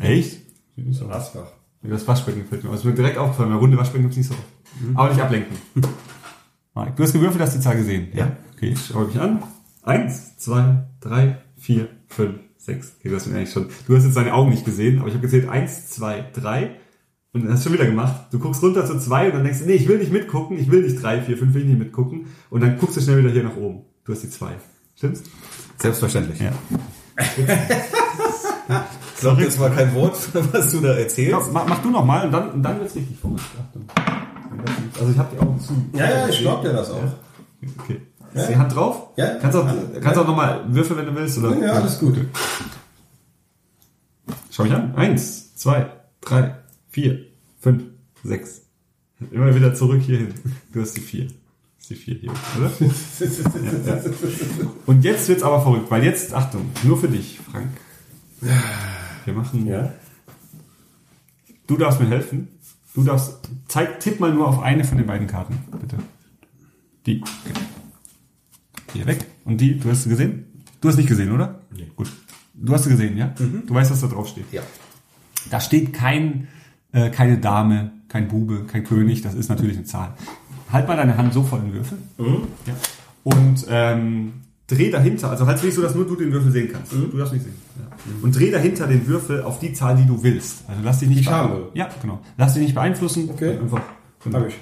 Echt? 0.00 0.40
Aus. 0.76 1.10
Asbach. 1.10 1.52
Das 1.82 2.08
Waschbecken 2.08 2.42
gefällt 2.42 2.64
mir. 2.64 2.70
Also 2.70 2.82
ist 2.82 2.86
mir 2.86 2.94
direkt 2.94 3.18
aufgefallen, 3.18 3.50
weil 3.50 3.58
runde 3.58 3.76
Waschbecken 3.76 4.04
gibt's 4.04 4.16
nicht 4.16 4.28
so 4.28 4.34
oft. 4.34 4.96
Aber 4.96 5.10
nicht 5.10 5.20
ablenken. 5.20 5.56
Mike, 6.74 6.92
du 6.96 7.02
hast 7.02 7.12
gewürfelt, 7.12 7.42
hast 7.42 7.54
die 7.54 7.60
Zahl 7.60 7.76
gesehen. 7.76 8.08
Ja. 8.14 8.36
Okay, 8.56 8.70
ich 8.70 8.86
schaue 8.86 9.06
mich 9.06 9.20
an. 9.20 9.42
Eins, 9.82 10.36
zwei, 10.38 10.86
drei, 11.00 11.38
vier, 11.56 11.88
fünf, 12.08 12.40
sechs. 12.56 12.94
Okay, 12.98 13.10
du 13.10 13.16
hast 13.16 13.26
mir 13.26 13.36
eigentlich 13.36 13.52
schon. 13.52 13.68
Du 13.86 13.94
hast 13.94 14.04
jetzt 14.04 14.16
deine 14.16 14.32
Augen 14.32 14.50
nicht 14.50 14.64
gesehen, 14.64 14.98
aber 14.98 15.08
ich 15.08 15.14
habe 15.14 15.22
gezählt 15.26 15.48
eins, 15.48 15.90
zwei, 15.90 16.24
drei. 16.32 16.76
Und 17.32 17.44
dann 17.44 17.52
hast 17.52 17.64
du 17.64 17.68
schon 17.68 17.78
wieder 17.78 17.86
gemacht. 17.86 18.28
Du 18.32 18.38
guckst 18.38 18.62
runter 18.62 18.86
zu 18.86 18.98
zwei 18.98 19.26
und 19.26 19.34
dann 19.34 19.44
denkst 19.44 19.60
du, 19.60 19.66
nee, 19.66 19.74
ich 19.74 19.88
will 19.88 19.98
nicht 19.98 20.12
mitgucken, 20.12 20.58
ich 20.58 20.70
will 20.70 20.82
nicht 20.82 21.02
drei, 21.02 21.20
vier, 21.20 21.36
fünf, 21.36 21.52
will 21.52 21.62
ich 21.62 21.68
nicht 21.68 21.78
mitgucken. 21.78 22.26
Und 22.48 22.62
dann 22.62 22.78
guckst 22.78 22.96
du 22.96 23.00
schnell 23.00 23.18
wieder 23.18 23.30
hier 23.30 23.42
nach 23.42 23.56
oben. 23.56 23.82
Du 24.04 24.12
hast 24.12 24.22
die 24.22 24.30
zwei. 24.30 24.52
Stimmt's? 24.96 25.24
Selbstverständlich. 25.78 26.40
Ja. 26.40 26.52
Ich 29.14 29.20
glaube, 29.20 29.44
das 29.44 29.58
war 29.58 29.70
kein 29.70 29.94
Wort, 29.94 30.16
was 30.52 30.70
du 30.70 30.80
da 30.80 30.94
erzählst. 30.94 31.32
Ja, 31.32 31.52
mach, 31.52 31.66
mach 31.66 31.82
du 31.82 31.90
noch 31.90 32.04
mal 32.04 32.26
und 32.26 32.32
dann, 32.32 32.50
und 32.50 32.62
dann 32.62 32.80
wird's 32.80 32.94
richtig 32.94 33.18
verrückt. 33.18 33.42
Achtung. 33.60 33.84
Also 34.98 35.12
ich 35.12 35.18
habe 35.18 35.28
die 35.34 35.40
Augen 35.40 35.60
zu. 35.60 35.72
Ja, 35.92 36.10
ja, 36.10 36.28
ich 36.28 36.40
glaub 36.40 36.62
dir 36.62 36.72
das 36.72 36.90
auch. 36.90 37.02
Okay. 37.78 38.00
Ist 38.34 38.48
die 38.48 38.56
Hand 38.56 38.74
drauf? 38.74 39.08
Ja. 39.16 39.36
Kannst 39.36 39.56
auch, 39.56 39.66
kannst 40.00 40.18
auch 40.18 40.26
nochmal 40.26 40.64
Würfel, 40.68 40.96
wenn 40.96 41.06
du 41.06 41.14
willst, 41.14 41.38
oder? 41.38 41.56
Ja, 41.56 41.72
alles 41.74 41.98
gut. 42.00 42.18
Schau 44.50 44.64
mich 44.64 44.72
an. 44.72 44.94
Eins, 44.96 45.54
zwei, 45.54 45.86
drei, 46.20 46.56
vier, 46.88 47.26
fünf, 47.60 47.84
sechs. 48.24 48.62
Immer 49.30 49.54
wieder 49.54 49.74
zurück 49.74 50.02
hierhin. 50.02 50.34
Du 50.72 50.80
hast 50.80 50.96
die 50.96 51.00
vier. 51.00 51.26
Das 51.26 51.34
ist 51.82 51.90
die 51.90 51.94
vier 51.94 52.14
hier, 52.16 52.32
oder? 52.58 52.70
ja, 53.86 53.96
ja. 53.96 54.00
Und 54.86 55.04
jetzt 55.04 55.28
wird's 55.28 55.42
aber 55.42 55.60
verrückt, 55.60 55.90
weil 55.90 56.02
jetzt, 56.02 56.32
Achtung, 56.34 56.70
nur 56.82 56.98
für 56.98 57.08
dich, 57.08 57.38
Frank. 57.50 57.68
Wir 59.24 59.34
machen. 59.34 59.66
Ja. 59.66 59.92
Du 61.66 61.76
darfst 61.76 62.00
mir 62.00 62.08
helfen. 62.08 62.48
Du 62.94 63.02
darfst. 63.02 63.48
Zeig, 63.68 64.00
tipp 64.00 64.20
mal 64.20 64.32
nur 64.32 64.48
auf 64.48 64.60
eine 64.60 64.84
von 64.84 64.98
den 64.98 65.06
beiden 65.06 65.26
Karten, 65.26 65.58
bitte. 65.80 65.96
Die. 67.06 67.22
Hier 68.92 69.06
weg. 69.06 69.26
Und 69.44 69.60
die, 69.60 69.78
du 69.78 69.90
hast 69.90 70.04
sie 70.04 70.08
gesehen? 70.10 70.46
Du 70.80 70.88
hast 70.88 70.96
nicht 70.96 71.08
gesehen, 71.08 71.32
oder? 71.32 71.60
Nee. 71.74 71.90
Gut. 71.96 72.10
Du 72.54 72.72
hast 72.72 72.84
sie 72.84 72.90
gesehen, 72.90 73.16
ja? 73.16 73.34
Du 73.36 73.74
weißt, 73.74 73.90
was 73.90 74.00
da 74.00 74.06
drauf 74.06 74.28
steht. 74.28 74.52
Ja. 74.52 74.62
Da 75.50 75.60
steht 75.60 75.92
kein, 75.92 76.48
äh, 76.92 77.10
keine 77.10 77.38
Dame, 77.38 77.92
kein 78.08 78.28
Bube, 78.28 78.64
kein 78.66 78.84
König, 78.84 79.22
das 79.22 79.34
ist 79.34 79.48
natürlich 79.48 79.76
eine 79.76 79.84
Zahl. 79.84 80.14
Halt 80.70 80.86
mal 80.86 80.96
deine 80.96 81.16
Hand 81.16 81.34
so 81.34 81.42
vor 81.42 81.58
den 81.58 81.72
Würfel. 81.72 81.98
Ja. 82.18 82.74
Und 83.24 83.66
ähm, 83.68 84.43
dreh 84.66 84.90
dahinter, 84.90 85.30
also 85.30 85.46
halt 85.46 85.62
nicht 85.62 85.74
so, 85.74 85.82
dass 85.82 85.94
nur 85.94 86.06
du 86.06 86.16
den 86.16 86.32
Würfel 86.32 86.50
sehen 86.50 86.70
kannst. 86.72 86.92
Du 86.92 87.06
darfst 87.16 87.32
nicht 87.34 87.44
sehen. 87.44 87.54
Ja. 87.78 87.86
Und 88.22 88.38
dreh 88.38 88.50
dahinter 88.50 88.86
den 88.86 89.06
Würfel 89.06 89.42
auf 89.42 89.58
die 89.58 89.72
Zahl, 89.72 89.96
die 89.96 90.06
du 90.06 90.22
willst. 90.22 90.64
Also 90.68 90.80
lass 90.82 90.98
dich 91.00 91.08
nicht 91.08 91.20
Ich 91.20 91.26
beein- 91.26 91.34
habe. 91.36 91.70
Ja, 91.74 91.88
genau. 92.00 92.20
Lass 92.38 92.54
dich 92.54 92.62
nicht 92.62 92.74
beeinflussen. 92.74 93.28
Okay. 93.30 93.58
Einfach. 93.58 93.82
Hab 94.32 94.48
ich. 94.48 94.54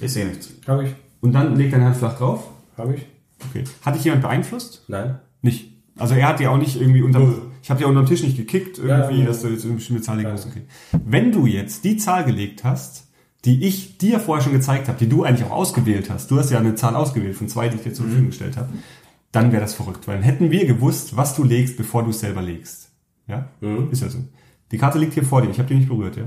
Ich 0.00 0.12
sehe 0.12 0.26
nichts. 0.26 0.50
Hab 0.66 0.80
ich. 0.82 0.94
Und 1.20 1.32
dann 1.32 1.54
leg 1.56 1.70
deine 1.70 1.84
Hand 1.84 1.96
flach 1.96 2.16
drauf. 2.16 2.48
Hab 2.78 2.90
ich. 2.94 3.06
Okay. 3.50 3.64
Hat 3.84 3.94
dich 3.94 4.04
jemand 4.04 4.22
beeinflusst? 4.22 4.84
Nein. 4.88 5.18
Nicht. 5.42 5.70
Also 5.98 6.14
er 6.14 6.28
hat 6.28 6.40
dir 6.40 6.50
auch 6.50 6.56
nicht 6.58 6.80
irgendwie 6.80 7.02
unter 7.02 7.20
ich 7.62 7.70
habe 7.70 7.78
dir 7.78 7.86
unterm 7.86 8.06
Tisch 8.06 8.24
nicht 8.24 8.36
gekickt 8.36 8.78
irgendwie, 8.78 9.14
Ja, 9.18 9.20
ja, 9.20 9.26
dass 9.26 9.42
du 9.42 9.48
jetzt 9.48 9.64
eine 9.64 9.74
bestimmte 9.74 10.02
Zahl 10.02 10.16
legen 10.16 10.32
musst. 10.32 10.46
Okay. 10.48 10.62
Wenn 11.04 11.30
du 11.30 11.46
jetzt 11.46 11.84
die 11.84 11.96
Zahl 11.96 12.24
gelegt 12.24 12.64
hast, 12.64 13.06
die 13.44 13.64
ich 13.64 13.98
dir 13.98 14.18
vorher 14.18 14.42
schon 14.42 14.52
gezeigt 14.52 14.88
habe, 14.88 14.98
die 14.98 15.08
du 15.08 15.22
eigentlich 15.22 15.46
auch 15.46 15.52
ausgewählt 15.52 16.10
hast, 16.10 16.30
du 16.32 16.38
hast 16.38 16.50
ja 16.50 16.58
eine 16.58 16.74
Zahl 16.74 16.96
ausgewählt 16.96 17.36
von 17.36 17.48
zwei, 17.48 17.68
die 17.68 17.76
ich 17.76 17.82
dir 17.82 17.92
zur 17.92 18.06
Verfügung 18.06 18.30
gestellt 18.30 18.56
habe, 18.56 18.68
dann 19.32 19.50
wäre 19.50 19.62
das 19.62 19.74
verrückt, 19.74 20.06
weil 20.06 20.16
dann 20.16 20.24
hätten 20.24 20.50
wir 20.50 20.66
gewusst, 20.66 21.16
was 21.16 21.34
du 21.34 21.42
legst, 21.42 21.76
bevor 21.76 22.04
du 22.04 22.10
es 22.10 22.20
selber 22.20 22.42
legst. 22.42 22.90
Ja? 23.26 23.48
Ist 23.90 24.02
ja 24.02 24.10
so. 24.10 24.18
Die 24.70 24.78
Karte 24.78 24.98
liegt 24.98 25.14
hier 25.14 25.24
vor 25.24 25.42
dir, 25.42 25.50
ich 25.50 25.58
habe 25.58 25.68
die 25.68 25.74
nicht 25.74 25.88
berührt, 25.88 26.16
ja? 26.16 26.24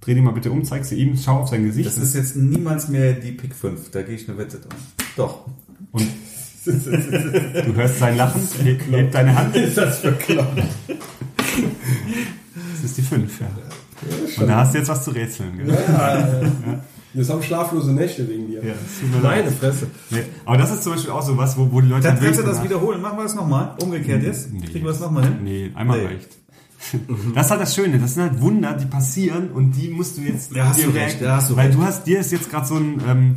Dreh 0.00 0.14
die 0.14 0.20
mal 0.20 0.32
bitte 0.32 0.50
um, 0.50 0.64
zeig 0.64 0.84
sie 0.84 0.96
ihm, 0.96 1.16
schau 1.16 1.40
auf 1.40 1.48
sein 1.48 1.64
Gesicht. 1.64 1.86
Das 1.86 1.96
ist 1.98 2.14
jetzt 2.14 2.36
niemals 2.36 2.88
mehr 2.88 3.14
die 3.14 3.32
Pick 3.32 3.54
5. 3.54 3.90
Da 3.90 4.02
gehe 4.02 4.14
ich 4.14 4.28
eine 4.28 4.36
Wette 4.36 4.58
drauf. 4.58 4.74
Doch. 5.16 5.46
und 5.92 6.06
du 6.66 7.74
hörst 7.74 7.98
sein 7.98 8.16
Lachen, 8.16 8.42
heb, 8.62 8.80
heb 8.90 9.12
deine 9.12 9.34
Hand. 9.34 9.56
Ist 9.56 9.76
das 9.78 10.02
bekloppt? 10.02 10.62
Das 12.72 12.84
ist 12.84 12.98
die 12.98 13.02
5, 13.02 13.40
ja. 13.40 13.46
Und 14.42 14.48
da 14.48 14.56
hast 14.56 14.74
du 14.74 14.78
jetzt 14.78 14.88
was 14.88 15.04
zu 15.04 15.10
rätseln, 15.10 15.56
gell? 15.56 15.68
Ja, 15.68 16.40
äh, 16.40 16.50
das 17.14 17.30
haben 17.30 17.42
schlaflose 17.42 17.92
Nächte 17.92 18.28
wegen 18.28 18.48
dir. 18.48 18.62
Ja, 18.64 18.74
Meine. 19.22 19.50
Fresse. 19.50 19.86
Nee, 20.10 20.24
aber 20.44 20.56
das 20.58 20.72
ist 20.72 20.82
zum 20.82 20.92
Beispiel 20.94 21.10
auch 21.12 21.22
so 21.22 21.36
was, 21.36 21.56
wo, 21.56 21.70
wo 21.70 21.80
die 21.80 21.88
Leute 21.88 22.02
Dann 22.08 22.14
wirklich 22.20 22.36
kannst 22.36 22.40
du 22.40 22.52
das 22.54 22.62
wiederholen. 22.64 23.00
Machen 23.00 23.18
wir 23.18 23.22
das 23.24 23.34
nochmal. 23.34 23.74
Umgekehrt 23.82 24.22
jetzt. 24.22 24.52
Nee. 24.52 24.66
Kriegen 24.66 24.84
wir 24.84 24.90
das 24.92 25.00
nochmal 25.00 25.24
hin? 25.24 25.38
Nee, 25.42 25.70
einmal 25.74 25.98
Nee. 26.00 26.06
reicht. 26.06 26.28
Das 27.34 27.46
ist 27.46 27.50
halt 27.50 27.60
das 27.62 27.74
Schöne, 27.74 27.98
das 27.98 28.14
sind 28.14 28.24
halt 28.24 28.40
Wunder, 28.42 28.74
die 28.74 28.84
passieren 28.84 29.48
und 29.52 29.72
die 29.72 29.88
musst 29.88 30.18
du 30.18 30.20
jetzt 30.20 30.54
Da 30.54 30.68
hast 30.68 30.84
du 30.84 30.90
recht, 30.90 31.22
da 31.22 31.36
hast 31.36 31.48
du 31.50 31.56
weil 31.56 31.68
recht. 31.68 31.78
du 31.78 31.82
hast, 31.82 32.06
dir 32.06 32.18
ist 32.20 32.30
jetzt 32.30 32.50
gerade 32.50 32.66
so 32.66 32.74
ein, 32.74 33.00
ähm, 33.08 33.36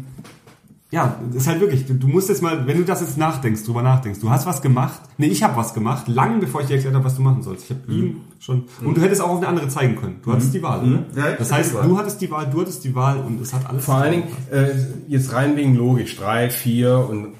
ja, 0.89 1.19
ist 1.33 1.47
halt 1.47 1.59
wirklich, 1.59 1.85
du, 1.85 1.95
du 1.95 2.07
musst 2.07 2.29
jetzt 2.29 2.41
mal, 2.41 2.65
wenn 2.65 2.77
du 2.77 2.83
das 2.85 3.01
jetzt 3.01 3.17
nachdenkst, 3.17 3.63
drüber 3.63 3.81
nachdenkst, 3.81 4.19
du 4.21 4.29
hast 4.29 4.45
was 4.45 4.61
gemacht, 4.61 5.01
nee, 5.17 5.27
ich 5.27 5.43
habe 5.43 5.57
was 5.57 5.73
gemacht, 5.73 6.07
lang 6.07 6.39
bevor 6.39 6.61
ich 6.61 6.67
dir 6.67 6.75
erklärt 6.75 6.95
habe, 6.95 7.03
was 7.03 7.15
du 7.15 7.21
machen 7.21 7.41
sollst. 7.41 7.65
Ich 7.65 7.71
habe 7.71 7.81
Mhm. 7.91 7.99
ihm 8.03 8.15
schon, 8.39 8.63
und 8.83 8.95
du 8.95 9.01
hättest 9.01 9.21
auch 9.21 9.29
auf 9.29 9.37
eine 9.39 9.47
andere 9.47 9.67
zeigen 9.67 9.95
können. 9.97 10.15
Du 10.23 10.31
hattest 10.31 10.53
die 10.53 10.63
Wahl, 10.63 10.79
oder? 10.81 11.03
Ja, 11.15 11.31
ich 11.31 11.37
das 11.37 11.51
heißt, 11.51 11.73
du 11.73 11.97
hattest 11.97 12.21
die 12.21 12.31
Wahl, 12.31 12.49
du 12.49 12.61
hattest 12.61 12.83
die 12.85 12.95
Wahl 12.95 13.17
und 13.19 13.41
es 13.41 13.53
hat 13.53 13.69
alles. 13.69 13.83
Vor 13.83 13.95
allen 13.95 14.11
Dingen, 14.11 14.23
äh, 14.51 14.67
jetzt 15.09 15.33
rein 15.33 15.57
wegen 15.57 15.75
Logik, 15.75 16.17
drei, 16.17 16.49
vier 16.49 17.05
und 17.09 17.33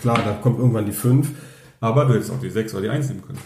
klar, 0.00 0.18
da 0.24 0.32
kommt 0.32 0.58
irgendwann 0.58 0.86
die 0.86 0.92
fünf. 0.92 1.30
Aber 1.80 2.04
du 2.06 2.14
hättest 2.14 2.32
auch 2.32 2.40
die 2.40 2.50
6 2.50 2.72
oder 2.74 2.82
die 2.82 2.88
1 2.90 3.08
nehmen 3.08 3.22
können. 3.22 3.38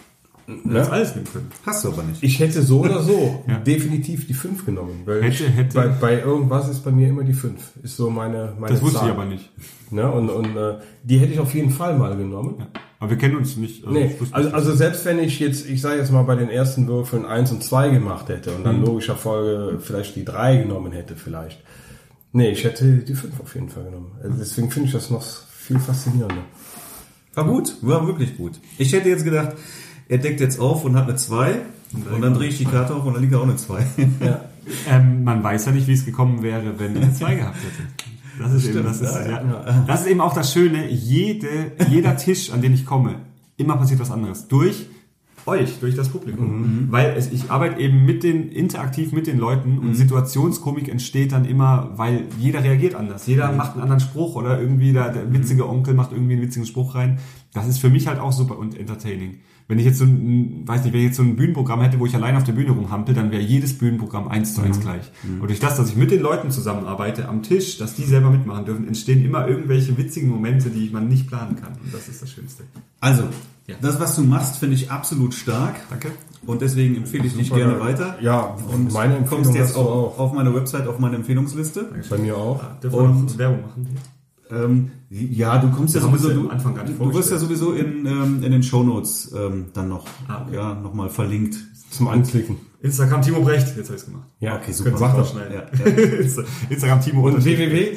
Du 0.46 0.70
hättest 0.74 0.90
alles 0.90 1.14
nehmen 1.14 1.26
können. 1.32 1.50
Hast 1.64 1.84
du 1.84 1.88
aber 1.88 2.02
nicht. 2.02 2.22
Ich 2.22 2.38
hätte 2.40 2.62
so 2.62 2.80
oder 2.80 3.02
so 3.02 3.44
Ja. 3.48 3.58
definitiv 3.58 4.26
die 4.26 4.34
fünf 4.34 4.64
genommen. 4.66 5.02
Weil 5.04 5.22
Hätte, 5.22 5.48
hätte. 5.48 5.74
Bei, 5.74 5.88
bei 5.88 6.20
irgendwas 6.20 6.68
ist 6.68 6.80
bei 6.84 6.90
mir 6.90 7.08
immer 7.08 7.24
die 7.24 7.32
fünf. 7.32 7.70
Ist 7.82 7.96
so 7.96 8.10
meine, 8.10 8.54
meine 8.58 8.74
Das 8.74 8.82
wusste 8.82 8.98
Zahl. 8.98 9.08
ich 9.08 9.14
aber 9.14 9.24
nicht. 9.24 9.50
Ne? 9.90 10.10
Und, 10.10 10.30
und 10.30 10.56
äh, 10.56 10.74
die 11.04 11.18
hätte 11.18 11.32
ich 11.32 11.38
auf 11.38 11.54
jeden 11.54 11.70
Fall 11.70 11.96
mal 11.96 12.16
genommen. 12.16 12.56
Ja. 12.58 12.66
Aber 12.98 13.10
wir 13.10 13.18
kennen 13.18 13.36
uns 13.36 13.56
nicht. 13.56 13.84
Also 13.84 13.98
Nee, 13.98 14.14
also, 14.30 14.50
also 14.50 14.74
selbst 14.74 15.04
wenn 15.04 15.18
ich 15.18 15.40
jetzt, 15.40 15.68
ich 15.68 15.80
sage 15.80 15.98
jetzt 15.98 16.12
mal 16.12 16.22
bei 16.22 16.36
den 16.36 16.48
ersten 16.50 16.86
Würfeln 16.86 17.26
eins 17.26 17.50
und 17.50 17.62
zwei 17.62 17.88
gemacht 17.90 18.28
hätte 18.28 18.50
und 18.52 18.60
Mhm. 18.60 18.64
dann 18.64 18.84
logischer 18.84 19.16
Folge 19.16 19.78
vielleicht 19.80 20.14
die 20.16 20.24
drei 20.24 20.56
genommen 20.58 20.92
hätte 20.92 21.16
vielleicht. 21.16 21.60
Nee, 22.32 22.50
ich 22.50 22.64
hätte 22.64 22.84
die 22.98 23.14
fünf 23.14 23.38
auf 23.40 23.54
jeden 23.54 23.68
Fall 23.68 23.84
genommen. 23.84 24.12
Also 24.22 24.36
deswegen 24.38 24.70
finde 24.70 24.86
ich 24.86 24.92
das 24.94 25.10
noch 25.10 25.22
viel 25.22 25.78
faszinierender. 25.78 26.42
War 27.34 27.44
gut. 27.46 27.74
War 27.82 28.06
wirklich 28.06 28.36
gut. 28.36 28.52
Ich 28.78 28.92
hätte 28.92 29.08
jetzt 29.08 29.24
gedacht, 29.24 29.56
er 30.12 30.18
deckt 30.18 30.40
jetzt 30.40 30.60
auf 30.60 30.84
und 30.84 30.94
hat 30.94 31.08
eine 31.08 31.16
2. 31.16 31.62
Und 32.14 32.20
dann 32.20 32.34
drehe 32.34 32.48
ich 32.48 32.58
die 32.58 32.66
Karte 32.66 32.94
auf 32.94 33.06
und 33.06 33.14
dann 33.14 33.22
liegt 33.22 33.32
da 33.32 33.38
auch 33.38 33.44
eine 33.44 33.56
2. 33.56 33.86
Ja. 34.24 34.44
Ähm, 34.88 35.24
man 35.24 35.42
weiß 35.42 35.64
ja 35.66 35.72
nicht, 35.72 35.88
wie 35.88 35.92
es 35.92 36.04
gekommen 36.04 36.42
wäre, 36.42 36.78
wenn 36.78 36.94
er 36.94 37.12
zwei 37.12 37.34
gehabt 37.34 37.56
hätte. 37.56 37.88
Das 38.38 38.52
ist, 38.52 38.68
eben, 38.68 38.84
das, 38.84 39.00
ist, 39.00 39.12
ja, 39.12 39.84
das 39.88 40.02
ist 40.02 40.06
eben 40.06 40.20
auch 40.20 40.34
das 40.34 40.52
Schöne. 40.52 40.88
Jede, 40.88 41.72
jeder 41.90 42.16
Tisch, 42.16 42.52
an 42.52 42.62
den 42.62 42.72
ich 42.72 42.86
komme, 42.86 43.16
immer 43.56 43.76
passiert 43.76 43.98
was 43.98 44.12
anderes. 44.12 44.46
Durch 44.46 44.86
euch, 45.46 45.80
durch 45.80 45.96
das 45.96 46.10
Publikum. 46.10 46.86
Weil 46.90 47.14
es, 47.16 47.32
ich 47.32 47.50
arbeite 47.50 47.80
eben 47.80 48.04
mit 48.04 48.22
den, 48.22 48.52
interaktiv 48.52 49.10
mit 49.10 49.26
den 49.26 49.38
Leuten 49.38 49.78
und 49.78 49.96
Situationskomik 49.96 50.88
entsteht 50.88 51.32
dann 51.32 51.44
immer, 51.44 51.90
weil 51.96 52.26
jeder 52.38 52.62
reagiert 52.62 52.94
anders. 52.94 53.26
Jeder 53.26 53.50
macht 53.50 53.72
einen 53.72 53.82
anderen 53.82 54.00
Spruch 54.00 54.36
oder 54.36 54.60
irgendwie 54.60 54.92
der, 54.92 55.12
der 55.12 55.32
witzige 55.32 55.68
Onkel 55.68 55.94
macht 55.94 56.12
irgendwie 56.12 56.34
einen 56.34 56.42
witzigen 56.42 56.66
Spruch 56.66 56.94
rein. 56.94 57.18
Das 57.52 57.66
ist 57.66 57.78
für 57.78 57.90
mich 57.90 58.06
halt 58.06 58.20
auch 58.20 58.32
super 58.32 58.58
und 58.58 58.78
entertaining. 58.78 59.40
Wenn 59.68 59.78
ich 59.78 59.84
jetzt 59.84 59.98
so 59.98 60.04
ein, 60.04 60.62
weiß 60.66 60.84
nicht, 60.84 60.92
wenn 60.92 61.00
ich 61.00 61.06
jetzt 61.06 61.16
so 61.16 61.22
ein 61.22 61.36
Bühnenprogramm 61.36 61.80
hätte, 61.80 61.98
wo 61.98 62.06
ich 62.06 62.14
allein 62.14 62.36
auf 62.36 62.44
der 62.44 62.52
Bühne 62.52 62.72
rumhampel, 62.72 63.14
dann 63.14 63.30
wäre 63.30 63.42
jedes 63.42 63.78
Bühnenprogramm 63.78 64.28
eins 64.28 64.54
zu 64.54 64.60
eins 64.62 64.80
gleich. 64.80 65.10
Und 65.40 65.48
durch 65.48 65.60
das, 65.60 65.76
dass 65.76 65.88
ich 65.88 65.96
mit 65.96 66.10
den 66.10 66.20
Leuten 66.20 66.50
zusammenarbeite 66.50 67.28
am 67.28 67.42
Tisch, 67.42 67.78
dass 67.78 67.94
die 67.94 68.04
selber 68.04 68.30
mitmachen 68.30 68.64
dürfen, 68.64 68.86
entstehen 68.86 69.24
immer 69.24 69.46
irgendwelche 69.48 69.96
witzigen 69.96 70.28
Momente, 70.28 70.70
die 70.70 70.90
man 70.90 71.08
nicht 71.08 71.26
planen 71.28 71.56
kann. 71.56 71.72
Und 71.84 71.92
das 71.94 72.08
ist 72.08 72.20
das 72.22 72.30
Schönste. 72.30 72.64
Also, 73.00 73.24
Ja. 73.66 73.76
das, 73.80 73.98
was 74.00 74.16
du 74.16 74.22
machst, 74.22 74.56
finde 74.58 74.74
ich 74.74 74.90
absolut 74.90 75.34
stark. 75.34 75.76
Danke. 75.88 76.08
Und 76.44 76.60
deswegen 76.60 76.96
empfehle 76.96 77.24
ich 77.26 77.34
dich 77.36 77.52
gerne 77.52 77.74
geil. 77.74 77.80
weiter. 77.80 78.16
Ja, 78.20 78.56
Und 78.68 78.92
meine 78.92 79.14
kommst 79.14 79.32
Empfehlung 79.32 79.54
jetzt 79.54 79.66
hast 79.68 79.76
du 79.76 79.80
auch 79.80 80.14
auch. 80.14 80.18
auf 80.18 80.32
meine 80.32 80.52
Website, 80.52 80.88
auf 80.88 80.98
meine 80.98 81.14
Empfehlungsliste. 81.16 81.88
Bei 82.10 82.18
mir 82.18 82.36
auch. 82.36 82.60
Dürfen 82.82 83.28
wir 83.28 83.38
Werbung 83.38 83.62
machen? 83.62 83.86
Ähm, 84.52 84.90
ja, 85.10 85.58
du 85.58 85.70
kommst 85.70 85.94
ja 85.94 86.00
Das 86.00 86.10
sowieso, 86.10 86.28
du, 86.42 86.48
Anfang 86.50 86.74
gar 86.74 86.84
nicht 86.84 87.00
du 87.00 87.14
wirst 87.14 87.30
ja 87.30 87.38
sowieso 87.38 87.72
in, 87.72 88.04
ähm, 88.06 88.42
in 88.42 88.52
den 88.52 88.62
Shownotes 88.62 89.32
ähm, 89.36 89.66
dann 89.72 89.88
noch, 89.88 90.06
Ah, 90.28 90.42
okay. 90.46 90.56
ja, 90.56 90.74
noch 90.74 90.94
mal 90.94 91.08
verlinkt. 91.08 91.56
Zum 91.90 92.08
Anklicken. 92.08 92.56
Instagram 92.80 93.22
Timo 93.22 93.42
Brecht, 93.42 93.76
jetzt 93.76 93.86
habe 93.88 93.96
ich 93.96 94.02
es 94.02 94.04
gemacht. 94.06 94.28
Ja, 94.40 94.56
Okay, 94.56 94.72
super. 94.72 94.96
Mach 94.98 95.16
doch 95.16 95.30
schnell. 95.30 95.52
Ja, 95.52 95.62
Instagram 96.70 97.00
Timo 97.00 97.26
Und 97.26 97.44
www? 97.44 97.96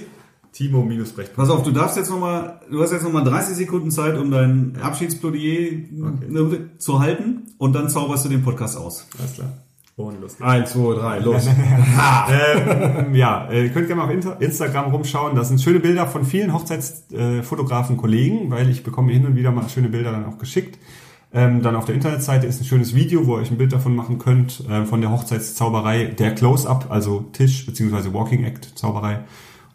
Timo-Brecht. 0.55 1.35
Pass 1.35 1.49
auf, 1.49 1.63
du 1.63 1.71
darfst 1.71 1.97
jetzt 1.97 2.09
noch 2.09 2.19
mal, 2.19 2.61
du 2.71 2.81
hast 2.81 2.93
jetzt 2.93 3.03
noch 3.03 3.11
mal 3.11 3.25
30 3.25 3.57
Sekunden 3.57 3.91
Zeit, 3.91 4.17
um 4.17 4.31
dein 4.31 4.77
Abschiedsplädoyer 4.81 5.71
ne, 6.29 6.69
zu 6.77 6.99
halten 6.99 7.43
und 7.57 7.73
dann 7.73 7.89
zauberst 7.89 8.23
du 8.23 8.29
den 8.29 8.41
Podcast 8.41 8.77
aus. 8.77 9.05
Alles 9.19 9.33
klar. 9.33 9.51
Und 9.97 10.19
los. 10.19 10.41
Eins, 10.41 10.71
zwei, 10.71 10.93
drei, 10.93 11.19
los. 11.19 11.47
ähm, 12.29 13.15
ja, 13.15 13.47
äh, 13.49 13.63
ihr 13.63 13.69
könnt 13.69 13.87
gerne 13.87 14.01
mal 14.01 14.07
auf 14.07 14.13
Inter 14.13 14.41
Instagram 14.41 14.91
rumschauen. 14.91 15.35
Das 15.35 15.47
sind 15.47 15.61
schöne 15.61 15.79
Bilder 15.79 16.05
von 16.05 16.25
vielen 16.25 16.53
Hochzeitsfotografen, 16.53 17.95
Kollegen, 17.95 18.51
weil 18.51 18.69
ich 18.69 18.83
bekomme 18.83 19.13
hin 19.13 19.25
und 19.25 19.37
wieder 19.37 19.51
mal 19.51 19.69
schöne 19.69 19.87
Bilder 19.87 20.11
dann 20.11 20.25
auch 20.25 20.37
geschickt. 20.37 20.77
Ähm, 21.33 21.61
dann 21.61 21.77
auf 21.77 21.85
der 21.85 21.95
Internetseite 21.95 22.45
ist 22.45 22.61
ein 22.61 22.65
schönes 22.65 22.93
Video, 22.93 23.25
wo 23.25 23.35
ihr 23.35 23.41
euch 23.41 23.51
ein 23.51 23.57
Bild 23.57 23.71
davon 23.71 23.95
machen 23.95 24.19
könnt, 24.19 24.63
äh, 24.69 24.85
von 24.85 24.99
der 24.99 25.11
Hochzeitszauberei, 25.11 26.05
der 26.05 26.35
Close-Up, 26.35 26.87
also 26.89 27.25
Tisch 27.31 27.65
bzw. 27.65 28.13
Walking 28.13 28.43
Act 28.43 28.77
Zauberei. 28.77 29.19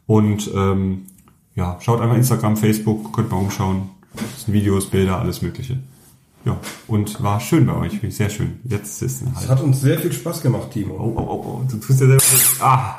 Und 0.06 0.50
ähm, 0.54 1.06
ja, 1.54 1.78
schaut 1.80 2.00
einfach 2.00 2.16
Instagram, 2.16 2.56
Facebook, 2.58 3.12
könnt 3.14 3.30
mal 3.30 3.38
umschauen. 3.38 3.90
Das 4.14 4.44
sind 4.44 4.54
Videos, 4.54 4.86
Bilder, 4.86 5.18
alles 5.18 5.40
Mögliche. 5.40 5.78
Ja, 6.44 6.58
und 6.88 7.22
war 7.22 7.38
schön 7.40 7.66
bei 7.66 7.74
euch, 7.74 7.92
wirklich 7.92 8.16
sehr 8.16 8.30
schön. 8.30 8.60
Jetzt 8.64 9.02
ist 9.02 9.22
Es 9.22 9.34
halbe. 9.36 9.48
hat 9.48 9.60
uns 9.62 9.80
sehr 9.82 9.98
viel 9.98 10.12
Spaß 10.12 10.40
gemacht, 10.42 10.70
Timo. 10.72 10.94
Oh, 10.94 11.12
oh, 11.16 11.20
oh, 11.20 11.44
oh, 11.46 11.62
du 11.70 11.76
tust 11.76 12.00
ja 12.00 12.06
selber. 12.06 12.22
Ah, 12.60 12.96